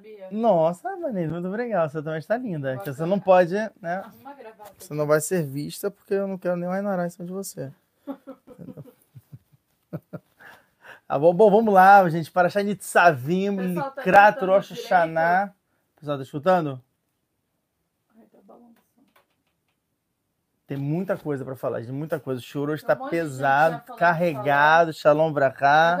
sabia? 0.00 0.28
Nossa, 0.30 0.96
Vanessa, 0.96 1.32
muito 1.32 1.48
obrigado. 1.48 1.90
Você 1.90 2.02
também 2.02 2.18
está 2.18 2.36
linda. 2.36 2.76
Pode 2.76 2.94
você 2.96 3.06
não 3.06 3.20
pode, 3.20 3.54
né? 3.80 3.96
Arruma 3.96 4.34
gravata. 4.34 4.72
Você 4.78 4.94
não 4.94 5.06
vai 5.06 5.20
ser 5.20 5.44
vista 5.44 5.90
porque 5.90 6.14
eu 6.14 6.26
não 6.26 6.38
quero 6.38 6.56
nem 6.56 6.68
Rainará 6.68 7.06
em 7.06 7.10
cima 7.10 7.26
de 7.26 7.32
você. 7.32 7.70
Ah, 11.08 11.18
bom, 11.18 11.34
bom, 11.34 11.50
vamos 11.50 11.72
lá, 11.72 12.08
gente. 12.08 12.30
Para 12.30 12.48
Shanit 12.48 12.84
Savim, 12.84 13.56
Pessoal, 13.56 13.90
tá 13.90 14.00
Likrat 14.00 14.44
Rosh? 14.44 14.70
Hashanah. 14.70 15.54
Pessoal, 15.96 16.16
tá 16.16 16.22
escutando? 16.22 16.82
Ai, 18.16 18.24
tá 18.32 18.38
balançando. 18.46 18.76
Tem 20.66 20.78
muita 20.78 21.16
coisa 21.16 21.44
para 21.44 21.56
falar, 21.56 21.80
gente. 21.82 21.92
Muita 21.92 22.18
coisa. 22.18 22.40
O 22.40 22.44
choro 22.44 22.74
está 22.74 22.94
um 22.94 23.02
gente 23.02 23.10
pesado, 23.10 23.96
carregado. 23.96 24.92
Shalom 24.92 25.32
Brachá. 25.32 25.98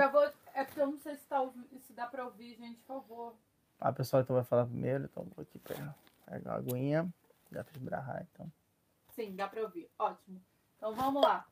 É 0.54 0.64
porque 0.64 0.80
eu 0.80 0.86
não 0.86 0.98
sei 0.98 1.14
se, 1.14 1.24
tá 1.26 1.46
se 1.80 1.92
dá 1.92 2.06
pra 2.06 2.24
ouvir, 2.24 2.54
gente, 2.56 2.78
por 2.80 3.02
favor. 3.02 3.34
A 3.80 3.92
pessoa 3.92 4.22
então 4.22 4.36
vai 4.36 4.44
falar 4.44 4.66
primeiro, 4.66 5.04
então 5.04 5.26
vou 5.34 5.42
aqui 5.42 5.58
pegar, 5.58 5.94
pegar 6.26 6.50
uma 6.50 6.58
aguinha. 6.58 7.08
Já 7.50 7.64
fiz 7.64 7.78
brahá, 7.78 8.22
então. 8.32 8.50
Sim, 9.14 9.34
dá 9.34 9.48
pra 9.48 9.62
ouvir. 9.62 9.88
Ótimo. 9.98 10.40
Então 10.76 10.94
vamos 10.94 11.22
lá. 11.22 11.46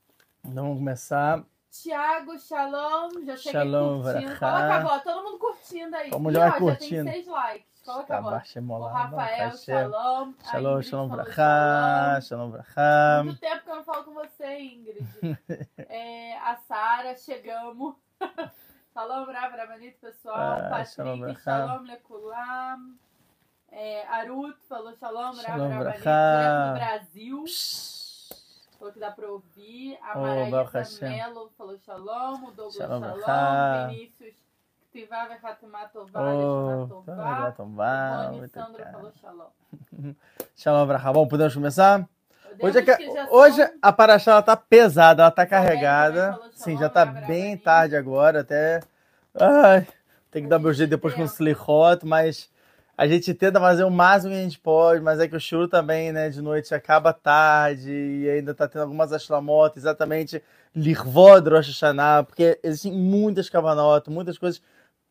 Então 0.44 0.64
vamos 0.64 0.78
começar. 0.78 1.42
Tiago, 1.70 2.38
Shalom, 2.38 3.24
já 3.24 3.36
cheguei 3.36 3.52
Shalom, 3.52 4.02
curtindo. 4.02 4.26
Vrachá. 4.26 4.38
Coloca 4.38 4.74
a 4.74 4.80
voz, 4.80 5.02
todo 5.02 5.24
mundo 5.24 5.38
curtindo 5.38 5.96
aí. 5.96 6.10
Todo 6.10 6.20
mundo 6.20 6.32
Ih, 6.32 6.34
já 6.34 6.40
vai 6.40 6.48
ó, 6.48 6.52
já 6.52 6.58
curtindo. 6.58 7.04
tem 7.04 7.12
seis 7.12 7.26
likes. 7.26 7.82
Coloca 7.82 8.16
a 8.16 8.20
voz. 8.20 8.34
Abaixa 8.34 8.60
O. 8.60 8.86
Rafael, 8.86 9.56
Shalom. 9.56 10.34
Shalom, 10.44 10.82
shalom 10.82 11.08
brachá. 11.08 12.20
Shalom 12.20 12.50
brachá. 12.50 13.22
Muito 13.24 13.40
tempo 13.40 13.64
que 13.64 13.70
eu 13.70 13.76
não 13.76 13.84
falo 13.84 14.04
com 14.04 14.14
você, 14.14 14.58
Ingrid. 14.60 15.06
É, 15.88 16.36
a 16.38 16.56
Sara, 16.56 17.14
chegamos. 17.16 17.94
Shalom, 18.98 19.26
Brava, 19.26 19.56
Rabanito, 19.56 19.96
pessoal. 20.00 20.58
Ah, 20.58 20.68
Patrick, 20.70 21.40
shalom, 21.44 21.84
Lekulam. 21.84 22.98
É, 23.70 24.04
Arut 24.08 24.58
falou 24.68 24.92
Shalom, 24.96 25.36
Brava, 25.36 25.42
Shalom, 25.42 25.68
Rabanito, 25.68 26.00
brachá. 26.00 26.32
direto 26.32 26.66
do 26.66 26.74
Brasil. 26.74 27.44
Falou 28.76 28.92
que 28.92 28.98
dá 28.98 29.12
pra 29.12 29.28
ouvir. 29.30 29.96
A 30.02 30.18
Maraísa. 30.18 31.08
Melo 31.08 31.48
falou 31.56 31.78
Shalom. 31.78 32.48
O 32.48 32.50
Douglas 32.50 32.74
Shalom, 32.74 33.20
Shalom. 33.20 33.88
Vinícius 33.88 34.34
Vechatemá 34.92 35.88
Tová, 35.90 36.20
Oh, 36.34 36.86
Tová. 36.88 37.52
Tová, 37.52 38.24
Rony 38.24 38.38
muito 38.38 38.52
Sandro 38.52 38.84
falou 38.86 39.12
Shalom. 39.12 39.50
Shalom 40.56 40.86
brachá. 40.88 41.12
Bom, 41.12 41.28
podemos 41.28 41.54
começar? 41.54 42.04
Hoje, 42.60 42.78
é 42.78 42.82
que- 42.82 43.08
hoje 43.30 43.56
são- 43.56 43.70
a 43.82 43.92
Paraxá 43.92 44.32
ela 44.32 44.42
tá 44.42 44.56
pesada, 44.56 45.22
ela 45.22 45.30
tá 45.30 45.44
Também, 45.46 45.50
carregada. 45.60 46.32
falou 46.32 46.50
Sim, 46.54 46.76
já 46.78 46.88
tá 46.88 47.04
bem 47.06 47.56
tarde 47.56 47.94
agora, 47.96 48.40
até. 48.40 48.80
Ai, 49.38 49.86
tem 50.30 50.42
que 50.42 50.48
dar 50.48 50.58
meu 50.58 50.72
jeito 50.72 50.90
depois 50.90 51.14
com 51.14 51.22
o. 51.22 51.24
Slichot, 51.26 52.04
mas 52.04 52.50
a 52.96 53.06
gente 53.06 53.32
tenta 53.32 53.60
fazer 53.60 53.84
o 53.84 53.90
máximo 53.90 54.32
que 54.32 54.38
a 54.38 54.42
gente 54.42 54.58
pode, 54.58 55.00
mas 55.00 55.20
é 55.20 55.28
que 55.28 55.36
o 55.36 55.40
churro 55.40 55.68
também, 55.68 56.10
né, 56.12 56.28
de 56.30 56.42
noite 56.42 56.74
acaba 56.74 57.12
tarde 57.12 57.90
e 57.92 58.28
ainda 58.28 58.52
tá 58.54 58.66
tendo 58.66 58.82
algumas 58.82 59.12
ashlamot, 59.12 59.76
exatamente 59.78 60.42
Lirvod 60.74 61.48
Rosh 61.48 61.68
Hashanah, 61.68 62.24
porque 62.24 62.58
existem 62.62 62.92
muitas 62.92 63.48
kavanot, 63.48 64.10
muitas 64.10 64.36
coisas 64.36 64.60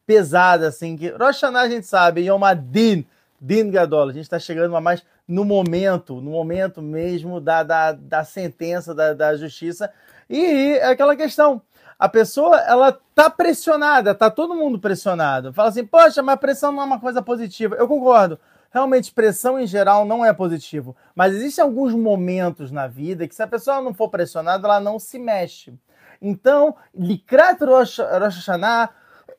pesadas, 0.06 0.76
assim, 0.76 0.98
que 0.98 1.10
Rosh 1.10 1.42
Hashanah 1.42 1.62
a 1.62 1.70
gente 1.70 1.86
sabe, 1.88 2.22
Yom 2.26 2.44
Adin, 2.44 3.06
Din 3.40 3.70
Gadol, 3.70 4.10
a 4.10 4.14
gente 4.14 4.30
tá 4.30 4.40
chegando 4.40 4.76
a 4.76 4.82
mais 4.82 5.04
no 5.28 5.46
momento, 5.46 6.22
no 6.22 6.32
momento 6.32 6.82
mesmo 6.82 7.40
da, 7.40 7.64
da, 7.64 7.92
da 7.92 8.24
sentença, 8.24 8.96
da, 8.96 9.14
da 9.14 9.36
justiça, 9.36 9.92
e 10.30 10.78
é 10.78 10.88
aquela 10.88 11.16
questão, 11.16 11.62
a 12.00 12.08
pessoa, 12.08 12.60
ela 12.60 12.98
tá 13.16 13.30
pressionada, 13.30 14.14
tá 14.14 14.30
todo 14.30 14.54
mundo 14.54 14.80
pressionado. 14.80 15.52
Fala 15.52 15.70
assim, 15.70 15.86
poxa, 15.86 16.22
mas 16.22 16.40
pressão 16.40 16.72
não 16.72 16.82
é 16.82 16.86
uma 16.86 17.00
coisa 17.00 17.22
positiva. 17.22 17.76
Eu 17.76 17.88
concordo. 17.88 18.40
Realmente, 18.70 19.12
pressão 19.12 19.60
em 19.60 19.66
geral 19.66 20.06
não 20.06 20.24
é 20.24 20.32
positivo. 20.32 20.96
Mas 21.16 21.34
existem 21.34 21.64
alguns 21.64 21.94
momentos 21.94 22.72
na 22.72 22.86
vida 22.86 23.28
que 23.28 23.34
se 23.34 23.42
a 23.42 23.48
pessoa 23.48 23.82
não 23.82 23.94
for 23.94 24.10
pressionada, 24.10 24.68
ela 24.68 24.80
não 24.80 25.00
se 25.00 25.18
mexe. 25.18 25.74
Então, 26.22 26.76
Likrat 26.94 27.60
Rosh 27.64 28.00
Hashanah, 28.00 28.90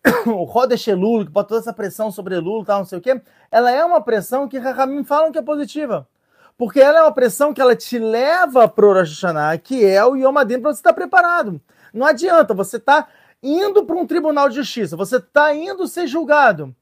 o 0.27 0.45
Rodesh 0.45 0.89
Elul, 0.89 1.25
que 1.25 1.31
bota 1.31 1.49
toda 1.49 1.61
essa 1.61 1.73
pressão 1.73 2.11
sobre 2.11 2.37
Elul 2.37 2.65
tal, 2.65 2.79
não 2.79 2.85
sei 2.87 2.99
o 2.99 3.01
quê, 3.01 3.21
ela 3.51 3.71
é 3.71 3.85
uma 3.85 4.01
pressão 4.01 4.49
que 4.49 4.59
Rahamim 4.59 5.05
falam 5.05 5.33
que 5.33 5.39
é 5.39 5.43
positiva. 5.43 6.07
Porque 6.57 6.81
ela 6.81 6.99
é 6.99 7.03
uma 7.03 7.13
pressão 7.13 7.55
que 7.55 7.61
ela 7.61 7.77
te 7.77 7.99
leva 7.99 8.67
pro 8.67 8.93
Rosh 8.93 9.11
Hashanah, 9.11 9.59
que 9.59 9.85
é 9.85 10.05
o 10.05 10.17
Yom 10.17 10.35
para 10.35 10.73
você 10.73 10.81
estar 10.81 10.93
preparado. 10.93 11.61
Não 11.95 12.05
adianta, 12.05 12.53
você 12.53 12.81
tá 12.81 13.07
indo 13.43 13.85
para 13.85 13.97
um 13.97 14.07
tribunal 14.07 14.49
de 14.49 14.57
justiça, 14.57 14.97
você 14.97 15.21
tá 15.21 15.55
indo 15.55 15.87
ser 15.87 16.07
julgado. 16.09 16.75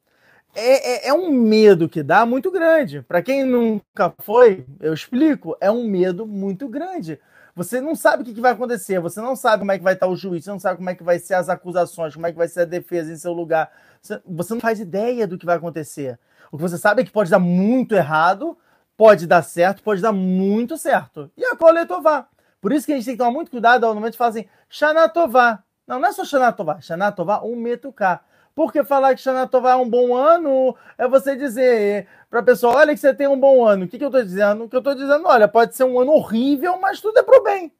É, 0.54 1.08
é, 1.08 1.08
é 1.08 1.12
um 1.12 1.30
medo 1.30 1.88
que 1.88 2.02
dá 2.02 2.24
muito 2.24 2.50
grande. 2.50 3.02
Para 3.02 3.20
quem 3.20 3.44
nunca 3.44 4.14
foi, 4.20 4.64
eu 4.80 4.94
explico, 4.94 5.54
é 5.60 5.70
um 5.70 5.86
medo 5.86 6.26
muito 6.26 6.66
grande. 6.66 7.20
Você 7.56 7.80
não 7.80 7.94
sabe 7.94 8.22
o 8.22 8.34
que, 8.34 8.38
vai 8.38 8.52
acontecer, 8.52 9.00
você 9.00 9.18
não 9.18 9.34
sabe 9.34 9.60
como 9.60 9.72
é 9.72 9.78
que 9.78 9.82
vai 9.82 9.94
estar 9.94 10.06
o 10.06 10.14
juiz, 10.14 10.44
você 10.44 10.50
não 10.50 10.58
sabe 10.58 10.76
como 10.76 10.90
é 10.90 10.94
que 10.94 11.02
vai 11.02 11.18
ser 11.18 11.32
as 11.32 11.48
acusações, 11.48 12.12
como 12.12 12.26
é 12.26 12.30
que 12.30 12.36
vai 12.36 12.48
ser 12.48 12.60
a 12.60 12.64
defesa 12.66 13.10
em 13.10 13.16
seu 13.16 13.32
lugar. 13.32 13.72
Você, 14.02 14.52
não 14.52 14.60
faz 14.60 14.78
ideia 14.78 15.26
do 15.26 15.38
que 15.38 15.46
vai 15.46 15.56
acontecer. 15.56 16.18
O 16.52 16.58
que 16.58 16.62
você 16.62 16.76
sabe 16.76 17.00
é 17.00 17.04
que 17.06 17.10
pode 17.10 17.30
dar 17.30 17.38
muito 17.38 17.94
errado, 17.94 18.58
pode 18.94 19.26
dar 19.26 19.40
certo, 19.40 19.82
pode 19.82 20.02
dar 20.02 20.12
muito 20.12 20.76
certo. 20.76 21.30
E 21.34 21.46
a 21.46 21.56
cola 21.56 21.86
tová. 21.86 22.28
Por 22.60 22.72
isso 22.72 22.84
que 22.84 22.92
a 22.92 22.96
gente 22.96 23.06
tem 23.06 23.14
que 23.14 23.18
tomar 23.18 23.30
muito 23.30 23.50
cuidado 23.50 23.84
ao 23.84 23.94
momento 23.94 24.12
de 24.12 24.18
falar 24.18 24.30
assim, 24.30 24.44
Shana 24.68 25.08
Tová. 25.08 25.62
Não, 25.86 25.98
não 25.98 26.08
é 26.08 26.12
só 26.12 26.26
Shana 26.26 26.52
Tová, 26.52 26.78
Shana 26.82 27.10
Tová 27.10 27.42
um 27.42 27.56
metuká. 27.56 28.20
Porque 28.56 28.82
falar 28.82 29.14
que 29.14 29.20
Shana 29.20 29.46
Tová 29.46 29.72
é 29.72 29.76
um 29.76 29.88
bom 29.88 30.16
ano 30.16 30.74
é 30.96 31.06
você 31.06 31.36
dizer 31.36 32.08
para 32.30 32.40
a 32.40 32.42
pessoa, 32.42 32.76
olha 32.76 32.94
que 32.94 32.98
você 33.00 33.12
tem 33.12 33.28
um 33.28 33.38
bom 33.38 33.62
ano. 33.66 33.84
O 33.84 33.88
que, 33.88 33.98
que 33.98 34.04
eu 34.04 34.08
estou 34.08 34.22
dizendo? 34.24 34.64
O 34.64 34.68
que 34.68 34.74
eu 34.74 34.78
estou 34.80 34.94
dizendo, 34.94 35.26
olha, 35.28 35.46
pode 35.46 35.76
ser 35.76 35.84
um 35.84 36.00
ano 36.00 36.12
horrível, 36.12 36.78
mas 36.80 36.98
tudo 36.98 37.18
é 37.18 37.22
pro 37.22 37.42
bem. 37.44 37.70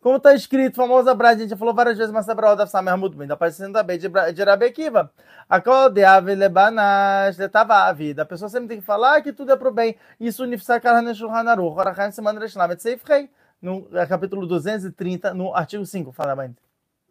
Como 0.00 0.16
está 0.16 0.34
escrito, 0.34 0.74
famosa 0.74 1.14
brasa, 1.14 1.36
a 1.36 1.38
gente 1.42 1.50
já 1.50 1.56
falou 1.56 1.72
várias 1.72 1.96
vezes, 1.96 2.12
mas 2.12 2.26
Sabra 2.26 2.54
da 2.56 2.66
Samer 2.66 2.96
muito 2.96 3.16
bem, 3.16 3.28
da 3.28 3.36
parecendo 3.36 3.72
também 3.74 3.96
de, 3.96 4.08
Bra- 4.08 4.32
de 4.32 4.42
Rabi 4.42 4.66
Akiva. 4.66 5.10
Akodeave 5.48 6.34
lebanash 6.34 7.38
letavavi. 7.38 8.14
A 8.18 8.24
pessoa 8.26 8.48
sempre 8.48 8.68
tem 8.68 8.80
que 8.80 8.84
falar 8.84 9.22
que 9.22 9.32
tudo 9.32 9.52
é 9.52 9.56
pro 9.56 9.70
bem. 9.72 9.96
Isso 10.20 10.42
unifsakar 10.42 10.96
haneshulhan 10.96 11.48
aruch, 11.48 11.78
orachan 11.78 12.10
semana 12.10 12.40
reshlamet 12.40 12.82
seifrei. 12.82 13.30
No 13.62 13.86
é, 13.92 14.04
capítulo 14.04 14.46
230, 14.48 15.32
no 15.32 15.54
artigo 15.54 15.86
5. 15.86 16.10
Fala, 16.12 16.34
mãe. 16.36 16.54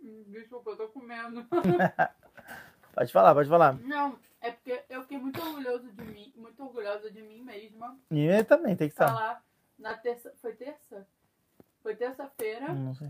Hum, 0.04 0.24
Desculpa, 0.28 0.72
eu 0.72 0.76
tô 0.76 0.88
comendo. 0.90 1.46
Pode 2.94 3.12
falar, 3.12 3.34
pode 3.34 3.50
falar. 3.50 3.74
Não, 3.80 4.18
é 4.40 4.52
porque 4.52 4.84
eu 4.90 5.02
fiquei 5.02 5.18
muito 5.18 5.42
orgulhoso 5.42 5.92
de 5.92 6.04
mim, 6.04 6.32
muito 6.36 6.64
orgulhosa 6.64 7.10
de 7.10 7.22
mim 7.22 7.42
mesma. 7.42 7.98
E 8.12 8.20
ele 8.20 8.44
também 8.44 8.76
tem 8.76 8.88
que 8.88 8.94
estar. 8.94 9.08
Falar 9.08 9.44
na 9.80 9.98
terça. 9.98 10.32
Foi 10.40 10.54
terça? 10.54 11.08
Foi 11.82 11.96
terça-feira. 11.96 12.72
Não 12.72 12.94
sei. 12.94 13.10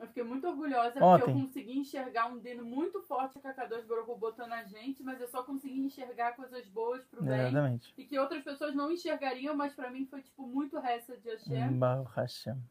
Eu 0.00 0.06
fiquei 0.06 0.22
muito 0.24 0.48
orgulhosa 0.48 0.92
porque 0.92 1.04
Ontem. 1.04 1.30
eu 1.34 1.40
consegui 1.46 1.78
enxergar 1.78 2.26
um 2.26 2.38
dedo 2.38 2.64
muito 2.64 3.02
forte 3.02 3.38
que 3.38 3.46
a 3.46 3.52
K2 3.52 3.86
Baruch 3.86 4.18
botou 4.18 4.46
na 4.46 4.64
gente, 4.64 5.02
mas 5.02 5.20
eu 5.20 5.28
só 5.28 5.42
consegui 5.42 5.78
enxergar 5.80 6.32
coisas 6.34 6.66
boas 6.68 7.04
pro 7.04 7.22
bem. 7.22 7.38
Exatamente. 7.38 7.92
E 7.98 8.04
que 8.04 8.18
outras 8.18 8.42
pessoas 8.42 8.74
não 8.74 8.90
enxergariam, 8.90 9.54
mas 9.54 9.74
pra 9.74 9.90
mim 9.90 10.06
foi 10.10 10.22
tipo 10.22 10.46
muito 10.46 10.78
resta 10.78 11.16
de 11.18 11.28
Hashem. 11.28 11.78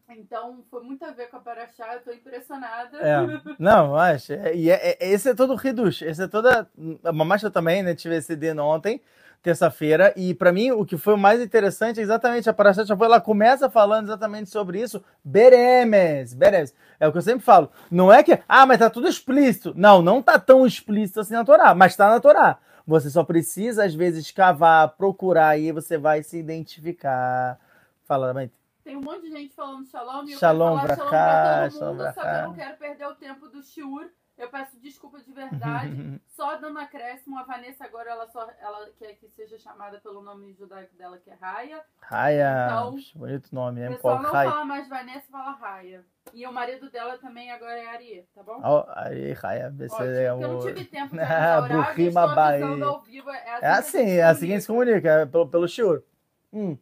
Então 0.08 0.64
foi 0.68 0.82
muito 0.82 1.04
a 1.04 1.12
ver 1.12 1.28
com 1.30 1.36
a 1.36 1.40
Paraxá, 1.40 1.94
eu 1.94 2.02
tô 2.02 2.10
impressionada. 2.12 2.98
É, 2.98 3.16
não, 3.60 3.94
acho. 3.94 4.32
é- 4.32 4.56
E 4.56 4.68
é, 4.68 4.90
é- 5.00 5.10
esse 5.12 5.30
é 5.30 5.34
todo 5.34 5.54
o 5.54 5.66
Hidush. 5.68 6.02
Esse 6.02 6.24
é 6.24 6.28
toda. 6.28 6.68
A 7.04 7.12
Mamacha 7.12 7.48
também, 7.48 7.82
né? 7.82 7.94
Tive 7.94 8.16
esse 8.16 8.34
dia 8.34 8.60
ontem, 8.60 9.00
terça-feira. 9.42 10.12
E 10.16 10.34
pra 10.34 10.52
mim, 10.52 10.70
o 10.70 10.84
que 10.84 10.96
foi 10.96 11.14
o 11.14 11.18
mais 11.18 11.40
interessante 11.40 12.00
é 12.00 12.02
exatamente 12.02 12.48
a 12.48 12.52
Parashat 12.52 12.86
Shavuot. 12.86 13.06
Ela 13.06 13.20
começa 13.20 13.68
falando 13.70 14.06
exatamente 14.06 14.50
sobre 14.50 14.80
isso. 14.80 15.02
Beremes. 15.24 16.34
Beremes. 16.34 16.74
É 16.98 17.06
o 17.08 17.12
que 17.12 17.18
eu 17.18 17.22
sempre 17.22 17.44
falo. 17.44 17.70
Não 17.90 18.12
é 18.12 18.22
que. 18.22 18.38
Ah, 18.48 18.66
mas 18.66 18.78
tá 18.78 18.90
tudo 18.90 19.08
explícito. 19.08 19.72
Não, 19.76 20.02
não 20.02 20.22
tá 20.22 20.38
tão 20.38 20.66
explícito 20.66 21.20
assim 21.20 21.34
na 21.34 21.44
Torá, 21.44 21.74
mas 21.74 21.96
tá 21.96 22.08
na 22.10 22.20
Torá. 22.20 22.58
Você 22.86 23.08
só 23.10 23.22
precisa, 23.22 23.84
às 23.84 23.94
vezes, 23.94 24.30
cavar, 24.32 24.88
procurar, 24.96 25.58
e 25.58 25.70
você 25.70 25.96
vai 25.96 26.22
se 26.22 26.38
identificar. 26.38 27.58
Fala, 28.04 28.34
mãe. 28.34 28.50
Tem 28.82 28.96
um 28.96 29.00
monte 29.00 29.22
de 29.22 29.30
gente 29.30 29.54
falando 29.54 29.86
shalom 29.86 30.24
e 30.26 30.32
eu 30.32 30.38
Shalom 30.38 30.74
quero 30.80 30.86
pra 30.86 30.96
falar 30.96 31.10
cá, 31.10 31.70
shalom 31.70 31.70
pra 31.70 31.78
todo 31.78 31.88
mundo, 31.90 31.96
pra 31.98 32.12
só 32.12 32.20
que 32.20 32.26
cá. 32.26 32.40
eu 32.40 32.48
não 32.48 32.54
quero 32.54 32.76
perder 32.78 33.06
o 33.06 33.14
tempo 33.14 33.48
do 33.48 33.62
shiur. 33.62 34.10
Eu 34.40 34.48
peço 34.48 34.80
desculpa 34.80 35.20
de 35.20 35.30
verdade. 35.32 36.20
só 36.26 36.56
dando 36.56 36.78
acréscimo, 36.78 37.38
a 37.38 37.42
Vanessa 37.42 37.84
agora 37.84 38.10
ela 38.10 38.26
só 38.28 38.48
ela 38.58 38.88
quer 38.98 39.12
que 39.14 39.28
seja 39.28 39.58
chamada 39.58 40.00
pelo 40.00 40.22
nome 40.22 40.54
judaico 40.54 40.96
dela, 40.96 41.18
que 41.18 41.28
é 41.28 41.34
Raya. 41.34 41.84
Raya. 42.00 42.66
Então, 42.66 42.96
bonito 43.14 43.54
nome, 43.54 43.80
O 43.82 43.84
é 43.84 43.88
pessoal 43.90 44.14
qual 44.14 44.22
não 44.22 44.32
Raya. 44.32 44.50
fala 44.50 44.64
mais 44.64 44.88
Vanessa, 44.88 45.26
fala 45.30 45.50
Raya. 45.52 46.04
E 46.32 46.46
o 46.46 46.52
marido 46.52 46.90
dela 46.90 47.18
também 47.18 47.50
agora 47.50 47.78
é 47.78 47.86
Ariê, 47.88 48.24
tá 48.34 48.42
bom? 48.42 48.60
Ó, 48.62 48.86
aí, 48.94 49.32
Raya, 49.34 49.66
Ótimo, 49.66 49.84
é 49.84 49.88
porque 49.88 50.02
eu 50.04 50.40
não 50.40 50.56
o. 50.58 50.60
tive 50.60 50.84
tempo 50.86 51.14
de 51.14 51.22
o 51.22 51.68
Bruhim 51.68 52.08
estou 52.08 52.22
avisando 52.22 52.84
ao 52.86 53.00
vivo. 53.02 53.30
É 53.30 53.58
É 53.60 53.66
assim, 53.68 54.10
é 54.12 54.22
assim 54.22 54.46
que 54.46 54.52
a 54.52 54.54
gente 54.54 54.62
se 54.62 54.66
comunica, 54.68 55.08
é 55.10 55.26
pelo, 55.26 55.46
pelo 55.48 55.68
shiur. 55.68 56.02
Hum. 56.50 56.78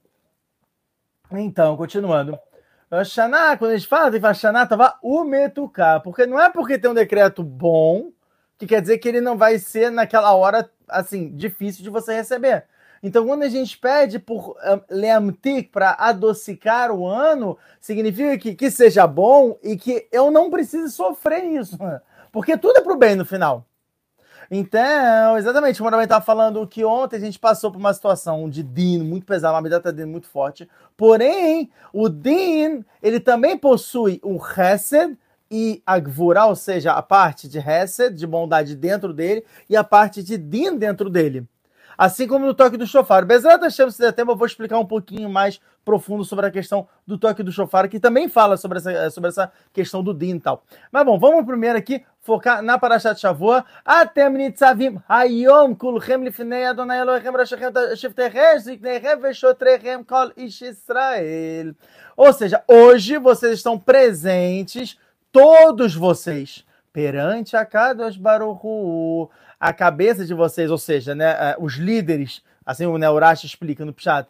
Então, 1.33 1.77
continuando. 1.77 2.39
Rosh 2.91 3.09
Hashanah, 3.09 3.59
quando 3.59 3.73
a 3.73 3.77
gente 3.77 3.89
fala, 3.89 4.11
tem 4.11 4.15
que 4.15 4.21
falar 4.21 4.33
Hashanah, 4.33 4.67
tava 4.67 4.99
o 5.03 5.23
metuká, 5.23 6.01
porque 6.01 6.25
não 6.25 6.41
é 6.41 6.51
porque 6.51 6.79
tem 6.79 6.91
um 6.91 6.95
decreto 6.95 7.43
bom 7.43 8.11
que 8.57 8.67
quer 8.67 8.81
dizer 8.81 8.99
que 8.99 9.09
ele 9.09 9.21
não 9.21 9.37
vai 9.37 9.59
ser 9.59 9.91
naquela 9.91 10.35
hora, 10.35 10.69
assim, 10.89 11.31
difícil 11.37 11.83
de 11.83 11.91
você 11.91 12.15
receber. 12.15 12.65
Então, 13.03 13.27
quando 13.27 13.43
a 13.43 13.49
gente 13.49 13.79
pede 13.79 14.19
por 14.19 14.57
um, 14.57 14.81
leamtik, 14.91 15.71
para 15.71 15.93
adocicar 15.99 16.91
o 16.91 17.07
ano, 17.07 17.57
significa 17.81 18.37
que, 18.39 18.55
que 18.55 18.71
seja 18.71 19.07
bom 19.07 19.57
e 19.63 19.77
que 19.77 20.09
eu 20.11 20.31
não 20.31 20.51
precise 20.51 20.91
sofrer 20.91 21.45
isso. 21.45 21.79
Porque 22.33 22.57
tudo 22.57 22.79
é 22.79 22.81
pro 22.81 22.97
bem 22.97 23.15
no 23.15 23.25
final. 23.25 23.68
Então, 24.51 25.37
exatamente, 25.37 25.79
como 25.79 25.95
eu 25.95 26.01
estava 26.01 26.25
falando 26.25 26.67
que 26.67 26.83
ontem 26.83 27.17
a 27.17 27.21
gente 27.21 27.39
passou 27.39 27.71
por 27.71 27.79
uma 27.79 27.93
situação 27.93 28.49
de 28.49 28.63
Din 28.63 29.03
muito 29.03 29.27
pesada, 29.27 29.55
uma 29.55 29.61
medida 29.61 29.93
Din 29.93 30.07
muito 30.07 30.27
forte. 30.27 30.69
Porém, 30.97 31.71
o 31.93 32.09
Din, 32.09 32.83
ele 33.03 33.21
também 33.21 33.59
possui 33.59 34.19
o 34.23 34.39
Hesed 34.39 35.19
e 35.51 35.83
a 35.87 35.99
Gvura, 35.99 36.47
ou 36.47 36.57
seja, 36.57 36.93
a 36.93 37.03
parte 37.03 37.47
de 37.47 37.59
Hesed, 37.59 38.15
de 38.15 38.27
bondade 38.27 38.75
dentro 38.75 39.13
dele, 39.13 39.45
e 39.69 39.77
a 39.77 39.85
parte 39.85 40.23
de 40.23 40.39
Din 40.39 40.77
dentro 40.77 41.11
dele. 41.11 41.47
Assim 41.97 42.29
como 42.29 42.47
no 42.47 42.55
toque 42.55 42.77
do 42.77 42.87
chofar. 42.87 43.25
Bezerra 43.25 43.59
Hashem, 43.61 43.91
se 43.91 43.99
der 43.99 44.13
tempo, 44.13 44.31
eu 44.31 44.37
vou 44.37 44.47
explicar 44.47 44.79
um 44.79 44.87
pouquinho 44.87 45.29
mais 45.29 45.61
profundo 45.85 46.25
sobre 46.25 46.47
a 46.47 46.51
questão 46.51 46.87
do 47.05 47.19
toque 47.19 47.43
do 47.43 47.51
chofar, 47.51 47.89
que 47.89 47.99
também 47.99 48.29
fala 48.29 48.57
sobre 48.57 48.79
essa, 48.79 49.11
sobre 49.11 49.31
essa 49.31 49.51
questão 49.73 50.01
do 50.01 50.15
din 50.15 50.37
e 50.37 50.41
tal. 50.41 50.63
Mas 50.93 51.05
bom, 51.05 51.19
vamos 51.19 51.45
primeiro 51.45 51.77
aqui 51.77 52.05
focar 52.29 52.61
na 52.63 52.79
Parashat 52.79 53.19
Shavua. 53.19 53.65
Atem 53.83 54.29
nitzavim 54.37 55.01
hayom 55.09 55.75
kulchem 55.75 56.25
lifnei 56.25 56.67
Adonai 56.67 57.01
Elohim 57.01 57.33
rashachem 57.33 57.73
shiftechem 57.97 58.59
ziknechem 58.59 59.19
veshotrechem 59.19 60.05
kol 60.05 60.31
ish 60.37 60.61
Israel. 60.61 61.75
Ou 62.15 62.33
seja, 62.35 62.63
hoje 62.69 63.17
vocês 63.17 63.55
estão 63.55 63.79
presentes, 63.79 64.99
todos 65.33 65.95
vocês, 65.95 66.67
perante 66.93 67.57
a 67.57 67.65
Kadosh 67.65 68.19
Baruch 68.19 68.61
Hu 68.63 69.31
a 69.59 69.73
cabeça 69.73 70.25
de 70.25 70.35
vocês, 70.35 70.71
ou 70.71 70.79
seja, 70.79 71.15
né, 71.15 71.31
é, 71.31 71.57
os 71.59 71.75
líderes, 71.75 72.43
assim 72.65 72.87
o 72.87 72.97
Neurash 72.97 73.45
explica 73.45 73.85
no 73.85 73.93
Pshat, 73.93 74.29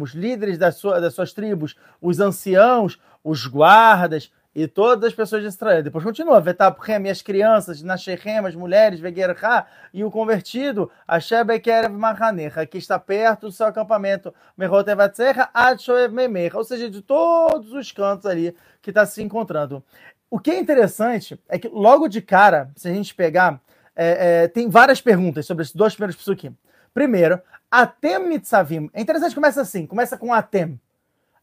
os 0.00 0.14
líderes 0.14 0.58
das, 0.58 0.76
sua, 0.76 1.00
das 1.00 1.14
suas 1.14 1.32
tribos, 1.32 1.76
os 2.00 2.20
anciãos, 2.20 2.98
os 3.22 3.46
guardas 3.46 4.32
e 4.54 4.66
todas 4.66 5.10
as 5.10 5.14
pessoas 5.14 5.42
de 5.42 5.48
Israel. 5.48 5.82
Depois 5.82 6.04
continua, 6.04 6.40
Vetapchem 6.40 7.06
e 7.06 7.10
as 7.10 7.22
crianças, 7.22 7.82
Nasherem, 7.82 8.38
as 8.38 8.54
mulheres, 8.54 8.98
Vegerha 8.98 9.66
e 9.92 10.02
o 10.02 10.10
convertido, 10.10 10.90
Ashebekerev 11.06 11.94
Mahanecha, 11.94 12.66
que 12.66 12.78
está 12.78 12.98
perto 12.98 13.46
do 13.46 13.52
seu 13.52 13.66
acampamento, 13.66 14.34
Merotevatzecha, 14.56 15.48
Adshoev 15.54 16.12
Memecha, 16.12 16.56
ou 16.58 16.64
seja, 16.64 16.90
de 16.90 17.00
todos 17.00 17.72
os 17.72 17.92
cantos 17.92 18.26
ali 18.26 18.54
que 18.82 18.90
está 18.90 19.06
se 19.06 19.22
encontrando. 19.22 19.82
O 20.28 20.38
que 20.38 20.50
é 20.50 20.58
interessante 20.58 21.40
é 21.48 21.58
que 21.58 21.68
logo 21.68 22.08
de 22.08 22.20
cara, 22.20 22.70
se 22.76 22.88
a 22.88 22.92
gente 22.92 23.14
pegar, 23.14 23.60
é, 23.94 24.44
é, 24.44 24.48
tem 24.48 24.68
várias 24.68 25.00
perguntas 25.00 25.46
sobre 25.46 25.62
esses 25.62 25.74
dois 25.74 25.94
primeiros 25.94 26.16
psukim. 26.16 26.56
Primeiro, 26.94 27.40
Atem 27.70 28.28
Nitzavim. 28.28 28.90
É 28.92 29.00
interessante, 29.00 29.34
começa 29.34 29.60
assim, 29.60 29.86
começa 29.86 30.16
com 30.16 30.32
Atem. 30.32 30.80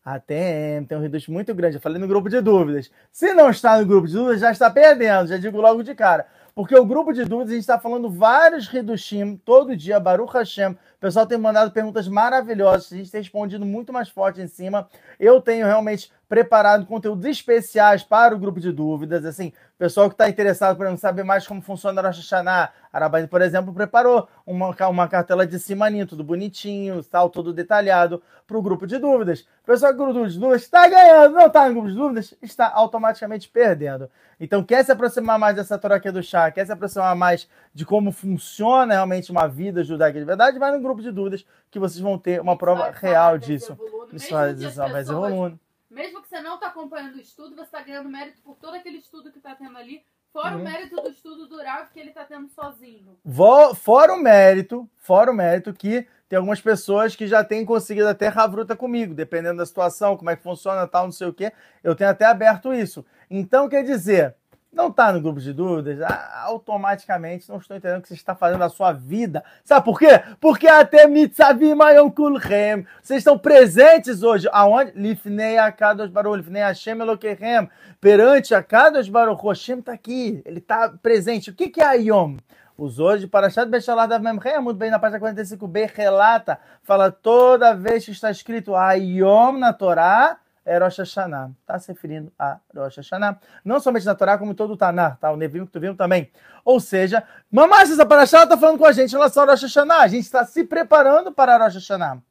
Atem, 0.07 0.86
tem 0.86 0.98
um 0.98 1.01
reduto 1.01 1.30
muito 1.30 1.54
grande. 1.54 1.75
Eu 1.75 1.81
falei 1.81 2.00
no 2.00 2.07
grupo 2.07 2.30
de 2.30 2.39
dúvidas. 2.39 2.89
Se 3.12 3.33
não 3.33 3.50
está 3.50 3.77
no 3.77 3.86
grupo 3.86 4.07
de 4.07 4.13
dúvidas, 4.13 4.39
já 4.39 4.51
está 4.51 4.69
perdendo, 4.69 5.27
já 5.27 5.36
digo 5.36 5.59
logo 5.59 5.83
de 5.83 5.94
cara. 5.94 6.25
Porque 6.56 6.74
o 6.74 6.86
grupo 6.86 7.12
de 7.12 7.25
dúvidas, 7.25 7.51
a 7.51 7.56
gente 7.56 7.63
está 7.63 7.77
falando 7.77 8.09
vários 8.09 8.69
Redushim, 8.69 9.36
todo 9.36 9.75
dia, 9.75 10.00
Baruch 10.00 10.33
Hashem. 10.33 10.71
O 10.71 11.00
pessoal 11.01 11.27
tem 11.27 11.38
mandado 11.38 11.71
perguntas 11.71 12.07
maravilhosas, 12.07 12.94
a 12.94 12.95
gente 12.95 13.12
tem 13.12 13.19
respondido 13.19 13.65
muito 13.65 13.92
mais 13.92 14.07
forte 14.07 14.39
em 14.39 14.48
cima. 14.48 14.88
Eu 15.19 15.42
tenho 15.42 15.65
realmente 15.65 16.10
preparado 16.27 16.85
conteúdos 16.85 17.25
especiais 17.25 18.03
para 18.03 18.35
o 18.35 18.39
grupo 18.39 18.59
de 18.59 18.71
dúvidas. 18.71 19.24
Assim, 19.25 19.53
pessoal 19.77 20.09
que 20.09 20.13
está 20.13 20.29
interessado, 20.29 20.75
por 20.75 20.85
exemplo, 20.85 21.00
saber 21.00 21.24
mais 21.24 21.47
como 21.47 21.62
funciona 21.62 22.01
a 22.01 22.07
Rosh 22.07 22.18
Hashanah. 22.18 22.71
Arabaini, 22.91 23.27
por 23.27 23.41
exemplo, 23.41 23.74
preparou 23.74 24.27
uma, 24.45 24.75
uma 24.89 25.07
cartela 25.07 25.45
de 25.45 25.59
simaninho, 25.59 26.07
tudo 26.07 26.24
bonitinho, 26.24 27.03
tal, 27.03 27.29
todo 27.29 27.53
detalhado 27.53 28.21
para 28.45 28.57
o 28.57 28.62
grupo 28.62 28.85
de 28.85 28.97
dúvidas. 28.97 29.47
Pessoal 29.65 29.91
que 29.91 29.97
grupo 29.97 30.27
de 30.27 30.39
dúvidas 30.39 30.63
está 30.63 30.88
ganhando, 30.88 31.35
não 31.35 31.47
está 31.47 31.68
no 31.68 31.75
grupo 31.75 31.89
de 31.89 31.95
dúvidas, 31.95 32.33
está 32.41 32.71
automaticamente 32.74 33.47
perdendo. 33.47 34.09
Então, 34.39 34.63
quer 34.63 34.83
se 34.83 34.91
aproximar 34.91 35.39
mais 35.39 35.56
dessa 35.56 35.77
troca 35.77 36.12
do 36.12 36.21
chá, 36.21 36.51
quer 36.51 36.65
se 36.65 36.71
aproximar 36.71 37.15
mais 37.15 37.47
de 37.74 37.85
como 37.85 38.12
funciona 38.12 38.94
realmente 38.94 39.31
uma 39.31 39.47
vida 39.47 39.83
judaica 39.83 40.19
de 40.19 40.25
verdade, 40.25 40.59
vai 40.59 40.71
no 40.71 40.81
grupo 40.81 41.01
de 41.01 41.12
dúvidas 41.12 41.45
que 41.71 41.79
vocês 41.79 42.00
vão 42.00 42.18
ter 42.18 42.41
uma 42.41 42.57
prova 42.57 42.91
real 42.91 43.38
disso. 43.38 43.77
Isso 44.12 44.33
vai, 44.33 44.53
vai 44.53 45.03
ser 45.03 45.13
volume. 45.13 45.59
Mesmo 45.98 46.22
que 46.22 46.30
você 46.30 46.40
não 46.42 46.56
está 46.56 46.68
acompanhando 46.68 47.16
o 47.16 47.20
estudo, 47.20 47.56
você 47.56 47.64
está 47.64 47.82
ganhando 47.82 48.08
mérito 48.08 48.40
por 48.44 48.56
todo 48.58 48.76
aquele 48.76 49.00
estudo 49.00 49.32
que 49.32 49.40
está 49.40 49.56
tendo 49.56 49.76
ali, 49.76 50.04
fora 50.32 50.54
uhum. 50.54 50.62
o 50.62 50.64
mérito 50.64 50.96
do 50.96 51.10
estudo 51.10 51.48
do 51.48 51.58
Rav 51.58 51.90
que 51.92 52.00
ele 52.00 52.10
está 52.10 52.24
tendo 52.24 52.48
sozinho. 52.50 53.18
Vou, 53.26 53.74
fora 53.74 54.14
o 54.14 54.22
mérito, 54.22 54.88
fora 54.96 55.32
o 55.32 55.34
mérito 55.34 55.74
que 55.74 56.08
tem 56.30 56.38
algumas 56.38 56.62
pessoas 56.62 57.16
que 57.16 57.26
já 57.26 57.44
têm 57.44 57.66
conseguido 57.66 58.08
até 58.08 58.28
ravruta 58.28 58.76
comigo, 58.76 59.16
dependendo 59.16 59.58
da 59.58 59.66
situação, 59.66 60.16
como 60.16 60.30
é 60.30 60.36
que 60.36 60.44
funciona, 60.44 60.86
tal, 60.86 61.06
não 61.06 61.12
sei 61.12 61.30
o 61.30 61.34
quê. 61.34 61.52
Eu 61.84 61.96
tenho 61.96 62.12
até 62.12 62.26
aberto 62.26 62.72
isso. 62.72 63.04
Então, 63.28 63.68
quer 63.68 63.84
dizer, 63.84 64.36
não 64.77 64.89
está 64.89 65.12
no 65.12 65.19
grupo 65.19 65.39
de 65.41 65.51
dúvidas, 65.51 66.00
ah, 66.01 66.44
automaticamente 66.45 67.50
não 67.50 67.57
estou 67.57 67.75
entendendo 67.75 67.97
o 67.97 68.01
que 68.03 68.09
você 68.09 68.13
está 68.13 68.35
fazendo 68.35 68.59
na 68.59 68.69
sua 68.69 68.94
vida. 68.94 69.44
Sabe 69.63 69.83
por 69.83 69.97
quê? 69.97 70.21
Porque 70.39 70.68
até 70.68 71.07
Mitzavim 71.07 71.74
Mayon 71.74 72.12
Kulchem. 72.12 72.85
Vocês 73.01 73.18
estão 73.18 73.38
presentes 73.39 74.21
hoje. 74.21 74.47
Aonde? 74.51 74.91
Lifnei 74.95 75.57
Akadosh 75.57 76.12
Baruch, 76.12 76.38
Lifnei 76.38 76.62
Hashem 76.62 77.01
Elokehem. 77.01 77.68
Perante 78.00 78.53
Akadosh 78.53 79.09
Baruch, 79.09 79.44
Hashem 79.44 79.79
está 79.79 79.94
aqui. 79.94 80.41
Ele 80.45 80.59
está 80.59 80.89
presente. 80.89 81.50
O 81.50 81.56
que, 81.56 81.81
é 81.81 81.83
Ayom? 81.83 82.38
Os 82.77 83.00
hoje 83.00 83.21
de 83.21 83.27
Parashat 83.27 83.68
Bechalá 83.68 84.06
da 84.06 84.19
Memrei, 84.19 84.59
muito 84.59 84.77
bem 84.77 84.91
na 84.91 85.00
página 85.00 85.19
45b, 85.19 85.89
relata, 85.95 86.59
fala 86.83 87.12
toda 87.12 87.74
vez 87.74 88.06
que 88.06 88.12
está 88.12 88.29
escrito 88.29 88.75
Ayom 88.75 89.53
na 89.53 89.74
Torá, 89.74 90.38
é 90.68 90.78
Rosh 90.78 90.98
Hashanah. 90.98 91.52
Está 91.62 91.80
se 91.80 91.92
referindo 91.92 92.31
a 92.38 92.60
Rosh 92.75 92.98
Hashanah. 92.98 93.40
Não 93.64 93.80
somente 93.80 94.06
na 94.06 94.14
Torá, 94.14 94.38
como 94.38 94.54
todo 94.54 94.74
o 94.74 94.78
Taná, 94.78 95.12
tá? 95.12 95.31
O 95.31 95.38
Nevim 95.38 95.66
que 95.66 95.72
tu 95.72 95.80
viu 95.80 95.96
também. 95.96 96.30
Ou 96.66 96.80
seja, 96.80 97.24
Mamás, 97.50 97.90
essa 97.90 98.06
Parashá 98.06 98.44
está 98.44 98.58
falando 98.58 98.78
com 98.78 98.86
a 98.86 98.92
gente 98.92 99.10
em 99.10 99.16
relação 99.16 99.44
a 99.44 99.48
Rosh 99.48 99.64
Hashanah. 99.64 100.02
A 100.02 100.08
gente 100.08 100.25
está 100.25 100.46
se 100.46 100.64
preparando 100.66 101.31
para 101.31 101.58
Rosh 101.58 101.75
Hashanah. 101.75 102.22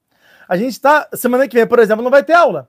A 0.47 0.57
gente 0.57 0.73
está, 0.73 1.09
semana 1.15 1.49
que 1.49 1.57
vem, 1.57 1.67
por 1.67 1.79
exemplo, 1.79 2.05
não 2.05 2.11
vai 2.11 2.23
ter 2.23 2.35
aula. 2.35 2.69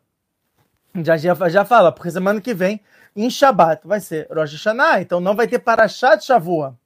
Já, 0.95 1.17
já, 1.17 1.35
já 1.49 1.65
fala, 1.65 1.91
porque 1.91 2.09
semana 2.09 2.41
que 2.41 2.53
vem, 2.53 2.81
em 3.15 3.29
Shabbat, 3.29 3.85
vai 3.85 3.99
ser 3.99 4.27
Rosh 4.31 4.53
Hashanah. 4.53 5.01
Então 5.01 5.19
não 5.19 5.35
vai 5.35 5.47
ter 5.47 5.59
Parashá 5.59 6.15
de 6.15 6.23
Shavua. 6.23 6.77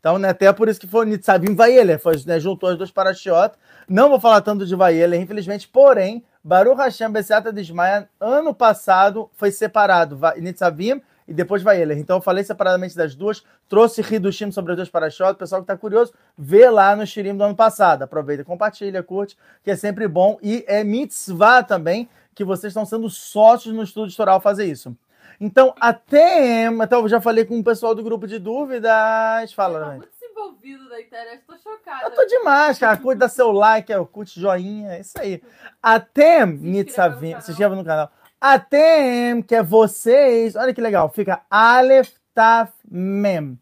Então, 0.00 0.18
né, 0.18 0.30
até 0.30 0.52
por 0.52 0.68
isso 0.68 0.80
que 0.80 0.86
foi 0.88 1.06
Nitzavim 1.06 1.54
Vaiele, 1.54 1.96
foi, 1.96 2.20
né, 2.26 2.40
juntou 2.40 2.70
as 2.70 2.76
duas 2.76 2.90
Parashiot. 2.90 3.54
Não 3.88 4.08
vou 4.08 4.18
falar 4.18 4.40
tanto 4.40 4.66
de 4.66 4.74
Vaiele, 4.74 5.16
infelizmente, 5.16 5.68
porém, 5.68 6.24
Baruch 6.44 6.76
Hashem 6.76 7.10
Bessiata 7.10 7.52
de 7.52 7.60
Ismael, 7.60 8.08
ano 8.20 8.52
passado 8.52 9.30
foi 9.34 9.52
separado, 9.52 10.18
Nitzavim 10.38 11.00
e 11.26 11.32
depois 11.32 11.62
Vaeler. 11.62 11.96
Então 11.98 12.16
eu 12.16 12.20
falei 12.20 12.42
separadamente 12.42 12.96
das 12.96 13.14
duas, 13.14 13.44
trouxe 13.68 14.02
Hidushim 14.02 14.50
sobre 14.50 14.72
as 14.72 14.76
duas. 14.76 14.88
O 14.88 15.34
pessoal 15.34 15.60
que 15.60 15.64
está 15.64 15.76
curioso, 15.76 16.12
vê 16.36 16.68
lá 16.68 16.96
no 16.96 17.06
Shirim 17.06 17.36
do 17.36 17.44
ano 17.44 17.54
passado. 17.54 18.02
Aproveita, 18.02 18.44
compartilha, 18.44 19.02
curte, 19.02 19.36
que 19.62 19.70
é 19.70 19.76
sempre 19.76 20.08
bom. 20.08 20.36
E 20.42 20.64
é 20.66 20.82
mitzvah 20.82 21.62
também, 21.62 22.08
que 22.34 22.44
vocês 22.44 22.72
estão 22.72 22.84
sendo 22.84 23.08
sócios 23.08 23.72
no 23.72 23.84
estudo 23.84 24.08
historial 24.08 24.40
fazer 24.40 24.64
isso. 24.64 24.96
Então, 25.40 25.74
até, 25.80 26.66
até 26.66 26.96
eu 26.96 27.08
já 27.08 27.20
falei 27.20 27.44
com 27.44 27.58
o 27.58 27.64
pessoal 27.64 27.94
do 27.94 28.02
grupo 28.02 28.26
de 28.26 28.38
dúvidas. 28.38 29.52
Fala, 29.54 29.94
né? 29.94 30.00
Envolvido 30.42 30.88
da 30.88 31.00
internet, 31.00 31.42
tô 31.46 31.56
chocada. 31.56 32.04
Eu 32.04 32.10
tô 32.10 32.24
demais, 32.26 32.78
cara. 32.78 32.96
Curte, 32.98 33.18
dá 33.18 33.28
seu 33.28 33.52
like, 33.52 33.92
curte 34.12 34.40
joinha, 34.40 34.94
é 34.94 35.00
isso 35.00 35.18
aí. 35.18 35.42
Até 35.82 36.44
Nitzavim, 36.44 37.40
se 37.40 37.52
inscreva 37.52 37.74
no 37.74 37.84
canal. 37.84 38.10
Até 38.40 39.40
que 39.42 39.54
é 39.54 39.62
vocês, 39.62 40.56
olha 40.56 40.74
que 40.74 40.80
legal, 40.80 41.08
fica 41.08 41.42
Aleph 41.48 42.14
Taf 42.34 42.72
Mem. 42.90 43.58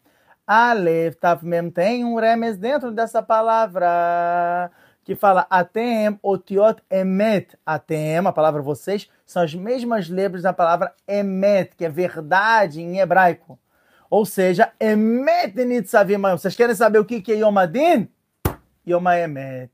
Aleph 0.47 1.15
Taf 1.15 1.45
Mem 1.45 1.69
tem 1.69 2.03
um 2.03 2.15
remes 2.15 2.57
dentro 2.57 2.91
dessa 2.91 3.21
palavra 3.21 4.71
que 5.03 5.15
fala 5.15 5.45
Atem 5.49 6.19
Otiot 6.23 6.81
Emet. 6.89 7.57
Atem, 7.65 8.17
a 8.17 8.31
palavra 8.31 8.61
vocês, 8.61 9.07
são 9.25 9.43
as 9.43 9.53
mesmas 9.53 10.09
letras 10.09 10.43
da 10.43 10.53
palavra 10.53 10.93
Emet, 11.07 11.75
que 11.75 11.85
é 11.85 11.89
verdade 11.89 12.81
em 12.81 12.99
hebraico. 12.99 13.59
Ou 14.11 14.25
seja, 14.25 14.73
Emet 14.77 15.55
Nitzavim 15.63 16.19
Vocês 16.19 16.53
querem 16.53 16.75
saber 16.75 16.99
o 16.99 17.05
que 17.05 17.23
é 17.31 17.35
Yom 17.37 17.57
Adin? 17.57 18.09
Yom 18.85 19.07
Emet. 19.09 19.71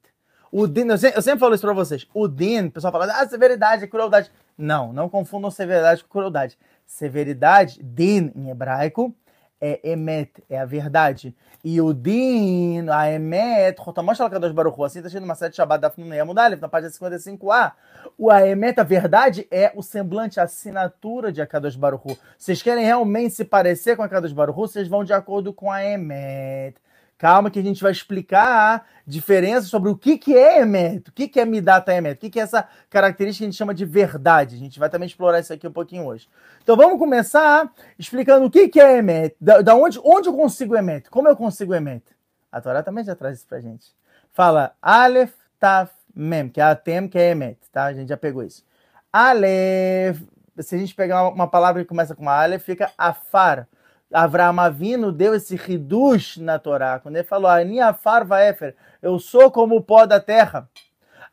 O 0.52 0.68
din, 0.68 0.88
eu 0.88 0.98
sempre, 0.98 1.18
eu 1.18 1.22
sempre 1.24 1.40
falo 1.40 1.56
isso 1.56 1.64
para 1.64 1.74
vocês. 1.74 2.08
O 2.14 2.28
din, 2.28 2.68
o 2.68 2.72
pessoal 2.72 2.94
fala, 2.94 3.12
ah, 3.12 3.28
severidade 3.28 3.84
é 3.84 3.88
crueldade. 3.88 4.32
Não, 4.56 4.94
não 4.94 5.10
confundam 5.10 5.50
severidade 5.50 6.04
com 6.04 6.10
crueldade. 6.10 6.56
Severidade, 6.86 7.82
din 7.84 8.32
em 8.36 8.50
hebraico, 8.50 9.14
é 9.60 9.92
emet, 9.92 10.32
é 10.50 10.60
a 10.60 10.66
verdade. 10.66 11.36
E 11.64 11.82
o 11.82 11.94
din, 11.94 12.88
a 12.90 13.12
emet, 13.12 13.80
Rotamosh 13.80 14.22
al-Kadosh 14.22 14.52
Baruch 14.52 14.82
assim 14.84 15.00
está 15.00 15.08
escrito 15.08 15.24
numa 15.24 15.36
sete 15.36 15.56
Shabbat 15.56 15.82
da 15.82 15.90
Fnun 15.90 16.14
Yamudalef, 16.14 16.62
na 16.62 16.70
página 16.70 16.92
55a. 16.92 17.74
O 18.18 18.30
a 18.30 18.48
emet, 18.48 18.80
a 18.80 18.84
verdade, 18.84 19.48
é 19.52 19.72
o 19.76 19.82
semblante, 19.82 20.40
a 20.40 20.44
assinatura 20.44 21.32
de 21.32 21.42
Akadosh 21.42 21.76
Baruch 21.76 22.18
Vocês 22.38 22.62
querem 22.62 22.86
realmente 22.86 23.34
se 23.34 23.44
parecer 23.44 23.96
com 23.96 24.04
Akadosh 24.04 24.34
Baruch 24.34 24.58
vocês 24.58 24.88
vão 24.88 25.04
de 25.04 25.14
acordo 25.14 25.54
com 25.54 25.72
a 25.72 25.84
emet. 25.84 26.76
Calma 27.18 27.50
que 27.50 27.58
a 27.58 27.64
gente 27.64 27.82
vai 27.82 27.92
explicar 27.92 28.76
a 28.76 28.86
diferença 29.06 29.66
sobre 29.66 29.90
o 29.90 29.98
que, 29.98 30.20
que 30.20 30.36
é 30.38 30.62
Emet, 30.62 31.10
o 31.10 31.12
que, 31.12 31.28
que 31.28 31.40
é 31.40 31.46
Midata 31.46 31.92
Emet, 31.92 32.16
o 32.16 32.20
que, 32.20 32.30
que 32.30 32.40
é 32.40 32.44
essa 32.44 32.68
característica 32.92 33.40
que 33.40 33.46
a 33.46 33.48
gente 33.50 33.58
chama 33.58 33.74
de 33.74 33.86
verdade. 33.86 34.56
A 34.56 34.60
gente 34.60 34.78
vai 34.78 34.88
também 34.88 35.08
explorar 35.08 35.40
isso 35.40 35.52
aqui 35.52 35.68
um 35.68 35.72
pouquinho 35.72 36.06
hoje. 36.06 36.30
Então 36.62 36.78
vamos 36.78 37.00
começar 37.00 37.74
explicando 37.98 38.46
o 38.46 38.52
que, 38.52 38.70
que 38.70 38.80
é 38.80 39.00
Emet, 39.00 39.36
da, 39.42 39.62
da 39.62 39.74
onde, 39.74 40.00
onde 40.04 40.30
eu 40.30 40.34
consigo 40.34 40.76
Emet, 40.76 41.10
como 41.10 41.28
eu 41.28 41.36
consigo 41.36 41.74
Emet. 41.74 42.04
A 42.52 42.62
Torá 42.62 42.84
também 42.84 43.04
já 43.04 43.16
traz 43.16 43.38
isso 43.38 43.48
pra 43.48 43.60
gente. 43.60 43.88
Fala 44.32 44.76
Aleph, 44.80 45.34
Taf, 45.60 45.92
Mem, 46.14 46.50
que 46.50 46.62
é 46.62 46.64
a 46.64 46.76
Tem, 46.76 47.08
que 47.08 47.18
é 47.18 47.32
Emet, 47.32 47.58
tá? 47.72 47.86
A 47.86 47.94
gente 47.94 48.10
já 48.10 48.18
pegou 48.18 48.44
isso. 48.44 48.64
Aleph, 49.12 50.22
se 50.60 50.76
a 50.76 50.78
gente 50.78 50.94
pegar 50.94 51.28
uma 51.30 51.48
palavra 51.48 51.82
que 51.82 51.90
começa 51.90 52.16
com 52.16 52.30
Aleph, 52.30 52.64
fica 52.64 52.92
Afar 52.96 53.68
Avraham 54.12 54.60
Avino 54.60 55.12
deu 55.12 55.36
esse 55.36 55.56
riduz 55.56 56.38
na 56.38 56.58
Torá, 56.58 57.00
quando 57.00 57.18
ele 57.18 57.24
falou, 57.24 57.50
Ani 57.50 57.80
Afar 57.80 58.26
Vaefer, 58.26 58.76
eu 59.02 59.20
sou 59.20 59.52
como 59.52 59.76
o 59.76 59.84
pó 59.84 60.06
da 60.06 60.20
terra. 60.20 60.70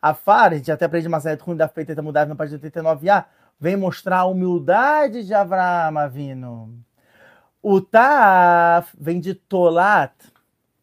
Afar, 0.02 0.52
a 0.52 0.57
gente 0.57 0.71
até 0.71 0.85
aprende 0.85 1.09
uma 1.09 1.21
série 1.21 1.40
de 1.40 1.54
da 1.54 1.69
feita 1.69 1.95
mudar 2.02 2.26
na 2.26 2.35
página 2.35 2.59
89a, 2.59 3.25
vem 3.59 3.76
mostrar 3.76 4.19
a 4.19 4.25
humildade 4.26 5.25
de 5.25 5.33
Avraham 5.33 5.99
Avino. 5.99 6.75
O 7.62 7.81
Taf 7.81 8.95
vem 9.00 9.21
de 9.21 9.35
Tolat. 9.35 10.12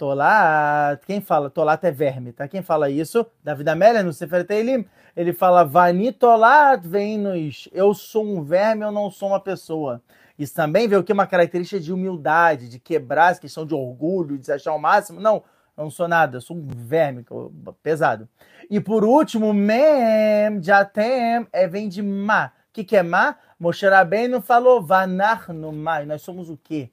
Tolat, 0.02 1.06
quem 1.06 1.22
fala? 1.22 1.48
Tolat 1.48 1.84
é 1.84 1.92
verme, 1.92 2.34
tá? 2.34 2.48
Quem 2.48 2.64
fala 2.64 2.90
isso? 2.90 3.24
David 3.44 3.70
Amélia, 3.70 4.02
no 4.02 4.12
Sefer 4.12 4.44
Teilim, 4.44 4.84
ele 5.16 5.32
fala, 5.32 5.64
Vani 5.64 6.12
Tolat 6.12 6.84
vem 6.88 7.20
nos, 7.20 7.70
eu 7.72 7.94
sou 7.94 8.26
um 8.26 8.42
verme, 8.42 8.84
eu 8.84 8.92
não 8.92 9.12
sou 9.12 9.30
uma 9.30 9.40
pessoa. 9.40 10.02
Isso 10.40 10.56
também 10.56 10.88
vê 10.88 10.96
o 10.96 11.04
que? 11.04 11.14
Uma 11.14 11.28
característica 11.28 11.80
de 11.80 11.94
humildade, 11.94 12.68
de 12.68 12.80
quebrar 12.80 13.30
essa 13.30 13.40
questão 13.40 13.64
de 13.64 13.76
orgulho, 13.76 14.40
de 14.40 14.48
se 14.48 14.52
achar 14.52 14.74
o 14.74 14.80
máximo. 14.80 15.20
Não, 15.20 15.44
eu 15.78 15.84
não 15.84 15.92
sou 15.92 16.08
nada, 16.08 16.38
eu 16.38 16.42
sou 16.42 16.58
um 16.58 16.66
verme 16.66 17.24
pesado. 17.84 18.28
E 18.72 18.80
por 18.80 19.04
último, 19.04 19.54
mem, 19.54 20.64
jatem, 20.64 21.46
é, 21.54 21.68
vem 21.68 21.88
de 21.88 22.02
ma. 22.02 22.48
O 22.48 22.74
que, 22.74 22.84
que 22.84 22.98
é 22.98 23.04
ma? 23.04 23.36
Moshe 23.60 23.88
Rabbeinu 23.88 24.42
falou, 24.42 24.82
vanar 24.82 25.50
no 25.50 25.72
ma. 25.72 26.04
Nós 26.06 26.24
somos 26.24 26.50
o 26.50 26.58
quê? 26.58 26.90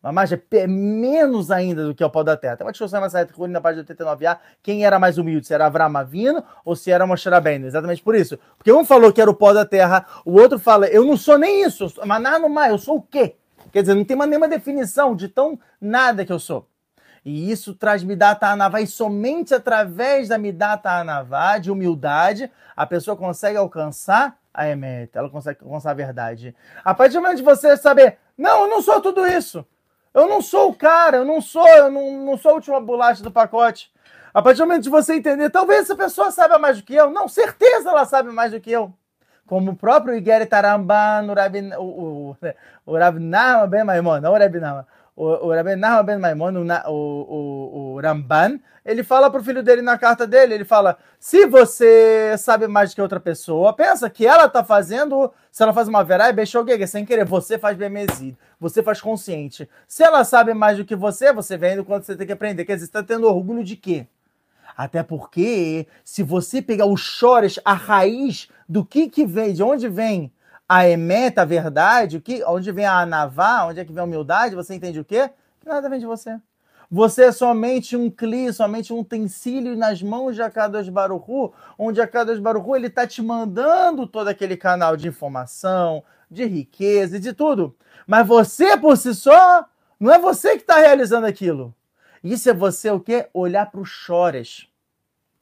Mamaj 0.00 0.40
é 0.52 0.66
menos 0.68 1.50
ainda 1.50 1.84
do 1.84 1.92
que 1.94 2.04
o 2.04 2.10
pau 2.10 2.22
da 2.22 2.36
terra. 2.36 2.56
Tem 2.56 2.64
uma 2.64 2.70
discussão 2.70 3.00
na 3.00 3.10
Saet 3.10 3.32
na 3.48 3.60
página 3.60 3.84
89a, 3.84 4.38
quem 4.62 4.84
era 4.84 4.96
mais 4.96 5.18
humilde, 5.18 5.46
se 5.46 5.52
era 5.52 5.66
Avram 5.66 5.96
Avino 5.96 6.44
ou 6.64 6.76
se 6.76 6.90
era 6.90 7.04
Moshe 7.04 7.28
Rabbeinu. 7.28 7.66
Exatamente 7.66 8.02
por 8.02 8.14
isso. 8.14 8.38
Porque 8.56 8.72
um 8.72 8.84
falou 8.84 9.12
que 9.12 9.20
era 9.20 9.30
o 9.30 9.34
pó 9.34 9.52
da 9.52 9.64
terra, 9.64 10.06
o 10.24 10.38
outro 10.38 10.58
fala, 10.58 10.86
eu 10.86 11.04
não 11.04 11.16
sou 11.16 11.36
nem 11.36 11.64
isso, 11.64 11.92
mas 12.06 12.22
nada 12.22 12.48
mais, 12.48 12.70
eu 12.70 12.78
sou 12.78 12.98
o 12.98 13.02
quê? 13.02 13.34
Quer 13.72 13.82
dizer, 13.82 13.94
não 13.94 14.04
tem 14.04 14.16
nenhuma 14.16 14.46
definição 14.46 15.16
de 15.16 15.28
tão 15.28 15.58
nada 15.80 16.24
que 16.24 16.32
eu 16.32 16.38
sou. 16.38 16.68
E 17.24 17.50
isso 17.50 17.74
traz 17.74 18.04
Midata 18.04 18.46
Anavá, 18.46 18.80
e 18.80 18.86
somente 18.86 19.52
através 19.52 20.28
da 20.28 20.38
Midata 20.38 20.90
Anavá, 20.90 21.58
de 21.58 21.72
humildade, 21.72 22.50
a 22.76 22.86
pessoa 22.86 23.16
consegue 23.16 23.56
alcançar 23.56 24.38
a 24.54 24.68
Emet, 24.68 25.10
ela 25.12 25.28
consegue 25.28 25.58
alcançar 25.62 25.90
a 25.90 25.94
verdade. 25.94 26.54
A 26.84 26.94
partir 26.94 27.14
do 27.14 27.22
momento 27.22 27.38
de 27.38 27.42
você 27.42 27.76
saber, 27.76 28.18
não, 28.36 28.62
eu 28.62 28.68
não 28.70 28.80
sou 28.80 29.00
tudo 29.00 29.26
isso. 29.26 29.66
Eu 30.18 30.26
não 30.26 30.42
sou 30.42 30.70
o 30.70 30.74
cara, 30.74 31.18
eu 31.18 31.24
não 31.24 31.40
sou, 31.40 31.66
eu 31.68 31.88
não, 31.90 32.24
não 32.24 32.36
sou 32.36 32.50
a 32.50 32.54
última 32.54 32.80
bolacha 32.80 33.22
do 33.22 33.30
pacote. 33.30 33.88
A 34.34 34.42
partir 34.42 34.58
do 34.58 34.66
momento 34.66 34.82
de 34.82 34.90
você 34.90 35.14
entender, 35.14 35.48
talvez 35.48 35.82
essa 35.82 35.94
pessoa 35.94 36.32
saiba 36.32 36.58
mais 36.58 36.78
do 36.78 36.82
que 36.82 36.92
eu. 36.92 37.08
Não, 37.08 37.28
certeza 37.28 37.90
ela 37.90 38.04
sabe 38.04 38.32
mais 38.32 38.50
do 38.50 38.60
que 38.60 38.70
eu. 38.70 38.92
Como 39.46 39.70
o 39.70 39.76
próprio 39.76 40.16
Igeri 40.16 40.44
Taramban, 40.44 41.24
o 41.30 41.34
Rabi, 41.34 41.70
o, 41.78 41.82
o, 41.82 42.36
o 42.84 42.98
Rabi 42.98 43.20
O 45.20 45.48
o, 45.48 45.76
Nahma 45.76 46.02
Ben 46.04 46.16
Maimon, 46.16 46.52
o, 46.86 46.92
o, 46.92 47.94
o 47.94 48.00
Ramban, 48.00 48.60
ele 48.84 49.02
fala 49.02 49.28
pro 49.28 49.42
filho 49.42 49.64
dele 49.64 49.82
na 49.82 49.98
carta 49.98 50.24
dele, 50.24 50.54
ele 50.54 50.64
fala, 50.64 50.96
se 51.18 51.44
você 51.44 52.36
sabe 52.38 52.68
mais 52.68 52.90
do 52.90 52.94
que 52.94 53.02
outra 53.02 53.18
pessoa, 53.18 53.72
pensa 53.72 54.08
que 54.08 54.24
ela 54.24 54.48
tá 54.48 54.62
fazendo, 54.62 55.32
se 55.50 55.60
ela 55.60 55.72
faz 55.72 55.88
uma 55.88 56.04
verá, 56.04 56.28
é 56.28 56.86
sem 56.86 57.04
querer, 57.04 57.24
você 57.24 57.58
faz 57.58 57.76
bemezido, 57.76 58.38
você 58.60 58.80
faz 58.80 59.00
consciente. 59.00 59.68
Se 59.88 60.04
ela 60.04 60.22
sabe 60.22 60.54
mais 60.54 60.78
do 60.78 60.84
que 60.84 60.94
você, 60.94 61.32
você 61.32 61.56
vem 61.56 61.82
quanto 61.82 62.06
você 62.06 62.14
tem 62.14 62.24
que 62.24 62.32
aprender. 62.32 62.64
Quer 62.64 62.74
dizer, 62.74 62.86
você 62.86 62.92
tá 62.92 63.02
tendo 63.02 63.26
orgulho 63.26 63.64
de 63.64 63.74
quê? 63.74 64.06
Até 64.76 65.02
porque, 65.02 65.88
se 66.04 66.22
você 66.22 66.62
pegar 66.62 66.86
o 66.86 66.96
chores, 66.96 67.58
a 67.64 67.72
raiz 67.72 68.48
do 68.68 68.84
que 68.84 69.10
que 69.10 69.26
vem, 69.26 69.52
de 69.52 69.64
onde 69.64 69.88
vem 69.88 70.30
a 70.68 70.86
emeta, 70.86 71.42
a 71.42 71.46
verdade, 71.46 72.18
o 72.18 72.20
que, 72.20 72.44
onde 72.44 72.70
vem 72.70 72.84
a 72.84 73.00
anavá, 73.00 73.64
onde 73.64 73.80
é 73.80 73.84
que 73.84 73.92
vem 73.92 74.02
a 74.02 74.04
humildade, 74.04 74.54
você 74.54 74.74
entende 74.74 75.00
o 75.00 75.04
quê? 75.04 75.30
Que 75.60 75.68
nada 75.68 75.88
vem 75.88 75.98
de 75.98 76.06
você. 76.06 76.38
Você 76.90 77.24
é 77.24 77.32
somente 77.32 77.96
um 77.96 78.10
cli, 78.10 78.52
somente 78.52 78.92
um 78.92 79.00
utensílio 79.00 79.76
nas 79.76 80.02
mãos 80.02 80.34
de 80.34 80.42
Akadosh 80.42 80.88
Baruchu, 80.88 81.52
onde 81.78 82.00
Akadosh 82.00 82.38
Baruchu 82.38 82.76
ele 82.76 82.86
está 82.86 83.06
te 83.06 83.22
mandando 83.22 84.06
todo 84.06 84.28
aquele 84.28 84.56
canal 84.56 84.96
de 84.96 85.08
informação, 85.08 86.02
de 86.30 86.44
riqueza 86.44 87.16
e 87.16 87.20
de 87.20 87.32
tudo. 87.32 87.74
Mas 88.06 88.26
você 88.26 88.76
por 88.76 88.96
si 88.96 89.14
só, 89.14 89.66
não 89.98 90.12
é 90.12 90.18
você 90.18 90.56
que 90.56 90.62
está 90.62 90.76
realizando 90.78 91.26
aquilo. 91.26 91.74
Isso 92.22 92.48
é 92.48 92.54
você 92.54 92.90
o 92.90 93.00
quê? 93.00 93.28
Olhar 93.32 93.70
para 93.70 93.80
o 93.80 93.84
chores. 93.84 94.66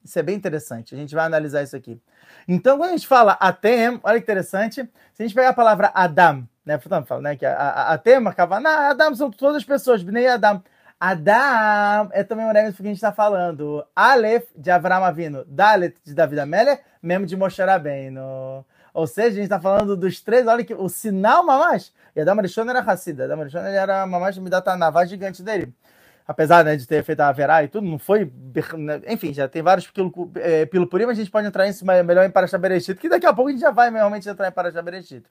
Isso 0.07 0.19
é 0.21 0.23
bem 0.23 0.37
interessante. 0.37 0.95
A 0.95 0.99
gente 0.99 1.15
vai 1.15 1.27
analisar 1.27 1.63
isso 1.63 1.75
aqui. 1.75 2.01
Então, 2.47 2.79
quando 2.79 2.91
a 2.91 2.93
gente 2.93 3.09
fala 3.09 3.33
atem, 3.33 4.01
olha 4.05 4.19
que 4.19 4.25
interessante. 4.25 4.89
Se 5.13 5.23
a 5.23 5.27
gente 5.27 5.35
pegar 5.35 5.49
a 5.49 5.53
palavra 5.53 5.91
Adam, 5.93 6.49
né? 6.65 6.79
Fala, 6.79 7.21
né? 7.21 7.37
Que 7.37 7.45
atem, 7.45 8.23
Kavaná, 8.33 8.91
Adam 8.91 9.15
são 9.17 9.31
todas 9.31 9.57
as 9.57 9.65
pessoas, 9.65 10.03
Bnei 10.03 10.29
Adam. 10.29 10.63
Adam 10.99 12.09
é 12.13 12.23
também 12.23 12.45
o 12.47 12.53
nome 12.53 12.73
que 12.73 12.83
a 12.83 12.87
gente 12.87 12.95
está 12.95 13.13
falando. 13.13 13.85
Aleph, 13.95 14.45
de 14.57 14.71
Avram 14.71 15.05
Avino. 15.05 15.45
Dalet, 15.45 15.97
de 16.05 16.15
David 16.15 16.41
Amélia. 16.41 16.81
Mesmo 17.03 17.27
de 17.27 17.37
Moshe 17.37 17.63
Rabbeinu. 17.63 18.65
Ou 18.95 19.07
seja, 19.07 19.29
a 19.29 19.33
gente 19.33 19.43
está 19.43 19.61
falando 19.61 19.97
dos 19.97 20.21
três. 20.21 20.47
Olha 20.47 20.65
que 20.65 20.73
o 20.73 20.89
sinal, 20.89 21.45
mamás. 21.45 21.93
E 22.15 22.21
Adam 22.21 22.39
Arishon 22.39 22.71
era 22.71 22.81
Hassida. 22.81 23.25
Adam 23.25 23.41
Arishon 23.41 23.59
era 23.59 24.07
mamás 24.07 24.39
me 24.39 24.49
dá 24.49 24.63
a 24.65 24.77
navalha 24.77 25.09
gigante 25.09 25.43
dele 25.43 25.75
apesar 26.27 26.65
né, 26.65 26.77
de 26.77 26.87
ter 26.87 27.03
feito 27.05 27.21
a 27.21 27.31
Verá 27.33 27.63
e 27.63 27.69
tudo, 27.69 27.87
não 27.87 27.99
foi. 27.99 28.31
Né, 28.77 29.01
enfim, 29.09 29.33
já 29.33 29.49
tem 29.49 29.63
vários 29.63 29.87
pilo, 29.87 30.31
é, 30.37 30.67
pilo 30.67 30.87
por 30.87 31.01
aí, 31.01 31.07
mas 31.07 31.19
a 31.19 31.23
gente 31.23 31.31
pode 31.31 31.47
entrar 31.47 31.67
nisso 31.67 31.85
melhor 31.87 32.25
em 32.25 32.31
Parashá 32.31 32.59
Bereshit, 32.59 32.99
que 32.99 33.09
daqui 33.09 33.27
a 33.27 33.33
pouco 33.33 33.49
a 33.49 33.53
gente 33.53 33.61
já 33.61 33.71
vai 33.71 33.91
realmente 33.91 34.29
entrar 34.29 34.49
em 34.49 34.53
Parashá 34.53 34.83
Bereshit. 34.83 35.25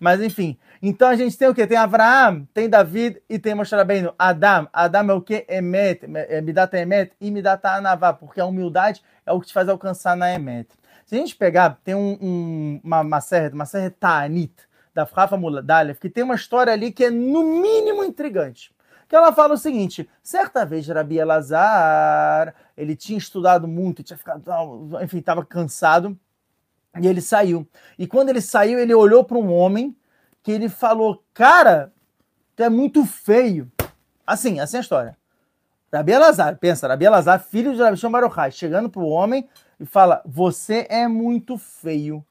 Mas 0.00 0.20
enfim, 0.22 0.56
então 0.80 1.08
a 1.08 1.16
gente 1.16 1.36
tem 1.36 1.48
o 1.48 1.54
que? 1.54 1.66
Tem 1.66 1.76
Avraham, 1.76 2.46
tem 2.54 2.68
David 2.68 3.20
e 3.28 3.38
tem 3.38 3.54
Moshe 3.54 3.74
Rabbeinu. 3.74 4.14
Adam, 4.16 4.68
Adam 4.72 5.10
é 5.10 5.12
o 5.12 5.20
que? 5.20 5.44
Emet, 5.48 6.00
é, 6.14 6.40
Midata 6.40 6.78
Emet 6.78 7.12
e 7.20 7.30
Midata 7.30 7.70
Anavá, 7.70 8.12
porque 8.12 8.40
a 8.40 8.46
humildade 8.46 9.02
é 9.26 9.32
o 9.32 9.40
que 9.40 9.48
te 9.48 9.52
faz 9.52 9.68
alcançar 9.68 10.16
na 10.16 10.32
Emet. 10.32 10.68
Se 11.04 11.16
a 11.16 11.18
gente 11.18 11.34
pegar, 11.34 11.80
tem 11.82 11.96
um, 11.96 12.16
um, 12.20 12.80
uma, 12.84 13.00
uma 13.00 13.20
serra, 13.20 13.50
uma 13.52 13.66
serra 13.66 13.92
Ta'anit, 13.98 14.54
da 14.94 15.04
Rafa 15.04 15.36
Muladalev, 15.36 15.98
que 15.98 16.08
tem 16.08 16.22
uma 16.22 16.34
história 16.34 16.72
ali 16.72 16.92
que 16.92 17.04
é 17.04 17.10
no 17.10 17.42
mínimo 17.42 18.04
intrigante 18.04 18.72
que 19.08 19.16
ela 19.16 19.32
fala 19.32 19.54
o 19.54 19.58
seguinte: 19.58 20.08
certa 20.22 20.66
vez 20.66 20.86
Rabi 20.86 21.18
Elazar, 21.18 22.54
ele 22.76 22.94
tinha 22.94 23.18
estudado 23.18 23.66
muito, 23.66 24.02
tinha 24.02 24.18
ficado, 24.18 24.42
enfim, 25.02 25.18
estava 25.18 25.44
cansado, 25.44 26.16
e 27.00 27.06
ele 27.06 27.20
saiu. 27.20 27.66
E 27.98 28.06
quando 28.06 28.28
ele 28.28 28.40
saiu, 28.40 28.78
ele 28.78 28.94
olhou 28.94 29.24
para 29.24 29.38
um 29.38 29.52
homem 29.52 29.96
que 30.42 30.52
ele 30.52 30.68
falou: 30.68 31.24
Cara, 31.32 31.92
tu 32.54 32.62
é 32.62 32.68
muito 32.68 33.04
feio. 33.06 33.70
Assim, 34.26 34.60
assim 34.60 34.76
é 34.76 34.80
a 34.80 34.82
história. 34.82 35.18
Rabi 35.92 36.12
Elazar, 36.12 36.58
pensa, 36.58 36.86
Rabi 36.86 37.06
Elazar, 37.06 37.40
filho 37.40 37.74
de 37.74 37.82
Rabi 37.82 37.98
Baruchai, 38.10 38.50
chegando 38.52 38.90
para 38.90 39.00
o 39.00 39.08
homem 39.08 39.48
e 39.80 39.86
fala: 39.86 40.20
Você 40.26 40.86
é 40.90 41.08
muito 41.08 41.56
feio. 41.56 42.22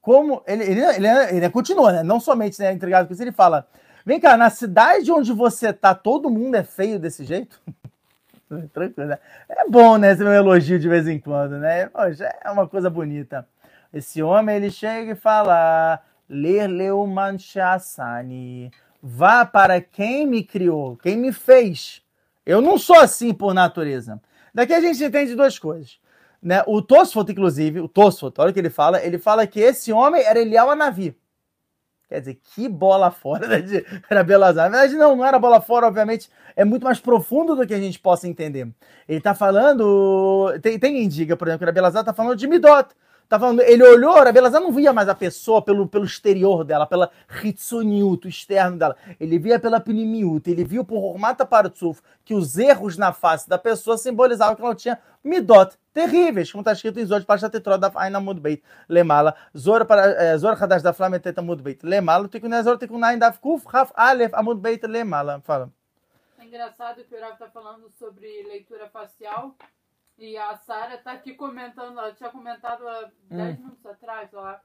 Como 0.00 0.42
ele, 0.46 0.62
ele, 0.62 0.80
ele, 0.80 1.08
ele 1.36 1.50
continua, 1.50 1.92
né? 1.92 2.02
Não 2.04 2.20
somente 2.20 2.60
né, 2.60 2.72
entregado 2.72 3.08
com 3.08 3.12
isso, 3.12 3.22
ele 3.22 3.32
fala: 3.32 3.66
Vem 4.04 4.20
cá, 4.20 4.36
na 4.36 4.50
cidade 4.50 5.10
onde 5.10 5.32
você 5.32 5.72
tá, 5.72 5.94
todo 5.94 6.30
mundo 6.30 6.54
é 6.54 6.62
feio 6.62 6.98
desse 6.98 7.24
jeito? 7.24 7.60
Tranquilo, 8.72 9.08
né? 9.08 9.18
É 9.48 9.68
bom, 9.68 9.98
né? 9.98 10.12
Esse 10.12 10.22
meu 10.22 10.32
elogio 10.32 10.78
de 10.78 10.88
vez 10.88 11.06
em 11.06 11.18
quando, 11.18 11.58
né? 11.58 11.86
Poxa, 11.86 12.34
é 12.42 12.50
uma 12.50 12.66
coisa 12.66 12.88
bonita. 12.88 13.46
Esse 13.92 14.22
homem, 14.22 14.56
ele 14.56 14.70
chega 14.70 15.12
e 15.12 15.14
fala: 15.14 16.00
Ler 16.28 16.66
Leuman 16.66 17.38
Shassani. 17.38 18.70
Vá 19.02 19.44
para 19.44 19.80
quem 19.80 20.26
me 20.26 20.42
criou, 20.42 20.96
quem 20.96 21.16
me 21.16 21.32
fez. 21.32 22.02
Eu 22.44 22.60
não 22.60 22.76
sou 22.76 22.98
assim 22.98 23.32
por 23.32 23.54
natureza. 23.54 24.20
Daqui 24.52 24.72
a 24.72 24.80
gente 24.80 25.04
entende 25.04 25.36
duas 25.36 25.58
coisas. 25.58 26.00
Né? 26.42 26.62
O 26.66 26.82
Tosfot, 26.82 27.30
inclusive, 27.30 27.80
o 27.80 27.88
Tosfot, 27.88 28.34
olha 28.38 28.50
o 28.50 28.52
que 28.52 28.58
ele 28.58 28.70
fala, 28.70 29.02
ele 29.04 29.18
fala 29.18 29.46
que 29.46 29.60
esse 29.60 29.92
homem 29.92 30.22
era 30.22 30.40
Eliel 30.40 30.70
Anavi. 30.70 31.16
Quer 32.08 32.20
dizer, 32.20 32.40
que 32.54 32.68
bola 32.68 33.10
fora 33.12 33.46
né, 33.46 33.60
de 33.60 33.84
Rabelazar. 34.10 34.70
Na 34.70 34.78
verdade, 34.78 34.98
não, 34.98 35.16
não 35.16 35.24
era 35.24 35.38
bola 35.38 35.60
fora, 35.60 35.86
obviamente, 35.86 36.30
é 36.56 36.64
muito 36.64 36.84
mais 36.84 36.98
profundo 36.98 37.54
do 37.54 37.66
que 37.66 37.74
a 37.74 37.80
gente 37.80 37.98
possa 37.98 38.26
entender. 38.26 38.68
Ele 39.08 39.18
está 39.18 39.34
falando. 39.34 40.58
Tem, 40.62 40.78
tem 40.78 41.06
diga, 41.06 41.36
por 41.36 41.48
exemplo, 41.48 41.60
que 41.60 41.66
Rabelazar 41.66 42.02
está 42.02 42.14
falando 42.14 42.36
de 42.36 42.46
Midot. 42.46 42.88
Tá 43.28 43.38
ele 43.66 43.82
olhou, 43.82 44.16
a 44.16 44.32
Belazar 44.32 44.58
não 44.58 44.72
via 44.72 44.90
mais 44.90 45.06
a 45.06 45.14
pessoa 45.14 45.60
pelo, 45.60 45.86
pelo 45.86 46.06
exterior 46.06 46.64
dela, 46.64 46.86
pela 46.86 47.10
Hitsuniut, 47.44 48.26
o 48.26 48.28
externo 48.28 48.78
dela. 48.78 48.96
Ele 49.20 49.38
via 49.38 49.60
pela 49.60 49.78
Pinimiut, 49.78 50.50
ele 50.50 50.64
viu 50.64 50.82
por 50.82 51.04
Hormata 51.04 51.44
Partsuf 51.44 52.00
que 52.24 52.32
os 52.32 52.56
erros 52.56 52.96
na 52.96 53.12
face 53.12 53.46
da 53.46 53.58
pessoa 53.58 53.98
simbolizavam 53.98 54.56
que 54.56 54.62
ela 54.62 54.74
tinha 54.74 54.98
midot 55.22 55.76
terríveis, 55.92 56.50
como 56.50 56.62
está 56.62 56.72
escrito 56.72 57.00
em 57.00 57.04
Zor, 57.04 57.22
para 57.26 57.50
Tetrod 57.50 57.78
da 57.78 57.92
Aina 57.96 58.18
Mudbeit, 58.18 58.62
Lemala, 58.88 59.34
Zor 59.56 59.84
para 59.84 60.38
Zor 60.38 60.56
Hadash 60.62 60.82
da 60.82 60.94
Flameteta 60.94 61.42
Mudbeit, 61.42 61.80
Lemala, 61.82 62.28
Tikunai 62.28 62.62
Zor 62.62 62.78
Tikunai 62.78 63.18
Daf 63.18 63.40
Kuf 63.40 63.66
Haf 63.70 63.92
Alef 63.94 64.32
Amudbeit 64.34 64.86
Lemala. 64.86 65.42
Fala. 65.42 65.70
É 66.38 66.44
engraçado 66.46 67.04
que 67.04 67.14
o 67.14 67.20
Rav 67.20 67.32
está 67.32 67.48
falando 67.48 67.90
sobre 67.90 68.42
leitura 68.44 68.88
facial. 68.88 69.54
E 70.18 70.36
a 70.36 70.56
Sara 70.56 70.98
tá 70.98 71.12
aqui 71.12 71.34
comentando, 71.34 71.98
ela 71.98 72.12
tinha 72.12 72.30
comentado 72.30 72.86
há 72.88 73.10
10 73.30 73.58
hum. 73.58 73.62
minutos 73.62 73.86
atrás 73.86 74.32
lá, 74.32 74.60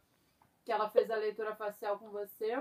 que 0.66 0.72
ela 0.72 0.90
fez 0.90 1.12
a 1.12 1.16
leitura 1.16 1.56
facial 1.56 2.00
com 2.00 2.10
você 2.10 2.58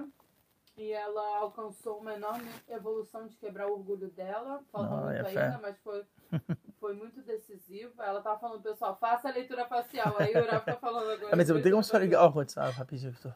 e 0.76 0.90
ela 0.90 1.38
alcançou 1.38 1.98
uma 1.98 2.14
enorme 2.14 2.50
evolução 2.68 3.26
de 3.26 3.36
quebrar 3.36 3.66
o 3.68 3.72
orgulho 3.72 4.10
dela. 4.10 4.62
Falta 4.70 4.94
muito 4.94 5.26
é 5.26 5.44
ainda, 5.44 5.58
mas 5.62 5.78
foi, 5.80 6.04
foi 6.80 6.94
muito 6.94 7.22
decisivo. 7.22 8.02
Ela 8.02 8.20
tava 8.20 8.38
falando, 8.38 8.62
pessoal, 8.62 8.96
faça 8.98 9.28
a 9.28 9.32
leitura 9.32 9.66
facial. 9.66 10.14
Aí 10.18 10.34
o 10.34 10.46
Rafa 10.46 10.72
tá 10.72 10.76
falando 10.76 11.10
agora. 11.10 11.32
É, 11.32 11.36
mas 11.36 11.48
eu 11.48 11.62
tenho 11.62 11.82
só 11.82 11.96
ligar. 11.98 12.22
Ó, 12.22 12.32
oh, 12.34 12.70
rapidinho, 12.70 13.10
eu 13.10 13.14
estou, 13.14 13.34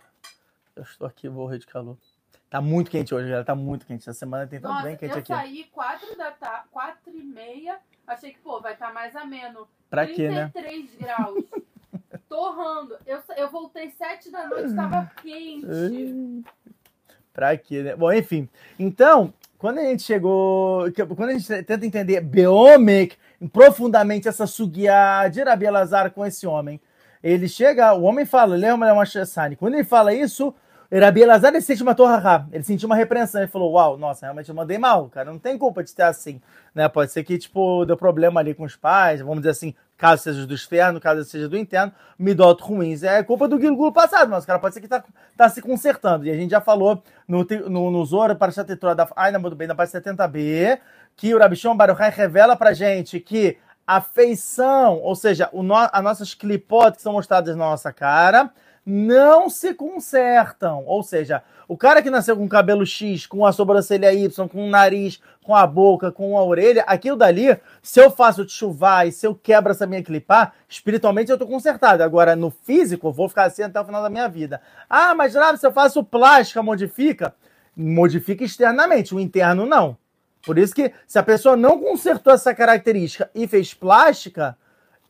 eu 0.77 0.83
estou 0.83 1.07
aqui, 1.07 1.29
vou 1.29 1.45
morrer 1.45 1.59
de 1.59 1.67
calor. 1.67 1.97
Tá 2.49 2.61
muito 2.61 2.91
quente 2.91 3.15
hoje, 3.15 3.27
galera. 3.27 3.45
Tá 3.45 3.55
muito 3.55 3.87
quente. 3.87 4.09
Essa 4.09 4.19
semana 4.19 4.47
tem 4.47 4.61
tão 4.61 4.83
bem 4.83 4.97
quente 4.97 5.19
aqui. 5.19 5.33
Eu 5.33 5.37
saí 5.37 5.65
4 5.65 6.17
da 6.17 6.31
tarde, 6.31 6.69
4 6.71 7.11
e 7.11 7.23
meia 7.23 7.81
Achei 8.07 8.33
que, 8.33 8.39
pô, 8.39 8.61
vai 8.61 8.75
estar 8.75 8.89
tá 8.89 8.93
mais 8.93 9.17
ameno. 9.17 9.67
Pra 9.91 10.07
quê, 10.07 10.29
né? 10.29 10.51
33 10.53 10.95
graus. 10.97 11.45
Torrando. 12.29 12.97
Eu, 13.07 13.21
eu 13.37 13.51
voltei 13.51 13.91
7 13.91 14.31
da 14.31 14.47
noite, 14.47 14.69
estava 14.69 15.11
quente. 15.23 16.45
pra 17.33 17.57
quê, 17.57 17.83
né? 17.83 17.97
Bom, 17.97 18.13
enfim. 18.13 18.49
Então, 18.79 19.33
quando 19.59 19.79
a 19.79 19.85
gente 19.85 20.03
chegou. 20.03 20.85
Quando 21.17 21.31
a 21.31 21.33
gente 21.33 21.63
tenta 21.65 21.87
entender 21.87 22.21
Beomek, 22.21 23.17
profundamente 23.53 24.29
essa 24.29 24.47
sugia 24.47 25.29
de 25.29 25.43
Rabi 25.43 25.67
Elazar 25.67 26.11
com 26.11 26.25
esse 26.25 26.47
homem, 26.47 26.81
ele 27.23 27.49
chega, 27.49 27.93
o 27.95 28.03
homem 28.03 28.25
fala, 28.25 28.55
lembra 28.57 28.93
uma 28.93 29.05
Quando 29.57 29.75
ele 29.75 29.85
fala 29.85 30.15
isso, 30.15 30.55
Rabi 30.91 31.23
Elazar 31.23 31.53
ele 31.53 31.61
sente 31.61 31.83
uma 31.83 31.95
torra 31.95 32.49
ele 32.53 32.63
sentiu 32.63 32.87
uma 32.87 32.97
repreensão, 32.97 33.41
ele 33.41 33.51
falou, 33.51 33.73
uau, 33.73 33.97
nossa, 33.97 34.27
realmente 34.27 34.49
eu 34.49 34.55
mandei 34.55 34.79
mal, 34.79 35.09
cara, 35.09 35.31
não 35.31 35.39
tem 35.39 35.59
culpa 35.59 35.83
de 35.83 35.95
ter 35.95 36.05
assim, 36.05 36.41
né, 36.75 36.89
pode 36.89 37.11
ser 37.11 37.25
que, 37.25 37.37
tipo, 37.39 37.85
deu 37.85 37.97
problema 37.97 38.41
ali 38.41 38.55
com 38.55 38.65
os 38.65 38.77
pais, 38.77 39.21
vamos 39.21 39.39
dizer 39.39 39.51
assim, 39.51 39.75
caso 39.97 40.23
seja 40.23 40.47
do 40.47 40.55
externo, 40.55 41.01
caso 41.01 41.25
seja 41.25 41.49
do 41.49 41.57
interno, 41.57 41.93
midot 42.19 42.63
ruins, 42.63 43.03
é 43.03 43.23
culpa 43.23 43.49
do 43.49 43.61
Gilgul 43.61 43.93
passado, 43.93 44.31
mas 44.31 44.45
o 44.45 44.47
cara 44.47 44.59
pode 44.59 44.75
ser 44.75 44.81
que 44.81 44.89
tá, 44.89 45.03
tá 45.37 45.49
se 45.49 45.61
consertando, 45.61 46.27
e 46.27 46.31
a 46.31 46.37
gente 46.37 46.51
já 46.51 46.61
falou 46.61 47.03
no, 47.27 47.45
no, 47.69 47.91
no 47.91 48.05
Zora 48.05 48.35
para 48.35 48.53
Chatetura 48.53 48.95
da 48.95 49.09
Aina 49.17 49.39
muito 49.39 49.57
bem, 49.57 49.67
na 49.67 49.75
parte 49.75 49.93
70b, 49.93 50.79
que 51.17 51.35
o 51.35 51.39
Rabichon 51.39 51.77
Baruchai 51.77 52.11
revela 52.11 52.55
pra 52.55 52.73
gente 52.73 53.19
que 53.19 53.59
a 53.87 54.01
feição, 54.01 54.99
ou 54.99 55.15
seja, 55.15 55.49
o 55.53 55.63
no, 55.63 55.75
as 55.75 56.03
nossas 56.03 56.35
clipotes 56.35 56.97
que 56.97 57.03
são 57.03 57.13
mostradas 57.13 57.57
na 57.57 57.65
nossa 57.65 57.93
cara, 57.93 58.51
não 58.87 59.51
se 59.51 59.75
consertam. 59.75 60.85
Ou 60.87 61.03
seja, 61.03 61.43
o 61.67 61.77
cara 61.77 62.01
que 62.01 62.09
nasceu 62.09 62.37
com 62.37 62.49
cabelo 62.49 62.87
X, 62.87 63.27
com 63.27 63.45
a 63.45 63.51
sobrancelha 63.53 64.13
Y, 64.13 64.49
com 64.49 64.65
o 64.65 64.71
nariz, 64.71 65.21
com 65.43 65.57
a 65.57 65.67
boca, 65.67 66.13
com 66.13 66.39
a 66.39 66.45
orelha, 66.45 66.85
aquilo 66.87 67.17
dali, 67.17 67.59
se 67.83 68.01
eu 68.01 68.11
faço 68.13 68.49
chuvar 68.49 69.09
e 69.09 69.13
se 69.13 69.27
eu 69.27 69.35
quebro 69.35 69.73
essa 69.73 69.87
minha 69.87 70.05
clipar, 70.05 70.55
espiritualmente 70.69 71.33
eu 71.33 71.39
tô 71.39 71.47
consertado. 71.47 72.05
Agora, 72.05 72.37
no 72.37 72.51
físico, 72.51 73.09
eu 73.09 73.13
vou 73.13 73.29
ficar 73.29 73.45
assim 73.45 73.63
até 73.63 73.81
o 73.81 73.85
final 73.85 74.03
da 74.03 74.09
minha 74.09 74.29
vida. 74.29 74.61
Ah, 74.89 75.15
mas 75.17 75.35
lá, 75.35 75.57
se 75.57 75.67
eu 75.67 75.73
faço 75.73 76.05
plástica, 76.05 76.63
modifica? 76.63 77.35
Modifica 77.77 78.45
externamente, 78.45 79.15
o 79.15 79.21
interno 79.21 79.67
não. 79.67 79.99
Por 80.45 80.59
isso 80.59 80.73
que, 80.73 80.93
se 81.09 81.19
a 81.19 81.25
pessoa 81.25 81.57
não 81.57 81.81
consertou 81.81 82.33
essa 82.33 82.55
característica 82.55 83.29
e 83.35 83.49
fez 83.49 83.75
plástica, 83.75 84.57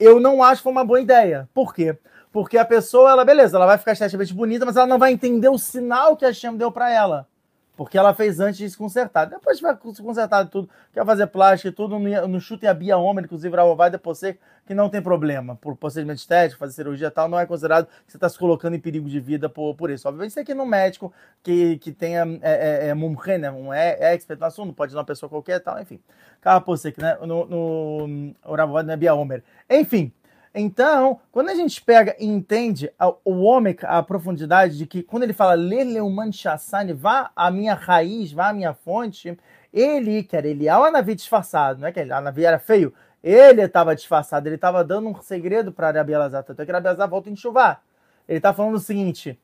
eu 0.00 0.18
não 0.18 0.42
acho 0.42 0.61
que 0.61 0.62
foi 0.62 0.73
uma 0.73 0.85
boa 0.85 1.00
ideia. 1.00 1.47
Por 1.52 1.75
quê? 1.75 1.97
Porque 2.36 2.58
a 2.58 2.66
pessoa, 2.66 3.12
ela, 3.12 3.25
beleza, 3.25 3.56
ela 3.56 3.64
vai 3.64 3.78
ficar 3.78 3.92
esteticamente 3.92 4.34
bonita, 4.34 4.66
mas 4.66 4.76
ela 4.76 4.86
não 4.86 4.99
vai 4.99 5.10
entender 5.10 5.49
o 5.49 5.56
sinal 5.56 6.14
que 6.18 6.25
a 6.26 6.30
Shem 6.30 6.54
deu 6.54 6.70
para 6.70 6.90
ela. 6.90 7.26
Porque 7.75 7.96
ela 7.96 8.12
fez 8.12 8.40
antes 8.40 8.58
de 8.58 8.68
se 8.68 8.76
consertar. 8.76 9.25
Depois 9.25 9.58
vai 9.58 9.75
se 9.94 10.02
consertar 10.02 10.44
tudo, 10.44 10.68
quer 10.92 11.02
fazer 11.06 11.28
plástico 11.28 11.68
e 11.68 11.72
tudo, 11.72 11.99
no, 11.99 12.38
chute 12.38 12.66
a 12.66 12.75
Bia 12.75 12.99
Homem, 12.99 13.25
inclusive 13.25 13.58
a 13.58 13.64
vai 13.72 13.90
depois 13.90 14.18
ser 14.18 14.38
que 14.66 14.75
não 14.75 14.90
tem 14.90 15.00
problema. 15.00 15.56
Por 15.56 15.78
procedimento 15.78 16.20
estético, 16.20 16.58
fazer 16.58 16.75
cirurgia 16.75 17.06
e 17.06 17.10
tal, 17.10 17.26
não 17.26 17.40
é 17.40 17.46
considerado 17.46 17.86
que 17.86 18.12
você 18.12 18.18
está 18.18 18.28
se 18.28 18.38
colocando 18.38 18.76
em 18.76 18.80
perigo 18.80 19.08
de 19.08 19.18
vida 19.18 19.49
por, 19.49 19.75
por 19.75 19.90
isso. 19.90 20.06
Obviamente, 20.06 20.34
você 20.34 20.40
aqui 20.40 20.52
no 20.52 20.66
médico 20.66 21.10
que, 21.42 21.78
que 21.78 21.90
tenha 21.90 22.20
é, 22.42 22.88
é, 22.88 22.88
é, 22.90 23.38
né? 23.38 23.50
Um 23.50 23.72
é, 23.72 23.96
é 23.99 24.12
expert 24.12 24.38
no 24.38 24.44
assunto, 24.44 24.75
pode 24.75 24.92
ser 24.92 24.99
uma 24.99 25.04
pessoa 25.06 25.30
qualquer 25.30 25.56
e 25.56 25.60
tal, 25.60 25.80
enfim. 25.80 25.99
Cara, 26.42 26.60
por 26.60 26.76
você 26.76 26.92
né? 26.99 27.16
no, 27.22 27.46
no, 27.46 28.06
no 28.06 28.92
é 28.92 28.96
Bia 28.99 29.14
Homer. 29.14 29.42
Enfim. 29.70 30.12
Então, 30.58 31.21
quando 31.30 31.50
a 31.50 31.54
gente 31.54 31.82
pega 31.82 32.16
e 32.19 32.25
entende 32.25 32.90
o 33.23 33.42
homem, 33.42 33.76
a 33.82 34.02
profundidade 34.02 34.78
de 34.78 34.86
que 34.86 35.02
quando 35.02 35.25
ele 35.25 35.34
fala 35.34 35.52
Leleuman 35.52 36.32
Shassani, 36.32 36.95
vá 36.95 37.30
à 37.36 37.50
minha 37.50 37.75
raiz, 37.75 38.32
vá 38.32 38.49
à 38.49 38.52
minha 38.54 38.73
fonte, 38.73 39.38
ele, 39.71 40.23
que 40.23 40.34
era 40.34 40.49
Elial 40.49 40.82
Anavi 40.82 41.14
disfarçado, 41.14 41.80
não 41.80 41.88
é 41.88 41.92
que 41.92 42.00
Anavi 42.00 42.47
era 42.47 42.58
feio, 42.58 42.95
ele 43.23 43.60
estava 43.60 43.95
disfarçado, 43.95 44.49
ele 44.49 44.54
estava 44.54 44.82
dando 44.82 45.10
um 45.10 45.21
segredo 45.21 45.71
para 45.73 45.90
Rabi 45.90 46.14
Elazar, 46.14 46.42
tanto 46.42 46.62
é 46.62 46.64
que 46.64 46.73
Rabi 46.73 46.86
Elazar 46.86 47.10
volta 47.10 47.28
a 47.28 47.32
enxuvar. 47.32 47.82
Ele 48.26 48.38
está 48.38 48.54
falando 48.54 48.76
o 48.76 48.80
seguinte, 48.80 49.38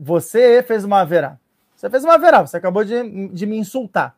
você 0.00 0.62
fez 0.62 0.82
uma 0.82 1.04
verá, 1.04 1.38
você 1.76 1.90
fez 1.90 2.04
uma 2.04 2.16
verá, 2.16 2.40
você 2.40 2.56
acabou 2.56 2.86
de, 2.86 3.28
de 3.28 3.44
me 3.44 3.58
insultar. 3.58 4.16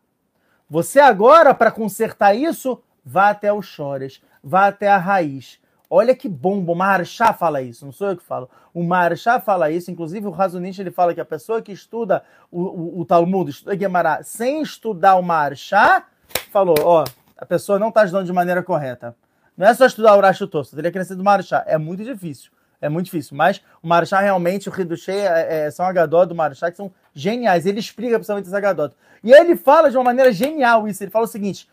Você 0.69 1.01
agora, 1.01 1.53
para 1.53 1.73
consertar 1.73 2.35
isso, 2.35 2.81
vá 3.05 3.31
até 3.31 3.53
os 3.53 3.66
chores, 3.66 4.23
vá 4.45 4.69
até 4.69 4.87
a 4.87 4.97
raiz 4.97 5.59
Olha 5.92 6.14
que 6.14 6.29
bom, 6.29 6.64
o 6.64 6.74
Maharshá 6.76 7.33
fala 7.33 7.61
isso, 7.61 7.85
não 7.85 7.90
sou 7.90 8.11
eu 8.11 8.16
que 8.16 8.22
falo. 8.22 8.48
O 8.72 8.81
Maharshá 8.81 9.40
fala 9.40 9.72
isso, 9.72 9.90
inclusive 9.90 10.24
o 10.24 10.31
Razonich 10.31 10.81
ele 10.81 10.92
fala 10.92 11.12
que 11.12 11.20
a 11.20 11.24
pessoa 11.24 11.61
que 11.61 11.72
estuda 11.72 12.22
o, 12.48 12.61
o, 12.62 13.00
o 13.00 13.05
Talmud, 13.05 13.50
estuda 13.50 13.76
Gemara, 13.76 14.22
sem 14.22 14.62
estudar 14.62 15.16
o 15.16 15.22
Maharshá, 15.22 16.07
falou, 16.53 16.76
ó, 16.85 17.05
a 17.37 17.44
pessoa 17.44 17.76
não 17.76 17.88
está 17.88 18.05
estudando 18.05 18.26
de 18.26 18.33
maneira 18.33 18.62
correta. 18.62 19.16
Não 19.57 19.66
é 19.66 19.74
só 19.74 19.85
estudar 19.85 20.14
o 20.14 20.20
Rashi 20.20 20.46
Tosso, 20.46 20.76
teria 20.76 20.92
que 20.92 20.98
nascer 20.98 21.16
do 21.16 21.24
Maharshá. 21.24 21.64
É 21.66 21.76
muito 21.76 22.05
difícil, 22.05 22.53
é 22.81 22.88
muito 22.88 23.07
difícil. 23.07 23.37
Mas 23.37 23.61
o 23.83 23.88
Maharshá 23.88 24.20
realmente, 24.20 24.70
o 24.70 24.81
Hidushei, 24.81 25.18
é, 25.26 25.66
é, 25.66 25.70
são 25.72 25.85
Agadot 25.85 26.29
do 26.29 26.37
Maharshá 26.37 26.70
que 26.70 26.76
são 26.76 26.92
geniais. 27.12 27.66
Ele 27.66 27.81
explica 27.81 28.14
principalmente 28.14 28.46
esse 28.46 28.55
Agadot. 28.55 28.94
E 29.24 29.33
ele 29.33 29.57
fala 29.57 29.90
de 29.90 29.96
uma 29.96 30.05
maneira 30.05 30.31
genial 30.31 30.87
isso. 30.87 31.03
Ele 31.03 31.11
fala 31.11 31.24
o 31.24 31.29
seguinte, 31.29 31.68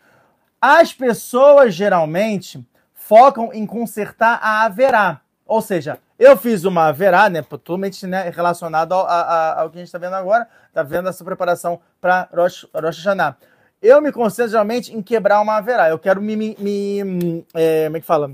as 0.60 0.92
pessoas 0.92 1.72
geralmente 1.72 2.66
focam 3.08 3.50
em 3.54 3.64
consertar 3.64 4.38
a 4.42 4.66
haverá. 4.66 5.22
Ou 5.46 5.62
seja, 5.62 5.98
eu 6.18 6.36
fiz 6.36 6.64
uma 6.64 6.88
haverá, 6.88 7.30
né, 7.30 7.40
totalmente 7.40 8.06
né, 8.06 8.28
relacionado 8.28 8.92
ao, 8.92 9.08
ao, 9.08 9.70
que 9.70 9.76
a 9.76 9.80
gente 9.80 9.86
está 9.86 9.96
vendo 9.96 10.12
agora, 10.12 10.46
está 10.68 10.82
vendo 10.82 11.08
essa 11.08 11.24
preparação 11.24 11.80
para 12.02 12.28
Rosh, 12.34 12.66
Rosh 12.74 12.98
Hashanah. 12.98 13.34
Eu 13.80 14.02
me 14.02 14.12
concentro 14.12 14.50
geralmente 14.50 14.94
em 14.94 15.00
quebrar 15.00 15.40
uma 15.40 15.56
haverá. 15.56 15.88
Eu 15.88 15.98
quero 15.98 16.20
me. 16.20 16.36
me, 16.36 16.54
me 16.58 17.46
é, 17.54 17.86
como 17.86 17.96
é 17.96 18.00
que 18.00 18.06
fala? 18.06 18.30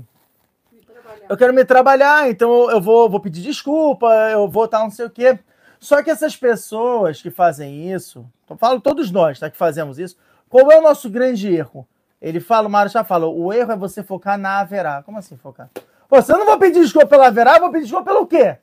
Eu 1.29 1.37
quero 1.37 1.53
me 1.53 1.63
trabalhar, 1.63 2.29
então 2.29 2.69
eu 2.69 2.81
vou, 2.81 3.09
vou 3.09 3.21
pedir 3.21 3.41
desculpa, 3.41 4.07
eu 4.31 4.47
vou 4.49 4.65
estar 4.65 4.79
não 4.79 4.91
sei 4.91 5.05
o 5.05 5.09
quê. 5.09 5.39
Só 5.79 6.03
que 6.03 6.09
essas 6.09 6.35
pessoas 6.35 7.21
que 7.21 7.31
fazem 7.31 7.93
isso, 7.93 8.25
eu 8.49 8.57
falo 8.57 8.81
todos 8.81 9.09
nós 9.09 9.39
tá, 9.39 9.49
que 9.49 9.57
fazemos 9.57 9.97
isso, 9.99 10.17
qual 10.49 10.69
é 10.69 10.77
o 10.77 10.81
nosso 10.81 11.09
grande 11.09 11.47
erro? 11.47 11.87
Ele 12.21 12.39
fala, 12.39 12.67
o 12.67 12.71
Mário 12.71 12.91
já 12.91 13.03
fala, 13.03 13.27
o 13.27 13.53
erro 13.53 13.71
é 13.71 13.75
você 13.75 14.01
focar 14.01 14.37
na 14.37 14.59
haverá. 14.59 15.03
Como 15.03 15.17
assim 15.17 15.37
focar? 15.37 15.69
Pô, 16.07 16.21
se 16.21 16.31
eu 16.31 16.37
não 16.37 16.45
vou 16.45 16.57
pedir 16.57 16.79
desculpa 16.79 17.07
pela 17.07 17.27
haverá, 17.27 17.55
eu 17.55 17.61
vou 17.61 17.71
pedir 17.71 17.83
desculpa 17.83 18.11
pelo 18.11 18.27
quê? 18.27 18.57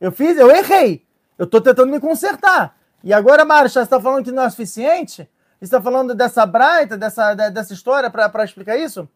Eu 0.00 0.12
fiz, 0.12 0.36
eu 0.38 0.50
errei. 0.50 1.04
Eu 1.36 1.46
tô 1.46 1.60
tentando 1.60 1.90
me 1.90 2.00
consertar. 2.00 2.76
E 3.02 3.12
agora, 3.12 3.44
Mário, 3.44 3.70
você 3.70 3.80
está 3.80 4.00
falando 4.00 4.24
que 4.24 4.32
não 4.32 4.42
é 4.42 4.50
suficiente? 4.50 5.28
Você 5.58 5.64
está 5.64 5.80
falando 5.80 6.14
dessa 6.14 6.46
braita, 6.46 6.96
dessa, 6.96 7.34
dessa 7.34 7.72
história 7.72 8.10
para 8.10 8.44
explicar 8.44 8.76
isso? 8.76 9.08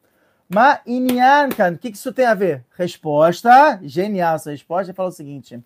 Ma 0.48 0.80
inyankan, 0.84 1.72
o 1.72 1.78
que, 1.78 1.90
que 1.90 1.96
isso 1.96 2.12
tem 2.12 2.26
a 2.26 2.34
ver? 2.34 2.64
Resposta, 2.76 3.80
genial 3.82 4.36
essa 4.36 4.50
resposta, 4.50 4.90
ele 4.90 4.96
fala 4.96 5.08
o 5.08 5.12
seguinte: 5.12 5.62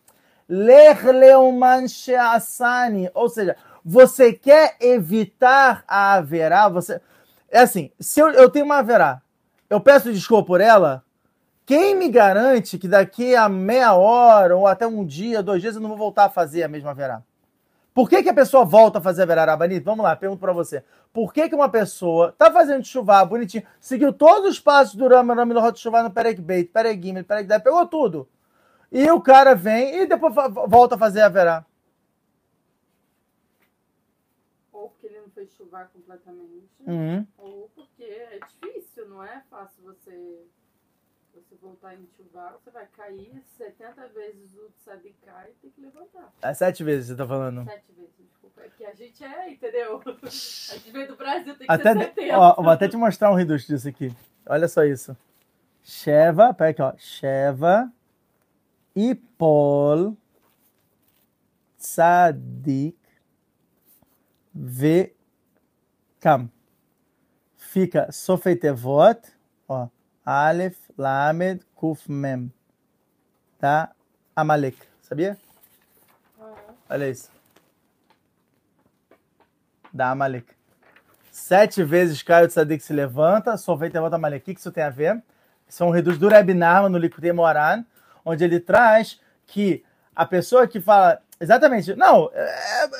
Lerleuman 0.49 1.89
she'asani, 1.89 3.11
ou 3.13 3.29
seja, 3.29 3.57
você 3.85 4.33
quer 4.33 4.77
evitar 4.81 5.83
a 5.89 6.15
haverá, 6.15 6.69
você 6.69 7.01
é 7.51 7.61
assim, 7.61 7.91
se 7.99 8.21
eu, 8.21 8.31
eu 8.31 8.51
tenho 8.51 8.65
uma 8.65 8.83
verá, 8.83 9.23
eu 9.69 9.81
peço 9.81 10.13
desculpa 10.13 10.47
por 10.47 10.61
ela, 10.61 11.05
quem 11.65 11.95
me 11.97 12.09
garante 12.09 12.79
que 12.79 12.87
daqui 12.87 13.35
a 13.35 13.49
meia 13.49 13.95
hora 13.95 14.57
ou 14.57 14.67
até 14.67 14.87
um 14.87 15.05
dia, 15.05 15.43
dois 15.43 15.61
dias, 15.61 15.75
eu 15.75 15.81
não 15.81 15.89
vou 15.89 15.99
voltar 15.99 16.27
a 16.27 16.31
fazer 16.31 16.63
a 16.63 16.69
mesma 16.69 16.95
verá? 16.95 17.23
Por 17.93 18.11
que, 18.11 18.23
que 18.23 18.29
a 18.29 18.35
pessoa 18.35 18.63
volta 18.63 18.99
a 18.99 19.01
fazer 19.01 19.23
a 19.23 19.27
verará 19.27 19.57
bonito? 19.57 19.83
Vamos 19.83 20.05
lá, 20.05 20.15
pergunto 20.15 20.39
para 20.39 20.53
você. 20.53 20.85
Por 21.15 21.33
que, 21.33 21.49
que 21.49 21.55
uma 21.55 21.69
pessoa 21.69 22.31
tá 22.37 22.53
fazendo 22.53 22.85
chuva 22.85 23.25
bonitinho, 23.25 23.65
seguiu 23.81 24.13
todos 24.13 24.51
os 24.51 24.61
passos 24.61 24.95
do 24.95 25.09
Rama 25.09 25.35
Rama 25.35 25.55
Lohot 25.55 25.81
chuva 25.81 26.03
no 26.03 26.11
Perek 26.11 26.41
Beit, 26.41 26.71
Perek 26.71 27.03
Gimel, 27.03 27.25
Perek 27.25 27.49
Dai, 27.49 27.59
pegou 27.59 27.87
tudo. 27.87 28.29
E 28.93 29.11
o 29.11 29.19
cara 29.21 29.55
vem 29.55 30.03
e 30.03 30.07
depois 30.07 30.35
volta 30.69 30.95
a 30.95 30.99
fazer 30.99 31.23
a 31.23 31.29
verá. 31.31 31.65
Ou 34.71 34.93
chuvar 35.49 35.89
completamente, 35.91 36.69
Uhum. 36.87 37.27
ou 37.39 37.69
porque 37.75 38.05
é 38.05 38.39
difícil, 38.47 39.09
não 39.09 39.23
é 39.23 39.43
fácil 39.51 39.83
você, 39.85 40.45
você 41.35 41.55
voltar 41.61 41.95
em 41.95 42.07
chuvar, 42.17 42.53
você 42.53 42.71
vai 42.71 42.87
cair 42.87 43.43
70 43.57 44.09
vezes 44.09 44.55
o 44.57 44.71
tsadicai 44.79 45.51
e 45.51 45.55
tem 45.55 45.71
que 45.71 45.81
levantar. 45.81 46.33
É 46.43 46.55
sete 46.55 46.83
vezes 46.85 47.09
você 47.09 47.17
tá 47.17 47.27
falando. 47.27 47.65
Sete 47.65 47.93
vezes, 47.93 48.11
desculpa. 48.19 48.63
É 48.63 48.69
que 48.71 48.85
a 48.85 48.95
gente 48.95 49.23
é, 49.25 49.51
entendeu? 49.51 50.01
A 50.23 50.29
gente 50.31 50.91
veio 50.91 51.09
do 51.09 51.17
Brasil, 51.17 51.57
tem 51.57 51.67
que 51.67 51.73
Até, 51.73 51.93
ser 51.93 51.99
70. 52.07 52.39
ó, 52.39 52.55
vou 52.63 52.71
até 52.71 52.89
te 52.89 52.97
mostrar 52.97 53.31
um 53.31 53.35
reduto 53.35 53.67
disso 53.67 53.89
aqui. 53.89 54.15
Olha 54.47 54.67
só 54.69 54.83
isso. 54.85 55.17
Sheva, 55.83 56.53
pera 56.55 56.71
aqui, 56.71 56.83
ó. 56.83 56.95
Sheva, 56.97 57.93
Ipol, 58.95 60.17
Tzadik, 61.79 62.97
Vekam. 66.27 66.51
Fica 67.57 68.11
Sofeitevot, 68.11 69.21
ó. 69.69 69.89
Aleph, 70.25 70.77
Lamed, 70.99 71.65
Kuf, 71.75 72.11
Mem. 72.11 72.53
Tá? 73.61 73.91
Amalek. 74.35 74.77
Sabia? 75.01 75.39
Aham. 76.41 76.55
Olha 76.91 77.09
isso. 77.09 77.31
Da 79.93 80.11
Amalek. 80.11 80.47
Sete 81.31 81.85
vezes 81.85 82.23
cai 82.23 82.45
o 82.45 82.49
tzadik 82.49 82.83
se 82.83 82.93
levanta, 82.93 83.57
volta 84.01 84.17
Amalek. 84.17 84.43
O 84.43 84.45
que 84.47 84.55
que 84.55 84.61
isso 84.61 84.73
tem 84.73 84.83
a 84.83 84.91
ver? 84.91 85.23
Isso 85.69 85.83
é 85.83 85.87
um 85.87 85.91
reduz 85.91 86.19
do 86.19 86.29
Reb 86.29 86.53
no 86.89 86.99
Likutei 86.99 87.33
Moran, 87.33 87.85
onde 88.25 88.43
ele 88.43 88.59
traz 88.59 89.21
que 89.47 89.85
a 90.15 90.27
pessoa 90.27 90.67
que 90.67 90.81
fala... 90.81 91.23
Exatamente. 91.39 91.95
Não, 91.95 92.31
é- 92.33 92.85
é- 92.85 92.91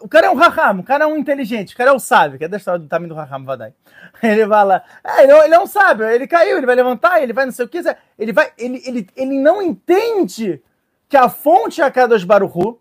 o, 0.00 0.04
ca- 0.04 0.04
o 0.04 0.08
cara 0.08 0.26
é 0.26 0.30
um 0.30 0.34
raham, 0.34 0.80
o 0.80 0.82
cara 0.84 1.04
é 1.04 1.06
um 1.06 1.16
inteligente, 1.16 1.74
o 1.74 1.76
cara 1.76 1.90
é 1.90 1.92
um 1.92 1.98
sábio, 1.98 2.38
que 2.38 2.44
é 2.44 2.48
da 2.48 2.56
história 2.56 2.78
do 2.80 2.88
tamanho 2.88 3.08
do 3.10 3.14
raham, 3.14 3.44
Vadai. 3.44 3.72
Ele 4.22 4.46
fala, 4.46 4.82
é, 5.04 5.22
ele, 5.24 5.32
é- 5.32 5.44
ele 5.44 5.54
é 5.54 5.60
um 5.60 5.66
sábio, 5.66 6.06
ele 6.06 6.26
caiu, 6.26 6.56
ele 6.56 6.66
vai 6.66 6.74
levantar, 6.74 7.22
ele 7.22 7.32
vai 7.32 7.44
não 7.44 7.52
sei 7.52 7.64
o 7.64 7.68
que, 7.68 7.80
ele 8.18 8.32
vai, 8.32 8.52
ele, 8.58 8.82
ele, 8.84 9.06
ele 9.16 9.38
não 9.40 9.62
entende 9.62 10.62
que 11.08 11.16
a 11.16 11.28
fonte 11.28 11.80
é 11.80 11.84
a 11.84 11.90
Kadosh 11.90 12.24
Baruchu, 12.24 12.78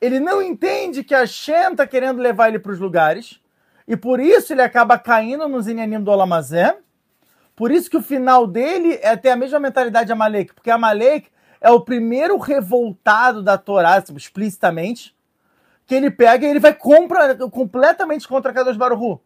ele 0.00 0.20
não 0.20 0.40
entende 0.40 1.02
que 1.02 1.14
a 1.14 1.26
Shem 1.26 1.72
está 1.72 1.86
querendo 1.86 2.20
levar 2.22 2.48
ele 2.48 2.58
para 2.58 2.72
os 2.72 2.78
lugares, 2.78 3.40
e 3.86 3.96
por 3.96 4.20
isso 4.20 4.52
ele 4.52 4.62
acaba 4.62 4.98
caindo 4.98 5.48
nos 5.48 5.66
Inyanim 5.66 6.00
do 6.02 6.10
Olamazé. 6.10 6.76
Por 7.56 7.72
isso 7.72 7.90
que 7.90 7.96
o 7.96 8.02
final 8.02 8.46
dele 8.46 8.98
é 9.02 9.16
ter 9.16 9.30
a 9.30 9.36
mesma 9.36 9.58
mentalidade 9.58 10.06
de 10.06 10.12
Amalek, 10.12 10.54
porque 10.54 10.70
Amalek 10.70 11.28
é 11.60 11.68
o 11.70 11.80
primeiro 11.80 12.38
revoltado 12.38 13.42
da 13.42 13.58
Torá, 13.58 14.00
tipo, 14.00 14.16
explicitamente, 14.16 15.16
que 15.88 15.94
ele 15.94 16.10
pega 16.10 16.46
e 16.46 16.50
ele 16.50 16.60
vai 16.60 16.74
compra, 16.74 17.34
completamente 17.48 18.28
contra 18.28 18.52
Kadosh 18.52 18.76
Baruchu. 18.76 19.18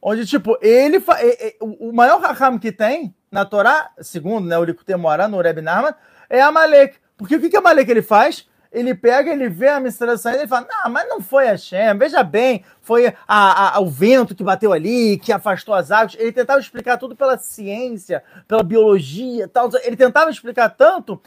Onde, 0.00 0.24
tipo, 0.26 0.56
ele. 0.60 0.98
fa- 1.00 1.18
o 1.60 1.92
maior 1.92 2.18
raham 2.20 2.58
que 2.58 2.72
tem 2.72 3.14
na 3.30 3.44
Torá, 3.44 3.90
segundo 4.00 4.46
né, 4.48 4.56
o 4.58 4.64
Likutei 4.64 4.96
Moara, 4.96 5.28
no 5.28 5.40
Reb 5.40 5.60
Narman, 5.60 5.94
é 6.30 6.40
Amalek. 6.40 6.96
Porque 7.16 7.36
o 7.36 7.40
que, 7.40 7.50
que 7.50 7.56
Amalek 7.58 7.90
ele 7.90 8.00
faz? 8.02 8.48
Ele 8.72 8.94
pega, 8.94 9.30
ele 9.30 9.48
vê 9.48 9.68
a 9.68 9.78
mistura 9.78 10.16
saindo 10.16 10.44
e 10.44 10.48
fala: 10.48 10.66
Não, 10.68 10.90
mas 10.90 11.08
não 11.08 11.20
foi 11.20 11.48
a 11.48 11.56
Shem, 11.58 11.96
veja 11.98 12.22
bem, 12.22 12.64
foi 12.80 13.08
a- 13.28 13.76
a- 13.76 13.80
o 13.80 13.86
vento 13.86 14.34
que 14.34 14.42
bateu 14.42 14.72
ali, 14.72 15.18
que 15.18 15.30
afastou 15.30 15.74
as 15.74 15.90
águas. 15.90 16.16
Ele 16.18 16.32
tentava 16.32 16.58
explicar 16.58 16.96
tudo 16.96 17.14
pela 17.14 17.36
ciência, 17.38 18.24
pela 18.48 18.62
biologia 18.62 19.46
tal. 19.46 19.68
Ele 19.84 19.94
tentava 19.96 20.30
explicar 20.30 20.70
tanto 20.70 21.20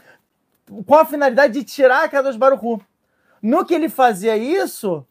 com 0.86 0.94
a 0.96 1.04
finalidade 1.04 1.54
de 1.54 1.64
tirar 1.64 2.04
a 2.04 2.08
Kadosh 2.08 2.36
Baruchu. 2.36 2.80
No 3.42 3.64
que 3.64 3.74
ele 3.74 3.88
fazia 3.88 4.36
isso, 4.36 5.06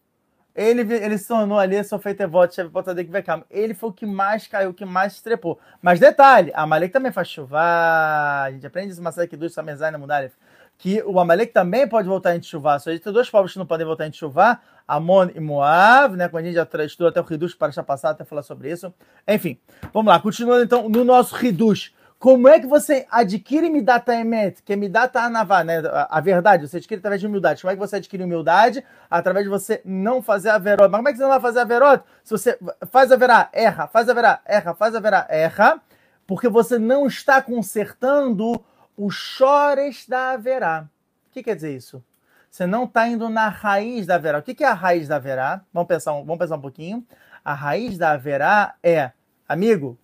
ele, 0.57 0.81
ele 0.91 1.17
se 1.19 1.27
tornou 1.27 1.59
ali, 1.59 1.83
só 1.83 1.99
feito 1.99 2.27
voto, 2.27 2.55
chefe 2.55 2.71
Potadek 2.71 3.11
Vekam. 3.11 3.43
Ele 3.47 3.75
foi 3.75 3.89
o 3.89 3.93
que 3.93 4.07
mais 4.07 4.47
caiu, 4.47 4.71
o 4.71 4.73
que 4.73 4.85
mais 4.85 5.21
trepou. 5.21 5.59
Mas 5.79 5.99
detalhe, 5.99 6.51
a 6.55 6.63
Amalek 6.63 6.91
também 6.91 7.11
faz 7.11 7.27
chuvar. 7.27 8.47
A 8.47 8.51
gente 8.51 8.65
aprende 8.65 8.91
isso, 8.91 9.03
Masai 9.03 9.27
Kiddush, 9.27 9.53
Samezai, 9.53 9.91
na 9.91 9.99
Mudalef. 9.99 10.33
Que 10.75 11.03
o 11.03 11.19
Amalek 11.19 11.53
também 11.53 11.87
pode 11.87 12.07
voltar 12.07 12.35
em 12.35 12.41
chuvar. 12.41 12.79
Só 12.79 12.89
tem 12.89 13.13
dois 13.13 13.29
povos 13.29 13.53
que 13.53 13.59
não 13.59 13.67
podem 13.67 13.85
voltar 13.85 14.07
em 14.07 14.11
chuvar, 14.11 14.63
Amon 14.87 15.29
e 15.35 15.39
Moab, 15.39 16.17
né? 16.17 16.27
Quando 16.27 16.45
a 16.45 16.47
gente 16.47 16.55
já 16.55 16.67
estudou 16.83 17.09
até 17.09 17.21
o 17.21 17.25
Hidush 17.29 17.53
para 17.53 17.71
já 17.71 17.83
passar, 17.83 18.09
até 18.09 18.25
falar 18.25 18.41
sobre 18.41 18.71
isso. 18.71 18.91
Enfim, 19.27 19.59
vamos 19.93 20.11
lá, 20.11 20.19
continuando 20.19 20.63
então 20.63 20.89
no 20.89 21.03
nosso 21.03 21.35
Hidush. 21.45 21.93
Como 22.19 22.47
é 22.47 22.59
que 22.59 22.65
você 22.65 23.05
adquire 23.11 23.69
Midata 23.69 24.15
Emet, 24.15 24.63
que 24.63 24.73
é 24.73 24.75
Midata 24.75 25.21
Anavá, 25.21 25.63
né? 25.63 25.83
A, 26.09 26.19
verdade, 26.19 26.67
você 26.67 26.77
adquire 26.77 26.97
através 26.97 27.21
de 27.21 27.27
humildade. 27.27 27.61
Como 27.61 27.71
é 27.71 27.75
que 27.75 27.79
você 27.79 27.97
adquire 27.97 28.23
humildade? 28.23 28.83
Através 29.07 29.45
de 29.45 29.49
você 29.51 29.81
não 29.85 30.21
fazer 30.21 30.49
a 30.49 30.57
verot. 30.57 30.89
Mas 30.89 30.97
como 30.97 31.09
é 31.09 31.11
que 31.11 31.17
você 31.17 31.23
não 31.23 31.29
vai 31.29 31.39
fazer 31.39 31.59
a 31.59 31.63
verot? 31.63 32.03
Se 32.23 32.31
você 32.31 32.57
faz 32.89 33.11
a 33.11 33.15
verá, 33.15 33.49
erra, 33.53 33.87
faz 33.87 34.09
a 34.09 34.13
verá, 34.15 34.41
erra, 34.45 34.73
faz 34.73 34.95
a 34.95 34.99
verá, 34.99 35.27
erra, 35.29 35.79
porque 36.25 36.49
você 36.49 36.79
não 36.79 37.05
está 37.05 37.39
consertando 37.39 38.63
os 38.97 39.13
chores 39.13 40.07
da 40.07 40.35
verá. 40.37 40.89
O 41.29 41.33
que 41.33 41.43
quer 41.43 41.55
dizer 41.55 41.75
isso? 41.75 42.03
Você 42.49 42.65
não 42.65 42.85
está 42.85 43.07
indo 43.07 43.29
na 43.29 43.47
raiz 43.47 44.07
da 44.07 44.17
verá. 44.17 44.39
O 44.39 44.41
que 44.41 44.55
que 44.55 44.63
é 44.63 44.67
a 44.67 44.73
raiz 44.73 45.07
da 45.07 45.19
verá? 45.19 45.61
Vamos 45.71 45.87
pensar 45.87 46.13
um, 46.13 46.25
vamos 46.25 46.39
pensar 46.39 46.55
um 46.55 46.61
pouquinho. 46.61 47.05
A 47.45 47.53
raiz 47.53 47.95
da 47.95 48.17
verá 48.17 48.73
é, 48.81 49.11
amigo, 49.47 49.95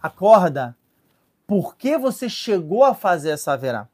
acorda. 0.00 0.76
Por 1.46 1.76
que 1.76 1.98
você 1.98 2.28
chegou 2.28 2.84
a 2.84 2.94
fazer 2.94 3.30
essa 3.30 3.56
verá? 3.56 3.88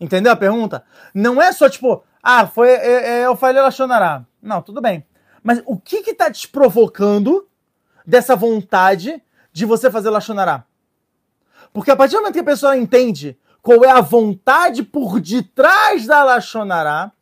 Entendeu 0.00 0.32
a 0.32 0.36
pergunta? 0.36 0.84
Não 1.14 1.40
é 1.40 1.52
só 1.52 1.68
tipo, 1.68 2.04
ah, 2.22 2.46
foi, 2.46 2.70
é, 2.70 3.20
é, 3.20 3.26
eu 3.26 3.36
falei 3.36 3.62
Lachonará. 3.62 4.24
Não, 4.42 4.60
tudo 4.60 4.80
bem. 4.80 5.06
Mas 5.42 5.62
o 5.64 5.78
que 5.78 6.02
que 6.02 6.14
tá 6.14 6.30
te 6.30 6.48
provocando 6.48 7.48
dessa 8.04 8.34
vontade 8.34 9.22
de 9.52 9.64
você 9.64 9.90
fazer 9.90 10.10
Lachonará? 10.10 10.64
Porque 11.72 11.90
a 11.90 11.96
partir 11.96 12.14
do 12.14 12.20
momento 12.20 12.34
que 12.34 12.40
a 12.40 12.44
pessoa 12.44 12.76
entende 12.76 13.38
qual 13.62 13.84
é 13.84 13.90
a 13.90 14.00
vontade 14.00 14.82
por 14.82 15.20
detrás 15.20 16.06
da 16.06 16.22
Lachonará, 16.22 17.12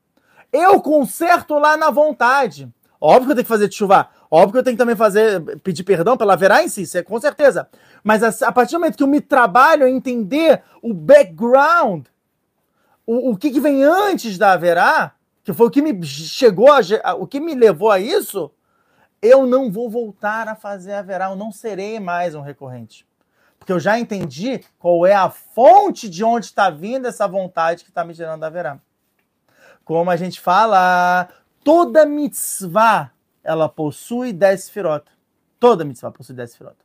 eu 0.53 0.81
conserto 0.81 1.59
lá 1.59 1.77
na 1.77 1.91
vontade. 1.91 2.73
Óbvio 3.01 3.27
que 3.27 3.33
eu 3.33 3.37
tenho 3.37 3.45
que 3.45 3.49
fazer 3.49 3.73
chuva. 3.73 4.09
Óbvio 4.37 4.51
que 4.55 4.59
eu 4.59 4.63
tenho 4.65 4.77
que 4.77 4.83
também 4.83 4.97
fazer, 4.97 5.41
pedir 5.61 5.85
perdão 5.85 6.17
pela 6.17 6.35
verá 6.35 6.61
em 6.61 6.69
si, 6.69 6.83
é 6.99 7.05
com 7.05 7.21
certeza. 7.21 7.69
Mas 8.03 8.21
a, 8.21 8.49
a 8.49 8.51
partir 8.51 8.73
do 8.73 8.81
momento 8.81 8.97
que 8.97 9.03
eu 9.05 9.07
me 9.07 9.21
trabalho 9.21 9.87
a 9.87 9.89
entender 9.89 10.61
o 10.83 10.93
background, 10.93 12.07
o, 13.07 13.31
o 13.31 13.37
que, 13.37 13.53
que 13.53 13.61
vem 13.61 13.85
antes 13.85 14.37
da 14.37 14.57
verá, 14.57 15.13
que 15.45 15.53
foi 15.53 15.69
o 15.69 15.71
que 15.71 15.81
me 15.81 16.03
chegou, 16.05 16.67
a- 16.73 17.15
o 17.15 17.29
que 17.29 17.39
me 17.39 17.55
levou 17.55 17.93
a 17.93 18.01
isso, 18.01 18.51
eu 19.23 19.47
não 19.47 19.71
vou 19.71 19.89
voltar 19.89 20.49
a 20.49 20.57
fazer 20.57 20.95
a 20.95 21.03
verá, 21.03 21.27
eu 21.31 21.37
não 21.37 21.53
serei 21.53 22.01
mais 22.01 22.35
um 22.35 22.41
recorrente. 22.41 23.07
Porque 23.57 23.73
eu 23.73 23.79
já 23.79 24.01
entendi 24.01 24.65
qual 24.81 25.07
é 25.07 25.15
a 25.15 25.31
fonte 25.31 26.09
de 26.09 26.25
onde 26.25 26.47
está 26.47 26.71
vindo 26.71 27.07
essa 27.07 27.29
vontade 27.29 27.85
que 27.85 27.91
está 27.91 28.05
me 28.05 28.13
gerando 28.13 28.43
a 28.43 28.51
verá. 28.51 28.81
Como 29.85 30.11
a 30.11 30.17
gente 30.17 30.41
fala, 30.41 31.29
toda 31.63 32.05
mitzvah 32.05 33.14
ela 33.45 33.69
possui 33.69 34.33
10 34.33 34.65
sefirot. 34.65 35.05
Toda 35.61 35.85
mitzvah 35.85 36.11
possui 36.11 36.35
10 36.35 36.51
sefirot. 36.51 36.77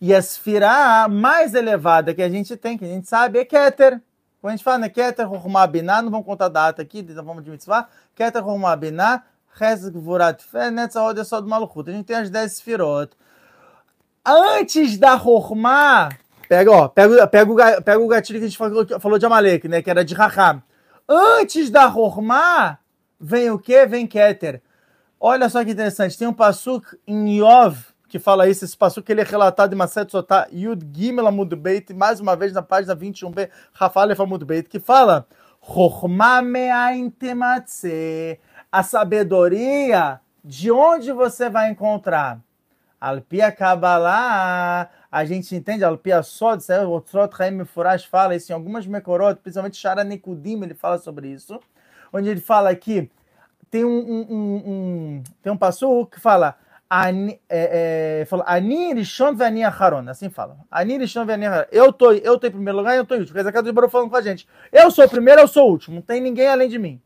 E 0.00 0.14
a 0.14 0.22
sefirá 0.22 1.08
mais 1.08 1.54
elevada 1.54 2.14
que 2.14 2.22
a 2.22 2.28
gente 2.28 2.56
tem, 2.56 2.78
que 2.78 2.84
a 2.84 2.88
gente 2.88 3.08
sabe, 3.08 3.38
é 3.38 3.44
Keter. 3.44 4.00
Quando 4.40 4.52
a 4.52 4.56
gente 4.56 4.64
fala, 4.64 4.78
né, 4.78 4.88
Keter, 4.88 5.30
Hormah, 5.30 5.66
Binah, 5.66 6.00
não 6.00 6.10
vamos 6.10 6.24
contar 6.26 6.46
a 6.46 6.48
data 6.48 6.80
aqui, 6.80 7.02
da 7.02 7.22
forma 7.22 7.42
de 7.42 7.50
mitzvah, 7.50 7.88
Keter, 8.14 8.46
Hormah, 8.46 8.76
Binah, 8.76 9.24
Fé, 10.50 10.70
Netzah, 10.70 11.12
é 11.18 11.24
só 11.24 11.40
do 11.40 11.48
Maluchut. 11.48 11.90
A 11.90 11.92
gente 11.92 12.06
tem 12.06 12.16
as 12.16 12.30
10 12.30 12.52
sefirot. 12.52 13.14
Antes 14.24 14.96
da 14.96 15.14
Hormah, 15.14 16.10
pega, 16.48 16.70
ó, 16.70 16.88
pega, 16.88 17.26
pega, 17.26 17.50
o, 17.50 17.54
ga- 17.54 17.80
pega 17.82 17.98
o 17.98 18.08
gatilho 18.08 18.38
que 18.38 18.44
a 18.46 18.48
gente 18.48 18.56
falou, 18.56 18.86
falou 19.00 19.18
de 19.18 19.26
Amalek, 19.26 19.68
né, 19.68 19.82
que 19.82 19.90
era 19.90 20.04
de 20.04 20.14
Raham. 20.14 20.62
Antes 21.06 21.68
da 21.68 21.86
Hormah, 21.88 22.78
vem 23.18 23.50
o 23.50 23.58
quê? 23.58 23.84
Vem 23.86 24.06
Keter. 24.06 24.62
Olha 25.22 25.50
só 25.50 25.62
que 25.62 25.72
interessante, 25.72 26.16
tem 26.16 26.26
um 26.26 26.32
passuk 26.32 26.98
em 27.06 27.40
Yov 27.40 27.76
que 28.08 28.18
fala 28.18 28.48
isso, 28.48 28.64
esse 28.64 28.74
passuk 28.74 29.06
ele 29.12 29.20
é 29.20 29.24
relatado 29.24 29.74
em 29.74 29.76
Maset 29.76 30.10
Sotá 30.10 30.48
Yud 30.50 30.82
Gimel 30.90 31.26
Amud 31.26 31.54
Beit, 31.54 31.92
mais 31.92 32.20
uma 32.20 32.34
vez 32.34 32.54
na 32.54 32.62
página 32.62 32.96
21b, 32.96 33.50
Rafalef 33.74 34.18
Amud 34.18 34.42
Beit, 34.46 34.70
que 34.70 34.80
fala 34.80 35.28
a 38.72 38.82
sabedoria, 38.82 40.20
de 40.42 40.70
onde 40.72 41.12
você 41.12 41.50
vai 41.50 41.70
encontrar? 41.70 42.40
Alpia 42.98 43.52
Kabbalah, 43.52 44.88
a 45.12 45.24
gente 45.26 45.54
entende, 45.54 45.84
Alpia 45.84 46.22
Sod, 46.22 46.64
o 46.86 46.92
Otzrot 46.92 47.36
Chaim 47.36 47.50
Mefurash 47.50 48.06
fala 48.06 48.34
isso 48.34 48.50
em 48.50 48.54
algumas 48.54 48.86
Mekorot, 48.86 49.38
principalmente 49.42 49.76
Shara 49.76 50.02
Nekudim, 50.02 50.62
ele 50.62 50.74
fala 50.74 50.96
sobre 50.96 51.28
isso, 51.28 51.60
onde 52.10 52.30
ele 52.30 52.40
fala 52.40 52.74
que 52.74 53.10
tem 53.70 53.84
um, 53.84 53.98
um, 53.98 54.54
um, 54.56 55.22
tem 55.42 55.52
um 55.52 55.56
passo 55.56 56.06
que 56.06 56.18
fala 56.18 56.56
Ani, 56.92 57.40
é, 57.48 58.22
é, 58.22 58.24
fala, 58.24 58.44
assim 60.10 60.28
fala. 60.28 60.58
Eu 61.70 61.92
tô, 61.92 62.10
eu 62.10 62.36
tô 62.36 62.48
em 62.48 62.50
primeiro 62.50 62.78
lugar 62.78 62.94
e 62.94 62.98
eu 62.98 63.06
tô 63.06 63.14
em 63.14 63.20
último. 63.20 63.34
Quer 63.34 63.48
dizer, 63.48 63.62
de 63.62 63.72
Baruch 63.72 63.92
falando 63.92 64.10
com 64.10 64.16
a 64.16 64.20
gente. 64.20 64.48
Eu 64.72 64.90
sou 64.90 65.04
o 65.04 65.08
primeiro, 65.08 65.40
eu 65.40 65.46
sou 65.46 65.68
o 65.68 65.70
último. 65.70 65.94
Não 65.94 66.02
tem 66.02 66.20
ninguém 66.20 66.48
além 66.48 66.68
de 66.68 66.80
mim. 66.80 67.00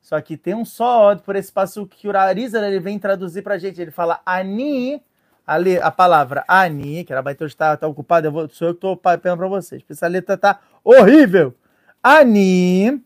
Só 0.00 0.18
que 0.22 0.38
tem 0.38 0.54
um 0.54 0.64
só 0.64 1.16
por 1.16 1.36
esse 1.36 1.52
passo 1.52 1.86
que 1.86 2.08
o 2.08 2.16
Arizar 2.16 2.64
ele 2.64 2.80
vem 2.80 2.98
traduzir 2.98 3.42
pra 3.42 3.58
gente. 3.58 3.78
Ele 3.78 3.90
fala 3.90 4.20
Ani, 4.24 5.02
ali 5.46 5.78
a 5.78 5.90
palavra 5.90 6.42
Ani, 6.48 7.04
que 7.04 7.12
era 7.12 7.20
Baitor 7.20 7.46
está 7.46 7.76
tá 7.76 7.86
ocupado, 7.86 8.28
eu 8.28 8.32
vou, 8.32 8.48
sou 8.48 8.68
eu 8.68 8.74
que 8.74 8.80
tô 8.80 8.96
pegando 8.96 9.36
pra 9.36 9.48
vocês. 9.48 9.82
Essa 9.90 10.06
letra 10.06 10.38
tá 10.38 10.60
horrível. 10.82 11.54
Ani, 12.02 13.04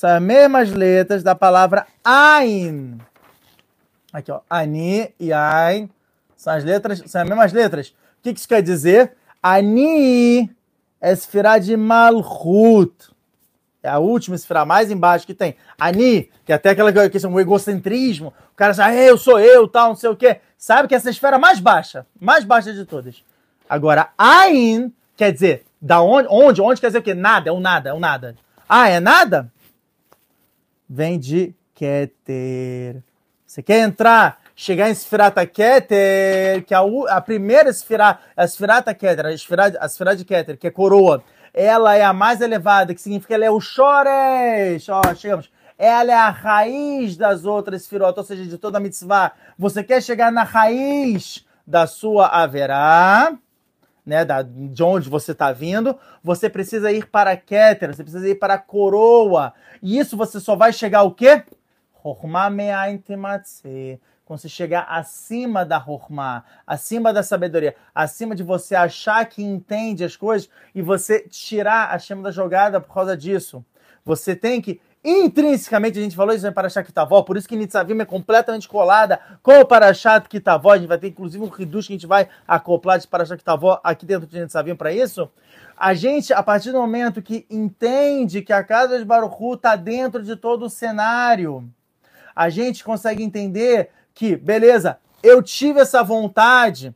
são 0.00 0.08
as 0.08 0.22
mesmas 0.22 0.72
letras 0.72 1.22
da 1.22 1.34
palavra 1.34 1.86
Ain. 2.02 2.96
Aqui, 4.10 4.32
ó. 4.32 4.40
Ani 4.48 5.12
e 5.20 5.30
Ain. 5.30 5.90
São 6.34 6.54
as 6.54 6.64
letras, 6.64 7.02
são 7.04 7.20
as 7.20 7.28
mesmas 7.28 7.52
letras. 7.52 7.88
O 7.88 8.22
que, 8.22 8.32
que 8.32 8.38
isso 8.38 8.48
quer 8.48 8.62
dizer? 8.62 9.12
Ani 9.42 10.50
é 11.02 11.12
esfirá 11.12 11.58
de 11.58 11.76
Malchut. 11.76 13.10
É 13.82 13.90
a 13.90 13.98
última 13.98 14.36
esfirá 14.36 14.64
mais 14.64 14.90
embaixo 14.90 15.26
que 15.26 15.34
tem. 15.34 15.54
Ani, 15.78 16.30
que 16.46 16.52
é 16.52 16.54
até 16.54 16.70
aquela 16.70 16.90
que 16.90 16.98
é 16.98 17.28
um 17.28 17.38
egocentrismo. 17.38 18.32
O 18.54 18.56
cara 18.56 18.70
diz, 18.70 18.80
ah, 18.80 18.94
eu 18.94 19.18
sou 19.18 19.38
eu, 19.38 19.68
tal, 19.68 19.88
não 19.88 19.96
sei 19.96 20.08
o 20.08 20.16
quê. 20.16 20.40
Sabe 20.56 20.88
que 20.88 20.94
essa 20.94 21.10
é 21.10 21.12
esfera 21.12 21.38
mais 21.38 21.60
baixa. 21.60 22.06
Mais 22.18 22.42
baixa 22.42 22.72
de 22.72 22.86
todas. 22.86 23.22
Agora, 23.68 24.08
Ain 24.16 24.90
quer 25.14 25.30
dizer, 25.30 25.66
da 25.78 26.00
onde? 26.00 26.26
Onde? 26.30 26.62
Onde 26.62 26.80
quer 26.80 26.86
dizer 26.86 27.00
o 27.00 27.02
quê? 27.02 27.12
Nada, 27.12 27.50
é 27.50 27.52
um 27.52 27.60
nada, 27.60 27.90
é 27.90 27.92
um 27.92 28.00
nada. 28.00 28.34
Ah, 28.66 28.88
é 28.88 28.98
nada? 28.98 29.52
Vem 30.92 31.20
de 31.20 31.54
Keter. 31.72 33.00
Você 33.46 33.62
quer 33.62 33.78
entrar, 33.78 34.40
chegar 34.56 34.90
em 34.90 34.94
Sfirata 34.94 35.46
Keter, 35.46 36.64
que 36.64 36.74
é 36.74 36.76
a, 36.76 36.82
a 37.16 37.20
primeira 37.20 37.72
Sfirata, 37.72 38.20
a 38.36 38.44
Sfirata 38.44 38.92
Keter, 38.92 39.26
a 39.26 39.38
Sfirata, 39.38 39.78
a 39.80 39.88
Sfirata 39.88 40.16
de 40.16 40.24
Keter, 40.24 40.58
que 40.58 40.66
é 40.66 40.70
coroa, 40.70 41.22
ela 41.54 41.94
é 41.94 42.02
a 42.02 42.12
mais 42.12 42.40
elevada, 42.40 42.92
que 42.92 43.00
significa 43.00 43.28
que 43.28 43.34
ela 43.34 43.44
é 43.44 43.50
o 43.52 43.60
Chores. 43.60 44.88
Ó, 44.88 45.00
chegamos. 45.14 45.48
Ela 45.78 46.10
é 46.10 46.16
a 46.16 46.28
raiz 46.28 47.16
das 47.16 47.44
outras 47.44 47.84
Sfirot, 47.84 48.18
ou 48.18 48.24
seja, 48.24 48.44
de 48.44 48.58
toda 48.58 48.78
a 48.78 48.80
mitzvah. 48.80 49.30
Você 49.56 49.84
quer 49.84 50.02
chegar 50.02 50.32
na 50.32 50.42
raiz 50.42 51.46
da 51.64 51.86
sua 51.86 52.26
haverá, 52.26 53.38
né, 54.04 54.24
da, 54.24 54.42
de 54.42 54.82
onde 54.82 55.08
você 55.08 55.32
está 55.32 55.52
vindo, 55.52 55.98
você 56.22 56.48
precisa 56.48 56.90
ir 56.92 57.06
para 57.06 57.36
Keter, 57.36 57.94
você 57.94 58.02
precisa 58.02 58.28
ir 58.28 58.36
para 58.36 58.54
a 58.54 58.58
coroa. 58.58 59.52
E 59.82 59.98
isso 59.98 60.16
você 60.16 60.40
só 60.40 60.56
vai 60.56 60.72
chegar 60.72 61.02
o 61.02 61.12
quê? 61.12 61.44
Quando 64.24 64.38
você 64.38 64.48
chegar 64.48 64.86
acima 64.88 65.64
da 65.64 65.76
Hormá, 65.84 66.44
acima 66.66 67.12
da 67.12 67.22
sabedoria, 67.22 67.74
acima 67.94 68.34
de 68.34 68.42
você 68.42 68.74
achar 68.74 69.26
que 69.26 69.42
entende 69.42 70.04
as 70.04 70.16
coisas 70.16 70.48
e 70.74 70.80
você 70.80 71.20
tirar 71.28 71.92
a 71.92 71.98
chama 71.98 72.22
da 72.22 72.30
jogada 72.30 72.80
por 72.80 72.94
causa 72.94 73.16
disso. 73.16 73.64
Você 74.04 74.34
tem 74.34 74.60
que 74.60 74.80
intrinsecamente, 75.04 75.98
a 75.98 76.02
gente 76.02 76.14
falou 76.14 76.34
isso 76.34 76.46
em 76.46 76.52
Parashat 76.52 76.86
Kitavó, 76.86 77.22
por 77.22 77.36
isso 77.36 77.48
que 77.48 77.56
Nitzavim 77.56 77.98
é 78.00 78.04
completamente 78.04 78.68
colada 78.68 79.18
com 79.42 79.60
o 79.60 79.64
Parashat 79.64 80.28
Kitavó, 80.28 80.72
a 80.72 80.78
gente 80.78 80.88
vai 80.88 80.98
ter 80.98 81.08
inclusive 81.08 81.42
um 81.42 81.48
reduz 81.48 81.86
que 81.86 81.92
a 81.92 81.96
gente 81.96 82.06
vai 82.06 82.28
acoplar 82.46 82.98
de 82.98 83.08
Parashat 83.08 83.38
Kitavó 83.38 83.80
aqui 83.82 84.04
dentro 84.04 84.26
de 84.26 84.38
Nitzavim 84.38 84.74
para 84.74 84.92
isso. 84.92 85.30
A 85.76 85.94
gente, 85.94 86.32
a 86.32 86.42
partir 86.42 86.72
do 86.72 86.78
momento 86.78 87.22
que 87.22 87.46
entende 87.48 88.42
que 88.42 88.52
a 88.52 88.62
casa 88.62 88.98
de 88.98 89.04
Baruchu 89.04 89.54
está 89.54 89.76
dentro 89.76 90.22
de 90.22 90.36
todo 90.36 90.66
o 90.66 90.70
cenário, 90.70 91.66
a 92.36 92.50
gente 92.50 92.84
consegue 92.84 93.22
entender 93.22 93.88
que, 94.12 94.36
beleza, 94.36 94.98
eu 95.22 95.42
tive 95.42 95.80
essa 95.80 96.02
vontade 96.02 96.94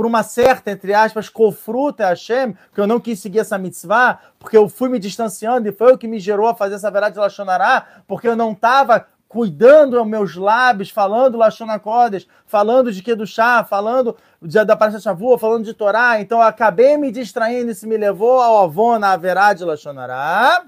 por 0.00 0.06
uma 0.06 0.22
certa, 0.22 0.70
entre 0.70 0.94
aspas, 0.94 1.28
cofruta 1.28 2.06
Hashem, 2.06 2.56
que 2.74 2.80
eu 2.80 2.86
não 2.86 2.98
quis 2.98 3.20
seguir 3.20 3.40
essa 3.40 3.58
mitzvah, 3.58 4.18
porque 4.38 4.56
eu 4.56 4.66
fui 4.66 4.88
me 4.88 4.98
distanciando 4.98 5.68
e 5.68 5.72
foi 5.72 5.92
o 5.92 5.98
que 5.98 6.08
me 6.08 6.18
gerou 6.18 6.46
a 6.46 6.54
fazer 6.54 6.76
essa 6.76 6.90
verdade 6.90 7.16
de 7.16 7.20
Lachonará, 7.20 7.86
porque 8.08 8.26
eu 8.26 8.34
não 8.34 8.52
estava 8.52 9.06
cuidando 9.28 9.98
dos 9.98 10.06
meus 10.06 10.36
lábios, 10.36 10.88
falando 10.88 11.36
Lachonacodes, 11.36 12.26
falando 12.46 12.90
de 12.90 13.26
chá, 13.26 13.62
falando 13.62 14.16
de, 14.40 14.64
da 14.64 14.74
Parashat 14.74 15.02
Shavua, 15.02 15.38
falando 15.38 15.66
de 15.66 15.74
Torá, 15.74 16.18
então 16.18 16.38
eu 16.38 16.44
acabei 16.44 16.96
me 16.96 17.12
distraindo 17.12 17.70
isso 17.70 17.86
me 17.86 17.98
levou 17.98 18.40
ao 18.40 18.64
avô 18.64 18.98
na 18.98 19.14
verá 19.18 19.52
de 19.52 19.64
Lachonará. 19.64 20.64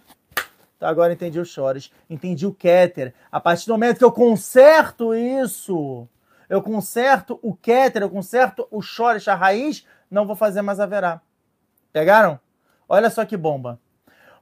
Então 0.77 0.87
agora 0.87 1.14
entendi 1.14 1.40
o 1.40 1.45
Chores, 1.47 1.90
entendi 2.11 2.47
o 2.47 2.53
Keter. 2.53 3.14
A 3.31 3.40
partir 3.40 3.64
do 3.64 3.73
momento 3.73 3.97
que 3.97 4.05
eu 4.05 4.12
conserto 4.12 5.14
isso, 5.14 6.07
eu 6.53 6.61
conserto 6.61 7.41
o 7.43 7.55
Keter, 7.55 8.03
eu 8.03 8.11
conserto 8.11 8.69
o 8.71 8.83
Chores, 8.83 9.27
a 9.27 9.35
raiz, 9.35 9.87
não 10.11 10.27
vou 10.27 10.37
fazer 10.37 10.61
mais 10.61 10.79
a 10.79 10.85
verá. 10.85 11.19
Pegaram? 11.91 12.38
Olha 12.87 13.09
só 13.09 13.25
que 13.25 13.38
bomba. 13.38 13.81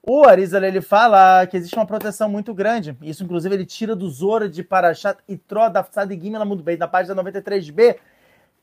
O 0.03 0.27
Arizal 0.27 0.65
ele 0.65 0.81
fala 0.81 1.47
que 1.47 1.57
existe 1.57 1.77
uma 1.77 1.87
proteção 1.87 2.29
muito 2.29 2.53
grande. 2.53 2.99
Isso, 3.01 3.23
inclusive, 3.23 3.55
ele 3.55 3.65
tira 3.65 3.95
do 3.95 4.11
Zora 4.11 4.49
de 4.49 4.65
Parashat 4.65 5.21
e 5.29 5.37
Tro 5.37 5.69
da 5.69 5.85
Fsad 5.85 6.11
Gimela 6.21 6.45
muito 6.45 6.65
bem, 6.65 6.77
na 6.77 6.89
página 6.89 7.15
93b. 7.23 7.97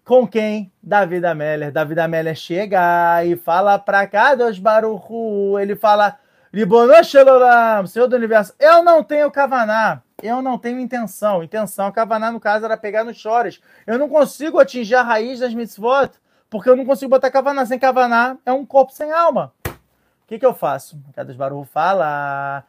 Com 0.04 0.28
quem? 0.28 0.70
Davi 0.84 1.22
da 1.22 1.34
Meller. 1.34 1.72
Davi 1.72 1.96
da 1.96 2.06
Meller 2.06 2.36
chega 2.36 3.24
e 3.24 3.38
fala 3.38 3.80
para 3.80 4.06
cá, 4.08 4.36
Deus 4.36 4.60
Baruchu. 4.60 5.58
Ele 5.58 5.78
fala 5.78 6.20
Ribonoshelolam, 6.54 7.88
Senhor 7.88 8.08
do 8.08 8.16
Universo, 8.18 8.54
eu 8.60 8.84
não 8.84 9.02
tenho 9.04 9.32
Kavaná, 9.32 10.02
eu 10.21 10.41
não 10.41 10.58
tenho 10.58 10.80
intenção. 10.80 11.43
Intenção, 11.43 11.91
Kavaná 11.91 12.32
no 12.32 12.39
caso 12.39 12.65
era 12.65 12.77
pegar 12.77 13.03
nos 13.03 13.17
chores. 13.17 13.62
Eu 13.86 13.99
não 13.99 14.10
consigo 14.10 14.60
atingir 14.60 14.95
a 14.95 15.03
raiz 15.03 15.39
das 15.39 15.53
mitzvot, 15.53 16.12
porque 16.49 16.69
eu 16.69 16.75
não 16.75 16.86
consigo 16.86 17.10
botar 17.10 17.30
Kavaná. 17.30 17.65
Sem 17.65 17.77
Kavaná 17.77 18.38
é 18.45 18.51
um 18.51 18.65
corpo 18.65 18.91
sem 18.91 19.12
alma. 19.12 19.53
O 19.67 20.27
que, 20.27 20.39
que 20.39 20.45
eu 20.45 20.53
faço? 20.53 20.99
Cada 21.15 21.34
Baruch 21.34 21.69
fala, 21.69 22.63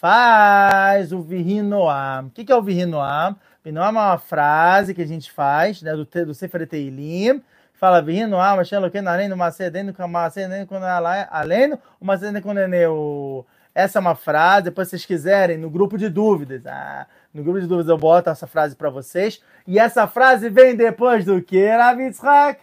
faz 0.00 1.12
o 1.12 1.20
Virinoam. 1.20 2.26
O 2.26 2.30
que, 2.30 2.44
que 2.44 2.52
é 2.52 2.56
o 2.56 2.62
Virinoam? 2.62 3.36
Virinoam 3.62 3.86
é 3.86 3.90
uma 3.90 4.18
frase 4.18 4.94
que 4.94 5.02
a 5.02 5.06
gente 5.06 5.30
faz, 5.30 5.80
né, 5.82 5.92
do, 5.92 6.04
do 6.04 6.34
Sefer 6.34 6.66
Teilim, 6.66 7.42
fala 7.74 8.00
vindo, 8.00 8.36
ah, 8.36 8.56
mas 8.56 8.68
que 8.68 8.98
além 8.98 9.28
do 9.28 9.36
macedendo, 9.36 9.94
macedendo, 10.08 10.66
quando 10.66 10.84
além 10.84 11.70
do 11.70 11.78
macedendo, 12.00 12.42
quando 12.42 12.58
o 12.88 13.44
essa 13.74 13.98
é 13.98 14.00
uma 14.00 14.14
frase, 14.14 14.66
depois 14.66 14.88
vocês 14.88 15.04
quiserem, 15.04 15.58
no 15.58 15.68
grupo 15.68 15.98
de 15.98 16.08
dúvidas. 16.08 16.64
Ah, 16.64 17.06
no 17.32 17.42
grupo 17.42 17.60
de 17.60 17.66
dúvidas 17.66 17.88
eu 17.88 17.98
boto 17.98 18.30
essa 18.30 18.46
frase 18.46 18.76
para 18.76 18.88
vocês. 18.88 19.42
E 19.66 19.78
essa 19.80 20.06
frase 20.06 20.48
vem 20.48 20.76
depois 20.76 21.24
do 21.24 21.42
que, 21.42 21.66
Ravitzhak? 21.66 22.60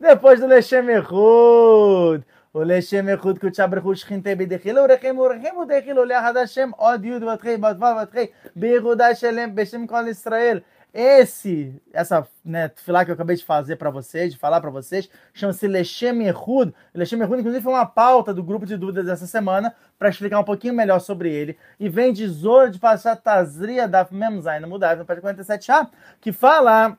Depois 0.00 0.40
do 0.40 0.46
Lechem 0.46 0.88
Echud. 0.88 2.24
O 2.54 2.60
Lechem 2.60 3.06
Echud 3.10 3.38
que 3.38 3.46
o 3.46 3.50
Tchabrechud 3.50 3.98
Shchinte 3.98 4.34
Bedechil, 4.34 4.82
o 4.82 4.86
Rechem, 4.86 5.12
o 5.12 5.28
Rechem, 5.28 5.52
o 5.58 5.64
Dechil, 5.66 6.02
o 6.02 7.26
Vatrei, 7.26 7.58
Batval 7.58 7.94
Vatrei, 7.96 8.32
Beirudá 8.54 9.14
Shelem, 9.14 9.50
Beshem 9.50 9.86
Kol 9.86 10.08
Israel. 10.08 10.62
Esse, 10.98 11.78
essa 11.92 12.26
né, 12.42 12.70
filá 12.74 13.04
que 13.04 13.10
eu 13.10 13.14
acabei 13.14 13.36
de 13.36 13.44
fazer 13.44 13.76
para 13.76 13.90
vocês, 13.90 14.32
de 14.32 14.38
falar 14.38 14.62
para 14.62 14.70
vocês, 14.70 15.10
chama-se 15.34 15.68
Lechem 15.68 16.22
Erhud. 16.22 16.72
Lechem 16.94 17.20
Erhud, 17.20 17.38
inclusive, 17.38 17.62
foi 17.62 17.74
uma 17.74 17.84
pauta 17.84 18.32
do 18.32 18.42
grupo 18.42 18.64
de 18.64 18.78
dúvidas 18.78 19.04
dessa 19.04 19.26
semana 19.26 19.74
para 19.98 20.08
explicar 20.08 20.40
um 20.40 20.44
pouquinho 20.44 20.72
melhor 20.72 20.98
sobre 21.00 21.30
ele. 21.30 21.58
E 21.78 21.86
vem 21.86 22.14
de 22.14 22.26
Zora 22.26 22.70
de 22.70 22.78
Pashat 22.78 23.20
Tazria 23.22 23.86
da 23.86 24.08
Memzain, 24.10 24.58
no 24.58 24.68
Mudar, 24.68 24.96
no 24.96 25.04
página 25.04 25.34
47a, 25.34 25.90
que 26.18 26.32
fala, 26.32 26.96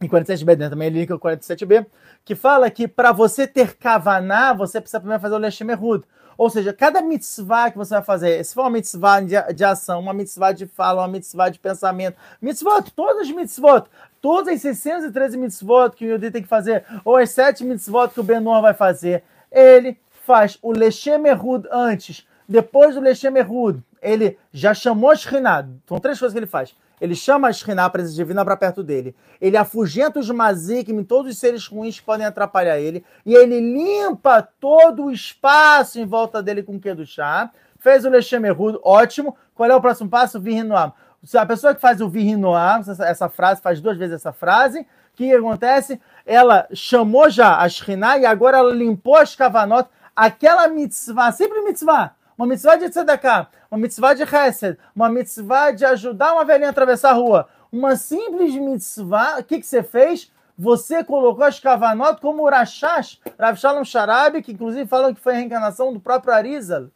em 0.00 0.08
47b, 0.08 0.58
né, 0.58 0.68
também 0.68 0.90
link 0.90 1.12
o 1.12 1.20
47b, 1.20 1.86
que 2.24 2.34
fala 2.34 2.68
que 2.72 2.88
para 2.88 3.12
você 3.12 3.46
ter 3.46 3.76
Kavaná, 3.76 4.52
você 4.52 4.80
precisa 4.80 4.98
primeiro 4.98 5.22
fazer 5.22 5.36
o 5.36 5.38
Lechem 5.38 5.70
Erhud. 5.70 6.04
Ou 6.36 6.50
seja, 6.50 6.72
cada 6.72 7.02
mitzvah 7.02 7.70
que 7.70 7.78
você 7.78 7.94
vai 7.94 8.02
fazer, 8.02 8.44
se 8.44 8.54
for 8.54 8.62
uma 8.62 8.70
mitzvah 8.70 9.20
de, 9.20 9.54
de 9.54 9.64
ação, 9.64 10.00
uma 10.00 10.12
mitzvah 10.12 10.52
de 10.52 10.66
fala, 10.66 11.02
uma 11.02 11.08
mitzvah 11.08 11.48
de 11.48 11.58
pensamento, 11.58 12.16
mitzvot, 12.40 12.90
todas 12.94 13.28
as 13.28 13.30
mitzvot, 13.30 13.84
todas 14.20 14.54
as 14.54 14.60
613 14.60 15.36
mitzvot 15.36 15.90
que 15.96 16.06
o 16.06 16.12
Yodi 16.12 16.30
tem 16.30 16.42
que 16.42 16.48
fazer, 16.48 16.84
ou 17.04 17.16
as 17.16 17.30
7 17.30 17.64
mitzvot 17.64 18.08
que 18.08 18.20
o 18.20 18.24
Benor 18.24 18.62
vai 18.62 18.74
fazer, 18.74 19.24
ele 19.50 19.98
faz 20.24 20.58
o 20.62 20.72
Lechem 20.72 21.26
Erud 21.26 21.66
antes, 21.70 22.26
depois 22.48 22.94
do 22.94 23.00
Lechem 23.00 23.36
Erud, 23.36 23.82
ele 24.00 24.38
já 24.52 24.74
chamou 24.74 25.14
Shekhinah. 25.14 25.68
São 25.86 25.98
três 25.98 26.18
coisas 26.18 26.32
que 26.32 26.38
ele 26.38 26.46
faz. 26.46 26.74
Ele 27.02 27.16
chama 27.16 27.48
a 27.48 27.52
Shekhinah, 27.52 27.86
a 27.86 27.90
presença 27.90 28.14
divina, 28.14 28.44
para 28.44 28.56
perto 28.56 28.80
dele. 28.80 29.12
Ele 29.40 29.56
afugenta 29.56 30.20
os 30.20 30.30
mazikim, 30.30 31.02
todos 31.02 31.32
os 31.32 31.38
seres 31.38 31.66
ruins 31.66 31.98
que 31.98 32.06
podem 32.06 32.24
atrapalhar 32.24 32.78
ele. 32.78 33.04
E 33.26 33.34
ele 33.34 33.58
limpa 33.58 34.40
todo 34.40 35.06
o 35.06 35.10
espaço 35.10 35.98
em 35.98 36.06
volta 36.06 36.40
dele 36.40 36.62
com 36.62 36.76
o 36.76 37.04
chá. 37.04 37.50
Fez 37.76 38.04
o 38.04 38.08
Lechem 38.08 38.44
Erud, 38.44 38.78
ótimo. 38.84 39.36
Qual 39.52 39.68
é 39.68 39.74
o 39.74 39.80
próximo 39.80 40.08
passo? 40.08 40.40
Virinoam. 40.40 40.92
A 41.34 41.44
pessoa 41.44 41.74
que 41.74 41.80
faz 41.80 42.00
o 42.00 42.08
Virinoam, 42.08 42.82
essa 43.00 43.28
frase, 43.28 43.60
faz 43.60 43.80
duas 43.80 43.98
vezes 43.98 44.14
essa 44.14 44.32
frase, 44.32 44.82
o 44.82 44.86
que 45.16 45.34
acontece? 45.34 46.00
Ela 46.24 46.68
chamou 46.72 47.28
já 47.28 47.58
a 47.58 47.68
Shekhinah 47.68 48.18
e 48.18 48.26
agora 48.26 48.58
ela 48.58 48.72
limpou 48.72 49.16
as 49.16 49.34
kavanot. 49.34 49.88
Aquela 50.14 50.68
mitzvah, 50.68 51.32
sempre 51.32 51.62
mitzvah, 51.62 52.14
uma 52.42 52.48
mitzvah 52.48 52.74
de 52.74 52.90
tzedakah, 52.90 53.46
uma 53.70 53.78
mitzvah 53.78 54.14
de 54.14 54.26
chesed, 54.26 54.76
uma 54.96 55.08
mitzvah 55.08 55.70
de 55.70 55.84
ajudar 55.84 56.32
uma 56.32 56.44
velhinha 56.44 56.68
a 56.68 56.70
atravessar 56.70 57.10
a 57.10 57.14
rua, 57.14 57.48
uma 57.70 57.94
simples 57.94 58.56
mitzvah, 58.56 59.38
o 59.38 59.44
que, 59.44 59.60
que 59.60 59.66
você 59.66 59.80
fez? 59.80 60.30
Você 60.58 61.04
colocou 61.04 61.44
as 61.44 61.60
kavanot 61.60 62.20
como 62.20 62.48
Rashash, 62.48 63.20
Rav 63.38 63.56
Shalom 63.56 63.84
Sharabi, 63.84 64.42
que 64.42 64.52
inclusive 64.52 64.88
falam 64.88 65.14
que 65.14 65.20
foi 65.20 65.34
a 65.34 65.36
reencarnação 65.36 65.92
do 65.92 66.00
próprio 66.00 66.34
Arizal. 66.34 66.88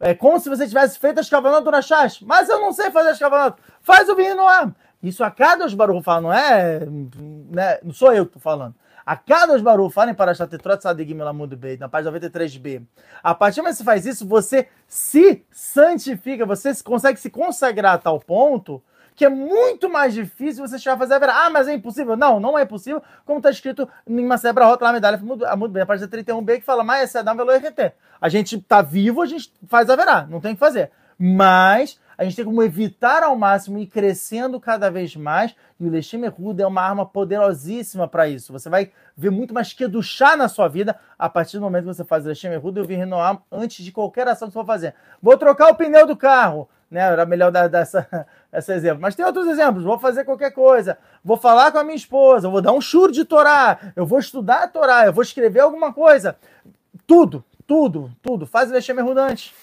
É 0.00 0.12
como 0.12 0.40
se 0.40 0.48
você 0.48 0.66
tivesse 0.66 0.98
feito 0.98 1.20
as 1.20 1.30
kavanot 1.30 1.64
Rashash. 1.70 2.22
Mas 2.22 2.48
eu 2.48 2.60
não 2.60 2.72
sei 2.72 2.90
fazer 2.90 3.10
as 3.10 3.18
kavanot. 3.18 3.56
Faz 3.80 4.08
o 4.08 4.16
vinho 4.16 4.34
no 4.34 4.46
ar. 4.46 4.72
Isso 5.00 5.22
a 5.22 5.30
cada 5.30 5.64
os 5.64 5.72
Baruch 5.72 6.02
fala, 6.02 6.20
não 6.20 6.32
é, 6.32 6.80
né, 7.50 7.78
não 7.82 7.92
sou 7.92 8.12
eu 8.12 8.24
que 8.26 8.36
estou 8.36 8.42
falando. 8.42 8.74
A 9.10 9.16
cada 9.16 9.56
os 9.56 9.60
Baruch 9.60 9.92
fala 9.92 10.12
em 10.12 10.14
Parashat 10.14 10.48
Tetrot 10.48 10.80
Sadigim 10.84 11.18
Elamud 11.18 11.58
na 11.80 11.88
página 11.88 12.16
93b. 12.16 12.86
A 13.20 13.34
partir 13.34 13.56
do 13.56 13.64
momento 13.64 13.72
que 13.72 13.78
você 13.78 13.84
faz 13.84 14.06
isso, 14.06 14.24
você 14.24 14.68
se 14.86 15.44
santifica, 15.50 16.46
você 16.46 16.72
consegue 16.84 17.18
se 17.18 17.28
consagrar 17.28 17.94
a 17.94 17.98
tal 17.98 18.20
ponto 18.20 18.80
que 19.16 19.24
é 19.24 19.28
muito 19.28 19.90
mais 19.90 20.14
difícil 20.14 20.64
você 20.64 20.78
chegar 20.78 20.94
a 20.94 20.98
fazer 20.98 21.14
a 21.14 21.18
verá. 21.18 21.44
Ah, 21.44 21.50
mas 21.50 21.66
é 21.66 21.74
impossível. 21.74 22.16
Não, 22.16 22.38
não 22.38 22.56
é 22.56 22.64
possível, 22.64 23.02
como 23.26 23.40
está 23.40 23.50
escrito 23.50 23.88
em 24.06 24.24
uma 24.24 24.38
sebra 24.38 24.64
rota 24.64 24.84
lá, 24.84 24.92
medalha 24.92 25.18
muito 25.18 25.72
bem, 25.72 25.82
a 25.82 25.86
página 25.86 26.06
31b, 26.06 26.58
que 26.58 26.64
fala, 26.64 26.84
mas 26.84 27.12
é 27.12 27.24
velo 27.24 27.50
RT. 27.50 27.92
A 28.20 28.28
gente 28.28 28.58
está 28.58 28.80
vivo, 28.80 29.22
a 29.22 29.26
gente 29.26 29.52
faz 29.66 29.90
a 29.90 29.96
verá, 29.96 30.24
não 30.30 30.40
tem 30.40 30.52
o 30.52 30.54
que 30.54 30.60
fazer. 30.60 30.92
Mas 31.18 31.98
a 32.20 32.24
gente 32.24 32.36
tem 32.36 32.44
como 32.44 32.62
evitar 32.62 33.22
ao 33.22 33.34
máximo 33.34 33.78
e 33.78 33.86
crescendo 33.86 34.60
cada 34.60 34.90
vez 34.90 35.16
mais. 35.16 35.56
E 35.80 35.86
o 35.86 35.90
Leshim 35.90 36.26
Ruda 36.26 36.62
é 36.62 36.66
uma 36.66 36.82
arma 36.82 37.06
poderosíssima 37.06 38.06
para 38.06 38.28
isso. 38.28 38.52
Você 38.52 38.68
vai 38.68 38.92
ver 39.16 39.30
muito 39.30 39.54
mais 39.54 39.72
que 39.72 39.88
do 39.88 40.02
chá 40.02 40.36
na 40.36 40.46
sua 40.46 40.68
vida 40.68 40.94
a 41.18 41.30
partir 41.30 41.56
do 41.56 41.62
momento 41.62 41.84
que 41.86 41.94
você 41.94 42.04
faz 42.04 42.26
o 42.26 42.28
Leshim 42.28 42.54
Ruda. 42.56 42.78
Eu 42.78 42.84
vi 42.84 42.94
renovar 42.94 43.40
antes 43.50 43.82
de 43.82 43.90
qualquer 43.90 44.28
ação 44.28 44.48
que 44.48 44.52
você 44.52 44.58
for 44.58 44.66
fazer. 44.66 44.94
Vou 45.22 45.34
trocar 45.38 45.70
o 45.70 45.74
pneu 45.74 46.06
do 46.06 46.14
carro 46.14 46.68
né? 46.90 47.00
Era 47.00 47.24
melhor 47.24 47.50
dar, 47.50 47.68
dar 47.68 47.80
essa, 47.80 48.26
esse 48.52 48.72
exemplo. 48.72 49.00
Mas 49.00 49.14
tem 49.14 49.24
outros 49.24 49.46
exemplos. 49.46 49.82
Vou 49.82 49.98
fazer 49.98 50.24
qualquer 50.24 50.50
coisa. 50.50 50.98
Vou 51.24 51.38
falar 51.38 51.70
com 51.72 51.78
a 51.78 51.84
minha 51.84 51.96
esposa. 51.96 52.50
Vou 52.50 52.60
dar 52.60 52.72
um 52.72 52.80
churro 52.80 53.12
de 53.12 53.24
Torá. 53.24 53.78
Eu 53.94 54.04
vou 54.04 54.18
estudar 54.18 54.64
a 54.64 54.68
Torá. 54.68 55.06
Eu 55.06 55.12
vou 55.12 55.22
escrever 55.22 55.60
alguma 55.60 55.92
coisa. 55.92 56.36
Tudo, 57.06 57.42
tudo, 57.66 58.10
tudo. 58.20 58.46
Faz 58.46 58.68
o 58.68 58.74
Lechem 58.74 58.98
Erudante. 58.98 59.54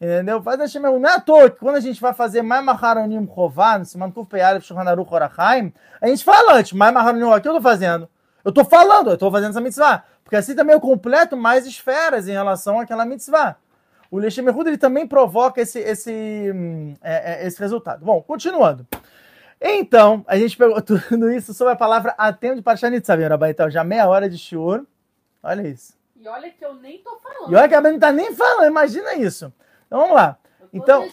Entendeu? 0.00 0.42
Faz 0.42 0.58
Lechem 0.58 0.82
Erudante. 0.82 1.02
Não 1.02 1.10
é 1.10 1.14
à 1.14 1.20
toa 1.20 1.50
que 1.50 1.58
quando 1.58 1.76
a 1.76 1.80
gente 1.80 2.00
vai 2.00 2.12
fazer 2.12 2.42
Mais 2.42 2.64
Maharonim 2.64 3.28
Chová, 3.34 3.78
no 3.78 3.84
Siman 3.84 4.10
Kuf 4.10 4.28
Peyalef 4.28 4.66
Shulhanaru 4.66 5.06
Horachaim, 5.08 5.72
a 6.00 6.08
gente 6.08 6.22
fala 6.22 6.54
antes, 6.54 6.72
Mais 6.72 6.92
Maharonim, 6.92 7.24
o 7.24 7.40
que 7.40 7.48
eu 7.48 7.54
tô 7.54 7.60
fazendo? 7.60 8.08
Eu 8.44 8.52
tô 8.52 8.64
falando, 8.64 9.10
eu 9.10 9.18
tô 9.18 9.30
fazendo 9.30 9.50
essa 9.50 9.60
mitzvah. 9.60 10.04
Porque 10.22 10.36
assim 10.36 10.54
também 10.54 10.74
eu 10.74 10.80
completo 10.80 11.36
mais 11.36 11.66
esferas 11.66 12.28
em 12.28 12.32
relação 12.32 12.80
àquela 12.80 13.04
mitzvah 13.04 13.56
o 14.10 14.18
Lechem 14.18 14.44
ele 14.66 14.78
também 14.78 15.06
provoca 15.06 15.60
esse, 15.60 15.78
esse, 15.78 16.52
é, 17.02 17.44
é, 17.44 17.46
esse 17.46 17.58
resultado. 17.58 18.04
Bom, 18.04 18.22
continuando. 18.22 18.86
Então, 19.60 20.24
a 20.26 20.36
gente 20.36 20.56
pegou 20.56 20.80
tudo 20.82 21.30
isso 21.30 21.52
sobre 21.54 21.72
a 21.72 21.76
palavra 21.76 22.14
atendo 22.16 22.62
para 22.62 22.76
Shanitzav, 22.76 23.22
Rabai. 23.22 23.50
Então, 23.50 23.70
já 23.70 23.82
meia 23.82 24.08
hora 24.08 24.28
de 24.28 24.38
shiur. 24.38 24.86
Olha 25.42 25.66
isso. 25.66 25.94
E 26.16 26.28
olha 26.28 26.50
que 26.50 26.64
eu 26.64 26.74
nem 26.74 26.98
tô 26.98 27.16
falando. 27.16 27.52
E 27.52 27.54
olha 27.54 27.68
que 27.68 27.74
a 27.74 27.80
não 27.80 27.98
tá 27.98 28.12
nem 28.12 28.34
falando, 28.34 28.66
imagina 28.66 29.14
isso. 29.14 29.52
Então, 29.86 30.00
vamos 30.00 30.14
lá. 30.14 30.38
Então, 30.72 31.08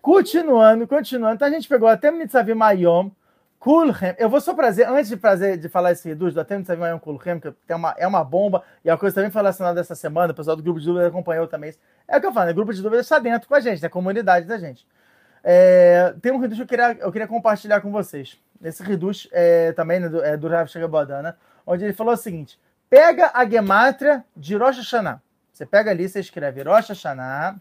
continuando, 0.00 0.86
continuando. 0.86 1.34
Então, 1.34 1.48
a 1.48 1.50
gente 1.50 1.68
pegou 1.68 1.88
até 1.88 2.10
Mitzavim 2.10 2.54
Mayom, 2.54 3.10
Kulhem. 3.58 4.14
Eu 4.18 4.28
vou 4.28 4.40
só 4.40 4.54
prazer, 4.54 4.86
antes 4.86 5.08
de 5.08 5.16
prazer 5.16 5.56
de 5.56 5.68
falar 5.68 5.92
esse 5.92 6.06
reduz 6.06 6.34
do 6.34 6.40
Atem 6.40 6.58
Mitzavim 6.58 6.80
Mayom 6.80 6.98
Kulhem, 6.98 7.40
que 7.40 7.52
é 7.66 7.74
uma, 7.74 7.94
é 7.96 8.06
uma 8.06 8.22
bomba, 8.22 8.62
e 8.84 8.90
a 8.90 8.96
coisa 8.96 9.14
também 9.14 9.30
foi 9.30 9.40
relacionada 9.40 9.80
essa 9.80 9.94
semana, 9.94 10.32
o 10.32 10.36
pessoal 10.36 10.54
do 10.54 10.62
grupo 10.62 10.78
de 10.78 10.86
dúvidas 10.86 11.08
acompanhou 11.08 11.46
também 11.46 11.70
isso. 11.70 11.78
É 12.06 12.18
o 12.18 12.20
que 12.20 12.26
eu 12.26 12.32
falo, 12.32 12.46
né? 12.46 12.52
Grupo 12.52 12.74
de 12.74 12.82
dúvidas 12.82 13.06
está 13.06 13.18
dentro 13.18 13.48
com 13.48 13.54
a 13.54 13.60
gente, 13.60 13.82
na 13.82 13.88
comunidade 13.88 14.46
da 14.46 14.58
gente. 14.58 14.86
É, 15.42 16.14
tem 16.20 16.30
um 16.30 16.38
reduz 16.38 16.58
que 16.58 16.62
eu 16.62 16.66
queria, 16.66 16.92
eu 17.00 17.10
queria 17.10 17.26
compartilhar 17.26 17.80
com 17.80 17.90
vocês. 17.90 18.38
Esse 18.62 18.82
reduz 18.82 19.28
é, 19.32 19.72
também 19.72 19.98
né, 19.98 20.08
do, 20.08 20.22
é, 20.22 20.36
do 20.36 20.46
Rav 20.46 20.68
Shagabodana, 20.68 21.36
onde 21.66 21.84
ele 21.84 21.92
falou 21.92 22.14
o 22.14 22.16
seguinte: 22.18 22.60
pega 22.88 23.30
a 23.32 23.48
gemátria 23.48 24.24
de 24.36 24.56
Rosh 24.56 24.78
Hashanah. 24.78 25.22
Você 25.52 25.64
pega 25.64 25.90
ali, 25.90 26.08
você 26.08 26.20
escreve 26.20 26.62
Rosh 26.62 26.88
Hashanah. 26.88 27.56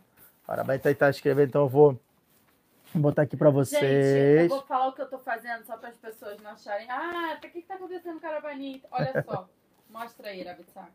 Agora 0.47 0.63
vai 0.63 0.79
tentar 0.79 1.09
escrever, 1.09 1.47
então 1.47 1.63
eu 1.63 1.69
vou 1.69 1.99
botar 2.93 3.23
aqui 3.23 3.37
para 3.37 3.49
vocês. 3.49 3.81
Gente, 3.81 4.43
eu 4.43 4.49
vou 4.49 4.61
falar 4.63 4.87
o 4.87 4.93
que 4.93 5.01
eu 5.01 5.09
tô 5.09 5.17
fazendo 5.17 5.63
só 5.63 5.77
para 5.77 5.89
as 5.89 5.97
pessoas 5.97 6.39
não 6.41 6.51
acharem. 6.51 6.89
Ah, 6.89 7.35
o 7.37 7.41
que 7.41 7.49
que 7.49 7.61
tá 7.61 7.75
acontecendo, 7.75 8.19
Caravanita? 8.19 8.87
Olha 8.91 9.13
só. 9.23 9.49
Mostra 9.89 10.29
aí, 10.29 10.43
Rabitsak. 10.43 10.91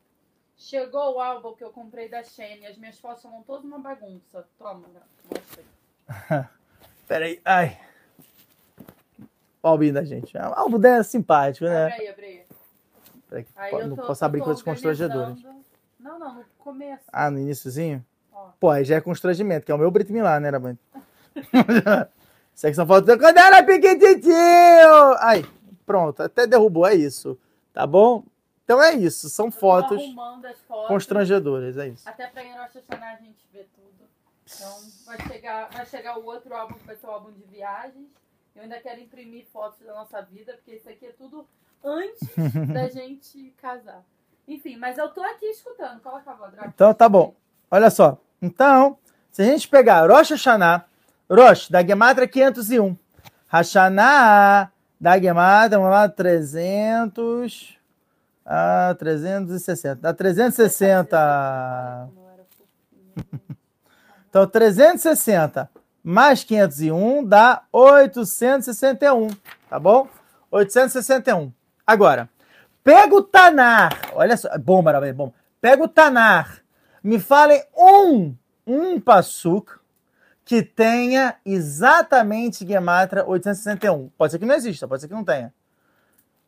Chegou 0.56 1.14
o 1.14 1.20
álbum 1.20 1.54
que 1.54 1.62
eu 1.62 1.70
comprei 1.70 2.08
da 2.08 2.22
Shane. 2.22 2.66
As 2.66 2.76
minhas 2.76 2.98
fotos 2.98 3.22
são 3.22 3.42
todas 3.42 3.64
uma 3.64 3.78
bagunça. 3.78 4.44
Toma, 4.58 4.88
mostra 5.30 5.62
aí. 6.08 6.44
Peraí, 7.06 7.40
ai. 7.44 7.80
O 9.62 9.68
álbum 9.68 9.92
da 9.92 10.04
gente. 10.04 10.36
O 10.36 10.40
álbum 10.40 10.78
dela 10.78 10.98
é 10.98 11.02
simpático, 11.02 11.64
né? 11.64 11.84
Abre 11.86 12.00
aí, 12.00 12.08
abre 12.08 12.26
aí. 12.26 12.46
Peraí, 13.28 13.46
aí 13.56 13.86
não 13.86 13.96
tô, 13.96 14.06
posso 14.06 14.24
abrir 14.24 14.42
coisas 14.42 14.62
constrangedoras. 14.62 15.40
Não, 15.98 16.18
não, 16.18 16.34
no 16.34 16.44
começo. 16.58 17.04
Ah, 17.12 17.30
no 17.30 17.38
iníciozinho? 17.38 18.04
Pô, 18.58 18.70
aí 18.70 18.84
já 18.84 18.96
é 18.96 19.00
constrangimento, 19.00 19.64
que 19.64 19.72
é 19.72 19.74
o 19.74 19.78
meu 19.78 19.90
Brit 19.90 20.12
Milá, 20.12 20.40
né, 20.40 20.50
Rabante? 20.50 20.80
Secção 22.54 22.86
foto 22.86 23.06
quando 23.18 23.38
era 23.38 23.62
pequenininho! 23.62 25.14
Ai, 25.20 25.44
pronto, 25.86 26.22
até 26.22 26.46
derrubou, 26.46 26.86
é 26.86 26.94
isso. 26.94 27.38
Tá 27.72 27.86
bom? 27.86 28.24
Então 28.64 28.82
é 28.82 28.94
isso, 28.94 29.30
são 29.30 29.50
fotos, 29.50 30.02
fotos, 30.66 30.88
constrangedoras, 30.88 31.78
é 31.78 31.88
isso. 31.88 32.08
Até 32.08 32.26
pra 32.26 32.42
ir 32.44 32.52
Rosh 32.52 32.74
Hashanah 32.74 33.12
a 33.12 33.16
gente 33.16 33.46
vê 33.52 33.64
tudo. 33.74 34.06
Então 34.44 34.78
vai 35.06 35.18
chegar, 35.26 35.70
vai 35.70 35.86
chegar 35.86 36.18
o 36.18 36.24
outro 36.26 36.54
álbum 36.54 36.74
que 36.74 36.84
vai 36.86 36.96
ser 36.96 37.06
o 37.06 37.10
álbum 37.10 37.30
de 37.30 37.44
viagens. 37.44 38.08
Eu 38.54 38.64
ainda 38.64 38.80
quero 38.80 39.00
imprimir 39.00 39.46
fotos 39.52 39.86
da 39.86 39.94
nossa 39.94 40.20
vida, 40.22 40.52
porque 40.54 40.72
isso 40.72 40.88
aqui 40.88 41.06
é 41.06 41.12
tudo 41.12 41.46
antes 41.82 42.20
da 42.74 42.88
gente 42.88 43.54
casar. 43.62 44.02
Enfim, 44.46 44.76
mas 44.76 44.98
eu 44.98 45.08
tô 45.10 45.22
aqui 45.22 45.46
escutando. 45.46 46.00
Coloca 46.00 46.30
a 46.30 46.34
voz, 46.34 46.52
Então 46.66 46.92
tá 46.92 47.08
bom. 47.08 47.34
Olha 47.70 47.88
só. 47.88 48.18
Então, 48.40 48.98
se 49.30 49.42
a 49.42 49.44
gente 49.44 49.68
pegar 49.68 50.08
Rosh 50.08 50.30
Hashanah, 50.30 50.84
Rosh, 51.30 51.68
da 51.68 51.84
Gematria 51.84 52.26
501. 52.28 52.96
Hashanah, 53.46 54.70
da 55.00 55.18
Gematria, 55.18 55.78
vamos 55.78 55.92
lá, 55.92 56.08
300... 56.08 57.76
Ah, 58.50 58.96
360. 58.98 60.00
Dá 60.00 60.14
360. 60.14 62.08
então, 64.30 64.46
360 64.46 65.70
mais 66.08 66.42
501 66.42 67.24
dá 67.24 67.62
861. 67.70 69.28
Tá 69.68 69.78
bom? 69.78 70.08
861. 70.50 71.52
Agora, 71.86 72.30
pega 72.82 73.14
o 73.14 73.22
Tanar. 73.22 73.94
Olha 74.14 74.34
só. 74.36 74.48
Bom, 74.58 74.80
maravilha, 74.80 75.12
bom. 75.12 75.32
Pega 75.60 75.84
o 75.84 75.88
Tanar. 75.88 76.62
Me 77.08 77.18
falem 77.18 77.64
um, 77.74 78.36
um 78.66 79.00
Passuk 79.00 79.72
que 80.44 80.62
tenha 80.62 81.36
exatamente 81.42 82.66
Gematra 82.66 83.26
861. 83.26 84.10
Pode 84.10 84.32
ser 84.32 84.38
que 84.38 84.44
não 84.44 84.54
exista, 84.54 84.86
pode 84.86 85.00
ser 85.00 85.08
que 85.08 85.14
não 85.14 85.24
tenha. 85.24 85.50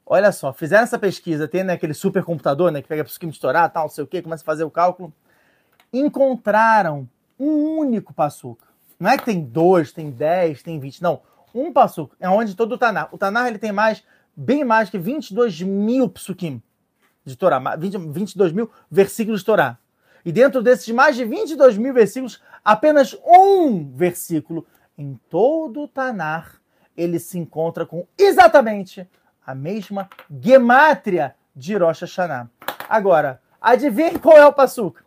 Olha 0.04 0.30
só, 0.32 0.52
fizeram 0.52 0.82
essa 0.82 0.98
pesquisa, 0.98 1.48
tem 1.48 1.64
né, 1.64 1.72
aquele 1.72 1.94
supercomputador 1.94 2.70
né, 2.70 2.82
que 2.82 2.88
pega 2.88 3.02
para 3.02 3.28
estourar, 3.30 3.72
tal, 3.72 3.84
não 3.84 3.88
sei 3.88 4.04
o 4.04 4.06
que, 4.06 4.20
começa 4.20 4.42
a 4.42 4.44
fazer 4.44 4.64
o 4.64 4.70
cálculo. 4.70 5.10
Encontraram 5.90 7.08
um 7.38 7.78
único 7.78 8.12
passuca. 8.12 8.66
Não 8.98 9.08
é 9.08 9.16
que 9.16 9.24
tem 9.24 9.42
dois, 9.42 9.92
tem 9.92 10.10
dez, 10.10 10.62
tem 10.62 10.78
vinte, 10.78 11.02
não. 11.02 11.22
Um 11.54 11.72
passuca 11.72 12.14
é 12.20 12.28
onde 12.28 12.54
todo 12.54 12.72
o 12.72 12.78
Tanar. 12.78 13.08
O 13.12 13.16
Tanar 13.16 13.46
ele 13.46 13.58
tem 13.58 13.72
mais, 13.72 14.04
bem 14.36 14.62
mais 14.62 14.90
que 14.90 14.98
22 14.98 15.62
mil 15.62 16.06
psukim 16.10 16.62
de 17.24 17.34
Torá, 17.34 17.58
20, 17.78 17.96
22 17.96 18.52
mil 18.52 18.70
versículos 18.90 19.40
de 19.40 19.46
Torá. 19.46 19.78
E 20.24 20.32
dentro 20.32 20.62
desses 20.62 20.88
mais 20.90 21.16
de 21.16 21.24
22 21.24 21.78
mil 21.78 21.94
versículos, 21.94 22.42
apenas 22.64 23.16
um 23.24 23.90
versículo 23.92 24.66
em 24.96 25.18
todo 25.28 25.82
o 25.82 25.88
Tanar 25.88 26.60
ele 26.96 27.18
se 27.18 27.38
encontra 27.38 27.86
com 27.86 28.06
exatamente 28.18 29.08
a 29.44 29.54
mesma 29.54 30.08
gemátria 30.30 31.34
de 31.56 31.74
Rosh 31.76 32.02
Hashanah. 32.02 32.50
Agora, 32.88 33.40
adivinhe 33.60 34.18
qual 34.18 34.36
é 34.36 34.46
o 34.46 34.52
Passuk? 34.52 35.00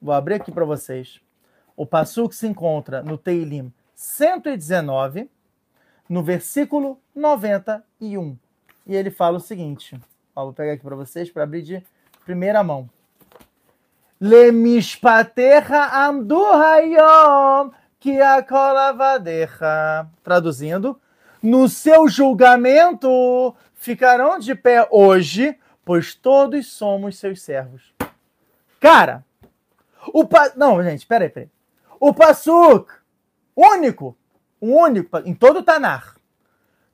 Vou 0.00 0.14
abrir 0.14 0.34
aqui 0.34 0.52
para 0.52 0.64
vocês. 0.64 1.20
O 1.76 1.84
Passuk 1.84 2.34
se 2.34 2.46
encontra 2.46 3.02
no 3.02 3.18
Teilim 3.18 3.72
119, 3.94 5.28
no 6.08 6.22
versículo 6.22 7.00
91. 7.14 8.38
E 8.86 8.94
ele 8.94 9.10
fala 9.10 9.38
o 9.38 9.40
seguinte: 9.40 10.00
ó, 10.34 10.44
vou 10.44 10.52
pegar 10.52 10.74
aqui 10.74 10.84
para 10.84 10.94
vocês 10.94 11.30
para 11.30 11.42
abrir 11.42 11.62
de 11.62 11.82
primeira 12.24 12.62
mão. 12.62 12.88
Lemishpatecha 14.20 15.92
amdu 15.92 16.42
hayom 16.44 17.72
ki 18.00 18.20
akolavadecha. 18.20 20.08
Traduzindo, 20.22 21.00
no 21.42 21.68
seu 21.68 22.08
julgamento 22.08 23.54
ficarão 23.74 24.38
de 24.38 24.54
pé 24.54 24.86
hoje, 24.90 25.58
pois 25.84 26.14
todos 26.14 26.72
somos 26.72 27.18
seus 27.18 27.42
servos. 27.42 27.94
Cara, 28.80 29.24
o 30.12 30.24
pa... 30.24 30.52
Não, 30.56 30.82
gente, 30.82 31.06
peraí, 31.06 31.28
peraí. 31.28 31.50
O 31.98 32.12
Pasuk, 32.12 32.92
único, 33.54 34.16
o 34.60 34.82
único, 34.82 35.18
em 35.18 35.34
todo 35.34 35.60
o 35.60 35.62
Tanar, 35.62 36.16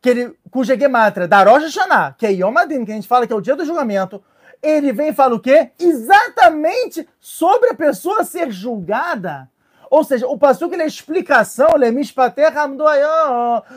que 0.00 0.10
ele, 0.10 0.38
cuja 0.50 0.78
gematria 0.78 1.26
da 1.28 1.42
Rosh 1.42 1.64
Hashanah, 1.64 2.14
que 2.16 2.26
é 2.26 2.32
Yom 2.32 2.56
Adin, 2.56 2.84
que 2.84 2.92
a 2.92 2.94
gente 2.94 3.08
fala 3.08 3.26
que 3.26 3.32
é 3.32 3.36
o 3.36 3.40
dia 3.40 3.56
do 3.56 3.64
julgamento, 3.64 4.22
ele 4.62 4.92
vem 4.92 5.08
e 5.08 5.14
fala 5.14 5.34
o 5.34 5.40
quê? 5.40 5.70
Exatamente 5.78 7.08
sobre 7.20 7.70
a 7.70 7.74
pessoa 7.74 8.22
ser 8.24 8.50
julgada. 8.50 9.50
Ou 9.90 10.02
seja, 10.04 10.26
o 10.26 10.38
pastor 10.38 10.72
ele 10.72 10.84
é 10.84 10.86
explicação, 10.86 11.68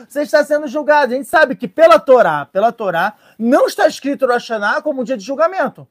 você 0.08 0.22
está 0.22 0.42
sendo 0.42 0.66
julgado. 0.66 1.12
A 1.12 1.16
gente 1.16 1.28
sabe 1.28 1.54
que 1.54 1.68
pela 1.68 1.98
Torá, 1.98 2.46
pela 2.46 2.72
Torá, 2.72 3.14
não 3.38 3.66
está 3.66 3.86
escrito 3.86 4.24
Rosh 4.24 4.48
Hashanah 4.48 4.80
como 4.80 5.02
um 5.02 5.04
dia 5.04 5.18
de 5.18 5.24
julgamento. 5.24 5.86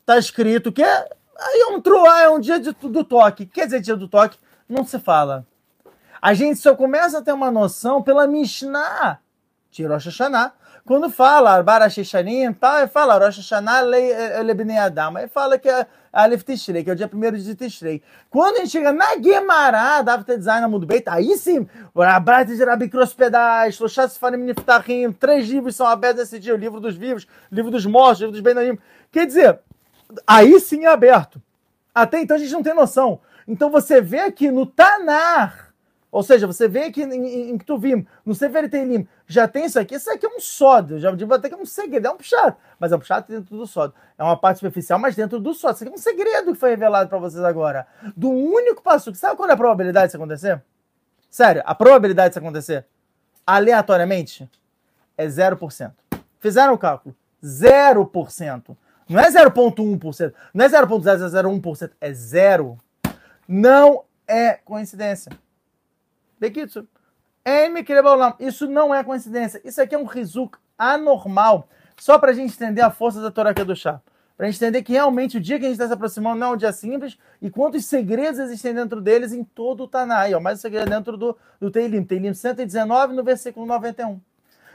Está 0.00 0.18
escrito 0.18 0.72
que 0.72 0.82
é, 0.82 1.08
aí 1.38 1.66
um 1.70 1.80
truá, 1.80 2.22
é 2.22 2.28
um 2.28 2.40
dia 2.40 2.58
de, 2.58 2.72
do 2.72 3.04
toque. 3.04 3.46
Quer 3.46 3.66
dizer 3.66 3.80
dia 3.80 3.94
do 3.94 4.08
toque? 4.08 4.38
Não 4.68 4.84
se 4.84 4.98
fala. 4.98 5.46
A 6.20 6.34
gente 6.34 6.58
só 6.58 6.74
começa 6.74 7.18
a 7.18 7.22
ter 7.22 7.32
uma 7.32 7.50
noção 7.50 8.02
pela 8.02 8.26
Mishnah 8.26 9.20
de 9.70 9.86
Rosh 9.86 10.06
Hashanah. 10.06 10.52
Quando 10.86 11.08
fala 11.08 11.50
Arbara 11.50 11.88
Sheshanim, 11.88 12.52
tá, 12.52 12.86
fala 12.86 13.16
Rosh 13.16 13.38
Hashanah 13.38 13.80
Lebnei 14.42 14.76
Adam. 14.76 15.16
Aí 15.16 15.26
fala 15.26 15.58
que 15.58 15.66
é 15.66 15.86
Aleph 16.12 16.42
Tishrei, 16.42 16.84
que 16.84 16.90
é 16.90 16.92
o 16.92 16.96
dia 16.96 17.08
primeiro 17.08 17.38
de 17.38 17.54
Tishrei. 17.54 18.02
Quando 18.28 18.56
a 18.56 18.58
gente 18.58 18.72
chega 18.72 18.92
na 18.92 19.16
Gemara, 19.16 20.02
Davta 20.02 20.36
Design 20.36 20.66
Mundo 20.66 20.86
Beit, 20.86 21.08
aí 21.08 21.38
sim, 21.38 21.66
Rabrat 21.96 22.48
de 22.48 22.62
Rabi 22.62 22.90
Krospedais, 22.90 23.76
Shloshas 23.76 24.18
Farim 24.18 24.36
Niftahim, 24.36 25.10
três 25.10 25.48
livros 25.48 25.74
são 25.74 25.86
abertos 25.86 26.20
nesse 26.20 26.38
dia, 26.38 26.52
o 26.52 26.58
livro 26.58 26.78
dos 26.78 26.94
vivos, 26.94 27.26
livro 27.50 27.70
dos 27.70 27.86
mortos, 27.86 28.20
livro 28.20 28.32
dos 28.32 28.42
Benanim. 28.42 28.78
Quer 29.10 29.26
dizer, 29.26 29.60
aí 30.26 30.60
sim 30.60 30.84
é 30.84 30.88
aberto. 30.88 31.40
Até 31.94 32.20
então 32.20 32.36
a 32.36 32.38
gente 32.38 32.52
não 32.52 32.62
tem 32.62 32.74
noção. 32.74 33.20
Então 33.48 33.70
você 33.70 34.02
vê 34.02 34.20
aqui 34.20 34.50
no 34.50 34.66
Tanar, 34.66 35.63
ou 36.14 36.22
seja, 36.22 36.46
você 36.46 36.68
vê 36.68 36.84
aqui 36.84 37.02
em, 37.02 37.50
em 37.50 37.58
Ktuvim, 37.58 38.06
no 38.24 38.36
Sefer 38.36 38.70
Teilim, 38.70 39.04
já 39.26 39.48
tem 39.48 39.64
isso 39.64 39.80
aqui. 39.80 39.96
Isso 39.96 40.08
aqui 40.08 40.24
é 40.24 40.28
um 40.28 40.38
sódio. 40.38 41.00
Já 41.00 41.10
digo 41.10 41.34
até 41.34 41.48
que 41.48 41.56
é 41.56 41.58
um 41.58 41.66
segredo. 41.66 42.06
É 42.06 42.10
um 42.12 42.16
puxado. 42.16 42.54
Mas 42.78 42.92
é 42.92 42.96
um 42.96 43.00
puxado 43.00 43.26
dentro 43.26 43.56
do 43.56 43.66
sódio. 43.66 43.96
É 44.16 44.22
uma 44.22 44.36
parte 44.36 44.58
superficial, 44.58 44.96
mas 44.96 45.16
dentro 45.16 45.40
do 45.40 45.52
sódio. 45.52 45.74
Isso 45.74 45.82
aqui 45.82 45.92
é 45.92 45.96
um 45.96 45.98
segredo 45.98 46.52
que 46.52 46.58
foi 46.60 46.70
revelado 46.70 47.10
para 47.10 47.18
vocês 47.18 47.42
agora. 47.42 47.84
Do 48.16 48.30
único 48.30 48.80
passo. 48.80 49.12
Sabe 49.16 49.36
qual 49.36 49.48
é 49.48 49.54
a 49.54 49.56
probabilidade 49.56 50.06
disso 50.06 50.16
acontecer? 50.16 50.62
Sério, 51.28 51.64
a 51.66 51.74
probabilidade 51.74 52.28
disso 52.28 52.38
acontecer 52.38 52.86
aleatoriamente 53.44 54.48
é 55.18 55.26
0%. 55.26 55.90
Fizeram 56.38 56.74
o 56.74 56.78
cálculo. 56.78 57.16
0%. 57.42 58.76
Não 59.08 59.18
é 59.18 59.28
0,1%. 59.32 60.32
Não 60.54 60.64
é 60.64 60.68
0,001%. 60.68 61.90
É 62.00 62.12
zero. 62.12 62.78
Não 63.48 64.04
é 64.28 64.52
coincidência. 64.52 65.32
Isso 68.40 68.66
não 68.66 68.94
é 68.94 69.04
coincidência. 69.04 69.60
Isso 69.64 69.80
aqui 69.80 69.94
é 69.94 69.98
um 69.98 70.04
rizuc 70.04 70.56
anormal. 70.78 71.68
Só 71.96 72.18
para 72.18 72.30
a 72.30 72.34
gente 72.34 72.54
entender 72.54 72.80
a 72.80 72.90
força 72.90 73.20
da 73.20 73.30
Torá 73.30 73.52
do 73.52 73.76
chá. 73.76 74.00
Para 74.36 74.46
a 74.46 74.50
gente 74.50 74.62
entender 74.62 74.82
que 74.82 74.92
realmente 74.92 75.36
o 75.36 75.40
dia 75.40 75.58
que 75.58 75.64
a 75.64 75.68
gente 75.68 75.76
está 75.76 75.86
se 75.86 75.92
aproximando 75.92 76.40
não 76.40 76.48
é 76.48 76.54
um 76.54 76.56
dia 76.56 76.72
simples 76.72 77.16
e 77.40 77.48
quantos 77.48 77.86
segredos 77.86 78.40
existem 78.40 78.74
dentro 78.74 79.00
deles 79.00 79.32
em 79.32 79.44
todo 79.44 79.84
o 79.84 79.88
Tanai. 79.88 80.34
Mais 80.40 80.58
um 80.58 80.62
segredo 80.62 80.90
dentro 80.90 81.16
do, 81.16 81.36
do 81.60 81.70
Teilim. 81.70 82.02
Teilim 82.02 82.34
119 82.34 83.14
no 83.14 83.22
versículo 83.22 83.64
91. 83.64 84.20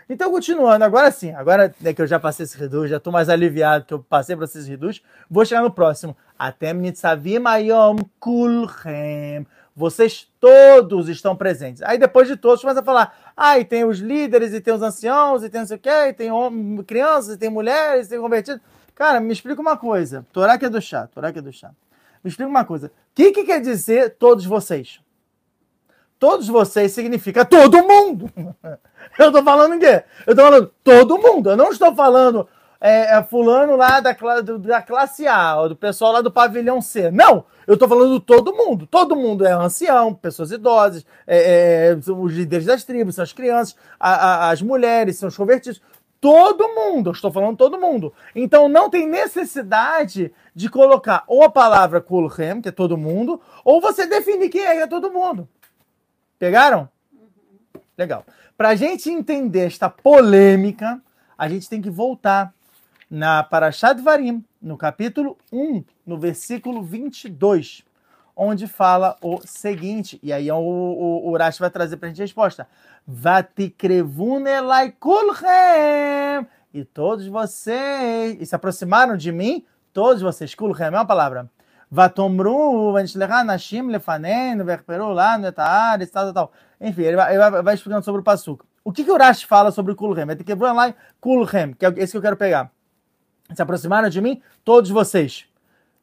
Então, 0.08 0.32
continuando, 0.32 0.84
agora 0.84 1.12
sim, 1.12 1.32
agora 1.34 1.74
né, 1.82 1.94
que 1.94 2.02
eu 2.02 2.08
já 2.08 2.20
passei 2.20 2.44
esse 2.44 2.58
reduz, 2.58 2.90
já 2.90 2.98
estou 2.98 3.14
mais 3.14 3.30
aliviado 3.30 3.86
que 3.86 3.94
eu 3.94 4.00
passei 4.00 4.36
para 4.36 4.46
esses 4.46 4.68
reduz, 4.68 5.04
vou 5.30 5.46
chegar 5.46 5.62
no 5.62 5.70
próximo. 5.70 6.18
Até 6.38 6.74
Nitzavim 6.74 7.46
Ayom 7.46 7.98
Kulchem 8.20 9.46
vocês 9.80 10.28
todos 10.42 11.08
estão 11.08 11.38
presentes. 11.38 11.82
Aí 11.84 11.98
depois 11.98 12.28
de 12.28 12.36
todos, 12.36 12.60
começa 12.60 12.82
a 12.82 12.84
falar: 12.84 13.34
ah, 13.36 13.58
e 13.58 13.64
tem 13.64 13.86
os 13.86 14.00
líderes, 14.00 14.54
e 14.54 14.60
tem 14.60 14.74
os 14.74 14.82
anciãos, 14.82 15.42
e 15.42 15.50
tem 15.50 15.62
não 15.62 15.68
sei 15.68 15.78
o 15.78 15.80
quê, 15.80 16.08
e 16.10 16.14
tem 16.14 16.30
crianças, 16.86 17.36
e 17.36 17.38
tem 17.38 17.50
mulheres, 17.50 18.08
e 18.08 18.10
tem 18.10 18.20
convertidos. 18.20 18.62
Cara, 18.94 19.22
me 19.22 19.32
explica 19.32 19.62
uma 19.62 19.78
coisa. 19.78 20.26
Torá 20.34 20.58
que 20.58 20.66
é 20.66 20.70
do 20.70 20.82
chá, 20.82 21.08
Torá 21.08 21.32
que 21.32 21.40
é 21.40 21.42
do 21.42 21.54
chá. 21.54 21.72
Me 22.22 22.30
explica 22.30 22.50
uma 22.50 22.66
coisa. 22.66 22.88
O 22.88 22.92
que, 23.16 23.32
que 23.32 23.46
quer 23.46 23.62
dizer 23.62 24.18
todos 24.20 24.46
vocês? 24.46 25.00
Todos 26.20 26.50
vocês 26.50 26.92
significa 26.92 27.46
todo 27.46 27.82
mundo. 27.82 28.30
Eu 29.18 29.32
tô 29.32 29.42
falando 29.42 29.78
o 29.78 29.80
quê? 29.80 30.04
Eu 30.28 30.36
tô 30.36 30.42
falando 30.42 30.74
todo 30.84 31.18
mundo. 31.18 31.52
Eu 31.52 31.58
não 31.58 31.72
estou 31.72 31.96
falando 31.96 32.48
é, 32.82 33.18
é 33.18 33.24
fulano 33.24 33.76
lá 33.76 34.00
da, 34.00 34.14
da 34.14 34.82
classe 34.82 35.28
A, 35.28 35.62
ou 35.62 35.70
do 35.70 35.76
pessoal 35.76 36.14
lá 36.14 36.22
do 36.22 36.32
pavilhão 36.32 36.82
C. 36.82 37.12
Não! 37.12 37.46
Eu 37.68 37.76
estou 37.76 37.88
falando 37.88 38.20
de 38.20 38.26
todo 38.26 38.54
mundo. 38.54 38.88
Todo 38.88 39.16
mundo 39.16 39.46
é 39.46 39.52
ancião, 39.52 40.14
pessoas 40.14 40.52
idosas, 40.52 41.06
é, 41.28 41.92
é, 41.92 42.12
os 42.12 42.34
líderes 42.34 42.66
das 42.66 42.84
tribos, 42.84 43.16
são 43.16 43.24
as 43.24 43.32
crianças, 43.32 43.76
a, 44.00 44.14
a, 44.14 44.50
as 44.50 44.62
mulheres, 44.62 45.18
são 45.18 45.30
os 45.30 45.38
convertidos. 45.38 45.82
Todo 46.20 46.68
mundo, 46.70 47.10
eu 47.10 47.14
estou 47.14 47.32
falando 47.32 47.58
todo 47.58 47.80
mundo. 47.80 48.14
Então 48.36 48.68
não 48.68 48.90
tem 48.90 49.08
necessidade 49.08 50.34
de 50.56 50.68
colocar 50.68 51.24
ou 51.28 51.44
a 51.44 51.50
palavra 51.50 52.02
kulhem, 52.02 52.62
que 52.62 52.70
é 52.70 52.72
todo 52.72 52.98
mundo, 52.98 53.40
ou 53.64 53.80
você 53.80 54.08
definir 54.08 54.50
quem 54.50 54.62
é, 54.62 54.82
é 54.82 54.88
todo 54.88 55.12
mundo. 55.12 55.48
Pegaram? 56.38 56.90
Legal. 57.98 58.26
Para 58.58 58.70
a 58.70 58.76
gente 58.76 59.10
entender 59.10 59.68
esta 59.68 59.90
polêmica, 59.90 61.02
a 61.38 61.48
gente 61.48 61.70
tem 61.70 61.82
que 61.82 61.90
voltar 61.90 62.54
na 63.10 63.42
Parashat 63.42 64.00
Varim, 64.02 64.46
no 64.62 64.78
capítulo 64.78 65.38
1, 65.52 65.84
no 66.06 66.18
versículo 66.18 66.84
22, 66.84 67.84
onde 68.36 68.68
fala 68.68 69.18
o 69.22 69.40
seguinte, 69.44 70.20
e 70.22 70.32
aí 70.32 70.52
o, 70.52 70.58
o, 70.58 71.28
o 71.28 71.32
Urash 71.32 71.58
vai 71.58 71.72
trazer 71.72 71.98
para 71.98 72.08
a 72.08 72.10
gente 72.10 72.22
a 72.22 72.26
resposta. 72.26 72.68
Vatikrevunelai 73.08 74.92
kulchem. 74.92 76.48
E 76.72 76.86
todos 76.86 77.26
vocês, 77.26 78.38
e 78.40 78.46
se 78.46 78.56
aproximaram 78.56 79.18
de 79.18 79.32
mim, 79.32 79.66
todos 79.92 80.22
vocês, 80.22 80.54
kulchem 80.54 80.86
é 80.86 80.90
uma 80.92 81.06
palavra. 81.06 81.50
Vatomru, 81.92 82.94
nashim 83.44 83.88
lefanenu, 83.88 84.64
verperu 84.64 85.10
lá, 85.12 85.36
netar, 85.40 86.00
tal, 86.08 86.32
tal. 86.32 86.52
Enfim, 86.80 87.02
ele 87.02 87.18
vai, 87.18 87.64
vai 87.64 87.74
explicando 87.74 88.06
sobre 88.06 88.22
o 88.22 88.24
Passuca. 88.24 88.64
O 88.84 88.92
que, 88.92 89.04
que 89.04 89.10
o 89.10 89.16
Urash 89.16 89.42
fala 89.44 89.72
sobre 89.72 89.92
o 89.94 89.96
kulchem? 89.96 90.28
Vatikrevunelai 90.28 90.94
kulchem, 91.20 91.74
que 91.74 91.84
é 91.84 91.94
esse 91.98 92.12
que 92.12 92.18
eu 92.18 92.22
quero 92.22 92.38
pegar 92.38 92.72
se 93.54 93.62
aproximaram 93.62 94.10
de 94.10 94.22
mim, 94.22 94.42
todos 94.64 94.90
vocês. 94.90 95.46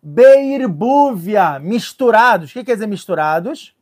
Beirbúvia, 0.03 1.59
misturados. 1.59 2.51
O 2.51 2.53
que 2.53 2.65
quer 2.65 2.75
dizer 2.75 2.87
misturados? 2.87 3.75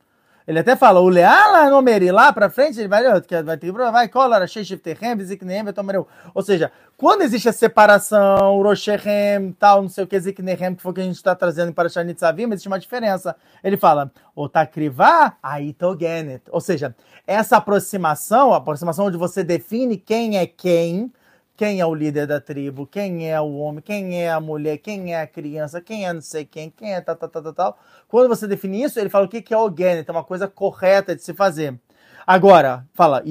Ele 0.46 0.58
até 0.58 0.76
fala, 0.76 1.00
o 1.00 1.08
Leala 1.08 1.70
Nomeri, 1.70 2.12
lá 2.12 2.30
frente, 2.50 2.78
ele 2.78 2.88
vai, 2.88 3.02
vai 3.42 3.56
ter 3.56 3.72
vai, 3.72 4.08
colar, 4.08 4.46
Sheshifterem, 4.46 5.18
Ziknehem, 5.24 5.64
Betomereu. 5.64 6.06
Ou 6.34 6.42
seja, 6.42 6.70
quando 6.98 7.22
existe 7.22 7.48
a 7.48 7.52
separação, 7.52 8.62
Roshechem, 8.62 9.56
tal, 9.58 9.80
não 9.80 9.88
sei 9.88 10.04
o 10.04 10.06
que, 10.06 10.20
Ziknehem, 10.20 10.74
que 10.74 10.82
foi 10.82 10.92
o 10.92 10.94
que 10.94 11.00
a 11.00 11.04
gente 11.04 11.16
está 11.16 11.34
trazendo 11.34 11.72
para 11.72 11.88
Shanitzavim, 11.88 12.44
existe 12.52 12.68
uma 12.68 12.78
diferença. 12.78 13.34
Ele 13.62 13.78
fala, 13.78 14.12
Otakrivá, 14.36 15.34
Aitogenet. 15.42 16.42
Ou 16.50 16.60
seja, 16.60 16.94
essa 17.26 17.56
aproximação, 17.56 18.52
a 18.52 18.58
aproximação 18.58 19.06
onde 19.06 19.16
você 19.16 19.42
define 19.42 19.96
quem 19.96 20.36
é 20.36 20.46
quem, 20.46 21.10
quem 21.56 21.80
é 21.80 21.86
o 21.86 21.94
líder 21.94 22.26
da 22.26 22.40
tribo, 22.40 22.86
quem 22.86 23.30
é 23.30 23.40
o 23.40 23.56
homem, 23.58 23.80
quem 23.80 24.22
é 24.22 24.30
a 24.30 24.40
mulher, 24.40 24.78
quem 24.78 25.14
é 25.14 25.20
a 25.20 25.26
criança, 25.26 25.80
quem 25.80 26.06
é 26.06 26.12
não 26.12 26.20
sei 26.20 26.44
quem, 26.44 26.68
quem 26.70 26.94
é 26.94 27.00
tal, 27.00 27.14
tal, 27.14 27.28
tal, 27.28 27.42
tal, 27.42 27.52
tal. 27.52 27.78
Quando 28.08 28.28
você 28.28 28.46
define 28.46 28.82
isso, 28.82 28.98
ele 28.98 29.08
fala 29.08 29.26
o 29.26 29.28
que 29.28 29.54
é 29.54 29.56
organic, 29.56 30.08
é 30.08 30.12
uma 30.12 30.24
coisa 30.24 30.48
correta 30.48 31.14
de 31.14 31.22
se 31.22 31.32
fazer. 31.32 31.78
Agora, 32.26 32.84
fala, 32.92 33.22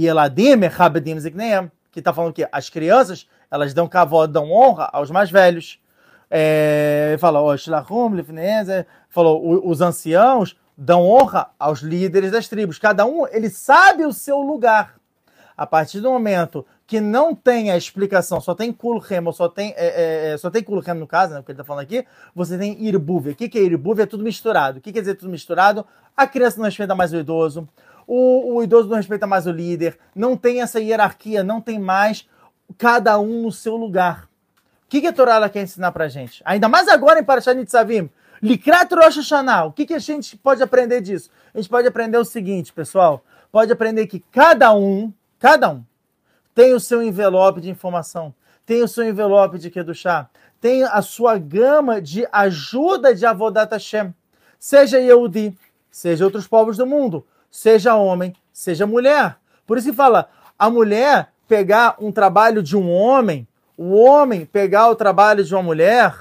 Habedim, 0.78 1.20
Zikneem, 1.20 1.72
que 1.92 2.00
está 2.00 2.14
falando 2.14 2.34
que 2.34 2.48
as 2.52 2.70
crianças, 2.70 3.28
elas 3.52 3.74
dão 3.74 3.88
cavó, 3.88 4.26
dão 4.26 4.52
honra 4.52 4.90
aos 4.94 5.12
mais 5.12 5.30
velhos. 5.30 5.80
É, 6.30 7.18
fala, 7.20 7.40
falou, 9.10 9.68
os 9.68 9.82
anciãos 9.82 10.58
dão 10.78 11.06
honra 11.06 11.52
aos 11.60 11.82
líderes 11.82 12.32
das 12.32 12.48
tribos. 12.48 12.80
Cada 12.80 13.06
um, 13.06 13.28
ele 13.28 13.50
sabe 13.50 14.06
o 14.06 14.14
seu 14.14 14.40
lugar. 14.40 14.96
A 15.56 15.68
partir 15.68 16.02
do 16.02 16.10
momento 16.10 16.66
que 16.86 17.00
não 17.00 17.34
tem 17.34 17.72
a 17.72 17.78
explicação, 17.78 18.42
só 18.42 18.54
tem 18.54 18.72
Kulhem, 18.72 19.26
ou 19.26 19.34
só 19.34 19.48
tem, 19.48 19.74
é, 19.78 19.86
é, 19.86 20.34
é, 20.34 20.38
só 20.38 20.50
tem 20.50 20.62
Kulhem 20.62 20.96
no 20.96 21.08
caso, 21.08 21.34
né, 21.34 21.40
o 21.40 21.44
que 21.44 21.52
ele 21.52 21.56
está 21.56 21.64
falando 21.64 21.84
aqui, 21.84 22.06
você 22.36 22.58
tem 22.58 22.84
Irbuve. 22.84 23.32
O 23.32 23.36
que, 23.36 23.48
que 23.48 23.58
é 23.58 23.62
Irbuve? 23.62 24.02
É 24.02 24.06
tudo 24.06 24.24
misturado. 24.24 24.80
O 24.80 24.82
que 24.82 24.92
quer 24.92 25.00
dizer 25.00 25.16
tudo 25.16 25.32
misturado? 25.32 25.86
A 26.16 26.28
criança 26.28 26.58
não 26.58 26.66
respeita 26.66 26.94
mais 26.94 27.14
o 27.14 27.18
idoso, 27.18 27.68
o, 28.06 28.56
o 28.56 28.64
idoso 28.64 28.90
não 28.90 28.98
respeita 28.98 29.26
mais 29.26 29.48
o 29.48 29.52
líder, 29.52 29.98
não 30.14 30.36
tem 30.36 30.62
essa 30.62 30.80
hierarquia, 30.80 31.44
não 31.44 31.62
tem 31.62 31.80
mais 31.80 32.28
cada 32.78 33.18
um 33.20 33.44
no 33.44 33.52
seu 33.52 33.76
lugar. 33.76 34.26
O 34.86 34.90
que, 34.90 35.02
que 35.02 35.08
a 35.08 35.14
Torá 35.14 35.50
quer 35.50 35.64
ensinar 35.64 35.92
pra 35.92 36.08
gente? 36.08 36.42
Ainda 36.46 36.70
mais 36.70 36.88
agora 36.88 37.20
em 37.20 37.24
Parashat 37.24 37.58
Nitzavim. 37.58 38.10
Likrat 38.44 38.92
Rosh 38.94 39.18
Hashanah. 39.18 39.66
O 39.66 39.72
que, 39.72 39.86
que 39.86 39.94
a 39.94 40.00
gente 40.00 40.36
pode 40.38 40.62
aprender 40.62 41.00
disso? 41.00 41.30
A 41.54 41.58
gente 41.58 41.70
pode 41.70 41.88
aprender 41.88 42.18
o 42.18 42.26
seguinte, 42.26 42.74
pessoal. 42.74 43.24
Pode 43.52 43.72
aprender 43.72 44.06
que 44.06 44.20
cada 44.32 44.74
um, 44.74 45.14
cada 45.40 45.70
um, 45.70 45.84
tem 46.54 46.74
o 46.74 46.80
seu 46.80 47.02
envelope 47.02 47.62
de 47.62 47.70
informação, 47.70 48.34
tem 48.66 48.84
o 48.84 48.88
seu 48.88 49.08
envelope 49.08 49.58
de 49.58 49.70
Kedushá, 49.70 50.30
tem 50.62 50.84
a 50.84 51.02
sua 51.02 51.38
gama 51.38 52.02
de 52.02 52.28
ajuda 52.32 53.14
de 53.14 53.26
Avodat 53.26 53.72
Hashem. 53.72 54.14
Seja 54.58 55.00
Yehudi, 55.00 55.58
seja 55.92 56.24
outros 56.24 56.48
povos 56.48 56.78
do 56.78 56.86
mundo, 56.86 57.26
seja 57.52 57.96
homem, 57.96 58.34
seja 58.52 58.88
mulher. 58.88 59.38
Por 59.66 59.78
isso 59.78 59.90
que 59.90 59.96
fala, 59.96 60.30
a 60.58 60.70
mulher 60.70 61.30
pegar 61.48 61.98
um 62.00 62.12
trabalho 62.12 62.64
de 62.64 62.78
um 62.78 62.90
homem, 62.90 63.48
o 63.78 63.94
homem 63.94 64.46
pegar 64.46 64.90
o 64.90 64.96
trabalho 64.96 65.44
de 65.44 65.54
uma 65.54 65.64
mulher, 65.64 66.16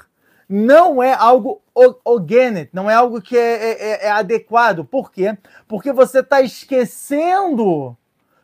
não 0.49 1.01
é 1.01 1.13
algo 1.13 1.61
orgânico, 2.03 2.71
não 2.73 2.89
é 2.89 2.93
algo 2.93 3.21
que 3.21 3.37
é, 3.37 3.53
é, 3.63 3.81
é, 3.81 4.05
é 4.07 4.11
adequado. 4.11 4.83
Por 4.83 5.11
quê? 5.11 5.37
Porque 5.67 5.91
você 5.91 6.19
está 6.19 6.41
esquecendo 6.41 7.97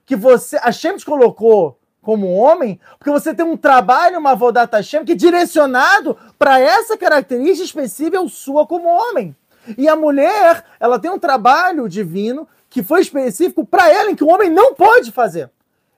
que 0.05 0.15
você. 0.15 0.57
A 0.63 0.71
Shem 0.71 0.97
te 0.97 1.05
colocou 1.05 1.78
como 2.09 2.33
homem, 2.33 2.79
porque 2.97 3.11
você 3.11 3.35
tem 3.35 3.45
um 3.45 3.55
trabalho, 3.55 4.17
uma 4.17 4.33
Vodat 4.33 4.73
Hashem, 4.73 5.05
que 5.05 5.11
é 5.11 5.15
direcionado 5.15 6.17
para 6.39 6.59
essa 6.59 6.97
característica 6.97 7.63
específica 7.63 8.27
sua 8.27 8.65
como 8.65 8.87
homem. 8.87 9.35
E 9.77 9.87
a 9.87 9.95
mulher, 9.95 10.65
ela 10.79 10.97
tem 10.97 11.11
um 11.11 11.19
trabalho 11.19 11.87
divino 11.87 12.47
que 12.67 12.81
foi 12.81 13.01
específico 13.01 13.63
para 13.63 13.87
ela, 13.91 14.09
em 14.09 14.15
que 14.15 14.23
o 14.23 14.27
homem 14.27 14.49
não 14.49 14.73
pode 14.73 15.11
fazer. 15.11 15.51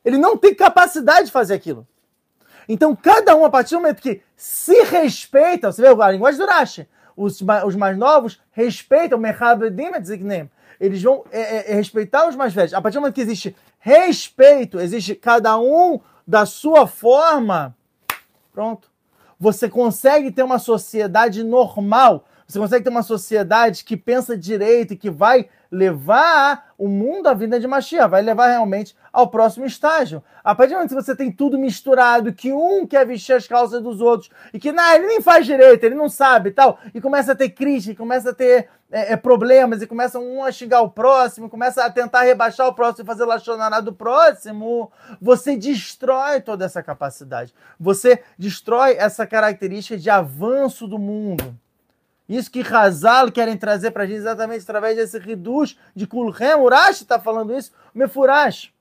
Ele 0.03 0.17
não 0.17 0.35
tem 0.35 0.53
capacidade 0.53 1.27
de 1.27 1.31
fazer 1.31 1.53
aquilo. 1.53 1.87
Então, 2.67 2.93
cada 2.93 3.33
um, 3.33 3.45
a 3.45 3.49
partir 3.49 3.75
do 3.75 3.79
momento 3.79 4.01
que 4.01 4.21
se 4.35 4.83
respeita, 4.83 5.71
você 5.71 5.81
vê 5.81 5.87
a 5.87 6.11
linguagem 6.11 6.41
do 6.41 6.45
Rashi, 6.45 6.89
os, 7.15 7.41
os 7.65 7.75
mais 7.77 7.97
novos 7.97 8.37
respeitam, 8.51 9.17
eles 10.81 11.01
vão 11.03 11.23
é, 11.31 11.39
é, 11.39 11.71
é, 11.71 11.75
respeitar 11.75 12.27
os 12.27 12.35
mais 12.35 12.53
velhos. 12.53 12.73
A 12.73 12.81
partir 12.81 12.97
do 12.97 13.01
momento 13.01 13.13
que 13.13 13.21
existe 13.21 13.55
respeito, 13.79 14.79
existe 14.79 15.13
cada 15.13 15.57
um 15.59 15.99
da 16.27 16.43
sua 16.43 16.87
forma, 16.87 17.77
pronto. 18.51 18.89
Você 19.39 19.69
consegue 19.69 20.31
ter 20.31 20.41
uma 20.41 20.57
sociedade 20.57 21.43
normal, 21.43 22.25
você 22.47 22.57
consegue 22.57 22.83
ter 22.83 22.89
uma 22.89 23.03
sociedade 23.03 23.85
que 23.85 23.95
pensa 23.95 24.35
direito 24.35 24.93
e 24.93 24.97
que 24.97 25.09
vai 25.09 25.47
levar 25.71 26.73
o 26.77 26.87
mundo 26.87 27.27
à 27.27 27.33
vida 27.33 27.59
de 27.59 27.67
Mashiach, 27.67 28.09
vai 28.09 28.21
levar 28.21 28.47
realmente 28.47 28.95
ao 29.13 29.29
próximo 29.29 29.65
estágio. 29.65 30.23
A 30.43 30.53
partir 30.53 30.71
do 30.71 30.77
momento 30.77 30.89
que 30.89 31.01
você 31.01 31.15
tem 31.15 31.31
tudo 31.31 31.57
misturado, 31.57 32.33
que 32.33 32.51
um 32.51 32.85
quer 32.85 33.05
vestir 33.05 33.33
as 33.33 33.47
calças 33.47 33.81
dos 33.81 34.01
outros, 34.01 34.29
e 34.53 34.59
que 34.59 34.71
não, 34.71 34.95
ele 34.95 35.07
nem 35.07 35.21
faz 35.21 35.45
direito, 35.45 35.83
ele 35.83 35.95
não 35.95 36.09
sabe 36.09 36.49
e 36.49 36.53
tal, 36.53 36.79
e 36.93 36.99
começa 36.99 37.31
a 37.31 37.35
ter 37.35 37.49
crise, 37.49 37.95
começa 37.95 38.31
a 38.31 38.33
ter 38.33 38.67
é, 38.91 39.13
é, 39.13 39.17
problemas, 39.17 39.81
e 39.81 39.87
começa 39.87 40.19
um 40.19 40.43
a 40.43 40.51
xingar 40.51 40.81
o 40.81 40.89
próximo, 40.89 41.49
começa 41.49 41.85
a 41.85 41.89
tentar 41.89 42.23
rebaixar 42.23 42.67
o 42.67 42.73
próximo 42.73 43.05
fazer 43.05 43.23
lachonaná 43.23 43.79
do 43.79 43.93
próximo, 43.93 44.91
você 45.21 45.55
destrói 45.55 46.41
toda 46.41 46.65
essa 46.65 46.83
capacidade. 46.83 47.53
Você 47.79 48.21
destrói 48.37 48.95
essa 48.97 49.25
característica 49.25 49.97
de 49.97 50.09
avanço 50.09 50.87
do 50.87 50.99
mundo. 50.99 51.57
Isso 52.27 52.51
que 52.51 52.61
Hazal 52.61 53.31
querem 53.31 53.57
trazer 53.57 53.91
para 53.91 54.03
a 54.03 54.05
gente 54.05 54.17
exatamente 54.17 54.63
através 54.63 54.95
desse 54.95 55.19
reduz 55.19 55.77
de 55.95 56.05
Kulhem. 56.05 56.55
Urash 56.55 57.01
está 57.01 57.19
falando 57.19 57.53
isso, 57.53 57.71
Mefurash, 57.93 58.73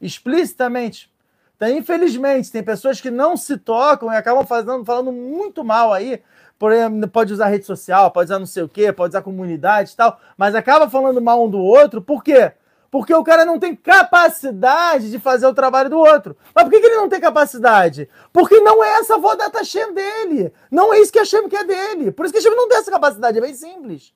explicitamente. 0.00 1.10
Então, 1.56 1.70
infelizmente, 1.70 2.52
tem 2.52 2.62
pessoas 2.62 3.00
que 3.00 3.10
não 3.10 3.34
se 3.34 3.56
tocam 3.56 4.12
e 4.12 4.16
acabam 4.16 4.46
fazendo, 4.46 4.84
falando 4.84 5.10
muito 5.10 5.64
mal 5.64 5.92
aí. 5.92 6.22
Pode 6.58 7.32
usar 7.32 7.48
rede 7.48 7.66
social, 7.66 8.10
pode 8.10 8.26
usar 8.26 8.38
não 8.38 8.46
sei 8.46 8.62
o 8.62 8.68
quê, 8.68 8.92
pode 8.92 9.12
usar 9.12 9.22
comunidade 9.22 9.92
e 9.92 9.96
tal, 9.96 10.18
mas 10.36 10.54
acaba 10.54 10.88
falando 10.88 11.20
mal 11.20 11.44
um 11.44 11.50
do 11.50 11.58
outro, 11.58 12.00
por 12.00 12.24
quê? 12.24 12.52
Porque 12.90 13.12
o 13.12 13.24
cara 13.24 13.44
não 13.44 13.58
tem 13.58 13.74
capacidade 13.74 15.10
de 15.10 15.18
fazer 15.18 15.46
o 15.46 15.52
trabalho 15.52 15.90
do 15.90 15.98
outro. 15.98 16.36
Mas 16.54 16.64
por 16.64 16.70
que, 16.70 16.76
ele 16.76 16.96
não 16.96 17.08
tem 17.08 17.20
capacidade? 17.20 18.08
Porque 18.32 18.58
não 18.60 18.82
é 18.82 19.00
essa 19.00 19.16
avó 19.16 19.34
da 19.34 19.48
dele. 19.48 20.52
Não 20.70 20.94
é 20.94 21.00
isso 21.00 21.12
que 21.12 21.18
a 21.18 21.22
Hashem 21.22 21.48
quer 21.48 21.66
dele. 21.66 22.10
Por 22.10 22.24
isso 22.24 22.32
que 22.32 22.38
a 22.38 22.42
Hashem 22.42 22.56
não 22.56 22.68
tem 22.68 22.78
essa 22.78 22.90
capacidade. 22.90 23.36
É 23.36 23.40
bem 23.40 23.54
simples. 23.54 24.14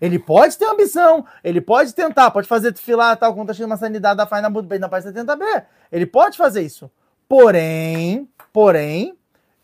Ele 0.00 0.18
pode 0.18 0.58
ter 0.58 0.66
ambição, 0.66 1.24
ele 1.42 1.60
pode 1.60 1.94
tentar, 1.94 2.30
pode 2.30 2.46
fazer 2.46 2.76
filar 2.76 3.16
tal, 3.16 3.34
quando 3.34 3.48
tá 3.48 3.54
chegando 3.54 3.70
uma 3.70 3.76
sanidade 3.76 4.16
da 4.16 4.26
Faina 4.26 4.50
muito 4.50 4.66
bem 4.66 4.78
na 4.78 4.88
página 4.88 5.12
70B. 5.12 5.64
Ele 5.90 6.04
pode 6.06 6.36
fazer 6.36 6.62
isso. 6.62 6.90
Porém, 7.28 8.28
porém, 8.52 9.16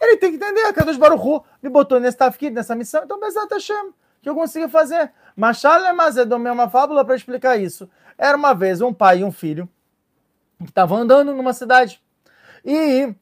ele 0.03 0.17
tem 0.17 0.31
que 0.31 0.37
entender, 0.37 0.73
Kadosh 0.73 0.97
Baruch 0.97 1.45
me 1.63 1.71
botou 1.71 2.01
nesse 2.01 2.17
tafkid, 2.17 2.53
nessa 2.53 2.75
missão, 2.75 3.05
então 3.05 3.21
Bezat 3.21 3.53
Hashem, 3.53 3.93
que 4.21 4.29
eu 4.29 4.35
consiga 4.35 4.69
fazer. 4.69 5.13
Machal 5.37 5.81
é 5.85 5.93
uma 5.93 6.69
fábula 6.69 7.05
para 7.05 7.15
explicar 7.15 7.57
isso. 7.57 7.89
Era 8.19 8.37
uma 8.37 8.53
vez 8.53 8.81
um 8.81 8.93
pai 8.93 9.21
e 9.21 9.25
um 9.25 9.31
filho 9.31 9.69
que 10.59 10.71
estavam 10.71 10.99
andando 10.99 11.33
numa 11.33 11.53
cidade. 11.53 12.03
E 12.65 13.15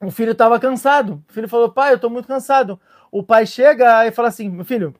o 0.00 0.10
filho 0.10 0.32
estava 0.32 0.58
cansado. 0.58 1.22
O 1.28 1.32
filho 1.32 1.48
falou: 1.48 1.70
Pai, 1.70 1.92
eu 1.92 1.96
estou 1.96 2.10
muito 2.10 2.26
cansado. 2.28 2.80
O 3.10 3.22
pai 3.22 3.46
chega 3.46 4.06
e 4.06 4.10
fala 4.10 4.28
assim: 4.28 4.48
Meu 4.48 4.64
filho, 4.64 4.94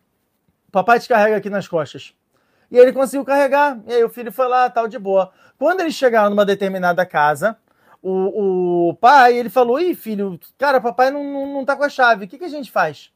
papai 0.70 0.98
te 1.00 1.08
carrega 1.08 1.36
aqui 1.36 1.50
nas 1.50 1.68
costas. 1.68 2.14
E 2.70 2.78
ele 2.78 2.92
conseguiu 2.92 3.24
carregar. 3.24 3.80
E 3.86 3.92
aí 3.92 4.04
o 4.04 4.08
filho 4.08 4.32
foi 4.32 4.48
lá, 4.48 4.70
tal, 4.70 4.88
de 4.88 4.98
boa. 4.98 5.30
Quando 5.58 5.80
eles 5.80 5.94
chegaram 5.94 6.30
numa 6.30 6.44
determinada 6.44 7.04
casa, 7.04 7.56
o, 8.02 8.88
o 8.90 8.94
pai 8.94 9.36
ele 9.36 9.48
falou: 9.48 9.80
Ih, 9.80 9.94
filho, 9.94 10.38
cara, 10.58 10.80
papai 10.80 11.10
não, 11.10 11.22
não, 11.24 11.46
não 11.54 11.64
tá 11.64 11.76
com 11.76 11.84
a 11.84 11.88
chave. 11.88 12.24
O 12.24 12.28
que, 12.28 12.38
que 12.38 12.44
a 12.44 12.48
gente 12.48 12.70
faz? 12.70 13.12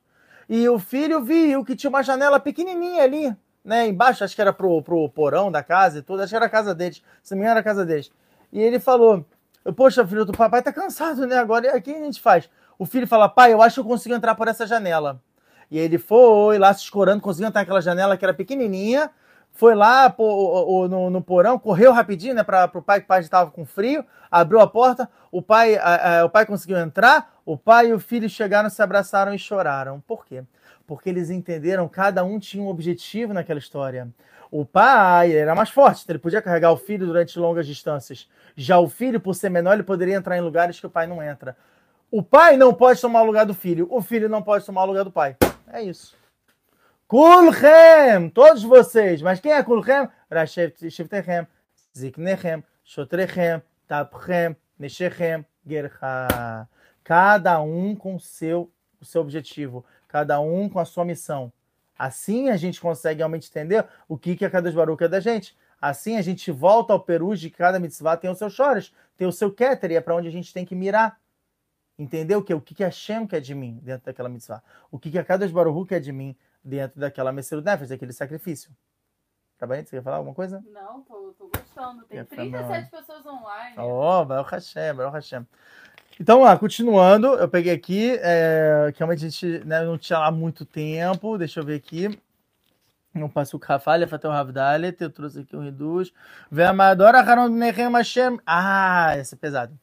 E 0.48 0.68
o 0.68 0.78
filho 0.78 1.22
viu 1.22 1.64
que 1.64 1.74
tinha 1.74 1.90
uma 1.90 2.02
janela 2.02 2.38
pequenininha 2.38 3.02
ali 3.02 3.36
né, 3.66 3.88
embaixo, 3.88 4.22
acho 4.22 4.34
que 4.34 4.40
era 4.40 4.52
pro, 4.52 4.80
pro 4.80 5.08
porão 5.08 5.50
da 5.50 5.60
casa 5.60 5.98
e 5.98 6.02
tudo, 6.02 6.22
acho 6.22 6.30
que 6.30 6.36
era 6.36 6.46
a 6.46 6.48
casa 6.48 6.72
deles, 6.72 7.02
se 7.20 7.34
não 7.34 7.38
me 7.38 7.42
engano 7.42 7.58
era 7.58 7.60
a 7.60 7.64
casa 7.64 7.84
deles. 7.84 8.12
E 8.52 8.60
ele 8.60 8.78
falou, 8.78 9.26
poxa, 9.74 10.06
filho, 10.06 10.24
do 10.24 10.32
papai 10.32 10.62
tá 10.62 10.72
cansado, 10.72 11.26
né, 11.26 11.36
agora, 11.36 11.76
o 11.76 11.82
que 11.82 11.90
a 11.90 11.98
gente 11.98 12.20
faz? 12.20 12.48
O 12.78 12.86
filho 12.86 13.08
fala, 13.08 13.28
pai, 13.28 13.52
eu 13.52 13.60
acho 13.60 13.74
que 13.74 13.80
eu 13.80 13.84
consigo 13.84 14.14
entrar 14.14 14.36
por 14.36 14.46
essa 14.46 14.66
janela. 14.68 15.20
E 15.68 15.76
ele 15.76 15.98
foi 15.98 16.58
lá 16.58 16.72
se 16.72 16.82
escorando, 16.82 17.20
conseguiu 17.20 17.48
entrar 17.48 17.62
naquela 17.62 17.80
janela 17.80 18.16
que 18.16 18.24
era 18.24 18.32
pequenininha, 18.32 19.10
foi 19.56 19.74
lá 19.74 20.08
pô, 20.08 20.86
no, 20.88 21.10
no, 21.10 21.20
porão, 21.20 21.58
correu 21.58 21.92
rapidinho, 21.92 22.34
né, 22.34 22.42
para 22.42 22.70
o 22.72 22.82
pai, 22.82 23.00
que 23.00 23.04
o 23.04 23.08
pai 23.08 23.20
estava 23.20 23.50
com 23.50 23.66
frio, 23.66 24.04
abriu 24.30 24.60
a 24.60 24.66
porta, 24.66 25.08
o 25.30 25.42
pai, 25.42 25.76
a, 25.76 26.20
a, 26.20 26.24
o 26.24 26.30
pai 26.30 26.46
conseguiu 26.46 26.78
entrar, 26.78 27.34
o 27.44 27.56
pai 27.56 27.88
e 27.88 27.92
o 27.92 27.98
filho 27.98 28.28
chegaram, 28.28 28.70
se 28.70 28.80
abraçaram 28.80 29.34
e 29.34 29.38
choraram. 29.38 30.00
Por 30.00 30.24
quê? 30.24 30.44
porque 30.86 31.10
eles 31.10 31.30
entenderam, 31.30 31.88
cada 31.88 32.24
um 32.24 32.38
tinha 32.38 32.62
um 32.62 32.68
objetivo 32.68 33.34
naquela 33.34 33.58
história. 33.58 34.08
O 34.50 34.64
pai 34.64 35.36
era 35.36 35.54
mais 35.54 35.70
forte, 35.70 36.02
então 36.04 36.14
ele 36.14 36.22
podia 36.22 36.40
carregar 36.40 36.70
o 36.70 36.76
filho 36.76 37.06
durante 37.06 37.38
longas 37.38 37.66
distâncias. 37.66 38.28
Já 38.54 38.78
o 38.78 38.88
filho, 38.88 39.20
por 39.20 39.34
ser 39.34 39.50
menor, 39.50 39.74
ele 39.74 39.82
poderia 39.82 40.14
entrar 40.14 40.38
em 40.38 40.40
lugares 40.40 40.78
que 40.78 40.86
o 40.86 40.90
pai 40.90 41.06
não 41.06 41.22
entra. 41.22 41.56
O 42.10 42.22
pai 42.22 42.56
não 42.56 42.72
pode 42.72 43.00
tomar 43.00 43.22
o 43.22 43.26
lugar 43.26 43.44
do 43.44 43.52
filho, 43.52 43.88
o 43.90 44.00
filho 44.00 44.28
não 44.28 44.40
pode 44.40 44.64
tomar 44.64 44.84
o 44.84 44.86
lugar 44.86 45.02
do 45.02 45.10
pai. 45.10 45.36
É 45.66 45.82
isso. 45.82 46.16
Kulchem, 47.08 48.30
todos 48.30 48.62
vocês. 48.62 49.22
Mas 49.22 49.40
quem 49.40 49.52
é 49.52 49.62
Kulchem? 49.62 50.08
Rashevtechem, 50.30 51.46
Ziknechem, 51.96 52.64
Shotrechem, 52.84 53.62
Tapchem, 53.86 54.56
Neshechem, 54.78 55.44
Gerha. 55.64 56.68
Cada 57.04 57.60
um 57.60 57.94
com 57.94 58.18
seu, 58.18 58.72
o 59.00 59.04
seu 59.04 59.20
objetivo 59.20 59.84
cada 60.16 60.40
um 60.40 60.66
com 60.66 60.78
a 60.78 60.84
sua 60.86 61.04
missão. 61.04 61.52
Assim 61.98 62.48
a 62.48 62.56
gente 62.56 62.80
consegue 62.80 63.18
realmente 63.18 63.48
entender 63.50 63.86
o 64.08 64.16
que, 64.16 64.34
que 64.34 64.44
a 64.44 64.50
Kadosh 64.50 64.74
Baruch 64.74 65.04
é 65.04 65.08
da 65.08 65.20
gente. 65.20 65.56
Assim 65.78 66.16
a 66.16 66.22
gente 66.22 66.50
volta 66.50 66.94
ao 66.94 67.00
peru 67.00 67.36
de 67.36 67.50
cada 67.50 67.78
mitzvah 67.78 68.16
tem 68.16 68.30
o 68.30 68.34
seu 68.34 68.48
chores, 68.48 68.94
tem 69.16 69.26
o 69.26 69.32
seu 69.32 69.52
keter, 69.52 69.90
e 69.90 69.96
é 69.96 70.00
para 70.00 70.14
onde 70.14 70.28
a 70.28 70.30
gente 70.30 70.54
tem 70.54 70.64
que 70.64 70.74
mirar. 70.74 71.20
Entendeu 71.98 72.38
o 72.38 72.42
que? 72.42 72.54
O 72.54 72.60
que, 72.60 72.74
que 72.74 72.84
a 72.84 72.90
Shem 72.90 73.26
quer 73.26 73.40
de 73.40 73.54
mim 73.54 73.78
dentro 73.82 74.06
daquela 74.06 74.28
mitzvah? 74.28 74.62
O 74.90 74.98
que, 74.98 75.10
que 75.10 75.18
a 75.18 75.24
Kadosh 75.24 75.50
Baruch 75.50 75.88
quer 75.88 76.00
de 76.00 76.12
mim 76.12 76.34
dentro 76.66 76.98
daquela 77.00 77.32
Messias 77.32 77.62
Nefesh, 77.62 77.88
daquele 77.88 78.12
sacrifício? 78.12 78.70
Tá 79.58 79.66
bem? 79.66 79.84
Você 79.84 79.96
quer 79.96 80.02
falar 80.02 80.16
alguma 80.16 80.34
coisa? 80.34 80.62
Não, 80.70 81.00
tô, 81.02 81.34
tô 81.38 81.48
gostando. 81.48 82.04
Tem 82.04 82.22
37 82.24 82.90
pessoas 82.90 83.24
online. 83.24 83.76
Oh, 83.78 84.24
Baruch 84.24 84.50
Hashem, 84.50 84.94
Baruch 84.94 85.14
Hashem. 85.14 85.46
Então, 86.20 86.42
lá, 86.42 86.58
continuando, 86.58 87.28
eu 87.28 87.48
peguei 87.48 87.72
aqui, 87.72 88.18
é, 88.20 88.90
que 88.92 88.98
realmente 88.98 89.24
a 89.24 89.28
gente 89.28 89.64
né, 89.64 89.84
não 89.84 89.96
tinha 89.96 90.18
lá 90.18 90.30
muito 90.30 90.64
tempo, 90.64 91.38
deixa 91.38 91.60
eu 91.60 91.64
ver 91.64 91.76
aqui. 91.76 92.18
Não 93.14 93.30
passou 93.30 93.58
o 93.58 93.64
Rafalha, 93.64 94.06
Fatel 94.06 94.30
Ravdalet, 94.30 95.00
eu 95.00 95.10
trouxe 95.10 95.40
aqui 95.40 95.56
um 95.56 95.62
reduz. 95.62 96.12
Ve'amadora 96.50 97.20
Haron 97.20 97.48
Nechem 97.48 97.90
Hashem. 97.90 98.38
Ah, 98.46 99.16
esse 99.16 99.34
é 99.34 99.38
pesado. 99.38 99.78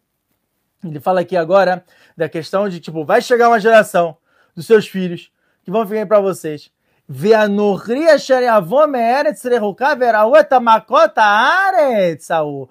Ele 0.84 1.00
fala 1.00 1.22
aqui 1.22 1.36
agora 1.36 1.84
da 2.16 2.28
questão 2.28 2.68
de, 2.68 2.80
tipo, 2.80 3.06
vai 3.06 3.22
chegar 3.22 3.50
uma 3.50 3.60
geração 3.60 4.18
dos 4.56 4.68
seus 4.68 4.88
filhos 4.88 5.32
que 5.64 5.72
vão 5.72 5.86
vir 5.86 6.08
para 6.08 6.20
vocês. 6.20 6.72
Ve'anochri 7.10 8.08
asher 8.08 8.44
yavom 8.44 8.88
me'eretz 8.88 9.44
rehuka 9.44 9.96
ve'ra'u 9.96 10.36
et 10.36 10.50
makot 10.62 11.14
haaretz, 11.18 12.26
Saul. 12.26 12.70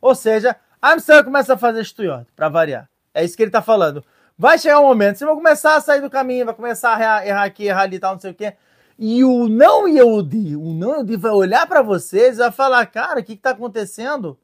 Ou 0.00 0.14
seja, 0.14 0.56
a 0.80 0.92
Amsterdã 0.92 1.24
começa 1.24 1.54
a 1.54 1.58
fazer 1.58 1.80
estuiot, 1.80 2.26
para 2.36 2.48
variar. 2.48 2.88
É 3.12 3.24
isso 3.24 3.36
que 3.36 3.42
ele 3.42 3.48
está 3.48 3.60
falando. 3.60 4.04
Vai 4.38 4.56
chegar 4.56 4.78
um 4.80 4.84
momento, 4.84 5.18
você 5.18 5.26
vai 5.26 5.34
começar 5.34 5.74
a 5.74 5.80
sair 5.80 6.00
do 6.00 6.08
caminho, 6.08 6.46
vai 6.46 6.54
começar 6.54 6.94
a 6.94 7.00
errar, 7.00 7.26
errar 7.26 7.44
aqui, 7.44 7.64
errar 7.64 7.82
ali, 7.82 7.98
tal, 7.98 8.12
não 8.12 8.20
sei 8.20 8.30
o 8.30 8.34
quê. 8.34 8.54
E 8.96 9.24
o 9.24 9.48
não 9.48 9.88
Yehudi, 9.88 10.56
o 10.56 10.72
não 10.72 10.92
Yehudi 10.92 11.16
vai 11.16 11.32
olhar 11.32 11.66
para 11.66 11.82
vocês 11.82 12.36
e 12.36 12.38
vai 12.38 12.52
falar, 12.52 12.86
cara, 12.86 13.20
o 13.20 13.24
que 13.24 13.32
está 13.32 13.50
acontecendo? 13.50 14.38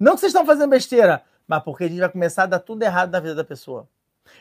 Não 0.00 0.14
que 0.14 0.20
vocês 0.20 0.30
estão 0.30 0.46
fazendo 0.46 0.70
besteira, 0.70 1.22
mas 1.46 1.62
porque 1.62 1.84
a 1.84 1.88
gente 1.88 2.00
vai 2.00 2.08
começar 2.08 2.44
a 2.44 2.46
dar 2.46 2.58
tudo 2.58 2.82
errado 2.82 3.10
na 3.10 3.20
vida 3.20 3.34
da 3.34 3.44
pessoa. 3.44 3.86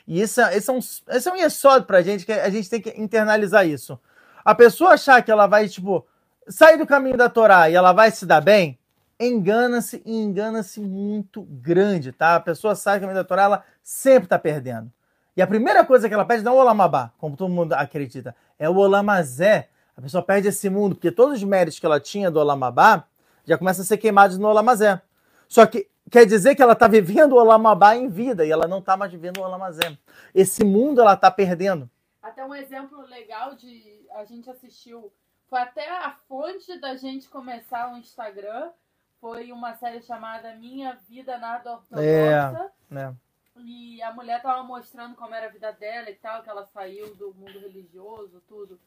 E 0.07 0.21
isso, 0.21 0.41
esse, 0.41 0.69
é 0.69 0.73
um, 0.73 0.79
esse 0.79 1.29
é 1.29 1.31
um 1.31 1.35
yesod 1.35 1.85
pra 1.85 2.01
gente, 2.01 2.25
que 2.25 2.31
a 2.31 2.49
gente 2.49 2.69
tem 2.69 2.81
que 2.81 2.89
internalizar 3.01 3.67
isso. 3.67 3.99
A 4.43 4.53
pessoa 4.53 4.91
achar 4.91 5.21
que 5.23 5.31
ela 5.31 5.47
vai, 5.47 5.67
tipo, 5.67 6.05
sair 6.47 6.77
do 6.77 6.85
caminho 6.85 7.17
da 7.17 7.29
Torá 7.29 7.69
e 7.69 7.75
ela 7.75 7.93
vai 7.93 8.11
se 8.11 8.25
dar 8.25 8.41
bem, 8.41 8.77
engana-se 9.19 10.01
e 10.05 10.21
engana-se 10.21 10.81
muito 10.81 11.43
grande, 11.43 12.11
tá? 12.11 12.35
A 12.35 12.39
pessoa 12.39 12.75
sai 12.75 12.99
do 12.99 13.01
caminho 13.01 13.19
da 13.19 13.23
Torá, 13.23 13.43
ela 13.43 13.63
sempre 13.81 14.27
tá 14.27 14.37
perdendo. 14.37 14.91
E 15.35 15.41
a 15.41 15.47
primeira 15.47 15.83
coisa 15.85 16.07
que 16.07 16.13
ela 16.13 16.25
pede 16.25 16.43
não 16.43 16.53
é 16.53 16.55
o 16.55 16.59
Olamabá, 16.59 17.11
como 17.17 17.35
todo 17.35 17.51
mundo 17.51 17.73
acredita, 17.73 18.35
é 18.59 18.69
o 18.69 18.75
Olamazé. 18.75 19.69
A 19.95 20.01
pessoa 20.01 20.23
perde 20.23 20.47
esse 20.47 20.69
mundo, 20.69 20.95
porque 20.95 21.11
todos 21.11 21.37
os 21.37 21.43
méritos 21.43 21.79
que 21.79 21.85
ela 21.85 21.99
tinha 21.99 22.29
do 22.29 22.39
Olamabá 22.39 23.05
já 23.45 23.57
começam 23.57 23.83
a 23.83 23.85
ser 23.85 23.97
queimados 23.97 24.37
no 24.37 24.47
Olamazé. 24.47 25.01
Só 25.47 25.65
que 25.65 25.87
quer 26.11 26.25
dizer 26.25 26.55
que 26.55 26.61
ela 26.61 26.73
está 26.73 26.87
vivendo 26.87 27.33
o 27.33 27.37
Olamabá 27.37 27.95
em 27.95 28.07
vida 28.07 28.45
e 28.45 28.51
ela 28.51 28.67
não 28.67 28.79
está 28.79 28.95
mais 28.95 29.11
vivendo 29.11 29.37
o 29.37 29.43
Olamazé. 29.43 29.97
Esse 30.33 30.63
mundo 30.63 31.01
ela 31.01 31.13
está 31.13 31.29
perdendo. 31.31 31.89
Até 32.21 32.45
um 32.45 32.55
exemplo 32.55 33.01
legal 33.07 33.55
de 33.55 34.05
a 34.11 34.23
gente 34.23 34.49
assistiu, 34.49 35.11
foi 35.49 35.59
até 35.59 35.89
a 35.89 36.11
fonte 36.27 36.79
da 36.79 36.95
gente 36.95 37.29
começar 37.29 37.91
o 37.93 37.97
Instagram, 37.97 38.71
foi 39.19 39.51
uma 39.51 39.73
série 39.75 40.01
chamada 40.01 40.55
Minha 40.55 40.97
Vida 41.07 41.37
Nada 41.37 41.73
Ortodoxa. 41.73 42.01
É, 42.01 42.71
né? 42.93 43.15
E 43.57 44.01
a 44.01 44.11
mulher 44.11 44.41
tava 44.41 44.63
mostrando 44.63 45.15
como 45.15 45.35
era 45.35 45.47
a 45.47 45.51
vida 45.51 45.71
dela 45.71 46.09
e 46.09 46.15
tal, 46.15 46.41
que 46.41 46.49
ela 46.49 46.65
saiu 46.65 47.15
do 47.15 47.33
mundo 47.33 47.59
religioso, 47.59 48.41
tudo. 48.47 48.79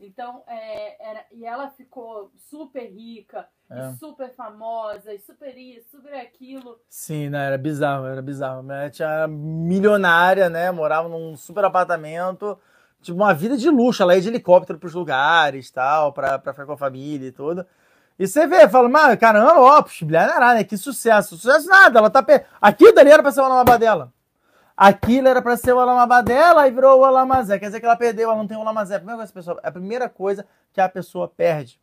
Então, 0.00 0.42
é, 0.46 1.10
era, 1.10 1.24
e 1.30 1.44
ela 1.44 1.68
ficou 1.70 2.32
super 2.48 2.84
rica, 2.90 3.46
é. 3.70 3.92
super 3.92 4.34
famosa, 4.34 5.12
e 5.12 5.18
super 5.18 5.56
isso, 5.56 5.90
super 5.90 6.14
aquilo. 6.14 6.78
Sim, 6.88 7.28
né? 7.28 7.46
Era 7.46 7.58
bizarro, 7.58 8.06
era 8.06 8.22
bizarro. 8.22 8.70
Ela 8.72 8.88
tinha 8.88 9.28
milionária, 9.28 10.48
né? 10.48 10.70
Morava 10.70 11.08
num 11.08 11.36
super 11.36 11.64
apartamento, 11.64 12.58
tipo, 13.02 13.18
uma 13.18 13.34
vida 13.34 13.56
de 13.56 13.68
luxo. 13.68 14.02
Ela 14.02 14.14
ia 14.14 14.22
de 14.22 14.28
helicóptero 14.28 14.78
pros 14.78 14.94
lugares, 14.94 15.70
tal, 15.70 16.12
pra, 16.12 16.38
pra 16.38 16.52
ficar 16.52 16.66
com 16.66 16.72
a 16.72 16.78
família 16.78 17.28
e 17.28 17.32
tudo. 17.32 17.66
E 18.18 18.26
você 18.26 18.46
vê, 18.46 18.68
fala, 18.68 18.88
mano, 18.88 19.16
caramba, 19.18 19.60
ó, 19.60 19.84
bilharará, 20.02 20.54
né? 20.54 20.64
Que 20.64 20.76
sucesso. 20.76 21.36
Sucesso 21.36 21.68
nada, 21.68 21.98
ela 21.98 22.10
tá. 22.10 22.22
Pe... 22.22 22.44
Aquilo 22.60 22.94
dali 22.94 23.10
era 23.10 23.22
pra 23.22 23.32
ser 23.32 23.40
o 23.40 23.44
Alamabá 23.44 23.76
dela. 23.76 24.12
Aquilo 24.76 25.28
era 25.28 25.42
pra 25.42 25.56
ser 25.56 25.72
o 25.72 25.78
Alamabá 25.78 26.22
dela 26.22 26.66
e 26.66 26.70
virou 26.70 27.00
o 27.00 27.04
Alamazé. 27.04 27.58
Quer 27.58 27.66
dizer 27.66 27.80
que 27.80 27.86
ela 27.86 27.96
perdeu, 27.96 28.30
ela 28.30 28.38
não 28.38 28.46
tem 28.46 28.56
o 28.56 28.60
Alamazé. 28.60 28.96
A 28.96 28.98
primeira 28.98 29.28
coisa, 29.28 29.52
é 29.62 29.68
a 29.68 29.72
primeira 29.72 30.08
coisa 30.08 30.46
que 30.72 30.80
a 30.80 30.88
pessoa 30.88 31.28
perde. 31.28 31.80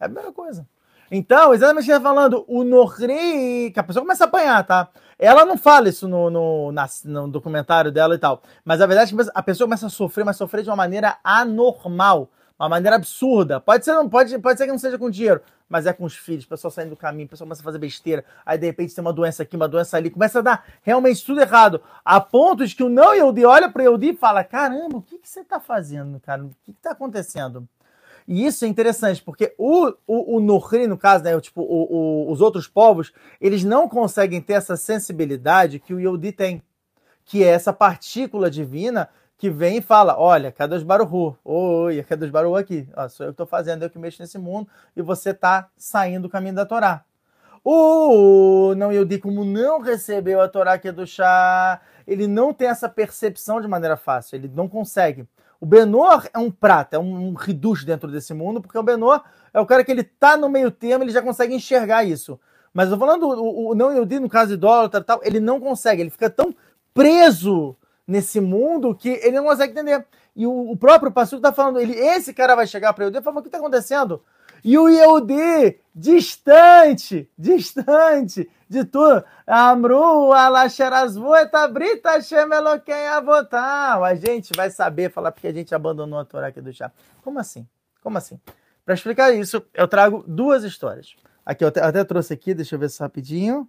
É 0.00 0.04
a 0.04 0.08
primeira 0.08 0.32
coisa. 0.32 0.66
Então, 1.10 1.54
exatamente 1.54 1.84
o 1.84 1.86
que 1.86 1.92
tá 1.92 2.00
falando, 2.00 2.44
o 2.48 2.64
Norri, 2.64 3.70
que 3.72 3.78
a 3.78 3.84
pessoa 3.84 4.02
começa 4.02 4.24
a 4.24 4.26
apanhar, 4.26 4.64
tá? 4.64 4.88
Ela 5.18 5.44
não 5.44 5.56
fala 5.56 5.88
isso 5.88 6.08
no, 6.08 6.30
no, 6.30 6.72
na, 6.72 6.88
no 7.04 7.28
documentário 7.28 7.92
dela 7.92 8.14
e 8.14 8.18
tal. 8.18 8.42
Mas 8.64 8.80
a 8.80 8.86
verdade 8.86 9.14
é 9.14 9.16
que 9.16 9.30
a 9.34 9.42
pessoa 9.42 9.68
começa 9.68 9.86
a 9.86 9.90
sofrer, 9.90 10.24
mas 10.24 10.36
sofrer 10.36 10.62
de 10.62 10.70
uma 10.70 10.76
maneira 10.76 11.18
anormal 11.22 12.30
uma 12.58 12.68
maneira 12.68 12.96
absurda. 12.96 13.60
Pode 13.60 13.84
ser, 13.84 13.94
não, 13.94 14.08
pode, 14.08 14.36
pode 14.38 14.58
ser 14.58 14.66
que 14.66 14.72
não 14.72 14.78
seja 14.78 14.98
com 14.98 15.10
dinheiro, 15.10 15.40
mas 15.68 15.86
é 15.86 15.92
com 15.92 16.04
os 16.04 16.16
filhos, 16.16 16.44
o 16.44 16.48
pessoal 16.48 16.70
saindo 16.70 16.90
do 16.90 16.96
caminho, 16.96 17.26
o 17.26 17.30
pessoal 17.30 17.46
começa 17.46 17.62
a 17.62 17.64
fazer 17.64 17.78
besteira, 17.78 18.24
aí 18.44 18.58
de 18.58 18.66
repente 18.66 18.94
tem 18.94 19.02
uma 19.02 19.12
doença 19.12 19.42
aqui, 19.42 19.56
uma 19.56 19.68
doença 19.68 19.96
ali, 19.96 20.10
começa 20.10 20.38
a 20.38 20.42
dar 20.42 20.64
realmente 20.82 21.24
tudo 21.24 21.40
errado, 21.40 21.80
a 22.04 22.20
ponto 22.20 22.66
de 22.66 22.74
que 22.74 22.82
o 22.82 22.88
não 22.88 23.14
Yehudi 23.14 23.44
olha 23.44 23.70
para 23.70 23.80
o 23.80 23.82
Yehudi 23.82 24.10
e 24.10 24.16
fala, 24.16 24.44
caramba, 24.44 24.98
o 24.98 25.02
que, 25.02 25.18
que 25.18 25.28
você 25.28 25.40
está 25.40 25.58
fazendo, 25.58 26.20
cara? 26.20 26.44
O 26.44 26.50
que 26.64 26.70
está 26.70 26.90
acontecendo? 26.90 27.66
E 28.26 28.46
isso 28.46 28.64
é 28.64 28.68
interessante, 28.68 29.22
porque 29.22 29.54
o, 29.58 29.92
o, 30.06 30.36
o 30.36 30.40
Nohri, 30.40 30.86
no 30.86 30.96
caso, 30.96 31.24
né, 31.24 31.38
tipo, 31.40 31.60
o, 31.60 32.26
o, 32.26 32.32
os 32.32 32.40
outros 32.40 32.66
povos, 32.66 33.12
eles 33.40 33.64
não 33.64 33.88
conseguem 33.88 34.40
ter 34.40 34.54
essa 34.54 34.76
sensibilidade 34.76 35.78
que 35.78 35.92
o 35.92 36.00
Yehudi 36.00 36.32
tem, 36.32 36.62
que 37.24 37.44
é 37.44 37.48
essa 37.48 37.72
partícula 37.72 38.50
divina 38.50 39.08
que 39.44 39.50
vem 39.50 39.76
e 39.76 39.82
fala: 39.82 40.18
Olha, 40.18 40.50
Kadosh 40.50 40.82
Baruhu, 40.82 41.36
oi, 41.44 41.98
é 41.98 42.02
Kadosh 42.02 42.30
Baruhu 42.30 42.56
aqui, 42.56 42.88
ó, 42.96 43.06
sou 43.10 43.26
eu 43.26 43.30
que 43.30 43.34
estou 43.34 43.46
fazendo, 43.46 43.82
eu 43.82 43.90
que 43.90 43.98
mexo 43.98 44.22
nesse 44.22 44.38
mundo, 44.38 44.66
e 44.96 45.02
você 45.02 45.32
está 45.32 45.68
saindo 45.76 46.22
do 46.22 46.28
caminho 46.30 46.54
da 46.54 46.64
Torá. 46.64 47.04
O 47.62 48.74
não 48.74 48.90
Yehudi, 48.90 49.18
como 49.18 49.44
não 49.44 49.82
recebeu 49.82 50.40
a 50.40 50.48
Torá 50.48 50.78
que 50.78 50.88
é 50.88 50.92
do 50.92 51.06
chá, 51.06 51.78
ele 52.06 52.26
não 52.26 52.54
tem 52.54 52.68
essa 52.68 52.88
percepção 52.88 53.60
de 53.60 53.68
maneira 53.68 53.98
fácil, 53.98 54.36
ele 54.36 54.50
não 54.54 54.66
consegue. 54.66 55.28
O 55.60 55.66
Benor 55.66 56.26
é 56.32 56.38
um 56.38 56.50
prata, 56.50 56.96
é 56.96 56.98
um, 56.98 57.28
um 57.28 57.34
dentro 57.84 58.10
desse 58.10 58.32
mundo, 58.32 58.62
porque 58.62 58.78
o 58.78 58.82
Benor 58.82 59.22
é 59.52 59.60
o 59.60 59.66
cara 59.66 59.84
que 59.84 59.92
ele 59.92 60.04
tá 60.04 60.38
no 60.38 60.48
meio 60.48 60.70
termo, 60.70 61.04
ele 61.04 61.12
já 61.12 61.20
consegue 61.20 61.54
enxergar 61.54 62.02
isso. 62.02 62.40
Mas 62.72 62.88
eu 62.88 62.96
tô 62.96 63.00
falando, 63.04 63.28
o, 63.28 63.72
o 63.72 63.74
não 63.74 63.92
Yehudi, 63.92 64.20
no 64.20 64.28
caso 64.30 64.54
idólatra 64.54 65.04
tal, 65.04 65.20
ele 65.22 65.38
não 65.38 65.60
consegue, 65.60 66.00
ele 66.00 66.08
fica 66.08 66.30
tão 66.30 66.54
preso 66.94 67.76
nesse 68.06 68.40
mundo 68.40 68.94
que 68.94 69.08
ele 69.08 69.36
não 69.36 69.44
consegue 69.44 69.72
entender. 69.72 70.06
E 70.36 70.46
o, 70.46 70.70
o 70.70 70.76
próprio 70.76 71.12
pastor 71.12 71.38
está 71.38 71.52
falando, 71.52 71.80
ele, 71.80 71.94
esse 71.94 72.34
cara 72.34 72.54
vai 72.54 72.66
chegar 72.66 72.92
para 72.92 73.04
Yehudi 73.04 73.18
e 73.18 73.22
falar, 73.22 73.38
o 73.38 73.42
que 73.42 73.48
está 73.48 73.58
acontecendo? 73.58 74.22
E 74.64 74.78
o 74.78 74.88
Yehudi, 74.88 75.78
distante, 75.94 77.30
distante 77.36 78.50
de 78.68 78.84
tudo. 78.84 79.22
Amru, 79.46 80.32
Alasherazvu, 80.32 81.36
Etabrita, 81.36 82.12
Hashem 82.12 82.48
Avotar. 83.14 84.02
A 84.02 84.14
gente 84.14 84.52
vai 84.56 84.70
saber 84.70 85.10
falar 85.10 85.32
porque 85.32 85.48
a 85.48 85.52
gente 85.52 85.74
abandonou 85.74 86.18
a 86.18 86.24
Torá 86.24 86.46
aqui 86.46 86.62
do 86.62 86.72
chá. 86.72 86.90
Como 87.22 87.38
assim? 87.38 87.68
Como 88.02 88.16
assim? 88.16 88.40
Para 88.84 88.94
explicar 88.94 89.32
isso, 89.32 89.62
eu 89.74 89.86
trago 89.86 90.24
duas 90.26 90.64
histórias. 90.64 91.14
Aqui, 91.44 91.62
eu 91.62 91.68
até 91.68 92.02
trouxe 92.02 92.32
aqui, 92.32 92.54
deixa 92.54 92.74
eu 92.74 92.78
ver 92.78 92.86
isso 92.86 93.02
rapidinho. 93.02 93.68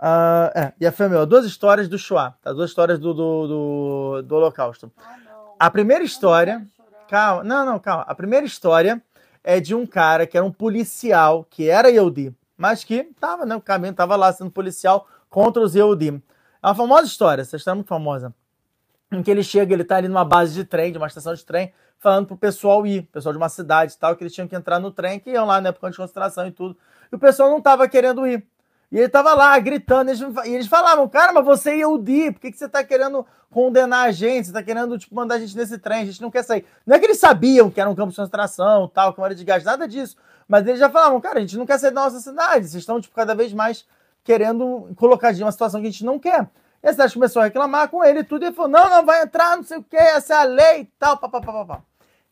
Uh, 0.00 0.50
é, 0.54 0.72
e 0.80 0.86
a 0.86 1.24
duas 1.24 1.46
histórias 1.46 1.88
do 1.88 1.96
Shoah, 1.96 2.34
tá? 2.42 2.52
duas 2.52 2.70
histórias 2.70 2.98
do, 2.98 3.14
do, 3.14 3.46
do, 3.46 4.22
do 4.22 4.34
Holocausto. 4.34 4.92
Ah, 4.98 5.16
a 5.58 5.70
primeira 5.70 6.04
história. 6.04 6.66
Calma, 7.08 7.44
não, 7.44 7.64
não, 7.64 7.78
calma. 7.78 8.02
A 8.02 8.14
primeira 8.14 8.44
história 8.44 9.02
é 9.42 9.60
de 9.60 9.74
um 9.74 9.86
cara 9.86 10.26
que 10.26 10.36
era 10.36 10.44
um 10.44 10.50
policial, 10.50 11.44
que 11.48 11.68
era 11.68 11.90
Yehudi, 11.90 12.34
mas 12.56 12.82
que 12.82 13.04
tava, 13.20 13.46
né? 13.46 13.54
O 13.54 13.60
caminho 13.60 13.94
tava 13.94 14.16
lá 14.16 14.32
sendo 14.32 14.50
policial 14.50 15.06
contra 15.30 15.62
os 15.62 15.74
Yehudi. 15.74 16.22
É 16.62 16.66
uma 16.66 16.74
famosa 16.74 17.06
história, 17.06 17.42
essa 17.42 17.56
história 17.56 17.76
é 17.76 17.78
muito 17.78 17.88
famosa. 17.88 18.34
Em 19.12 19.22
que 19.22 19.30
ele 19.30 19.42
chega, 19.42 19.72
ele 19.72 19.84
tá 19.84 19.96
ali 19.96 20.08
numa 20.08 20.24
base 20.24 20.54
de 20.54 20.64
trem, 20.64 20.90
de 20.90 20.98
uma 20.98 21.06
estação 21.06 21.34
de 21.34 21.44
trem, 21.44 21.72
falando 21.98 22.26
pro 22.26 22.36
pessoal 22.36 22.86
ir, 22.86 23.02
pessoal 23.12 23.32
de 23.32 23.38
uma 23.38 23.48
cidade 23.48 23.92
e 23.92 23.98
tal, 23.98 24.16
que 24.16 24.24
eles 24.24 24.34
tinham 24.34 24.48
que 24.48 24.56
entrar 24.56 24.80
no 24.80 24.90
trem, 24.90 25.20
que 25.20 25.30
iam 25.30 25.46
lá 25.46 25.60
na 25.60 25.68
época 25.68 25.90
de 25.90 25.96
concentração 25.96 26.46
e 26.46 26.50
tudo. 26.50 26.76
E 27.12 27.14
o 27.14 27.18
pessoal 27.18 27.50
não 27.50 27.60
tava 27.60 27.88
querendo 27.88 28.26
ir. 28.26 28.44
E 28.94 28.96
ele 28.96 29.08
tava 29.08 29.34
lá 29.34 29.58
gritando, 29.58 30.12
e 30.44 30.54
eles 30.54 30.68
falavam, 30.68 31.08
cara, 31.08 31.32
mas 31.32 31.44
você 31.44 31.70
é 31.70 31.76
Yehudi, 31.78 32.30
por 32.30 32.40
que, 32.40 32.52
que 32.52 32.56
você 32.56 32.68
tá 32.68 32.84
querendo 32.84 33.26
condenar 33.50 34.06
a 34.06 34.12
gente? 34.12 34.46
Você 34.46 34.52
tá 34.52 34.62
querendo, 34.62 34.96
tipo, 34.96 35.12
mandar 35.16 35.34
a 35.34 35.38
gente 35.40 35.56
nesse 35.56 35.76
trem, 35.78 36.02
a 36.02 36.04
gente 36.04 36.22
não 36.22 36.30
quer 36.30 36.44
sair. 36.44 36.64
Não 36.86 36.94
é 36.94 37.00
que 37.00 37.06
eles 37.06 37.18
sabiam 37.18 37.68
que 37.68 37.80
era 37.80 37.90
um 37.90 37.94
campo 37.96 38.10
de 38.10 38.16
concentração, 38.16 38.86
tal, 38.86 39.12
que 39.12 39.20
era 39.20 39.34
de 39.34 39.44
gás, 39.44 39.64
nada 39.64 39.88
disso. 39.88 40.16
Mas 40.46 40.64
eles 40.64 40.78
já 40.78 40.88
falavam, 40.88 41.20
cara, 41.20 41.38
a 41.38 41.40
gente 41.40 41.56
não 41.56 41.66
quer 41.66 41.76
sair 41.76 41.90
da 41.90 42.02
nossa 42.02 42.20
cidade, 42.20 42.68
vocês 42.68 42.82
estão, 42.82 43.00
tipo, 43.00 43.16
cada 43.16 43.34
vez 43.34 43.52
mais 43.52 43.84
querendo 44.22 44.88
colocar 44.94 45.30
a 45.30 45.32
gente 45.32 45.42
uma 45.42 45.50
situação 45.50 45.80
que 45.80 45.88
a 45.88 45.90
gente 45.90 46.04
não 46.04 46.16
quer. 46.16 46.48
E 46.80 46.86
a 46.86 46.92
cidade 46.92 47.14
começou 47.14 47.42
a 47.42 47.46
reclamar 47.46 47.88
com 47.88 48.04
ele 48.04 48.20
e 48.20 48.24
tudo, 48.24 48.44
e 48.44 48.46
ele 48.46 48.54
falou, 48.54 48.70
não, 48.70 48.88
não, 48.88 49.04
vai 49.04 49.24
entrar, 49.24 49.56
não 49.56 49.64
sei 49.64 49.78
o 49.78 49.82
que, 49.82 49.96
essa 49.96 50.34
é 50.34 50.36
a 50.36 50.44
lei 50.44 50.82
e 50.82 50.88
tal, 51.00 51.18
papapá. 51.18 51.82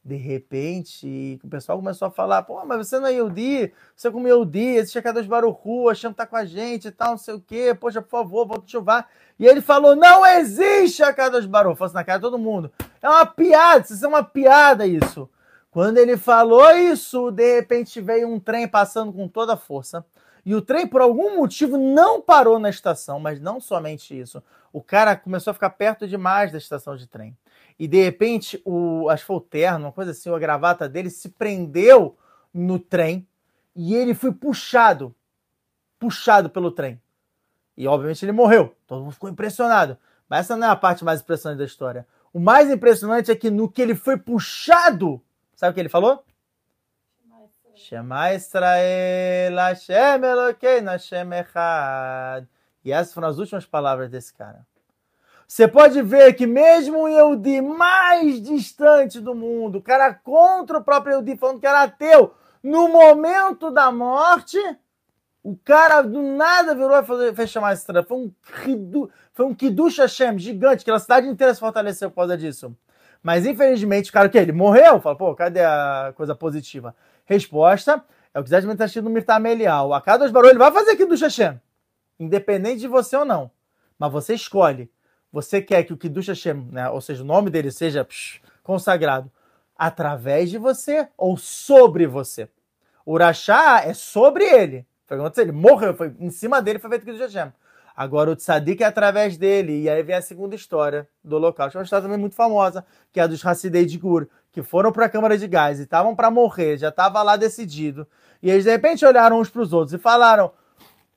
De 0.04 0.16
repente, 0.16 1.38
o 1.44 1.48
pessoal 1.48 1.78
começou 1.78 2.08
a 2.08 2.10
falar, 2.10 2.42
pô, 2.42 2.64
mas 2.64 2.88
você 2.88 2.98
não 2.98 3.06
é 3.06 3.12
Yehudi, 3.12 3.72
você 3.94 4.08
é 4.08 4.10
como 4.10 4.26
Yehudi, 4.26 4.74
esse 4.74 4.90
Shekadosh 4.90 5.26
Baruchu, 5.26 5.88
achando 5.88 6.14
tá 6.14 6.26
com 6.26 6.34
a 6.34 6.44
gente 6.44 6.88
e 6.88 6.90
tal, 6.90 7.10
não 7.10 7.18
sei 7.18 7.34
o 7.34 7.40
quê, 7.40 7.72
poxa, 7.72 8.02
por 8.02 8.10
favor, 8.10 8.44
volta 8.44 8.64
a 8.66 8.68
chuvar. 8.68 9.08
E 9.38 9.46
ele 9.46 9.60
falou, 9.60 9.94
não 9.94 10.26
existe 10.26 10.96
Shekadosh 10.96 11.46
Baruchu, 11.46 11.76
falou 11.76 11.86
assim 11.86 11.94
na 11.94 12.02
cara 12.02 12.18
de 12.18 12.22
todo 12.22 12.36
mundo. 12.36 12.72
É 13.00 13.08
uma 13.08 13.24
piada, 13.24 13.86
isso 13.88 14.04
é 14.04 14.08
uma 14.08 14.24
piada 14.24 14.84
isso. 14.84 15.30
Quando 15.70 15.98
ele 15.98 16.16
falou 16.16 16.68
isso, 16.72 17.30
de 17.30 17.54
repente 17.54 18.00
veio 18.00 18.28
um 18.28 18.40
trem 18.40 18.66
passando 18.66 19.12
com 19.12 19.28
toda 19.28 19.54
a 19.54 19.56
força. 19.56 20.04
E 20.44 20.52
o 20.52 20.60
trem, 20.60 20.84
por 20.84 21.00
algum 21.00 21.36
motivo, 21.36 21.78
não 21.78 22.20
parou 22.20 22.58
na 22.58 22.68
estação, 22.68 23.20
mas 23.20 23.40
não 23.40 23.60
somente 23.60 24.18
isso. 24.18 24.42
O 24.72 24.82
cara 24.82 25.14
começou 25.14 25.52
a 25.52 25.54
ficar 25.54 25.70
perto 25.70 26.08
demais 26.08 26.50
da 26.50 26.58
estação 26.58 26.96
de 26.96 27.06
trem 27.06 27.36
e 27.82 27.88
de 27.88 28.00
repente 28.00 28.62
o, 28.64 29.08
acho 29.08 29.24
que 29.24 29.26
foi 29.26 29.36
o 29.38 29.40
terno, 29.40 29.86
uma 29.86 29.92
coisa 29.92 30.12
assim, 30.12 30.32
a 30.32 30.38
gravata 30.38 30.88
dele 30.88 31.10
se 31.10 31.30
prendeu 31.30 32.16
no 32.54 32.78
trem 32.78 33.26
e 33.74 33.96
ele 33.96 34.14
foi 34.14 34.30
puxado, 34.30 35.12
puxado 35.98 36.48
pelo 36.48 36.70
trem. 36.70 37.02
E 37.76 37.88
obviamente 37.88 38.24
ele 38.24 38.30
morreu. 38.30 38.76
Todo 38.86 39.02
mundo 39.02 39.14
ficou 39.14 39.28
impressionado. 39.28 39.98
Mas 40.28 40.42
essa 40.46 40.56
não 40.56 40.68
é 40.68 40.70
a 40.70 40.76
parte 40.76 41.04
mais 41.04 41.22
impressionante 41.22 41.58
da 41.58 41.64
história. 41.64 42.06
O 42.32 42.38
mais 42.38 42.70
impressionante 42.70 43.32
é 43.32 43.34
que 43.34 43.50
no 43.50 43.68
que 43.68 43.82
ele 43.82 43.96
foi 43.96 44.16
puxado, 44.16 45.20
sabe 45.56 45.72
o 45.72 45.74
que 45.74 45.80
ele 45.80 45.88
falou? 45.88 46.24
Israel. 51.40 52.46
E 52.84 52.92
essas 52.92 53.12
foram 53.12 53.26
as 53.26 53.38
últimas 53.38 53.66
palavras 53.66 54.08
desse 54.08 54.32
cara. 54.32 54.64
Você 55.52 55.68
pode 55.68 56.00
ver 56.00 56.32
que 56.32 56.46
mesmo 56.46 57.02
o 57.02 57.08
Yehudi 57.08 57.60
mais 57.60 58.40
distante 58.40 59.20
do 59.20 59.34
mundo, 59.34 59.76
o 59.76 59.82
cara 59.82 60.14
contra 60.14 60.78
o 60.78 60.82
próprio 60.82 61.12
Yehudi, 61.12 61.36
falando 61.36 61.60
que 61.60 61.66
era 61.66 61.82
ateu, 61.82 62.32
no 62.62 62.88
momento 62.88 63.70
da 63.70 63.92
morte, 63.92 64.56
O 65.42 65.54
cara 65.62 66.00
do 66.00 66.22
nada 66.22 66.74
virou 66.74 66.98
e 67.28 67.34
fez 67.34 67.50
chamar 67.50 67.74
esse 67.74 67.84
Foi 68.08 68.16
um, 68.16 68.32
foi 69.34 69.44
um 69.44 69.54
Kiddush 69.54 69.98
Hashem 69.98 70.38
gigante, 70.38 70.86
que 70.86 70.90
a 70.90 70.98
cidade 70.98 71.28
inteira 71.28 71.52
se 71.52 71.60
fortaleceu 71.60 72.08
por 72.08 72.16
causa 72.16 72.34
disso. 72.34 72.74
Mas 73.22 73.44
infelizmente, 73.44 74.08
o 74.08 74.12
cara 74.14 74.28
o 74.28 74.30
quê? 74.30 74.38
Ele 74.38 74.52
morreu? 74.52 75.02
Fala, 75.02 75.18
pô, 75.18 75.34
cadê 75.34 75.60
a 75.60 76.14
coisa 76.16 76.34
positiva? 76.34 76.96
Resposta: 77.26 78.02
é 78.32 78.40
o 78.40 78.42
que 78.42 78.48
exatamente 78.48 78.76
está 78.76 78.86
escrito 78.86 79.04
no 79.04 79.10
Mirta 79.10 79.38
Melial. 79.38 79.92
A 79.92 80.00
cada 80.00 80.20
dois 80.20 80.30
barulhos 80.30 80.52
ele 80.52 80.64
vai 80.64 80.72
fazer 80.72 80.96
Kiddush 80.96 81.20
Hashem. 81.20 81.60
Independente 82.18 82.80
de 82.80 82.88
você 82.88 83.18
ou 83.18 83.26
não. 83.26 83.50
Mas 83.98 84.10
você 84.10 84.32
escolhe. 84.32 84.90
Você 85.32 85.62
quer 85.62 85.82
que 85.84 85.92
o 85.92 85.96
Kiddush 85.96 86.28
Hashem, 86.28 86.68
né, 86.70 86.90
ou 86.90 87.00
seja, 87.00 87.22
o 87.22 87.26
nome 87.26 87.50
dele 87.50 87.70
seja 87.70 88.04
psh, 88.04 88.40
consagrado 88.62 89.30
através 89.76 90.50
de 90.50 90.58
você 90.58 91.08
ou 91.16 91.36
sobre 91.36 92.06
você. 92.06 92.48
O 93.04 93.14
Urachá 93.14 93.82
é 93.84 93.94
sobre 93.94 94.44
ele. 94.44 94.86
Foi 95.06 95.18
ele 95.38 95.52
morreu, 95.52 95.94
foi 95.94 96.14
em 96.20 96.30
cima 96.30 96.60
dele 96.60 96.78
foi 96.78 96.90
feito 96.90 97.02
o 97.02 97.06
Kiddush 97.06 97.32
Hashem. 97.32 97.52
Agora 97.96 98.30
o 98.30 98.36
Tzadik 98.36 98.82
é 98.82 98.86
através 98.86 99.36
dele. 99.36 99.82
E 99.82 99.90
aí 99.90 100.02
vem 100.02 100.16
a 100.16 100.22
segunda 100.22 100.54
história 100.54 101.08
do 101.22 101.38
local, 101.38 101.70
que 101.70 101.76
é 101.76 101.80
uma 101.80 101.84
história 101.84 102.02
também 102.02 102.18
muito 102.18 102.34
famosa, 102.34 102.84
que 103.12 103.20
é 103.20 103.22
a 103.22 103.26
dos 103.26 103.44
Hassidei 103.44 103.84
de 103.84 103.98
Gur, 103.98 104.28
que 104.50 104.62
foram 104.62 104.92
para 104.92 105.06
a 105.06 105.08
Câmara 105.08 105.36
de 105.36 105.46
Gás 105.46 105.78
e 105.78 105.82
estavam 105.82 106.14
para 106.14 106.30
morrer, 106.30 106.76
já 106.78 106.88
estava 106.88 107.22
lá 107.22 107.36
decidido. 107.36 108.06
E 108.42 108.50
eles 108.50 108.64
de 108.64 108.70
repente 108.70 109.04
olharam 109.04 109.40
uns 109.40 109.50
para 109.50 109.62
os 109.62 109.72
outros 109.72 109.92
e 109.92 109.98
falaram: 109.98 110.52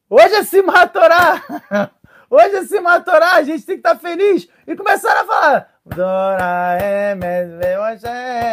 Hoje 0.09 0.35
é 0.35 0.43
Simhat 0.43 0.91
Torah! 0.91 1.91
Hoje 2.35 2.67
Simhat 2.67 3.05
Torah, 3.05 3.35
a 3.35 3.43
gente 3.43 3.65
tem 3.65 3.75
que 3.77 3.79
estar 3.79 3.95
tá 3.95 3.99
feliz. 4.01 4.49
E 4.67 4.75
começaram 4.75 5.21
a 5.21 5.23
falar: 5.23 5.69
Dora 5.85 6.77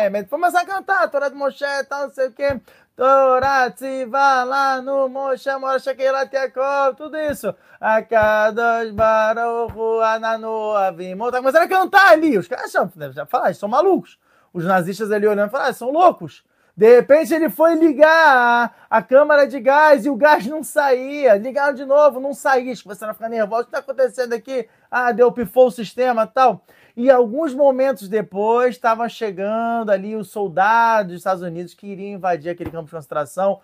Emet. 0.06 0.28
Começaram 0.30 0.70
a 0.70 0.74
cantar, 0.74 1.10
Torá 1.10 1.28
de 1.28 1.34
Moshe, 1.34 1.64
tal, 1.88 2.02
não 2.02 2.10
sei 2.10 2.28
o 2.28 2.32
quê. 2.32 2.60
Torá, 2.94 3.68
Tziva, 3.72 4.44
lá 4.44 4.80
no 4.80 5.08
Moshe, 5.08 5.50
Mora, 5.56 5.80
Shekelat, 5.80 6.32
Yaakov, 6.32 6.94
tudo 6.96 7.16
isso. 7.16 7.52
Akadosh, 7.80 8.92
Baruch, 8.92 9.74
Ananu, 10.04 10.76
Avim. 10.76 11.18
Tá 11.18 11.38
começaram 11.38 11.66
a 11.66 11.68
cantar 11.68 12.12
ali. 12.12 12.38
Os 12.38 12.46
caras 12.46 12.70
já, 12.70 13.26
falaram, 13.26 13.54
são 13.54 13.68
malucos. 13.68 14.16
Os 14.54 14.64
nazistas 14.64 15.10
ali 15.10 15.26
olhando 15.26 15.50
falaram, 15.50 15.74
são 15.74 15.90
loucos. 15.90 16.44
De 16.74 16.96
repente 16.96 17.34
ele 17.34 17.50
foi 17.50 17.74
ligar 17.74 18.86
a, 18.88 19.02
câmara 19.02 19.46
de 19.46 19.60
gás 19.60 20.06
e 20.06 20.10
o 20.10 20.16
gás 20.16 20.46
não 20.46 20.62
saía. 20.62 21.34
Ligaram 21.34 21.74
de 21.74 21.84
novo, 21.84 22.18
não 22.18 22.32
saía. 22.32 22.74
Começaram 22.82 23.10
a 23.10 23.14
ficar 23.14 23.28
nervosos. 23.28 23.66
O 23.66 23.70
que 23.70 23.76
está 23.76 23.78
acontecendo 23.78 24.32
aqui? 24.32 24.66
Ah, 24.90 25.12
deu 25.12 25.30
pifou 25.30 25.66
o 25.66 25.70
sistema 25.70 26.26
tal. 26.26 26.64
E 26.96 27.10
alguns 27.10 27.54
momentos 27.54 28.08
depois 28.08 28.74
estavam 28.74 29.06
chegando 29.08 29.90
ali 29.90 30.16
os 30.16 30.30
soldados 30.30 31.12
dos 31.12 31.20
Estados 31.20 31.42
Unidos 31.42 31.74
que 31.74 31.86
iriam 31.86 32.16
invadir 32.16 32.50
aquele 32.50 32.70
campo 32.70 32.86
de 32.86 32.92
concentração. 32.92 33.60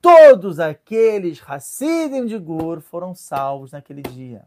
Todos 0.00 0.58
aqueles 0.58 1.40
Hassidim 1.46 2.26
de 2.26 2.38
Gur 2.38 2.80
foram 2.80 3.14
salvos 3.14 3.72
naquele 3.72 4.02
dia. 4.02 4.44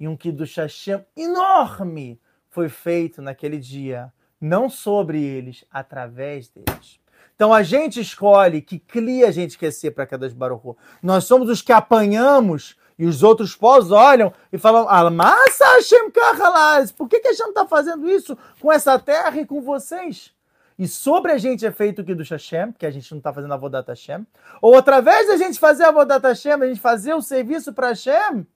E 0.00 0.08
um 0.08 0.16
Kiddush 0.16 0.56
Hashem 0.56 1.04
enorme 1.16 2.20
foi 2.48 2.68
feito 2.68 3.20
naquele 3.20 3.58
dia. 3.58 4.12
Não 4.40 4.68
sobre 4.68 5.22
eles, 5.22 5.64
através 5.70 6.48
deles. 6.48 7.03
Então 7.34 7.52
a 7.52 7.62
gente 7.62 8.00
escolhe 8.00 8.62
que 8.62 8.78
cria 8.78 9.28
a 9.28 9.30
gente 9.30 9.58
quer 9.58 9.72
ser 9.72 9.90
para 9.90 10.06
cada 10.06 10.28
Baruch 10.30 10.76
Nós 11.02 11.24
somos 11.24 11.48
os 11.48 11.60
que 11.60 11.72
apanhamos 11.72 12.76
e 12.98 13.06
os 13.06 13.22
outros 13.22 13.56
povos 13.56 13.90
olham 13.90 14.32
e 14.52 14.58
falam: 14.58 14.88
Almasa 14.88 15.64
Hashem 15.74 16.10
Kahalaz, 16.10 16.92
por 16.92 17.08
que, 17.08 17.20
que 17.20 17.28
Hashem 17.28 17.48
está 17.48 17.66
fazendo 17.66 18.08
isso 18.08 18.38
com 18.60 18.72
essa 18.72 18.98
terra 18.98 19.36
e 19.40 19.46
com 19.46 19.60
vocês? 19.60 20.32
E 20.78 20.88
sobre 20.88 21.32
a 21.32 21.38
gente 21.38 21.64
é 21.64 21.70
feito 21.70 22.02
o 22.02 22.04
que 22.04 22.14
do 22.14 22.24
Hashem, 22.24 22.72
que 22.72 22.86
a 22.86 22.90
gente 22.90 23.10
não 23.12 23.18
está 23.18 23.32
fazendo 23.32 23.54
a 23.54 23.56
Vodat 23.56 23.88
Hashem. 23.88 24.26
Ou 24.60 24.76
através 24.76 25.28
da 25.28 25.36
gente 25.36 25.58
fazer 25.58 25.84
a 25.84 25.92
Vodat 25.92 26.24
Hashem, 26.24 26.52
a 26.52 26.66
gente 26.66 26.80
fazer 26.80 27.14
o 27.14 27.22
serviço 27.22 27.72
para 27.72 27.88
Hashem, 27.88 28.46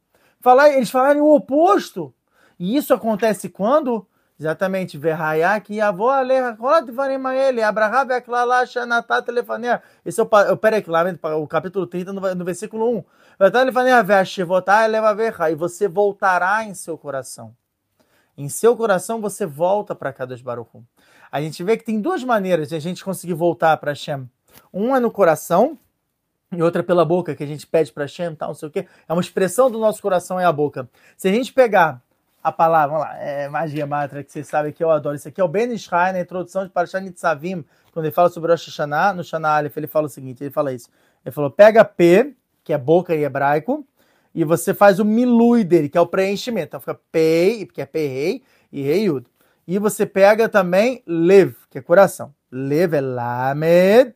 falar, 0.41 0.70
eles 0.70 0.91
falarem 0.91 1.22
o 1.22 1.33
oposto. 1.33 2.12
E 2.59 2.76
isso 2.76 2.93
acontece 2.93 3.49
quando? 3.49 4.07
Exatamente. 4.39 4.97
Verrayak 4.97 5.72
e 5.72 5.80
avó 5.80 6.11
aleha 6.11 6.55
kolat 6.57 6.89
varim 6.91 7.26
ele. 7.34 7.62
Abraham 7.62 8.07
ve'aklala 8.07 8.64
shanatat 8.64 9.26
telefanea. 9.26 9.82
Esse 10.05 10.20
é 10.20 10.22
o, 10.22 10.28
o 10.53 10.57
Pereklamento, 10.57 11.26
o 11.26 11.47
capítulo 11.47 11.86
30, 11.86 12.12
no, 12.12 12.45
versículo 12.45 12.99
1. 12.99 13.05
E 15.51 15.55
você 15.57 15.89
voltará 15.89 16.64
em 16.64 16.74
seu 16.74 16.97
coração. 16.97 17.55
Em 18.36 18.49
seu 18.49 18.76
coração 18.76 19.20
você 19.20 19.45
volta 19.45 19.97
para 19.97 20.12
Kadosh 20.12 20.43
Baruch 20.43 20.70
A 21.32 21.41
gente 21.41 21.64
vê 21.64 21.76
que 21.76 21.84
tem 21.84 22.01
duas 22.01 22.22
maneiras 22.22 22.68
de 22.68 22.76
a 22.76 22.80
gente 22.80 23.05
conseguir 23.05 23.34
voltar 23.34 23.76
para 23.78 23.91
Hashem. 23.91 24.30
Uma 24.72 24.99
é 24.99 25.01
no 25.01 25.11
coração 25.11 25.76
e 26.53 26.62
outra 26.62 26.82
pela 26.82 27.05
boca, 27.05 27.34
que 27.34 27.43
a 27.43 27.47
gente 27.47 27.66
pede 27.66 27.93
para 27.93 28.05
Hashem, 28.05 28.34
tal, 28.34 28.49
não 28.49 28.55
sei 28.55 28.68
o 28.68 28.70
quê. 28.70 28.86
É 29.09 29.12
uma 29.12 29.20
expressão 29.20 29.70
do 29.70 29.78
nosso 29.78 30.01
coração, 30.01 30.39
é 30.39 30.45
a 30.45 30.53
boca. 30.53 30.89
Se 31.16 31.28
a 31.28 31.32
gente 31.32 31.53
pegar 31.53 32.01
a 32.43 32.53
palavra, 32.53 32.97
vamos 32.97 33.07
lá, 33.07 33.18
é 33.18 33.49
magia 33.49 33.86
matra, 33.86 34.22
que 34.22 34.30
vocês 34.30 34.47
sabem 34.47 34.72
que 34.72 34.82
eu 34.82 34.91
adoro. 34.91 35.16
Isso 35.16 35.28
aqui 35.28 35.41
é 35.41 35.45
o 35.45 35.49
Ben 35.49 35.72
Ishai, 35.72 36.12
na 36.12 36.20
introdução 36.20 36.64
de 36.64 36.70
Parashat 36.70 37.03
Nitzavim, 37.03 37.64
quando 37.93 38.07
ele 38.07 38.14
fala 38.14 38.28
sobre 38.28 38.51
Rosh 38.51 38.66
Hashanah, 38.66 39.12
no 39.12 39.24
Shana 39.24 39.49
Aleph, 39.49 39.76
ele 39.76 39.86
fala 39.86 40.07
o 40.07 40.09
seguinte, 40.09 40.43
ele 40.45 40.51
fala 40.51 40.72
isso. 40.72 40.89
Ele 41.24 41.32
falou, 41.32 41.51
pega 41.51 41.84
P, 41.84 42.34
que 42.62 42.72
é 42.72 42.78
boca 42.78 43.14
em 43.14 43.22
hebraico, 43.22 43.86
e 44.34 44.45
você 44.45 44.72
faz 44.72 45.01
o 45.01 45.05
milui 45.05 45.64
dele, 45.64 45.89
que 45.89 45.99
é 45.99 46.01
o 46.01 46.07
preenchimento. 46.07 46.68
Então 46.68 46.80
fica 46.80 46.99
Pei, 47.11 47.66
que 47.66 47.82
é 47.82 47.86
Pei, 47.86 48.43
e 48.70 48.82
Reiud. 48.82 49.26
E 49.66 49.78
você 49.78 50.07
pega 50.07 50.49
também 50.49 51.03
Lev, 51.07 51.55
que 51.68 51.78
é 51.78 51.82
coração. 51.82 52.34
Lev 52.51 52.95
é 52.95 53.01
Lamed, 53.01 54.14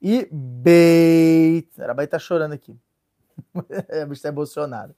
e 0.00 0.28
Beit. 0.30 1.68
A 1.82 1.86
Rabai 1.88 2.06
tá 2.06 2.18
chorando 2.18 2.52
aqui. 2.52 2.76
está 4.12 4.28
emocionado. 4.28 4.94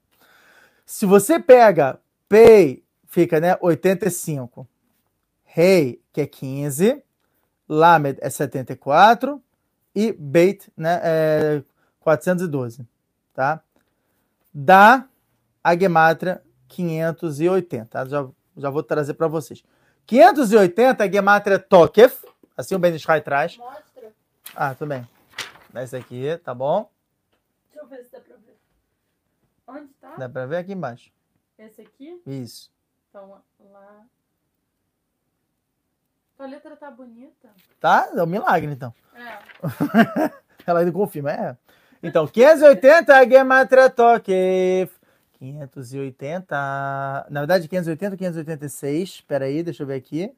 Se 0.85 1.07
você 1.07 1.39
pega 1.39 1.99
Pei 2.29 2.85
fica, 3.07 3.41
né, 3.41 3.57
85. 3.61 4.69
Rei, 5.45 6.03
que 6.13 6.21
é 6.21 6.27
15. 6.27 7.03
Lamed 7.69 8.19
é 8.21 8.31
74. 8.31 9.43
E 9.95 10.13
Beit, 10.13 10.71
né, 10.77 11.01
é 11.03 11.63
412, 12.01 12.87
tá? 13.35 13.63
Dá 14.55 15.09
a 15.63 15.77
gematria 15.77 16.43
580, 16.69 17.87
tá? 17.87 18.05
Já, 18.05 18.29
já 18.57 18.71
vou 18.71 18.83
trazer 18.83 19.15
para 19.15 19.27
vocês. 19.27 19.65
580 20.07 21.05
é 21.05 21.13
gematria 21.13 21.59
Tokef, 21.59 22.25
assim 22.57 22.75
o 22.75 22.79
Ben 22.79 22.97
traz. 23.25 23.57
Mostra. 23.57 24.13
Ah, 24.55 24.75
tudo 24.75 24.89
bem. 24.89 25.09
Esse 25.75 25.97
aqui, 25.97 26.37
tá 26.39 26.55
bom? 26.55 26.91
Deixa 27.71 27.85
eu 27.85 27.89
ver 27.89 28.05
se 28.05 28.13
dá 28.13 28.21
pra 28.21 28.37
ver. 28.37 28.59
Onde 29.67 29.93
tá? 29.95 30.17
Dá 30.17 30.29
pra 30.29 30.47
ver 30.47 30.57
aqui 30.57 30.73
embaixo. 30.73 31.11
Esse 31.59 31.83
aqui? 31.83 32.23
Isso. 32.25 32.71
Então, 33.09 33.43
lá. 33.59 34.07
Tua 36.37 36.47
letra 36.47 36.77
tá 36.77 36.91
bonita. 36.91 37.51
Tá? 37.81 38.11
É 38.15 38.23
um 38.23 38.27
milagre, 38.27 38.71
então. 38.71 38.95
É. 39.13 39.39
Ela 40.65 40.81
ainda 40.81 40.93
confirma, 40.93 41.33
é. 41.33 41.57
Então, 42.01 42.29
580 42.29 43.13
é 43.13 43.29
Gematria 43.29 43.91
Tokef. 43.91 44.97
580. 45.39 47.27
Na 47.29 47.41
verdade, 47.41 47.67
580, 47.67 48.17
586. 48.17 49.09
Espera 49.09 49.47
aí, 49.47 49.63
deixa 49.65 49.83
eu 49.83 49.87
ver 49.87 49.95
aqui. 49.95 50.33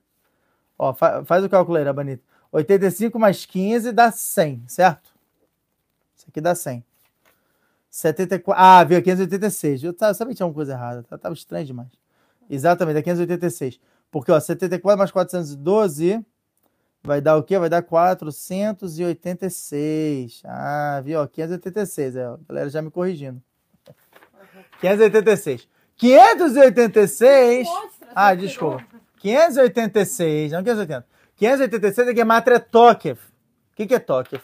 Ó, 0.78 0.94
fa 0.94 1.22
faz 1.24 1.44
o 1.44 1.50
cálculo 1.50 1.76
aí, 1.76 1.84
Rabanito. 1.84 2.24
85 2.50 3.18
mais 3.18 3.44
15 3.44 3.92
dá 3.92 4.10
100, 4.10 4.64
certo? 4.66 5.14
Isso 6.16 6.26
aqui 6.28 6.40
dá 6.40 6.54
100. 6.54 6.84
74. 7.90 8.62
Ah, 8.62 8.84
veio 8.84 9.02
586. 9.02 9.82
Eu 9.82 9.92
sabia 10.14 10.28
que 10.28 10.36
tinha 10.36 10.46
uma 10.46 10.54
coisa 10.54 10.72
errada. 10.72 11.02
Tava 11.18 11.34
estranho 11.34 11.66
demais. 11.66 11.90
Exatamente, 12.48 12.98
é 12.98 13.02
586. 13.02 13.78
Porque, 14.10 14.32
ó, 14.32 14.40
74 14.40 14.98
mais 14.98 15.10
412 15.10 16.24
vai 17.02 17.20
dar 17.20 17.36
o 17.36 17.42
quê? 17.42 17.58
Vai 17.58 17.68
dar 17.68 17.82
486. 17.82 20.40
Ah, 20.44 21.02
viu? 21.04 21.20
Ó, 21.20 21.26
586. 21.26 22.16
É, 22.16 22.24
a 22.24 22.38
galera 22.48 22.70
já 22.70 22.80
me 22.80 22.90
corrigindo. 22.90 23.42
586. 24.80 25.68
586. 25.96 27.68
Ah, 28.14 28.34
desculpa. 28.34 28.82
586, 29.20 30.52
não 30.52 30.62
580. 30.62 31.06
586 31.36 32.08
é 32.08 32.14
Gematria 32.14 32.58
Tokef. 32.58 33.20
O 33.72 33.76
que, 33.76 33.86
que 33.86 33.94
é 33.94 33.98
Tokef? 33.98 34.42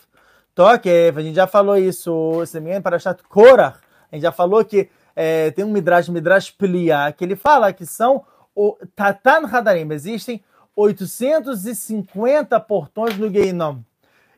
Tokev, 0.57 1.19
a 1.19 1.23
gente 1.23 1.35
já 1.35 1.47
falou 1.47 1.77
isso, 1.77 2.43
se 2.47 2.59
não 2.59 2.81
para 2.81 2.99
Shat 2.99 3.23
Korach, 3.25 3.79
a 4.11 4.17
gente 4.17 4.23
já 4.23 4.33
falou 4.33 4.65
que 4.65 4.89
é, 5.15 5.51
tem 5.51 5.63
um 5.63 5.71
Midrash, 5.71 6.09
Midrash 6.09 6.51
Pliá, 6.51 7.13
que 7.13 7.23
ele 7.23 7.37
fala 7.37 7.75
que 7.75 7.85
são 7.85 8.25
o 8.55 8.75
Tatan 8.97 9.47
Hadarim, 9.47 9.93
existem 9.93 10.43
850 10.75 12.59
portões 12.61 13.19
no 13.19 13.31
Geinom 13.31 13.81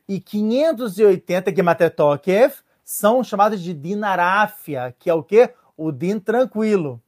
e 0.09 0.19
580 0.19 1.55
Gematetokef 1.55 2.63
são 2.83 3.23
chamados 3.23 3.61
de 3.61 3.73
Dinarafia, 3.73 4.93
que 4.99 5.09
é 5.09 5.13
o 5.13 5.23
que? 5.23 5.49
O 5.77 5.89
Din 5.89 6.19
tranquilo. 6.19 7.01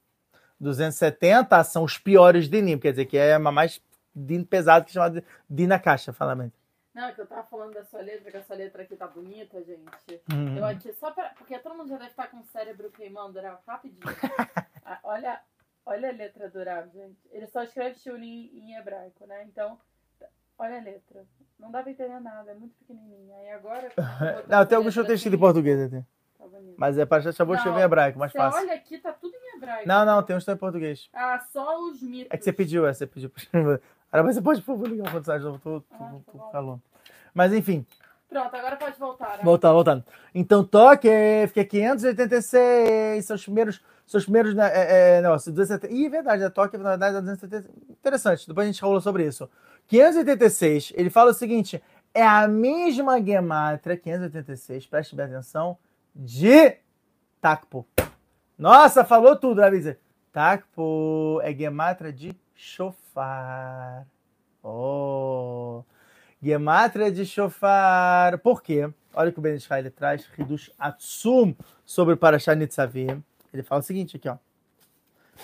270 0.58 1.62
são 1.66 1.84
os 1.84 1.98
piores 1.98 2.48
Dinim, 2.48 2.78
quer 2.78 2.92
dizer 2.92 3.08
que 3.08 3.18
é 3.18 3.38
mais 3.38 3.82
Din 4.16 4.46
pesado 4.46 4.86
que 4.86 4.92
é 4.92 4.94
chamado 4.94 5.16
de 5.16 5.24
Din 5.50 5.68
na 5.68 5.80
caixa. 5.80 6.16
Não, 6.94 7.06
é 7.06 7.14
que 7.14 7.22
eu 7.22 7.28
tava 7.28 7.44
falando 7.44 7.74
da 7.74 7.86
sua 7.86 8.02
letra, 8.02 8.30
que 8.30 8.38
a 8.38 8.44
sua 8.44 8.56
letra 8.56 8.84
aqui 8.84 8.96
tá 8.96 9.08
bonita, 9.08 9.64
gente. 9.64 10.22
Hum. 10.32 10.58
Eu 10.58 10.66
aqui, 10.66 10.92
só 10.94 11.12
pra. 11.12 11.30
Porque 11.30 11.58
todo 11.60 11.76
mundo 11.76 11.90
já 11.90 11.98
deve 11.98 12.10
estar 12.10 12.28
com 12.28 12.38
o 12.38 12.46
cérebro 12.46 12.92
queimando, 12.92 13.40
Rav, 13.40 13.60
rapidinho. 13.68 14.02
Ah, 14.84 15.00
olha, 15.04 15.40
olha 15.86 16.10
a 16.10 16.12
letra 16.12 16.50
do 16.50 16.62
Rav, 16.64 16.90
gente. 16.90 17.20
Ele 17.30 17.46
só 17.48 17.64
escreve 17.64 18.00
Shulim 18.00 18.50
em 18.52 18.76
hebraico, 18.76 19.26
né? 19.28 19.44
Então, 19.44 19.80
olha 20.58 20.80
a 20.80 20.82
letra. 20.82 21.24
Não 21.58 21.72
dá 21.72 21.84
pra 21.84 21.92
entender 21.92 22.20
nada, 22.20 22.52
é 22.52 22.56
muito 22.56 22.76
pequenininha. 22.80 23.38
Aí 23.38 23.52
agora. 23.52 23.90
Não, 24.50 24.66
tem 24.66 24.76
alguns 24.76 24.94
que 24.94 25.00
eu 25.00 25.06
tenho 25.06 25.16
escrito 25.16 25.36
em 25.36 25.40
português 25.40 25.80
até. 25.80 26.02
Tá. 26.02 26.06
Mas 26.76 26.98
é 26.98 27.06
para 27.06 27.22
Não, 27.24 27.30
escrever 27.30 27.80
em 27.80 27.84
hebraico, 27.84 28.20
mais 28.20 28.32
fácil. 28.32 28.60
olha 28.60 28.74
aqui, 28.74 28.98
tá 28.98 29.14
tudo 29.14 29.34
em 29.36 29.56
hebraico. 29.56 29.88
Não, 29.88 30.04
não, 30.04 30.24
tem 30.24 30.36
uns 30.36 30.40
que 30.40 30.52
estão 30.52 30.56
em 30.56 30.58
português. 30.58 31.08
Ah, 31.14 31.40
só 31.54 31.80
os 31.80 32.02
mitos. 32.02 32.32
É 32.32 32.38
que 32.38 32.44
você 32.44 32.52
pediu, 32.52 32.88
é, 32.88 32.94
você 32.94 33.06
pediu. 33.06 33.32
Agora 34.12 34.34
você 34.34 34.42
pode, 34.42 34.62
por 34.62 34.74
favor, 34.76 34.88
ligar 34.90 35.10
o 35.10 35.14
mensagem, 35.14 35.48
eu 35.48 35.60
tô, 35.60 35.82
tô, 35.82 35.86
Ah, 35.92 36.16
tô, 36.32 36.38
tá 36.52 36.62
tô. 36.62 36.80
Mas 37.34 37.54
enfim, 37.54 37.86
Pronto, 38.32 38.56
agora 38.56 38.78
pode 38.78 38.98
voltar. 38.98 39.38
né? 39.38 39.44
voltando, 39.44 39.74
voltando. 39.74 40.06
Então, 40.34 40.64
toque, 40.64 41.10
fica 41.50 41.66
586, 41.66 43.26
seus 43.26 43.44
primeiros, 43.44 43.82
seus 44.08 44.24
primeiros, 44.24 44.54
né, 44.56 44.70
é, 44.74 45.18
é, 45.18 45.22
negócio, 45.22 45.52
270, 45.52 45.94
Ih, 45.94 46.10
verdade, 46.10 46.44
a 46.44 46.50
toque, 46.50 46.78
na 46.78 46.92
verdade, 46.92 47.18
é 47.18 47.22
270, 47.22 47.70
interessante, 47.90 48.48
depois 48.48 48.66
a 48.66 48.72
gente 48.72 48.80
falou 48.80 49.02
sobre 49.02 49.26
isso. 49.26 49.50
586, 49.88 50.94
ele 50.96 51.10
fala 51.10 51.32
o 51.32 51.34
seguinte, 51.34 51.82
é 52.14 52.26
a 52.26 52.48
mesma 52.48 53.22
gematria, 53.22 53.98
586, 53.98 54.86
preste 54.88 55.16
bem 55.16 55.26
atenção, 55.26 55.78
de 56.16 56.78
Takpo. 57.42 57.86
Nossa, 58.58 59.04
falou 59.04 59.36
tudo, 59.36 59.62
Avisa. 59.64 59.98
Takpo 60.32 61.40
é 61.44 61.54
gematria 61.54 62.14
de 62.14 62.34
chofar. 63.12 64.08
Oh, 64.64 65.84
gematria 66.42 67.12
de 67.12 67.26
chofar. 67.26 68.38
Por 68.40 68.62
quê? 68.62 68.90
Olha 69.14 69.30
o 69.30 69.34
que 69.34 69.40
o 69.40 69.42
Ben 69.42 69.56
Israel 69.56 69.92
traz, 69.92 70.26
Hidush 70.38 70.72
Atsum, 70.80 71.54
sobre 71.86 72.16
Parashat 72.16 72.58
Nitzavim. 72.58 73.22
Ele 73.54 73.64
fala 73.64 73.82
o 73.82 73.84
seguinte 73.84 74.16
aqui, 74.16 74.30
ó. 74.30 74.38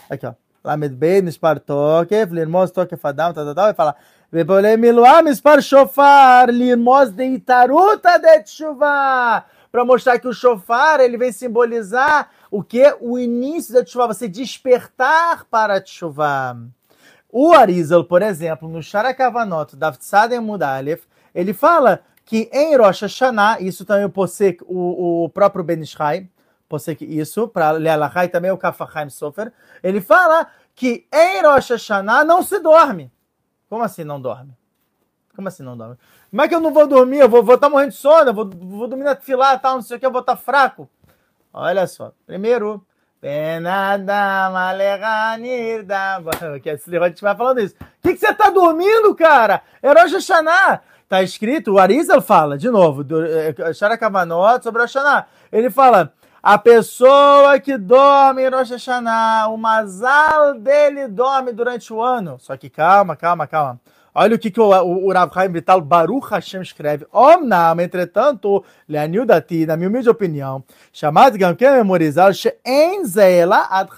Aqui, 0.10 0.26
ó. 0.26 0.34
Lamed 0.64 0.96
Ben, 0.96 1.22
Mispar 1.22 1.60
Tokef, 1.60 2.34
Lirmos 2.34 2.72
Tokef 2.72 3.06
Adam, 3.06 3.34
tal, 3.34 3.46
tal, 3.46 3.56
tal. 3.56 3.66
Ele 3.68 3.74
fala, 3.74 3.96
Vepole 4.32 4.78
Miluah, 4.78 5.22
Mispar 5.22 5.62
Shofar, 5.62 6.50
Lirmos 6.50 7.12
de 7.12 7.26
Itaruta 7.26 8.18
de 8.18 8.44
Tshuva. 8.44 9.46
Para 9.70 9.84
mostrar 9.84 10.18
que 10.18 10.28
o 10.28 10.34
shofar, 10.34 11.02
ele 11.02 11.18
vem 11.18 11.32
simbolizar 11.32 12.32
o 12.50 12.64
que? 12.64 12.96
O 13.02 13.20
início 13.20 13.74
da 13.74 13.84
Tshuva, 13.84 14.08
você 14.08 14.28
despertar 14.28 15.46
para 15.46 15.76
a 15.76 15.82
Tshuva. 15.82 16.58
O 17.30 17.54
Arizal, 17.54 18.04
por 18.04 18.22
exemplo, 18.22 18.70
no 18.70 18.82
Sharakavanot 18.82 19.76
da 19.76 19.92
Tzadem 19.92 20.40
Mudalef, 20.40 21.04
ele 21.36 21.54
fala 21.54 22.02
que 22.26 22.50
em 22.52 22.76
Rosh 22.76 23.02
Hashanah, 23.02 23.62
isso 23.62 23.86
também 23.86 24.06
o 24.06 25.24
o, 25.24 25.30
próprio 25.30 25.64
Ben 25.64 25.82
Ishai, 25.82 26.30
isso, 27.02 27.48
para 27.48 27.72
Lealachai 27.72 28.28
também 28.28 28.52
o 28.52 28.58
Kafachaim 28.58 29.10
Sofer, 29.10 29.54
ele 29.82 30.02
fala 30.02 30.48
que 30.76 31.08
em 31.14 31.42
Rosh 31.42 31.70
Hashanah 31.70 32.26
não 32.26 32.44
se 32.44 32.60
dorme. 32.60 33.12
Como 33.70 33.84
assim 33.84 34.04
não 34.04 34.20
dorme? 34.20 34.54
Como 35.36 35.48
assim 35.48 35.64
não 35.64 35.78
dorme? 35.78 35.98
Como 36.30 36.42
é 36.42 36.48
que 36.48 36.56
eu 36.56 36.60
não 36.60 36.74
vou 36.74 36.88
dormir? 36.88 37.20
Eu 37.20 37.30
vou 37.30 37.42
estar 37.42 37.58
tá 37.58 37.70
morrendo 37.70 37.92
de 37.92 37.98
sono, 37.98 38.30
eu 38.30 38.34
vou, 38.34 38.50
vou 38.50 38.88
dormir 38.88 39.04
na 39.04 39.16
fila, 39.16 39.58
tal, 39.58 39.76
não 39.76 39.82
sei 39.82 39.98
o 39.98 40.00
que, 40.00 40.06
eu 40.06 40.12
vou 40.12 40.22
estar 40.22 40.36
fraco. 40.36 40.90
Olha 41.54 41.88
só. 41.88 42.14
Primeiro. 42.26 42.86
Que 46.62 46.70
a 46.70 46.78
gente 46.78 47.22
vai 47.22 47.36
falando 47.36 47.60
isso. 47.60 47.76
O 47.76 48.08
que, 48.08 48.14
que 48.14 48.20
você 48.20 48.34
tá 48.34 48.50
dormindo, 48.50 49.14
cara? 49.16 49.62
Rosh 49.84 50.14
Hashanah. 50.14 50.82
Tá 51.10 51.24
escrito, 51.24 51.74
o 51.74 51.80
Arizal 51.80 52.22
fala, 52.22 52.58
de 52.58 52.70
novo, 52.70 53.06
é, 53.26 53.74
Sharakavanot 53.74 54.62
sobre 54.62 54.82
Rosh 54.82 54.96
Hashanah. 54.96 55.26
Ele 55.52 55.70
fala, 55.70 56.12
a 56.44 56.58
pessoa 56.58 57.60
que 57.60 57.78
dorme 57.78 58.44
em 58.44 58.50
Rosh 58.50 58.72
Hashanah, 58.72 59.48
o 59.48 59.58
mazal 59.58 60.56
dele 60.56 61.08
dorme 61.08 61.54
durante 61.54 61.94
o 61.94 62.02
ano. 62.02 62.38
Só 62.40 62.58
que 62.58 62.70
calma, 62.70 63.16
calma, 63.16 63.48
calma. 63.48 63.80
Olha 64.20 64.36
o 64.36 64.40
que, 64.40 64.50
que 64.50 64.60
o, 64.60 64.72
o, 64.72 65.06
o 65.06 65.14
Rav 65.14 65.32
Chaim 65.32 65.52
Vital 65.52 65.80
Baruch 65.80 66.32
Hashem 66.32 66.60
escreve. 66.64 67.06
Omnam, 67.14 67.80
entretanto, 67.80 68.66
Leanil 68.90 69.28
Dati, 69.28 69.64
na 69.68 69.78
minha 69.78 69.88
humilde 69.88 70.10
opinião, 70.10 70.64
chamado 70.92 71.38
Gam 71.38 71.54
que 71.54 71.64
é 71.64 71.72
memorizar, 71.72 72.34
She'en 72.34 73.06
Zela 73.06 73.68
Ad. 73.70 73.92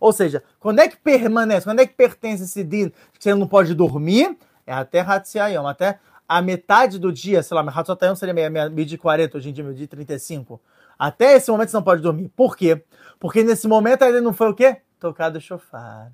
Ou 0.00 0.10
seja, 0.10 0.42
quando 0.58 0.78
é 0.78 0.88
que 0.88 0.96
permanece, 0.96 1.66
quando 1.66 1.80
é 1.80 1.86
que 1.86 1.92
pertence 1.92 2.44
esse 2.44 2.64
din 2.64 2.88
que 3.12 3.22
você 3.22 3.34
não 3.34 3.46
pode 3.46 3.74
dormir? 3.74 4.38
É 4.66 4.72
até 4.72 5.00
Hatzayom, 5.00 5.66
até 5.66 5.98
a 6.26 6.40
metade 6.40 6.98
do 6.98 7.12
dia, 7.12 7.42
sei 7.42 7.54
lá, 7.54 7.60
Hatzayom 7.60 8.14
seria 8.14 8.32
meio, 8.32 8.50
meio 8.50 8.86
de 8.86 8.96
40, 8.96 9.36
hoje 9.36 9.50
em 9.50 9.52
dia 9.52 9.62
meio 9.62 9.76
de 9.76 9.86
35. 9.86 10.58
Até 10.98 11.34
esse 11.34 11.50
momento 11.50 11.68
você 11.68 11.76
não 11.76 11.82
pode 11.82 12.00
dormir. 12.00 12.30
Por 12.34 12.56
quê? 12.56 12.82
Porque 13.18 13.44
nesse 13.44 13.68
momento 13.68 14.02
ainda 14.02 14.22
não 14.22 14.32
foi 14.32 14.48
o 14.48 14.54
quê? 14.54 14.78
Tocado 14.98 15.36
o 15.36 15.40
shofar. 15.42 16.10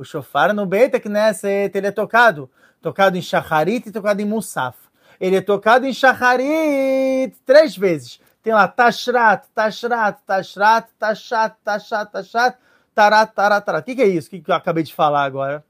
O 0.00 0.04
shofar 0.04 0.54
no 0.54 0.64
Beit 0.64 0.98
Knesset, 0.98 1.76
ele 1.76 1.88
é 1.88 1.90
tocado. 1.90 2.50
Tocado 2.80 3.18
em 3.18 3.20
Shacharit 3.20 3.86
e 3.86 3.92
tocado 3.92 4.22
em 4.22 4.24
Musaf. 4.24 4.78
Ele 5.20 5.36
é 5.36 5.42
tocado 5.42 5.84
em 5.84 5.92
Shacharit 5.92 7.36
três 7.44 7.76
vezes. 7.76 8.18
Tem 8.42 8.54
lá 8.54 8.66
Tashrat, 8.66 9.44
Tashrat, 9.54 10.18
Tashrat, 10.26 10.88
Tashat, 10.98 11.54
Tashat, 11.62 12.10
Tashat, 12.10 12.58
Tarat, 12.94 13.34
Tarat, 13.34 13.62
Tarat. 13.62 13.82
O 13.82 13.84
que, 13.84 13.94
que 13.94 14.00
é 14.00 14.06
isso? 14.06 14.28
O 14.28 14.30
que, 14.30 14.40
que 14.40 14.50
eu 14.50 14.54
acabei 14.54 14.82
de 14.82 14.94
falar 14.94 15.24
agora? 15.24 15.62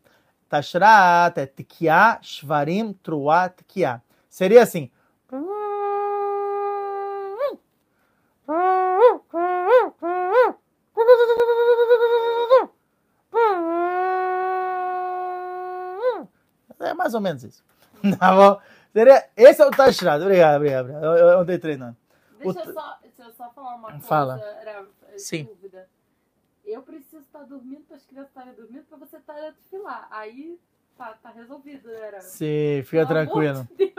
Tashrat 0.48 1.36
é 1.36 1.46
Tikiá, 1.46 2.20
Shvarim, 2.22 2.92
Truá, 3.02 3.48
Tikiá. 3.48 4.00
Seria 4.28 4.62
assim. 4.62 4.88
É 16.80 16.94
mais 17.10 17.14
ou 17.14 17.20
menos 17.20 17.44
isso. 17.44 17.64
Tá 18.18 18.34
bom? 18.34 18.60
Seria, 18.92 19.28
esse 19.36 19.60
é 19.62 19.66
o 19.66 19.70
Tashrat. 19.70 20.20
Obrigado, 20.22 20.56
obrigado. 20.56 20.86
obrigado. 20.86 21.04
Eu, 21.04 21.28
eu 21.28 21.38
andei 21.40 21.58
treinando. 21.58 21.96
Deixa 22.38 22.58
O- 22.60 22.62
eu 22.64 22.72
só, 22.72 22.98
deixa 23.02 23.22
eu 23.22 23.32
só 23.32 23.50
falar 23.50 23.74
uma 23.74 23.90
coisa. 23.90 24.06
Fala. 24.06 24.40
Era, 24.60 24.84
é, 25.12 25.18
Sim. 25.18 25.44
Dúvida. 25.44 25.88
Eu 26.64 26.82
preciso 26.82 27.18
estar 27.22 27.42
dormindo 27.44 27.82
para 27.86 27.96
as 27.96 28.06
crianças 28.06 28.30
estarem 28.30 28.54
dormindo 28.54 28.84
para 28.84 28.96
você 28.98 29.16
estar 29.16 29.34
a 29.34 29.50
desfilar. 29.50 30.08
Aí 30.10 30.58
tá, 30.96 31.14
tá 31.22 31.30
resolvido, 31.30 31.88
né? 31.88 32.00
Era? 32.00 32.20
Sim, 32.20 32.82
fica 32.84 33.06
Pelo 33.06 33.08
tranquilo. 33.08 33.68
de. 33.76 33.92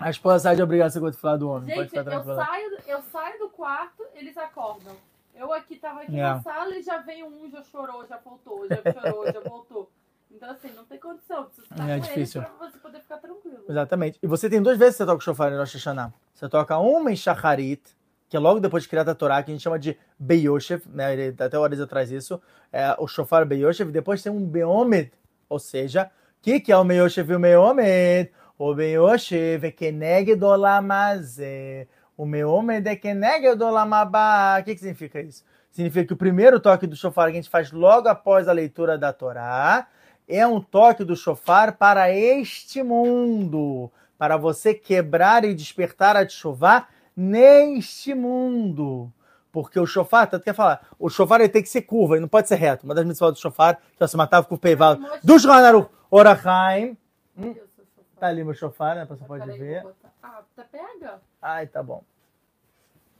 A 0.00 0.10
esposa 0.10 0.38
sai 0.40 0.56
de 0.56 0.62
obrigação 0.62 1.02
quando 1.02 1.16
falar 1.16 1.36
do 1.36 1.48
homem. 1.48 1.74
Pode 1.74 1.90
Gente, 1.90 1.98
ficar 1.98 2.12
eu 2.14 2.24
saio, 2.34 2.78
eu 2.86 3.02
saio 3.02 3.38
do 3.38 3.48
quarto, 3.50 4.04
eles 4.14 4.36
acordam. 4.36 4.96
Eu 5.34 5.52
aqui 5.52 5.76
tava 5.76 6.02
aqui 6.02 6.16
É. 6.18 6.22
na 6.22 6.40
sala 6.40 6.76
e 6.76 6.82
já 6.82 6.98
veio 6.98 7.26
um, 7.26 7.50
já 7.50 7.62
chorou, 7.64 8.06
já 8.06 8.16
voltou, 8.18 8.66
já 8.68 8.76
chorou, 8.92 9.26
já 9.32 9.40
voltou. 9.48 9.90
Então, 10.34 10.50
assim, 10.50 10.68
não 10.74 10.84
tem 10.84 10.98
condição. 10.98 11.44
Preciso 11.44 11.66
estar 11.70 11.88
É 11.88 11.98
difícil. 11.98 12.42
pra 12.42 12.68
você 12.68 12.78
poder 12.78 13.00
ficar 13.00 13.18
tranquilo. 13.18 13.64
Exatamente. 13.68 14.18
E 14.22 14.26
você 14.26 14.50
tem 14.50 14.60
duas 14.60 14.76
vezes 14.76 14.94
que 14.94 14.98
você 14.98 15.06
toca 15.06 15.18
o 15.18 15.20
shofar 15.20 15.52
em 15.52 15.56
Rosh 15.56 15.74
Hashanah. 15.74 16.12
Você 16.34 16.48
toca 16.48 16.76
uma 16.78 17.12
em 17.12 17.16
Shacharit, 17.16 17.80
que 18.28 18.36
é 18.36 18.40
logo 18.40 18.58
depois 18.58 18.82
de 18.82 18.88
criar 18.88 19.08
a 19.08 19.14
Torá, 19.14 19.42
que 19.42 19.50
a 19.50 19.54
gente 19.54 19.62
chama 19.62 19.78
de 19.78 19.96
Beyoshev, 20.18 20.82
né? 20.88 21.12
Ele, 21.12 21.36
até 21.38 21.56
o 21.58 21.62
Arisa 21.64 21.86
traz 21.86 22.10
isso. 22.10 22.42
É, 22.72 22.94
o 22.98 23.06
shofar 23.06 23.46
Beyoshev. 23.46 23.90
Depois 23.92 24.22
tem 24.22 24.32
um 24.32 24.44
Beomed, 24.44 25.12
ou 25.48 25.58
seja, 25.60 26.10
o 26.38 26.42
que, 26.42 26.58
que 26.58 26.72
é 26.72 26.76
o 26.76 26.84
Beyoshev 26.84 27.30
e 27.30 27.36
o 27.36 27.38
Beomed? 27.38 28.30
O 28.58 28.74
Beyoshev 28.74 29.64
é 29.66 29.70
Keneged 29.70 30.42
Olamazé. 30.42 31.86
O 32.16 32.26
Meomed 32.26 32.88
é 32.88 32.96
Keneged 32.96 33.62
Olamabá. 33.62 34.58
O 34.60 34.64
que, 34.64 34.74
que 34.74 34.80
significa 34.80 35.20
isso? 35.20 35.44
Significa 35.70 36.06
que 36.06 36.12
o 36.12 36.16
primeiro 36.16 36.60
toque 36.60 36.86
do 36.86 36.94
shofar 36.96 37.26
que 37.26 37.32
a 37.32 37.40
gente 37.40 37.50
faz 37.50 37.72
logo 37.72 38.08
após 38.08 38.46
a 38.48 38.52
leitura 38.52 38.96
da 38.96 39.12
Torá 39.12 39.88
é 40.28 40.46
um 40.46 40.60
toque 40.60 41.04
do 41.04 41.16
shofar 41.16 41.76
para 41.76 42.10
este 42.10 42.82
mundo, 42.82 43.90
para 44.18 44.36
você 44.36 44.74
quebrar 44.74 45.44
e 45.44 45.54
despertar 45.54 46.16
a 46.16 46.28
chuva 46.28 46.86
neste 47.16 48.14
mundo. 48.14 49.12
Porque 49.52 49.78
o 49.78 49.86
shofar, 49.86 50.28
tanto 50.28 50.42
quer 50.42 50.54
falar, 50.54 50.88
o 50.98 51.08
shofar 51.08 51.40
ele 51.40 51.48
tem 51.48 51.62
que 51.62 51.68
ser 51.68 51.82
curva, 51.82 52.14
ele 52.14 52.22
não 52.22 52.28
pode 52.28 52.48
ser 52.48 52.56
reto. 52.56 52.84
Uma 52.84 52.94
das 52.94 53.04
mitzvot 53.04 53.32
do 53.32 53.38
shofar, 53.38 53.80
que 53.96 54.02
é 54.02 54.06
o 54.06 54.16
matava 54.16 54.46
com 54.48 54.56
o 54.56 54.58
peival 54.58 54.96
do 55.22 55.38
Shulchan 55.38 55.88
Orachaim. 56.10 56.96
Eu 57.36 57.54
chofar. 57.54 58.04
Tá 58.18 58.26
ali 58.28 58.42
meu 58.42 58.54
shofar, 58.54 58.96
né? 58.96 59.04
Você 59.04 59.24
pode 59.24 59.46
ver. 59.58 59.86
Ah, 60.22 60.42
tá 60.56 60.64
pega? 60.64 61.20
Ai, 61.40 61.66
tá 61.66 61.82
bom. 61.82 62.02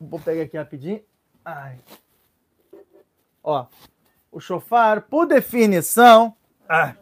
Vou 0.00 0.18
pegar 0.18 0.42
aqui 0.42 0.56
rapidinho. 0.56 1.02
Ai. 1.44 1.78
Ó, 3.42 3.66
o 4.32 4.40
shofar, 4.40 5.02
por 5.02 5.26
definição, 5.26 6.34
ah, 6.68 6.94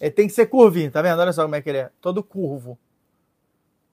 ele 0.00 0.10
tem 0.10 0.26
que 0.26 0.32
ser 0.32 0.46
curvinho, 0.46 0.90
tá 0.90 1.02
vendo? 1.02 1.20
Olha 1.20 1.32
só 1.32 1.42
como 1.42 1.54
é 1.54 1.60
que 1.60 1.68
ele 1.68 1.78
é. 1.78 1.90
Todo 2.00 2.22
curvo. 2.22 2.78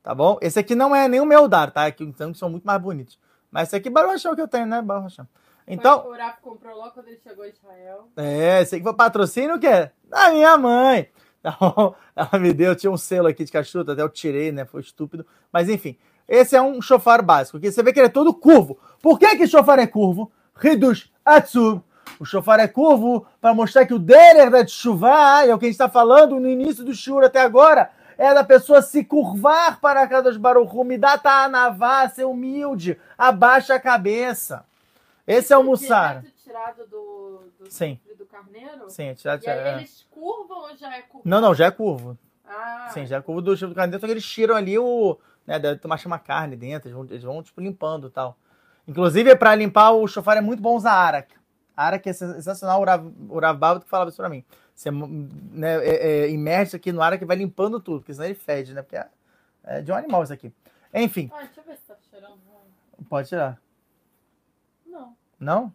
Tá 0.01 0.15
bom? 0.15 0.37
Esse 0.41 0.59
aqui 0.59 0.73
não 0.73 0.95
é 0.95 1.07
nem 1.07 1.19
o 1.19 1.25
meu 1.25 1.47
dar, 1.47 1.69
tá? 1.71 1.85
Aqui 1.85 2.03
então 2.03 2.33
são 2.33 2.49
muito 2.49 2.63
mais 2.63 2.81
bonitos. 2.81 3.19
Mas 3.51 3.67
esse 3.67 3.75
aqui 3.75 3.89
é 3.89 3.91
Baruch 3.91 4.13
Hashem 4.13 4.35
que 4.35 4.41
eu 4.41 4.47
tenho, 4.47 4.65
né? 4.65 4.81
Baruch 4.81 5.03
Hashem. 5.03 5.27
Então, 5.67 6.07
O 6.07 6.13
Rafa 6.13 6.39
comprou 6.41 6.77
logo 6.77 6.91
quando 6.91 7.09
ele 7.09 7.19
chegou 7.21 7.43
a 7.43 7.49
Israel. 7.49 8.07
é, 8.15 8.61
esse 8.61 8.75
aqui 8.75 8.83
foi 8.83 8.93
patrocínio 8.93 9.55
o 9.55 9.59
quê? 9.59 9.91
Da 10.05 10.31
minha 10.31 10.57
mãe. 10.57 11.09
Ela 12.15 12.39
me 12.39 12.53
deu, 12.53 12.73
tinha 12.75 12.91
um 12.91 12.97
selo 12.97 13.27
aqui 13.27 13.43
de 13.43 13.51
cachuta, 13.51 13.91
até 13.91 14.01
eu 14.01 14.09
tirei, 14.09 14.51
né? 14.51 14.63
Foi 14.63 14.79
estúpido. 14.79 15.25
Mas 15.51 15.67
enfim, 15.67 15.97
esse 16.27 16.55
é 16.55 16.61
um 16.61 16.81
chofar 16.81 17.21
básico, 17.21 17.59
que 17.59 17.69
você 17.69 17.83
vê 17.83 17.91
que 17.91 17.99
ele 17.99 18.07
é 18.07 18.11
todo 18.11 18.33
curvo. 18.33 18.77
Por 19.01 19.19
que 19.19 19.35
que 19.35 19.47
chofar 19.47 19.79
é 19.79 19.87
curvo? 19.87 20.31
Reduz 20.55 21.11
Atsub. 21.25 21.83
O 22.19 22.25
chofar 22.25 22.59
é 22.59 22.67
curvo 22.67 23.25
para 23.39 23.53
mostrar 23.53 23.85
que 23.85 23.93
o 23.93 23.99
derer 23.99 24.49
da 24.49 24.65
chuva, 24.65 25.45
é 25.45 25.53
o 25.53 25.59
que 25.59 25.65
a 25.65 25.67
gente 25.67 25.75
está 25.75 25.89
falando 25.89 26.39
no 26.39 26.47
início 26.49 26.83
do 26.83 26.93
shur 26.93 27.23
até 27.23 27.41
agora, 27.41 27.91
é 28.17 28.33
da 28.33 28.43
pessoa 28.43 28.81
se 28.81 29.03
curvar 29.03 29.79
para 29.79 30.07
Kadosh 30.07 30.37
Baruch 30.37 30.75
Hu, 30.75 30.83
me 30.83 30.97
dá 30.97 31.17
ta'anavá, 31.17 32.09
ser 32.09 32.25
humilde, 32.25 32.99
abaixa 33.17 33.75
a 33.75 33.79
cabeça. 33.79 34.65
Esse 35.25 35.53
é 35.53 35.57
o 35.57 35.63
Mussar. 35.63 36.23
tirado 36.43 36.87
do, 36.87 37.43
do, 37.59 37.69
Sim. 37.69 37.99
do 38.17 38.25
carneiro? 38.25 38.89
Sim, 38.89 39.07
é 39.07 39.13
tirado, 39.13 39.43
E 39.43 39.49
aí 39.49 39.59
é. 39.59 39.75
eles 39.77 40.07
curvam 40.09 40.61
ou 40.63 40.75
já 40.75 40.95
é 40.95 41.01
curvo? 41.01 41.21
Não, 41.29 41.41
não, 41.41 41.53
já 41.53 41.65
é 41.65 41.71
curvo. 41.71 42.17
Ah, 42.47 42.89
Sim, 42.93 43.05
já 43.05 43.17
é 43.17 43.21
curvo 43.21 43.41
do 43.41 43.51
chifre 43.55 43.69
do 43.69 43.75
carneiro, 43.75 43.99
só 43.99 44.07
que 44.07 44.13
eles 44.13 44.25
tiram 44.25 44.55
ali 44.55 44.79
o. 44.79 45.17
Né, 45.45 45.59
deve 45.59 45.79
tomar 45.79 45.97
chama 45.97 46.17
carne 46.17 46.55
dentro, 46.55 46.87
eles 46.89 46.95
vão, 46.95 47.05
eles 47.05 47.23
vão 47.23 47.43
tipo 47.43 47.61
limpando 47.61 48.07
e 48.07 48.09
tal. 48.09 48.37
Inclusive, 48.87 49.35
para 49.35 49.53
limpar 49.53 49.91
o 49.91 50.07
chofar 50.07 50.37
é 50.37 50.41
muito 50.41 50.61
bom 50.61 50.75
usar 50.75 51.13
arak. 51.77 52.07
Arak 52.07 52.09
é 52.09 52.13
sensacional, 52.13 52.81
o 52.81 52.85
Rav, 52.85 53.13
o 53.29 53.39
Rav 53.39 53.57
Baba 53.57 53.79
que 53.81 53.87
falava 53.87 54.09
isso 54.09 54.17
pra 54.17 54.29
mim. 54.29 54.43
Você 54.73 54.91
né, 54.91 55.77
é, 55.85 56.09
é, 56.25 56.29
imerge 56.29 56.75
aqui 56.75 56.91
no 56.91 57.01
arak 57.01 57.23
e 57.23 57.27
vai 57.27 57.37
limpando 57.37 57.79
tudo, 57.79 57.99
porque 57.99 58.13
senão 58.13 58.25
ele 58.25 58.35
fede, 58.35 58.73
né? 58.73 58.81
Porque 58.81 58.95
é, 58.95 59.07
é 59.63 59.81
de 59.81 59.91
um 59.91 59.95
animal 59.95 60.23
isso 60.23 60.33
aqui. 60.33 60.51
Enfim, 60.93 61.29
Ah, 61.33 61.43
deixa 61.43 61.61
eu 61.61 61.63
ver 61.63 61.77
se 61.77 61.83
tá 61.83 61.95
cheirando 62.09 62.39
ruim. 62.47 63.05
pode 63.07 63.27
tirar. 63.27 63.59
Não. 64.85 65.15
Não? 65.39 65.73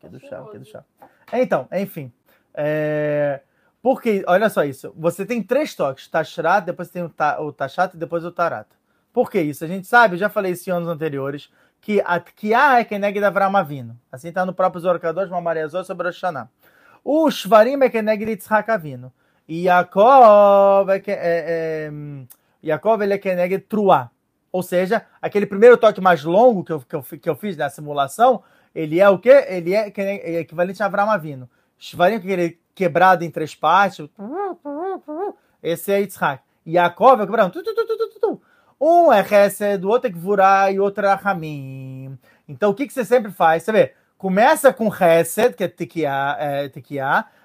Que 0.00 0.06
é 0.06 0.08
do 0.08 0.20
chá, 0.20 0.44
que 0.50 0.56
é 0.56 0.58
do 0.58 0.64
chá. 0.64 0.84
Então, 1.32 1.68
enfim. 1.72 2.12
É... 2.54 3.40
Porque, 3.82 4.24
olha 4.26 4.50
só 4.50 4.64
isso. 4.64 4.92
Você 4.96 5.24
tem 5.24 5.42
três 5.42 5.74
toques: 5.74 6.08
Tashrat, 6.08 6.64
depois 6.64 6.90
tem 6.90 7.02
o, 7.02 7.08
ta, 7.08 7.40
o 7.40 7.52
Tashat 7.52 7.94
e 7.94 7.98
depois 7.98 8.24
o 8.24 8.32
Tarat. 8.32 8.66
Por 9.12 9.30
que 9.30 9.40
isso? 9.40 9.64
A 9.64 9.68
gente 9.68 9.86
sabe, 9.86 10.14
eu 10.14 10.18
já 10.18 10.28
falei 10.28 10.52
isso 10.52 10.68
em 10.68 10.72
anos 10.72 10.88
anteriores, 10.88 11.50
que 11.80 12.02
a 12.02 12.78
é 12.78 12.84
Keneg 12.84 13.20
da 13.20 13.28
Avram 13.28 13.56
Avino. 13.56 13.98
Assim 14.10 14.28
está 14.28 14.44
no 14.44 14.52
próprio 14.52 14.80
Zorkadosh, 14.80 15.30
Mamarezor 15.30 15.84
sobre 15.84 16.08
o 16.08 16.12
Shana. 16.12 16.50
O 17.04 17.30
Shvarim 17.30 17.82
é 17.82 17.88
Keneg 17.88 18.24
de 18.24 18.42
Avino. 18.48 19.12
E 19.48 19.64
Yaakov 19.64 20.90
é, 20.90 21.02
é, 21.06 21.90
ele 23.02 23.14
é 23.14 23.18
Keneg 23.18 23.58
Truá. 23.60 24.10
Ou 24.52 24.62
seja, 24.62 25.06
aquele 25.20 25.46
primeiro 25.46 25.76
toque 25.76 26.00
mais 26.00 26.24
longo 26.24 26.64
que 26.64 26.72
eu, 26.72 26.80
que 26.80 26.96
eu, 26.96 27.02
que 27.02 27.30
eu 27.30 27.36
fiz 27.36 27.56
na 27.56 27.70
simulação, 27.70 28.42
ele 28.74 29.00
é 29.00 29.08
o 29.08 29.18
quê? 29.18 29.46
Ele 29.48 29.74
é, 29.74 29.92
é 29.96 30.40
equivalente 30.40 30.82
a 30.82 30.86
Avram 30.86 31.10
Avino. 31.10 31.48
Shvarim, 31.78 32.20
que 32.20 32.28
ele 32.28 32.46
é 32.46 32.54
quebrado 32.74 33.24
em 33.24 33.30
três 33.30 33.54
partes. 33.54 34.06
Esse 35.62 35.92
é 35.92 36.00
Yitzhak. 36.00 36.42
Yaakov 36.66 37.22
é 37.22 37.26
quebrado. 37.26 37.62
Tu. 38.20 38.42
Um 38.80 39.12
é 39.12 39.20
Hesed, 39.20 39.84
o 39.84 39.88
outro 39.88 40.08
é 40.08 40.12
Gvurah 40.12 40.70
e 40.70 40.78
o 40.78 40.84
outro 40.84 41.04
é 41.04 41.12
Ramim. 41.12 42.16
Então, 42.48 42.70
o 42.70 42.74
que, 42.74 42.86
que 42.86 42.92
você 42.92 43.04
sempre 43.04 43.32
faz? 43.32 43.64
Você 43.64 43.72
vê, 43.72 43.94
começa 44.16 44.72
com 44.72 44.88
Hesed, 44.88 45.54
que 45.54 45.64
é 45.64 45.68
Tekiá, 45.68 46.36
é, 46.38 46.70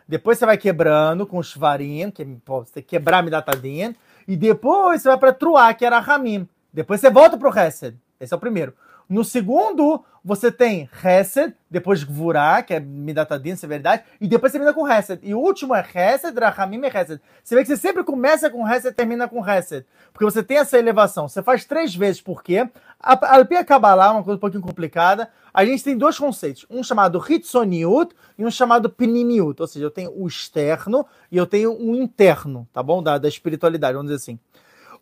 depois 0.08 0.38
você 0.38 0.46
vai 0.46 0.58
quebrando 0.58 1.26
com 1.26 1.42
Shvarim, 1.42 2.12
que 2.12 2.22
é, 2.22 2.28
você 2.46 2.74
tem 2.74 2.84
que 2.84 2.90
quebrar 2.90 3.24
Midatadin, 3.24 3.96
e 4.28 4.36
depois 4.36 5.02
você 5.02 5.10
vai 5.10 5.18
para 5.18 5.34
Truá, 5.34 5.74
que 5.74 5.86
era 5.86 6.00
Ramim. 6.00 6.48
Depois 6.72 7.02
você 7.02 7.10
volta 7.10 7.38
pro 7.38 7.58
Hesed. 7.58 7.98
Esse 8.20 8.34
é 8.34 8.38
o 8.38 8.40
primeiro. 8.40 8.74
No 9.10 9.24
segundo, 9.24 10.04
você 10.24 10.52
tem 10.52 10.90
Hesed, 11.04 11.54
depois 11.70 12.04
Gvurah, 12.04 12.64
que 12.64 12.74
é 12.74 12.80
Midatadin, 12.80 13.56
severidade, 13.56 14.04
e 14.22 14.28
depois 14.28 14.52
você 14.52 14.58
termina 14.58 14.74
com 14.74 14.90
Hesed. 14.90 15.20
E 15.22 15.34
o 15.34 15.40
último 15.40 15.76
é 15.76 15.82
Hesed, 15.82 16.40
Rahamim 16.40 16.82
e 16.82 16.88
Hesed. 16.88 17.22
Você 17.44 17.56
vê 17.56 17.62
que 17.62 17.68
você 17.68 17.78
sempre 17.78 18.04
começa 18.04 18.50
com 18.50 18.66
Hesed 18.68 18.88
e 18.88 18.94
termina 18.94 19.28
com 19.28 19.46
Hesed. 19.46 19.86
Porque 20.14 20.24
você 20.24 20.42
tem 20.42 20.58
essa 20.58 20.78
elevação. 20.80 21.28
Você 21.28 21.44
faz 21.44 21.66
três 21.66 21.94
vezes, 21.94 22.22
por 22.22 22.42
quê? 22.42 22.70
A 23.00 23.36
Alpia 23.36 23.66
Kabbalah, 23.66 24.14
uma 24.14 24.24
coisa 24.24 24.38
um 24.38 24.40
pouquinho 24.40 24.64
complicada, 24.64 25.30
a 25.54 25.66
gente 25.66 25.84
tem 25.84 25.98
dois 25.98 26.18
conceitos. 26.18 26.66
Um 26.70 26.82
chamado 26.82 27.22
Hitsoniut 27.30 28.16
e 28.38 28.46
um 28.46 28.52
chamado 28.52 28.90
Pnimiut. 28.90 29.62
Ou 29.62 29.68
seja, 29.68 29.86
eu 29.86 29.92
tenho 29.92 30.14
o 30.16 30.26
externo 30.26 31.06
e 31.30 31.36
eu 31.36 31.46
tenho 31.46 31.74
o 31.74 31.96
interno, 31.96 32.66
tá 32.72 32.82
bom? 32.82 33.04
Da, 33.04 33.18
da 33.18 33.28
espiritualidade, 33.28 33.94
vamos 33.94 34.10
dizer 34.10 34.24
assim. 34.24 34.40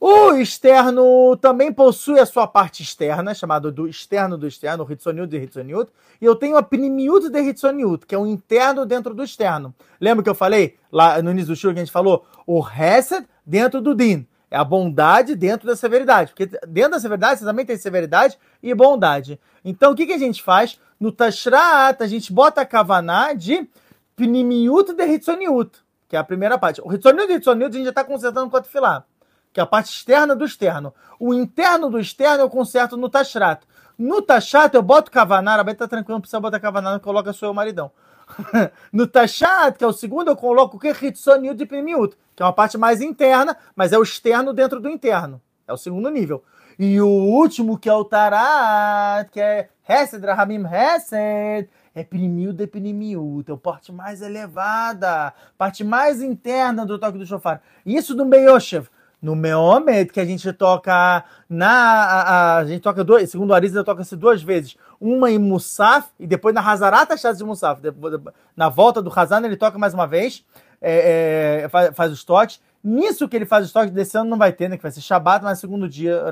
O 0.03 0.33
externo 0.33 1.37
também 1.37 1.71
possui 1.71 2.19
a 2.19 2.25
sua 2.25 2.47
parte 2.47 2.81
externa, 2.81 3.35
chamado 3.35 3.71
do 3.71 3.87
externo 3.87 4.35
do 4.35 4.47
externo, 4.47 4.83
o 4.83 4.91
Hitsoniut 4.91 5.29
de 5.29 5.37
Hitsoniut, 5.37 5.91
e 6.19 6.25
eu 6.25 6.35
tenho 6.35 6.57
a 6.57 6.63
Pnimiut 6.63 7.29
de 7.29 7.39
Hitsoniut, 7.39 8.07
que 8.07 8.15
é 8.15 8.17
o 8.17 8.25
interno 8.25 8.83
dentro 8.83 9.13
do 9.13 9.23
externo. 9.23 9.75
Lembra 9.99 10.23
que 10.23 10.29
eu 10.31 10.33
falei 10.33 10.75
lá 10.91 11.21
no 11.21 11.29
início 11.29 11.49
do 11.49 11.55
show 11.55 11.71
que 11.71 11.77
a 11.77 11.83
gente 11.83 11.91
falou? 11.91 12.25
O 12.47 12.67
Hesed 12.67 13.27
dentro 13.45 13.79
do 13.79 13.93
Din. 13.93 14.25
É 14.49 14.57
a 14.57 14.63
bondade 14.63 15.35
dentro 15.35 15.67
da 15.67 15.75
severidade. 15.75 16.31
Porque 16.31 16.47
dentro 16.67 16.93
da 16.93 16.99
severidade 16.99 17.39
você 17.39 17.45
também 17.45 17.63
tem 17.63 17.77
severidade 17.77 18.39
e 18.61 18.73
bondade. 18.73 19.39
Então 19.63 19.91
o 19.91 19.95
que, 19.95 20.07
que 20.07 20.13
a 20.13 20.17
gente 20.17 20.41
faz? 20.41 20.79
No 20.99 21.11
Tashrat, 21.11 22.01
a 22.01 22.07
gente 22.07 22.33
bota 22.33 22.61
a 22.61 22.65
Kavaná 22.65 23.33
de 23.33 23.69
Pnimiut 24.15 24.93
de 24.93 25.05
Hitsoniut, 25.05 25.77
que 26.09 26.15
é 26.15 26.19
a 26.19 26.23
primeira 26.23 26.57
parte. 26.57 26.81
O 26.83 26.91
Hitsoniut 26.91 27.31
e 27.31 27.35
Hitsoniut 27.35 27.69
a 27.69 27.77
gente 27.77 27.83
já 27.83 27.91
está 27.91 28.03
consertando 28.03 28.49
com 28.49 28.57
o 28.57 28.61
Tefilá 28.61 29.05
que 29.53 29.59
é 29.59 29.63
a 29.63 29.65
parte 29.65 29.89
externa 29.89 30.35
do 30.35 30.45
externo. 30.45 30.93
O 31.19 31.33
interno 31.33 31.89
do 31.89 31.99
externo 31.99 32.43
eu 32.43 32.49
conserto 32.49 32.97
no 32.97 33.09
Tashrat. 33.09 33.63
No 33.97 34.21
Tashat 34.21 34.73
eu 34.73 34.81
boto 34.81 35.11
Kavaná, 35.11 35.61
a 35.61 35.75
tá 35.75 35.87
tranquilo, 35.87 36.15
não 36.15 36.21
precisa 36.21 36.39
botar 36.39 36.59
Kavaná, 36.59 36.93
não 36.93 36.99
coloca 36.99 37.31
seu 37.33 37.53
maridão. 37.53 37.91
no 38.91 39.05
Tashat, 39.05 39.77
que 39.77 39.83
é 39.83 39.87
o 39.87 39.93
segundo, 39.93 40.29
eu 40.29 40.35
coloco 40.35 40.77
o 40.77 40.79
que? 40.79 40.89
Hitsoniut 40.89 41.55
de 41.55 41.65
Pnimiut, 41.65 42.17
que 42.35 42.41
é 42.41 42.45
uma 42.45 42.53
parte 42.53 42.77
mais 42.77 43.01
interna, 43.01 43.55
mas 43.75 43.91
é 43.91 43.97
o 43.97 44.03
externo 44.03 44.53
dentro 44.53 44.79
do 44.79 44.89
interno. 44.89 45.41
É 45.67 45.73
o 45.73 45.77
segundo 45.77 46.09
nível. 46.09 46.43
E 46.79 46.99
o 46.99 47.07
último, 47.07 47.77
que 47.77 47.87
é 47.87 47.93
o 47.93 48.03
Tarat, 48.03 49.29
que 49.29 49.39
é 49.39 49.69
Hesed, 49.87 50.25
Rahamim 50.25 50.63
Hesed, 50.65 51.69
é 51.93 52.03
Pnimiut 52.03 52.53
de 52.53 52.65
Pnimiut, 52.65 53.51
é 53.51 53.53
a 53.53 53.57
parte 53.57 53.91
mais 53.91 54.21
elevada, 54.21 55.33
parte 55.57 55.83
mais 55.83 56.21
interna 56.21 56.85
do 56.85 56.97
toque 56.97 57.17
do 57.17 57.25
shofar. 57.25 57.61
Isso 57.85 58.15
do 58.15 58.25
Meyoshev. 58.25 58.87
No 59.21 59.35
Meomed, 59.35 60.11
que 60.11 60.19
a 60.19 60.25
gente 60.25 60.51
toca 60.51 61.23
na. 61.47 61.69
A, 61.69 62.21
a, 62.21 62.57
a 62.57 62.65
gente 62.65 62.81
toca 62.81 63.03
dois, 63.03 63.29
segundo 63.29 63.53
Arisa, 63.53 63.83
toca-se 63.83 64.15
duas 64.15 64.41
vezes. 64.41 64.75
Uma 64.99 65.29
em 65.29 65.37
Musaf 65.37 66.09
e 66.19 66.25
depois 66.25 66.55
na 66.55 66.67
Hazarata 66.67 67.15
Shaz 67.15 67.37
de 67.37 67.43
Musaf. 67.43 67.79
Depois, 67.81 68.19
na 68.55 68.67
volta 68.67 69.01
do 69.01 69.11
Hazan, 69.13 69.45
ele 69.45 69.57
toca 69.57 69.77
mais 69.77 69.93
uma 69.93 70.07
vez, 70.07 70.43
é, 70.81 71.61
é, 71.63 71.69
faz, 71.69 71.95
faz 71.95 72.11
os 72.11 72.23
toques. 72.23 72.59
Nisso 72.83 73.29
que 73.29 73.35
ele 73.35 73.45
faz 73.45 73.65
os 73.67 73.71
toques, 73.71 73.91
desse 73.91 74.17
ano 74.17 74.29
não 74.29 74.37
vai 74.39 74.51
ter, 74.51 74.67
né? 74.67 74.75
Que 74.75 74.81
vai 74.81 74.91
ser 74.91 75.01
Shabbat, 75.01 75.43
mas 75.43 75.59
segundo 75.59 75.87
dia 75.87 76.23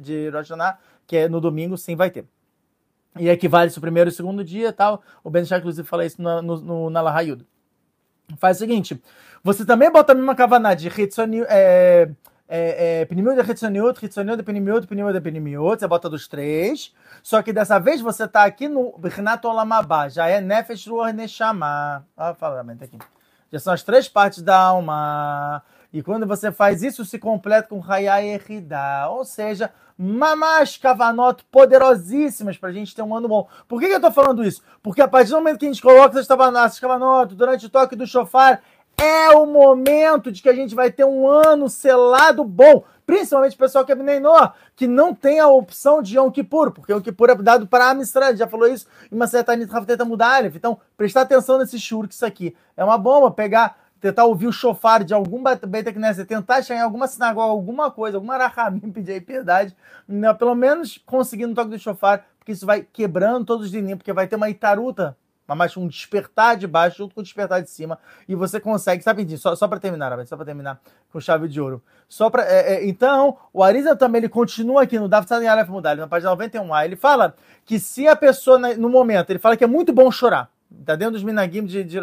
de 0.00 0.28
Rosh 0.30 0.48
Hashanah, 0.48 0.78
que 1.06 1.18
é 1.18 1.28
no 1.28 1.38
domingo, 1.38 1.76
sim 1.76 1.94
vai 1.94 2.10
ter. 2.10 2.24
E 3.18 3.28
equivale-se 3.28 3.76
o 3.76 3.80
primeiro 3.80 4.08
e 4.08 4.12
o 4.12 4.14
segundo 4.14 4.42
dia 4.42 4.72
tal. 4.72 5.02
O 5.22 5.28
Ben 5.28 5.44
Shah, 5.44 5.58
inclusive, 5.58 5.86
fala 5.86 6.06
isso 6.06 6.20
no, 6.20 6.40
no, 6.40 6.60
no, 6.60 6.90
na. 6.90 7.02
Faz 8.38 8.56
o 8.56 8.60
seguinte: 8.60 9.00
você 9.42 9.64
também 9.64 9.90
bota 9.90 10.12
a 10.12 10.14
mesma 10.14 10.34
kavaná 10.34 10.74
de 10.74 10.88
Hitsoni, 10.88 11.42
é, 11.48 12.08
é, 12.48 13.00
é, 13.00 13.04
Pnimiut 13.06 13.42
de 13.42 13.50
Hitsoniut, 13.50 14.04
Hitsoniut 14.04 14.36
de 14.36 14.42
Pnimiut, 14.42 14.86
Pnimiut 14.86 15.14
de 15.14 15.20
Pnimiut, 15.20 15.80
você 15.80 15.88
bota 15.88 16.10
dos 16.10 16.28
três. 16.28 16.94
Só 17.22 17.42
que 17.42 17.52
dessa 17.52 17.78
vez 17.78 18.00
você 18.00 18.28
tá 18.28 18.44
aqui 18.44 18.68
no 18.68 18.96
Bichnat 18.98 19.44
Olamabá, 19.46 20.08
já 20.08 20.28
é 20.28 20.40
Nefesh 20.40 20.86
Ruach 20.86 21.14
Neshama. 21.14 22.06
Olha 22.16 22.32
o 22.32 22.34
falamento 22.34 22.84
aqui. 22.84 22.98
Já 23.50 23.58
são 23.58 23.72
as 23.72 23.82
três 23.82 24.08
partes 24.08 24.42
da 24.42 24.56
alma. 24.56 25.62
E 25.92 26.02
quando 26.02 26.26
você 26.26 26.50
faz 26.50 26.82
isso, 26.82 27.04
se 27.04 27.18
completa 27.18 27.68
com 27.68 27.82
Hayai 27.82 28.28
Erida. 28.28 29.08
Ou 29.08 29.24
seja, 29.24 29.70
mamash 29.98 30.78
kavanot 30.78 31.44
poderosíssimas 31.50 32.56
pra 32.56 32.72
gente 32.72 32.94
ter 32.94 33.02
um 33.02 33.14
ano 33.14 33.28
bom. 33.28 33.48
Por 33.68 33.80
que, 33.80 33.88
que 33.88 33.94
eu 33.94 34.00
tô 34.00 34.10
falando 34.10 34.44
isso? 34.44 34.62
Porque 34.82 35.02
a 35.02 35.08
partir 35.08 35.30
do 35.30 35.36
momento 35.36 35.58
que 35.58 35.66
a 35.66 35.68
gente 35.68 35.82
coloca 35.82 36.18
essas 36.18 36.78
kavanot 36.78 37.34
durante 37.34 37.66
o 37.66 37.70
toque 37.70 37.96
do 37.96 38.06
shofar, 38.06 38.62
é 38.96 39.30
o 39.30 39.46
momento 39.46 40.30
de 40.30 40.42
que 40.42 40.48
a 40.48 40.54
gente 40.54 40.74
vai 40.74 40.90
ter 40.90 41.04
um 41.04 41.26
ano 41.26 41.68
selado 41.68 42.44
bom. 42.44 42.84
Principalmente 43.04 43.54
o 43.54 43.58
pessoal 43.58 43.84
que 43.84 43.90
é 43.90 43.94
Bnei 43.94 44.20
que 44.76 44.86
não 44.86 45.12
tem 45.14 45.40
a 45.40 45.48
opção 45.48 46.00
de 46.00 46.16
Yom 46.16 46.30
Kippur, 46.30 46.70
porque 46.70 46.92
Yom 46.92 47.00
Kippur 47.00 47.30
é 47.30 47.34
dado 47.34 47.66
para 47.66 47.90
Amistrad, 47.90 48.36
já 48.36 48.46
falou 48.46 48.68
isso 48.68 48.86
em 49.10 49.16
uma 49.16 49.26
certa 49.26 49.54
Rafteta 49.66 50.04
Mudalef. 50.04 50.56
Então, 50.56 50.78
prestar 50.96 51.22
atenção 51.22 51.58
nesse 51.58 51.78
shur, 51.80 52.06
que 52.06 52.14
isso 52.14 52.24
aqui 52.24 52.54
é 52.76 52.84
uma 52.84 52.96
bomba, 52.96 53.30
pegar, 53.30 53.76
tentar 54.02 54.24
ouvir 54.24 54.48
o 54.48 54.52
shofar 54.52 55.04
de 55.04 55.14
algum 55.14 55.40
Knesset, 55.40 56.26
tentar 56.26 56.60
chegar 56.62 56.80
em 56.80 56.82
alguma 56.82 57.06
sinagoga, 57.06 57.52
alguma 57.52 57.88
coisa, 57.88 58.16
alguma 58.16 58.36
Rahamim, 58.36 58.80
pedir 58.90 59.24
piedade, 59.24 59.76
né, 60.08 60.34
pelo 60.34 60.56
menos 60.56 61.00
conseguindo 61.06 61.52
o 61.52 61.54
toque 61.54 61.70
do 61.70 61.78
shofar, 61.78 62.26
porque 62.36 62.50
isso 62.50 62.66
vai 62.66 62.82
quebrando 62.82 63.46
todos 63.46 63.66
os 63.66 63.70
dininhos, 63.70 63.98
porque 63.98 64.12
vai 64.12 64.26
ter 64.26 64.34
uma 64.34 64.50
itaruta, 64.50 65.16
mas 65.46 65.76
um 65.76 65.86
despertar 65.86 66.56
de 66.56 66.66
baixo 66.66 66.98
junto 66.98 67.14
com 67.14 67.20
o 67.20 67.22
despertar 67.22 67.62
de 67.62 67.70
cima, 67.70 67.96
e 68.26 68.34
você 68.34 68.58
consegue, 68.58 69.04
sabe, 69.04 69.36
só, 69.36 69.54
só 69.54 69.68
para 69.68 69.78
terminar, 69.78 70.26
só 70.26 70.34
para 70.34 70.46
terminar 70.46 70.80
com 71.12 71.20
chave 71.20 71.46
de 71.46 71.60
ouro. 71.60 71.80
Só 72.08 72.28
pra, 72.28 72.42
é, 72.42 72.74
é, 72.74 72.88
então, 72.88 73.36
o 73.52 73.62
Arisa 73.62 73.94
também 73.94 74.18
ele 74.18 74.28
continua 74.28 74.82
aqui 74.82 74.98
no 74.98 75.08
Dav 75.08 75.24
Tzadin 75.24 75.46
Aleph 75.46 75.68
Mudali, 75.68 76.00
na 76.00 76.08
página 76.08 76.34
91a, 76.36 76.84
ele 76.84 76.96
fala 76.96 77.36
que 77.64 77.78
se 77.78 78.08
a 78.08 78.16
pessoa, 78.16 78.58
no 78.58 78.88
momento, 78.88 79.30
ele 79.30 79.38
fala 79.38 79.56
que 79.56 79.62
é 79.62 79.68
muito 79.68 79.92
bom 79.92 80.10
chorar, 80.10 80.50
Tá 80.84 80.96
dentro 80.96 81.14
dos 81.14 81.22
minagim 81.22 81.64
de, 81.64 81.84
de 81.84 81.98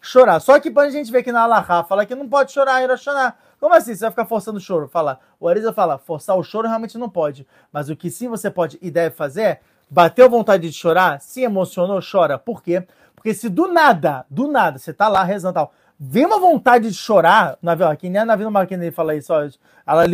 chorar. 0.00 0.40
Só 0.40 0.58
que 0.58 0.72
a 0.76 0.90
gente 0.90 1.10
vê 1.10 1.22
que 1.22 1.32
na 1.32 1.42
Allahá 1.42 1.84
fala 1.84 2.06
que 2.06 2.14
não 2.14 2.28
pode 2.28 2.52
chorar 2.52 2.82
em 2.82 2.86
Rosh 2.86 3.06
Hashanah. 3.06 3.34
Como 3.58 3.74
assim? 3.74 3.94
Você 3.94 4.00
vai 4.00 4.10
ficar 4.10 4.24
forçando 4.24 4.58
o 4.58 4.60
choro? 4.60 4.88
Fala. 4.88 5.20
O 5.38 5.46
Arisa 5.46 5.72
fala, 5.72 5.98
forçar 5.98 6.36
o 6.36 6.42
choro 6.42 6.66
realmente 6.66 6.96
não 6.96 7.08
pode. 7.08 7.46
Mas 7.72 7.88
o 7.90 7.96
que 7.96 8.10
sim 8.10 8.28
você 8.28 8.50
pode 8.50 8.78
e 8.80 8.90
deve 8.90 9.14
fazer 9.14 9.42
é, 9.42 9.60
bateu 9.90 10.30
vontade 10.30 10.68
de 10.68 10.72
chorar, 10.72 11.20
se 11.20 11.42
emocionou, 11.42 12.00
chora. 12.00 12.38
Por 12.38 12.62
quê? 12.62 12.86
Porque 13.14 13.34
se 13.34 13.48
do 13.48 13.66
nada, 13.66 14.24
do 14.30 14.48
nada, 14.48 14.78
você 14.78 14.94
tá 14.94 15.06
lá 15.08 15.22
rezando 15.22 15.54
tal, 15.54 15.72
vem 15.98 16.24
uma 16.24 16.40
vontade 16.40 16.88
de 16.88 16.94
chorar, 16.94 17.58
na 17.60 17.72
aqui 17.90 18.08
nem 18.08 18.24
na 18.24 18.34
vida 18.34 18.48
Marquinhos 18.48 18.82
ele 18.82 18.92
fala 18.92 19.14
isso, 19.14 19.34
ó, 19.34 19.46
ela 19.86 20.06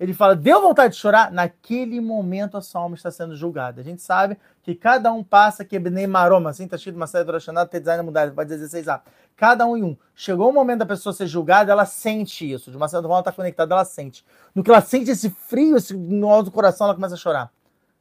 Ele 0.00 0.12
fala, 0.12 0.34
deu 0.34 0.60
vontade 0.60 0.94
de 0.94 1.00
chorar, 1.00 1.30
naquele 1.30 2.00
momento 2.00 2.56
a 2.56 2.60
sua 2.60 2.80
alma 2.80 2.96
está 2.96 3.10
sendo 3.10 3.36
julgada. 3.36 3.80
A 3.80 3.84
gente 3.84 4.02
sabe 4.02 4.36
que 4.66 4.74
cada 4.74 5.12
um 5.12 5.22
passa 5.22 5.64
que 5.64 5.78
nem 5.78 6.08
maroma, 6.08 6.50
assim, 6.50 6.66
tá 6.66 6.74
escrito 6.74 6.96
uma 6.96 7.06
série 7.06 7.22
do 7.22 7.30
Roshana, 7.30 7.64
tem 7.64 7.78
design 7.78 8.02
mudado, 8.02 8.34
vai 8.34 8.44
16A. 8.44 9.00
Cada 9.36 9.64
um 9.64 9.76
em 9.76 9.84
um. 9.84 9.96
Chegou 10.12 10.50
o 10.50 10.52
momento 10.52 10.80
da 10.80 10.86
pessoa 10.86 11.12
ser 11.12 11.28
julgada, 11.28 11.70
ela 11.70 11.86
sente 11.86 12.50
isso. 12.50 12.68
De 12.68 12.76
uma 12.76 12.88
certa 12.88 13.04
forma, 13.04 13.14
ela 13.14 13.20
está 13.20 13.30
conectada, 13.30 13.76
ela 13.76 13.84
sente. 13.84 14.24
No 14.52 14.64
que 14.64 14.70
ela 14.70 14.80
sente 14.80 15.08
esse 15.08 15.30
frio 15.30 15.76
esse, 15.76 15.96
no 15.96 16.28
alto 16.28 16.46
do 16.46 16.50
coração, 16.50 16.84
ela 16.88 16.96
começa 16.96 17.14
a 17.14 17.16
chorar. 17.16 17.52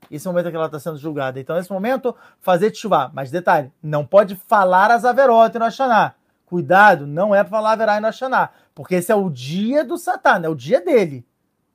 Esse 0.10 0.26
é 0.26 0.30
o 0.32 0.34
momento 0.34 0.50
que 0.50 0.56
ela 0.56 0.66
está 0.66 0.80
sendo 0.80 0.98
julgada. 0.98 1.40
Então, 1.40 1.56
nesse 1.56 1.72
momento, 1.72 2.16
fazer 2.42 2.74
chuva. 2.74 3.12
Mas 3.14 3.30
detalhe, 3.30 3.72
não 3.84 4.04
pode 4.04 4.36
falar 4.36 4.90
as 4.90 5.06
averotas 5.06 5.60
no 5.60 5.66
Hashanah. 5.66 6.16
Cuidado, 6.48 7.06
não 7.06 7.36
é 7.36 7.44
para 7.44 7.52
falar 7.52 7.74
averá 7.74 8.02
no 8.02 8.08
Hashanah. 8.08 8.50
Porque 8.74 8.96
esse 8.96 9.12
é 9.12 9.16
o 9.16 9.30
dia 9.30 9.86
do 9.86 10.00
Satã, 10.00 10.42
é 10.44 10.50
o 10.50 10.56
dia 10.56 10.82
dele. 10.82 11.24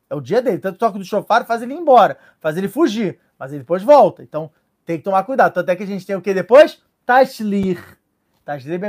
É 0.09 0.16
o 0.16 0.20
dia 0.20 0.43
dele. 0.43 0.59
Tanto 0.59 0.80
toca 0.80 0.99
do 0.99 1.05
chofar 1.05 1.47
faz 1.47 1.62
ele 1.62 1.74
ir 1.74 1.78
embora, 1.78 2.18
faz 2.41 2.57
ele 2.57 2.66
fugir. 2.66 3.20
Mas 3.38 3.53
ele 3.53 3.61
depois 3.61 3.84
volta. 3.84 4.24
Então, 4.24 4.51
tem 4.85 4.99
que 4.99 5.05
tomar 5.05 5.24
cuidado. 5.24 5.53
Tanto 5.53 5.68
é 5.68 5.76
que 5.76 5.83
a 5.83 5.87
gente 5.87 6.07
tem 6.07 6.16
o 6.16 6.20
que 6.20 6.35
depois? 6.35 6.83
Tashlir. 7.07 7.99
Tashlir 8.45 8.81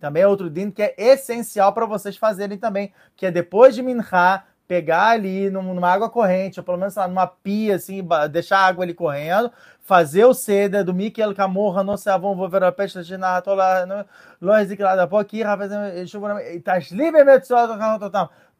também 0.00 0.22
é 0.22 0.26
outro 0.26 0.48
din 0.48 0.70
que 0.70 0.82
é 0.82 0.94
essencial 0.96 1.72
para 1.72 1.86
vocês 1.86 2.16
fazerem 2.16 2.56
também, 2.56 2.92
que 3.16 3.26
é 3.26 3.30
depois 3.30 3.74
de 3.74 3.82
Minha, 3.82 4.44
pegar 4.66 5.08
ali 5.08 5.50
numa 5.50 5.90
água 5.90 6.08
corrente, 6.08 6.60
ou 6.60 6.64
pelo 6.64 6.78
menos 6.78 6.94
lá, 6.94 7.08
numa 7.08 7.26
pia, 7.26 7.74
assim, 7.74 8.06
deixar 8.30 8.58
a 8.58 8.66
água 8.66 8.84
ali 8.84 8.94
correndo, 8.94 9.50
fazer 9.80 10.24
o 10.24 10.32
ceder 10.32 10.84
do 10.84 10.94
Mikel 10.94 11.34
Camorra, 11.34 11.82
não 11.82 11.96
sei 11.96 12.16
vão 12.16 12.48
ver 12.48 12.62
a 12.62 12.70
peste 12.70 13.02
de 13.02 13.16
Nahatola, 13.16 14.06
Lois 14.40 14.70
e 14.70 14.76
Kilada 14.76 15.08
Poki, 15.08 15.42
Tashli 16.64 17.10
Bemetsulot, 17.10 17.76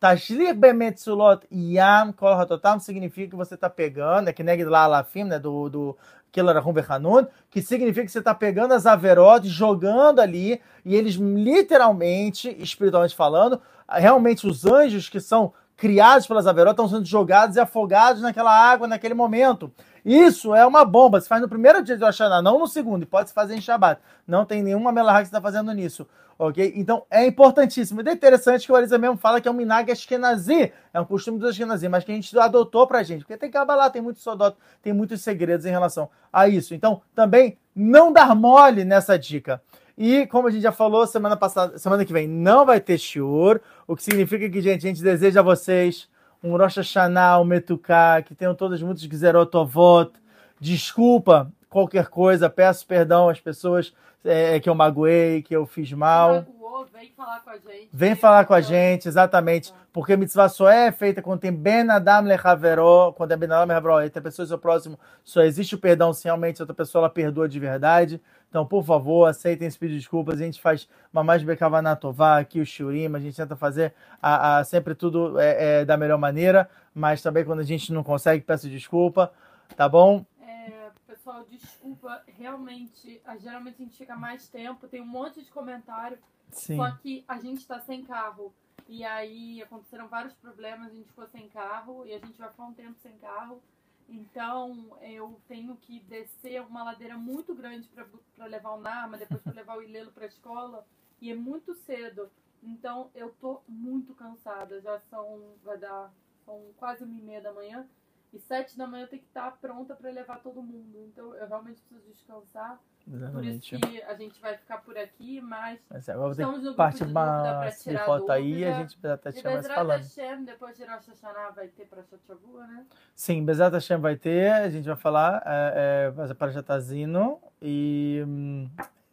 Tashli 0.01 0.55
Bemetsulot 0.55 1.47
Yam 1.53 2.15
Kol 2.15 2.33
Hatotam 2.33 2.81
significa 2.81 3.29
que 3.29 3.37
você 3.37 3.55
está 3.55 3.69
pegando, 3.69 4.29
é 4.29 4.33
que 4.33 4.43
negue 4.43 4.65
lá 4.65 4.85
Alafim, 4.85 5.25
né, 5.25 5.39
do, 5.39 5.69
do 5.69 5.97
Kelarahum 6.33 6.73
Behanun, 6.73 7.27
que 7.51 7.61
significa 7.61 8.07
que 8.07 8.13
você 8.13 8.21
está 8.21 8.35
pegando 8.35 8.73
as 8.73 8.87
averotes, 8.87 9.51
jogando 9.51 10.21
ali, 10.21 10.59
e 10.87 10.97
eles 10.97 11.17
literalmente, 11.17 12.49
espiritualmente 12.59 13.15
falando, 13.15 13.61
realmente 13.87 14.47
os 14.47 14.65
anjos 14.65 15.07
que 15.07 15.21
são 15.21 15.53
criados 15.77 16.27
pelas 16.27 16.47
Averot 16.47 16.73
estão 16.73 16.89
sendo 16.89 17.05
jogados 17.05 17.57
e 17.57 17.61
afogados 17.61 18.23
naquela 18.23 18.55
água 18.55 18.87
naquele 18.87 19.15
momento. 19.15 19.71
Isso 20.05 20.55
é 20.55 20.67
uma 20.67 20.85
bomba. 20.85 21.21
Se 21.21 21.29
faz 21.29 21.41
no 21.43 21.49
primeiro 21.49 21.83
dia 21.83 21.97
de 21.97 22.05
Rosh 22.05 22.21
não 22.43 22.59
no 22.59 22.67
segundo. 22.67 23.03
E 23.03 23.07
pode 23.07 23.29
se 23.29 23.35
fazer 23.35 23.55
em 23.55 23.61
Shabbat. 23.61 24.01
Não 24.27 24.45
tem 24.45 24.63
nenhuma 24.63 24.93
melahá 24.93 25.19
que 25.19 25.27
está 25.27 25.41
fazendo 25.41 25.73
nisso. 25.73 26.07
Ok? 26.39 26.73
Então 26.75 27.05
é 27.11 27.27
importantíssimo. 27.27 28.01
E 28.01 28.09
é 28.09 28.13
interessante 28.13 28.65
que 28.65 28.73
o 28.73 28.77
Arisa 28.77 28.97
mesmo 28.97 29.17
fala 29.17 29.41
que 29.41 29.49
é 29.49 29.51
um 29.51 29.55
minag 29.55 29.93
ashkenazi. 29.93 30.73
É 30.93 31.01
um 31.01 31.05
costume 31.05 31.39
dos 31.39 31.51
ashkenazi, 31.51 31.89
mas 31.89 32.03
que 32.03 32.13
a 32.13 32.15
gente 32.15 32.39
adotou 32.39 32.87
pra 32.87 33.03
gente. 33.03 33.25
Porque 33.25 33.37
tem 33.37 33.51
lá, 33.55 33.91
tem 33.91 34.01
muito 34.01 34.21
sodot, 34.21 34.57
tem 34.83 34.93
muitos 34.93 35.21
segredos 35.21 35.67
em 35.67 35.71
relação 35.71 36.09
a 36.33 36.49
isso. 36.49 36.75
Então, 36.75 37.03
também 37.15 37.59
não 37.77 38.13
dar 38.13 38.35
mole 38.35 38.85
nessa 38.85 39.19
dica. 39.19 39.61
E 39.99 40.27
como 40.29 40.49
a 40.49 40.51
gente 40.51 40.63
já 40.63 40.73
falou 40.73 41.07
semana 41.07 41.37
passada, 41.37 41.77
semana 41.77 42.07
que 42.07 42.13
vem 42.13 42.27
não 42.27 42.65
vai 42.65 42.81
ter 42.81 42.97
shiur, 42.97 43.61
o 43.87 43.95
que 43.95 44.03
significa 44.03 44.49
que, 44.49 44.63
gente, 44.63 44.87
a 44.87 44.89
gente 44.89 45.03
deseja 45.03 45.41
a 45.41 45.43
vocês 45.43 46.09
um 46.43 46.57
Rosh 46.57 46.77
Hashanah, 46.77 47.41
um 47.41 47.45
Metuká, 47.45 48.23
que 48.23 48.35
tenham 48.35 48.55
todos 48.55 48.83
muitos 48.83 49.05
Gzerotovot. 49.05 50.13
Desculpa 50.59 51.51
qualquer 51.69 52.09
coisa, 52.09 52.51
peço 52.51 52.87
perdão 52.87 53.29
às 53.29 53.41
pessoas 53.41 53.95
é, 54.25 54.59
que 54.61 54.69
eu 54.69 54.75
magoei, 54.75 55.43
que 55.43 55.55
eu 55.55 55.67
fiz 55.67 55.93
mal. 55.93 56.45
Vem 56.93 57.13
falar 57.17 57.41
com 57.41 57.51
a 57.51 57.57
gente. 57.57 57.89
Vem 57.93 58.15
falar 58.15 58.45
com 58.45 58.55
a 58.55 58.61
gente, 58.61 59.09
exatamente. 59.09 59.73
Porque 59.93 60.17
mitzvah 60.17 60.49
só 60.49 60.69
é 60.69 60.91
feita 60.93 61.21
quando 61.21 61.41
tem 61.41 61.53
Ben 61.53 61.89
Adam 61.91 62.23
Lechaveró, 62.23 63.13
quando 63.13 63.33
é 63.33 63.37
Ben 63.37 63.51
Adam 63.51 63.67
Lechaveró, 63.67 64.03
entre 64.03 64.19
a 64.19 64.23
pessoa 64.23 64.45
e 64.45 64.49
seu 64.49 64.59
próximo, 64.59 64.99
só 65.25 65.43
existe 65.43 65.75
o 65.75 65.79
perdão 65.79 66.13
se 66.13 66.25
realmente 66.25 66.61
outra 66.63 66.75
pessoa 66.75 67.03
ela 67.03 67.11
perdoa 67.11 67.49
de 67.49 67.59
verdade. 67.59 68.21
Então, 68.51 68.67
por 68.67 68.85
favor, 68.85 69.27
aceitem 69.27 69.69
esse 69.69 69.79
pedido 69.79 69.95
de 69.95 70.01
desculpas. 70.01 70.41
A 70.41 70.45
gente 70.45 70.61
faz 70.61 70.89
mais 71.13 71.43
Bekavanatová, 71.45 72.39
aqui 72.39 72.61
o 72.61 72.67
Shurim, 72.67 73.15
a 73.15 73.21
gente 73.21 73.37
tenta 73.37 73.55
fazer 73.55 73.95
a, 74.21 74.59
a 74.59 74.65
sempre 74.65 74.93
tudo 74.93 75.39
é, 75.39 75.83
é, 75.83 75.85
da 75.85 75.97
melhor 75.97 76.19
maneira, 76.19 76.69
mas 76.93 77.23
também 77.23 77.45
quando 77.45 77.61
a 77.61 77.65
gente 77.65 77.93
não 77.93 78.03
consegue, 78.03 78.45
peço 78.45 78.69
desculpa, 78.69 79.33
tá 79.77 79.89
bom? 79.89 80.27
É, 80.43 80.91
pessoal, 81.07 81.47
desculpa, 81.49 82.23
realmente, 82.27 83.23
geralmente 83.41 83.77
a 83.81 83.85
gente 83.85 83.97
fica 83.97 84.17
mais 84.17 84.49
tempo, 84.49 84.89
tem 84.89 85.01
um 85.01 85.07
monte 85.07 85.45
de 85.45 85.51
comentário, 85.53 86.19
Sim. 86.51 86.77
só 86.77 86.91
que 86.91 87.25
a 87.29 87.39
gente 87.39 87.59
está 87.59 87.79
sem 87.79 88.03
carro. 88.03 88.53
E 88.89 89.05
aí 89.05 89.63
aconteceram 89.63 90.09
vários 90.09 90.35
problemas, 90.35 90.89
a 90.91 90.95
gente 90.97 91.07
ficou 91.07 91.25
sem 91.29 91.49
carro 91.49 92.05
e 92.05 92.13
a 92.13 92.19
gente 92.19 92.37
vai 92.37 92.51
ficar 92.51 92.65
um 92.65 92.73
tempo 92.73 92.97
sem 93.01 93.13
carro. 93.19 93.63
Então 94.11 94.99
eu 95.01 95.41
tenho 95.47 95.77
que 95.77 96.01
descer 96.01 96.61
uma 96.63 96.83
ladeira 96.83 97.17
muito 97.17 97.55
grande 97.55 97.89
para 97.89 98.47
levar 98.47 98.73
o 98.73 98.81
Narma, 98.81 99.17
depois 99.17 99.41
para 99.41 99.53
levar 99.53 99.79
o 99.79 99.83
Ilelo 99.83 100.11
para 100.11 100.25
a 100.25 100.29
escola. 100.29 100.85
E 101.21 101.31
é 101.31 101.35
muito 101.35 101.75
cedo. 101.75 102.29
Então 102.61 103.09
eu 103.15 103.31
tô 103.41 103.63
muito 103.69 104.13
cansada. 104.15 104.81
Já 104.81 104.99
são, 105.09 105.55
vai 105.63 105.79
dar, 105.79 106.13
são 106.45 106.61
quase 106.77 107.05
uma 107.05 107.17
e 107.17 107.23
meia 107.23 107.41
da 107.41 107.53
manhã. 107.53 107.87
E 108.33 108.39
sete 108.39 108.79
da 108.79 108.87
manhã 108.87 109.05
eu 109.05 109.09
tenho 109.09 109.23
que 109.23 109.29
estar 109.29 109.51
pronta 109.61 109.95
para 109.95 110.11
levar 110.11 110.41
todo 110.41 110.63
mundo. 110.63 111.05
Então 111.09 111.35
eu 111.35 111.49
realmente 111.49 111.83
preciso 111.83 112.09
descansar. 112.13 112.79
Exatamente. 113.13 113.71
Por 113.71 113.77
isso 113.77 113.89
que 113.89 114.03
a 114.03 114.15
gente 114.15 114.41
vai 114.41 114.57
ficar 114.57 114.79
por 114.79 114.97
aqui, 114.97 115.41
mas, 115.41 115.81
mas 115.91 116.09
agora 116.09 116.31
estamos 116.31 116.63
no 116.63 116.75
parte 116.75 117.03
uma 117.03 117.69
de 117.69 117.99
foto 117.99 118.31
aí 118.31 118.65
a 118.65 118.73
gente 118.75 118.99
vai 119.01 119.13
até 119.13 119.33
te 119.33 119.43
mais 119.43 119.67
falando. 119.67 120.03
Hashem, 120.03 120.45
depois 120.45 120.77
de 120.77 120.85
Rosh 120.85 121.09
Hashanah 121.09 121.51
vai 121.51 121.69
ter 121.69 121.87
para 121.87 122.05
Shavua, 122.27 122.67
né? 122.67 122.87
Sim, 123.15 123.45
Bezat 123.45 123.73
Hashem 123.73 123.99
vai 123.99 124.17
ter, 124.17 124.53
a 124.53 124.69
gente 124.69 124.87
vai 124.87 124.97
falar 124.97 125.43
é, 125.45 126.13
é, 126.17 126.35
para 126.35 126.53
Jatazino 126.53 127.41
e 127.61 128.23
hum, 128.27 128.71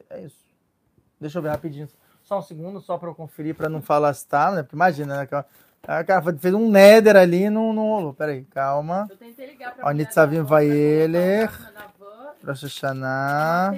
é 0.10 0.22
isso. 0.22 0.46
Deixa 1.20 1.40
eu 1.40 1.42
ver 1.42 1.50
rapidinho, 1.50 1.88
só 2.22 2.38
um 2.38 2.42
segundo, 2.44 2.80
só 2.80 2.98
para 2.98 3.10
eu 3.10 3.16
conferir, 3.16 3.56
para 3.56 3.70
não 3.70 3.82
falar 3.82 4.14
se 4.14 4.28
tá, 4.28 4.52
né? 4.52 4.62
Porque 4.62 4.76
imagina, 4.76 5.18
né? 5.18 5.46
A 5.88 6.04
cara 6.04 6.22
fez 6.38 6.54
um 6.54 6.70
nether 6.70 7.16
ali 7.16 7.50
no, 7.50 7.72
no 7.72 8.14
Peraí, 8.14 8.44
calma. 8.44 9.08
Eu 9.10 9.16
tentei 9.16 9.52
ligar 9.52 9.74
pra 9.74 9.88
Ó, 9.88 9.92
Nitzavim 9.92 10.42
vai 10.42 10.68
ele. 10.68 11.48
Hashanah. 12.46 13.72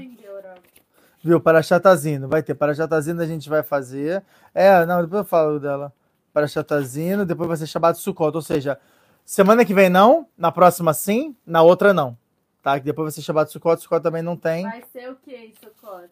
Viu? 1.24 1.40
Parachatazino. 1.40 2.28
Vai 2.28 2.42
ter 2.42 2.56
Parachatazino, 2.56 3.22
a 3.22 3.28
gente 3.28 3.48
vai 3.48 3.62
fazer. 3.62 4.24
É, 4.56 4.84
não, 4.88 5.04
depois 5.04 5.20
eu 5.20 5.26
falo 5.26 5.60
dela. 5.60 5.94
Parachatazino, 6.34 7.28
depois 7.28 7.48
vai 7.48 7.58
ser 7.58 7.68
Shabbat 7.68 8.00
Sukkot. 8.00 8.36
Ou 8.36 8.42
seja, 8.42 8.80
semana 9.24 9.64
que 9.64 9.74
vem 9.74 9.90
não, 9.90 10.28
na 10.36 10.52
próxima 10.52 10.96
sim, 10.96 11.36
na 11.46 11.62
outra 11.62 11.94
não. 11.94 12.18
Tá? 12.64 12.80
Que 12.80 12.86
depois 12.86 13.06
vai 13.06 13.12
ser 13.12 13.22
Shabbat 13.22 13.52
Sukkot, 13.52 13.82
Sukkot 13.84 14.02
também 14.02 14.24
não 14.24 14.36
tem. 14.36 14.64
Vai 14.64 14.84
ser 14.92 15.12
o 15.12 15.16
que 15.16 15.54
Sukkot? 15.62 16.10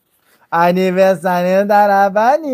Aniversário 0.52 1.68
da 1.68 1.80
Arabani. 1.80 2.54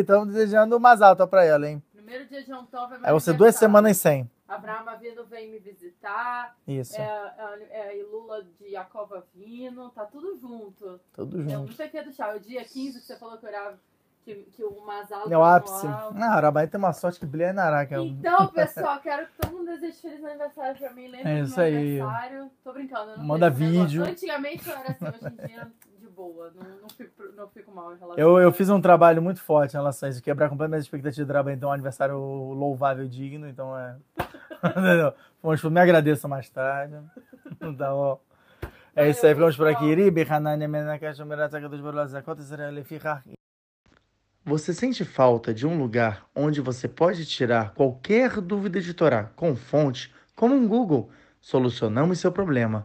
Estamos 0.00 0.32
desejando 0.32 0.76
umas 0.76 1.02
altas 1.02 1.28
pra 1.28 1.44
ela, 1.44 1.68
hein? 1.68 1.82
Primeiro 2.12 2.28
dia 2.28 2.44
de 2.44 2.52
Yom 2.52 2.66
Tov 2.66 2.92
é 2.92 2.98
Aí 3.04 3.12
você 3.12 3.32
duas 3.32 3.56
semanas 3.56 3.96
sem. 3.96 4.30
Abraão 4.46 4.86
Avino 4.86 5.24
vem 5.24 5.50
me 5.50 5.58
visitar. 5.58 6.54
Isso. 6.68 7.00
É, 7.00 7.34
é, 7.70 8.00
é 8.00 8.04
Lula 8.04 8.44
de 8.60 8.70
Jacob 8.70 9.10
Avino, 9.14 9.88
tá 9.88 10.04
tudo 10.04 10.36
junto. 10.38 11.00
Tudo 11.14 11.42
junto. 11.42 11.68
Não 11.68 11.72
sei 11.72 11.86
o 11.86 11.90
que 11.90 11.96
é 11.96 12.04
do 12.04 12.12
chá. 12.12 12.34
O 12.34 12.38
dia 12.38 12.62
15 12.62 13.00
que 13.00 13.06
você 13.06 13.16
falou 13.16 13.38
que 13.38 13.46
orava. 13.46 13.80
Que, 14.24 14.34
que 14.52 14.62
o 14.62 14.80
Masal 14.86 15.32
é 15.32 15.36
o 15.36 15.42
ápice. 15.42 15.86
Não, 15.86 16.30
Arabai 16.30 16.68
tem 16.68 16.78
uma 16.78 16.92
sorte 16.92 17.18
que 17.18 17.26
brilha 17.26 17.52
na 17.52 17.64
Araca. 17.64 17.98
Então, 17.98 18.46
pessoal, 18.52 19.00
quero 19.00 19.26
que 19.26 19.32
todo 19.40 19.56
mundo 19.56 19.66
deseje 19.66 20.00
feliz 20.00 20.22
aniversário 20.22 20.78
pra 20.78 20.92
mim. 20.92 21.08
Lembre 21.08 21.28
é 21.28 21.40
isso 21.40 21.60
aí. 21.60 21.98
aniversário. 21.98 22.50
Tô 22.62 22.72
brincando. 22.74 23.24
Manda 23.24 23.48
vídeo. 23.48 24.04
Antigamente 24.04 24.68
eu 24.68 24.76
era 24.76 24.90
assim, 24.90 25.06
hoje 25.06 25.34
em 25.34 25.46
dia 25.46 25.72
boa, 26.28 26.52
não, 26.54 26.82
não, 26.82 26.88
fico, 26.88 27.22
não 27.34 27.48
fico 27.48 27.72
mal 27.72 27.94
em 27.94 27.98
relação 27.98 28.18
eu, 28.22 28.38
eu 28.38 28.52
fiz 28.52 28.68
um 28.68 28.80
trabalho 28.80 29.20
muito 29.20 29.40
forte 29.40 29.74
em 29.74 29.78
relação 29.78 30.06
a 30.06 30.10
isso, 30.10 30.22
quebrar 30.22 30.48
completamente 30.48 30.80
as 30.80 30.84
expectativas 30.84 31.26
do 31.26 31.30
trabalho, 31.30 31.56
então 31.56 31.68
é 31.68 31.70
um 31.70 31.74
aniversário 31.74 32.16
louvável 32.16 33.08
digno, 33.08 33.48
então 33.48 33.76
é. 33.76 33.96
Vamos, 35.42 35.62
me 35.64 35.80
agradeça 35.80 36.28
mais 36.28 36.48
tarde. 36.48 36.94
Tá 37.78 37.90
bom. 37.90 38.20
É 38.94 39.08
isso 39.08 39.24
aí, 39.24 39.34
ficamos 39.34 39.56
por 39.56 39.68
aqui. 39.68 39.84
Você 44.44 44.74
sente 44.74 45.04
falta 45.04 45.54
de 45.54 45.64
um 45.64 45.78
lugar 45.78 46.26
onde 46.34 46.60
você 46.60 46.88
pode 46.88 47.24
tirar 47.24 47.72
qualquer 47.72 48.40
dúvida 48.40 48.80
de 48.80 48.92
Torá 48.92 49.30
com 49.36 49.54
fonte, 49.54 50.12
como 50.34 50.54
um 50.56 50.66
Google? 50.66 51.10
Solucionamos 51.40 52.18
seu 52.18 52.32
problema 52.32 52.84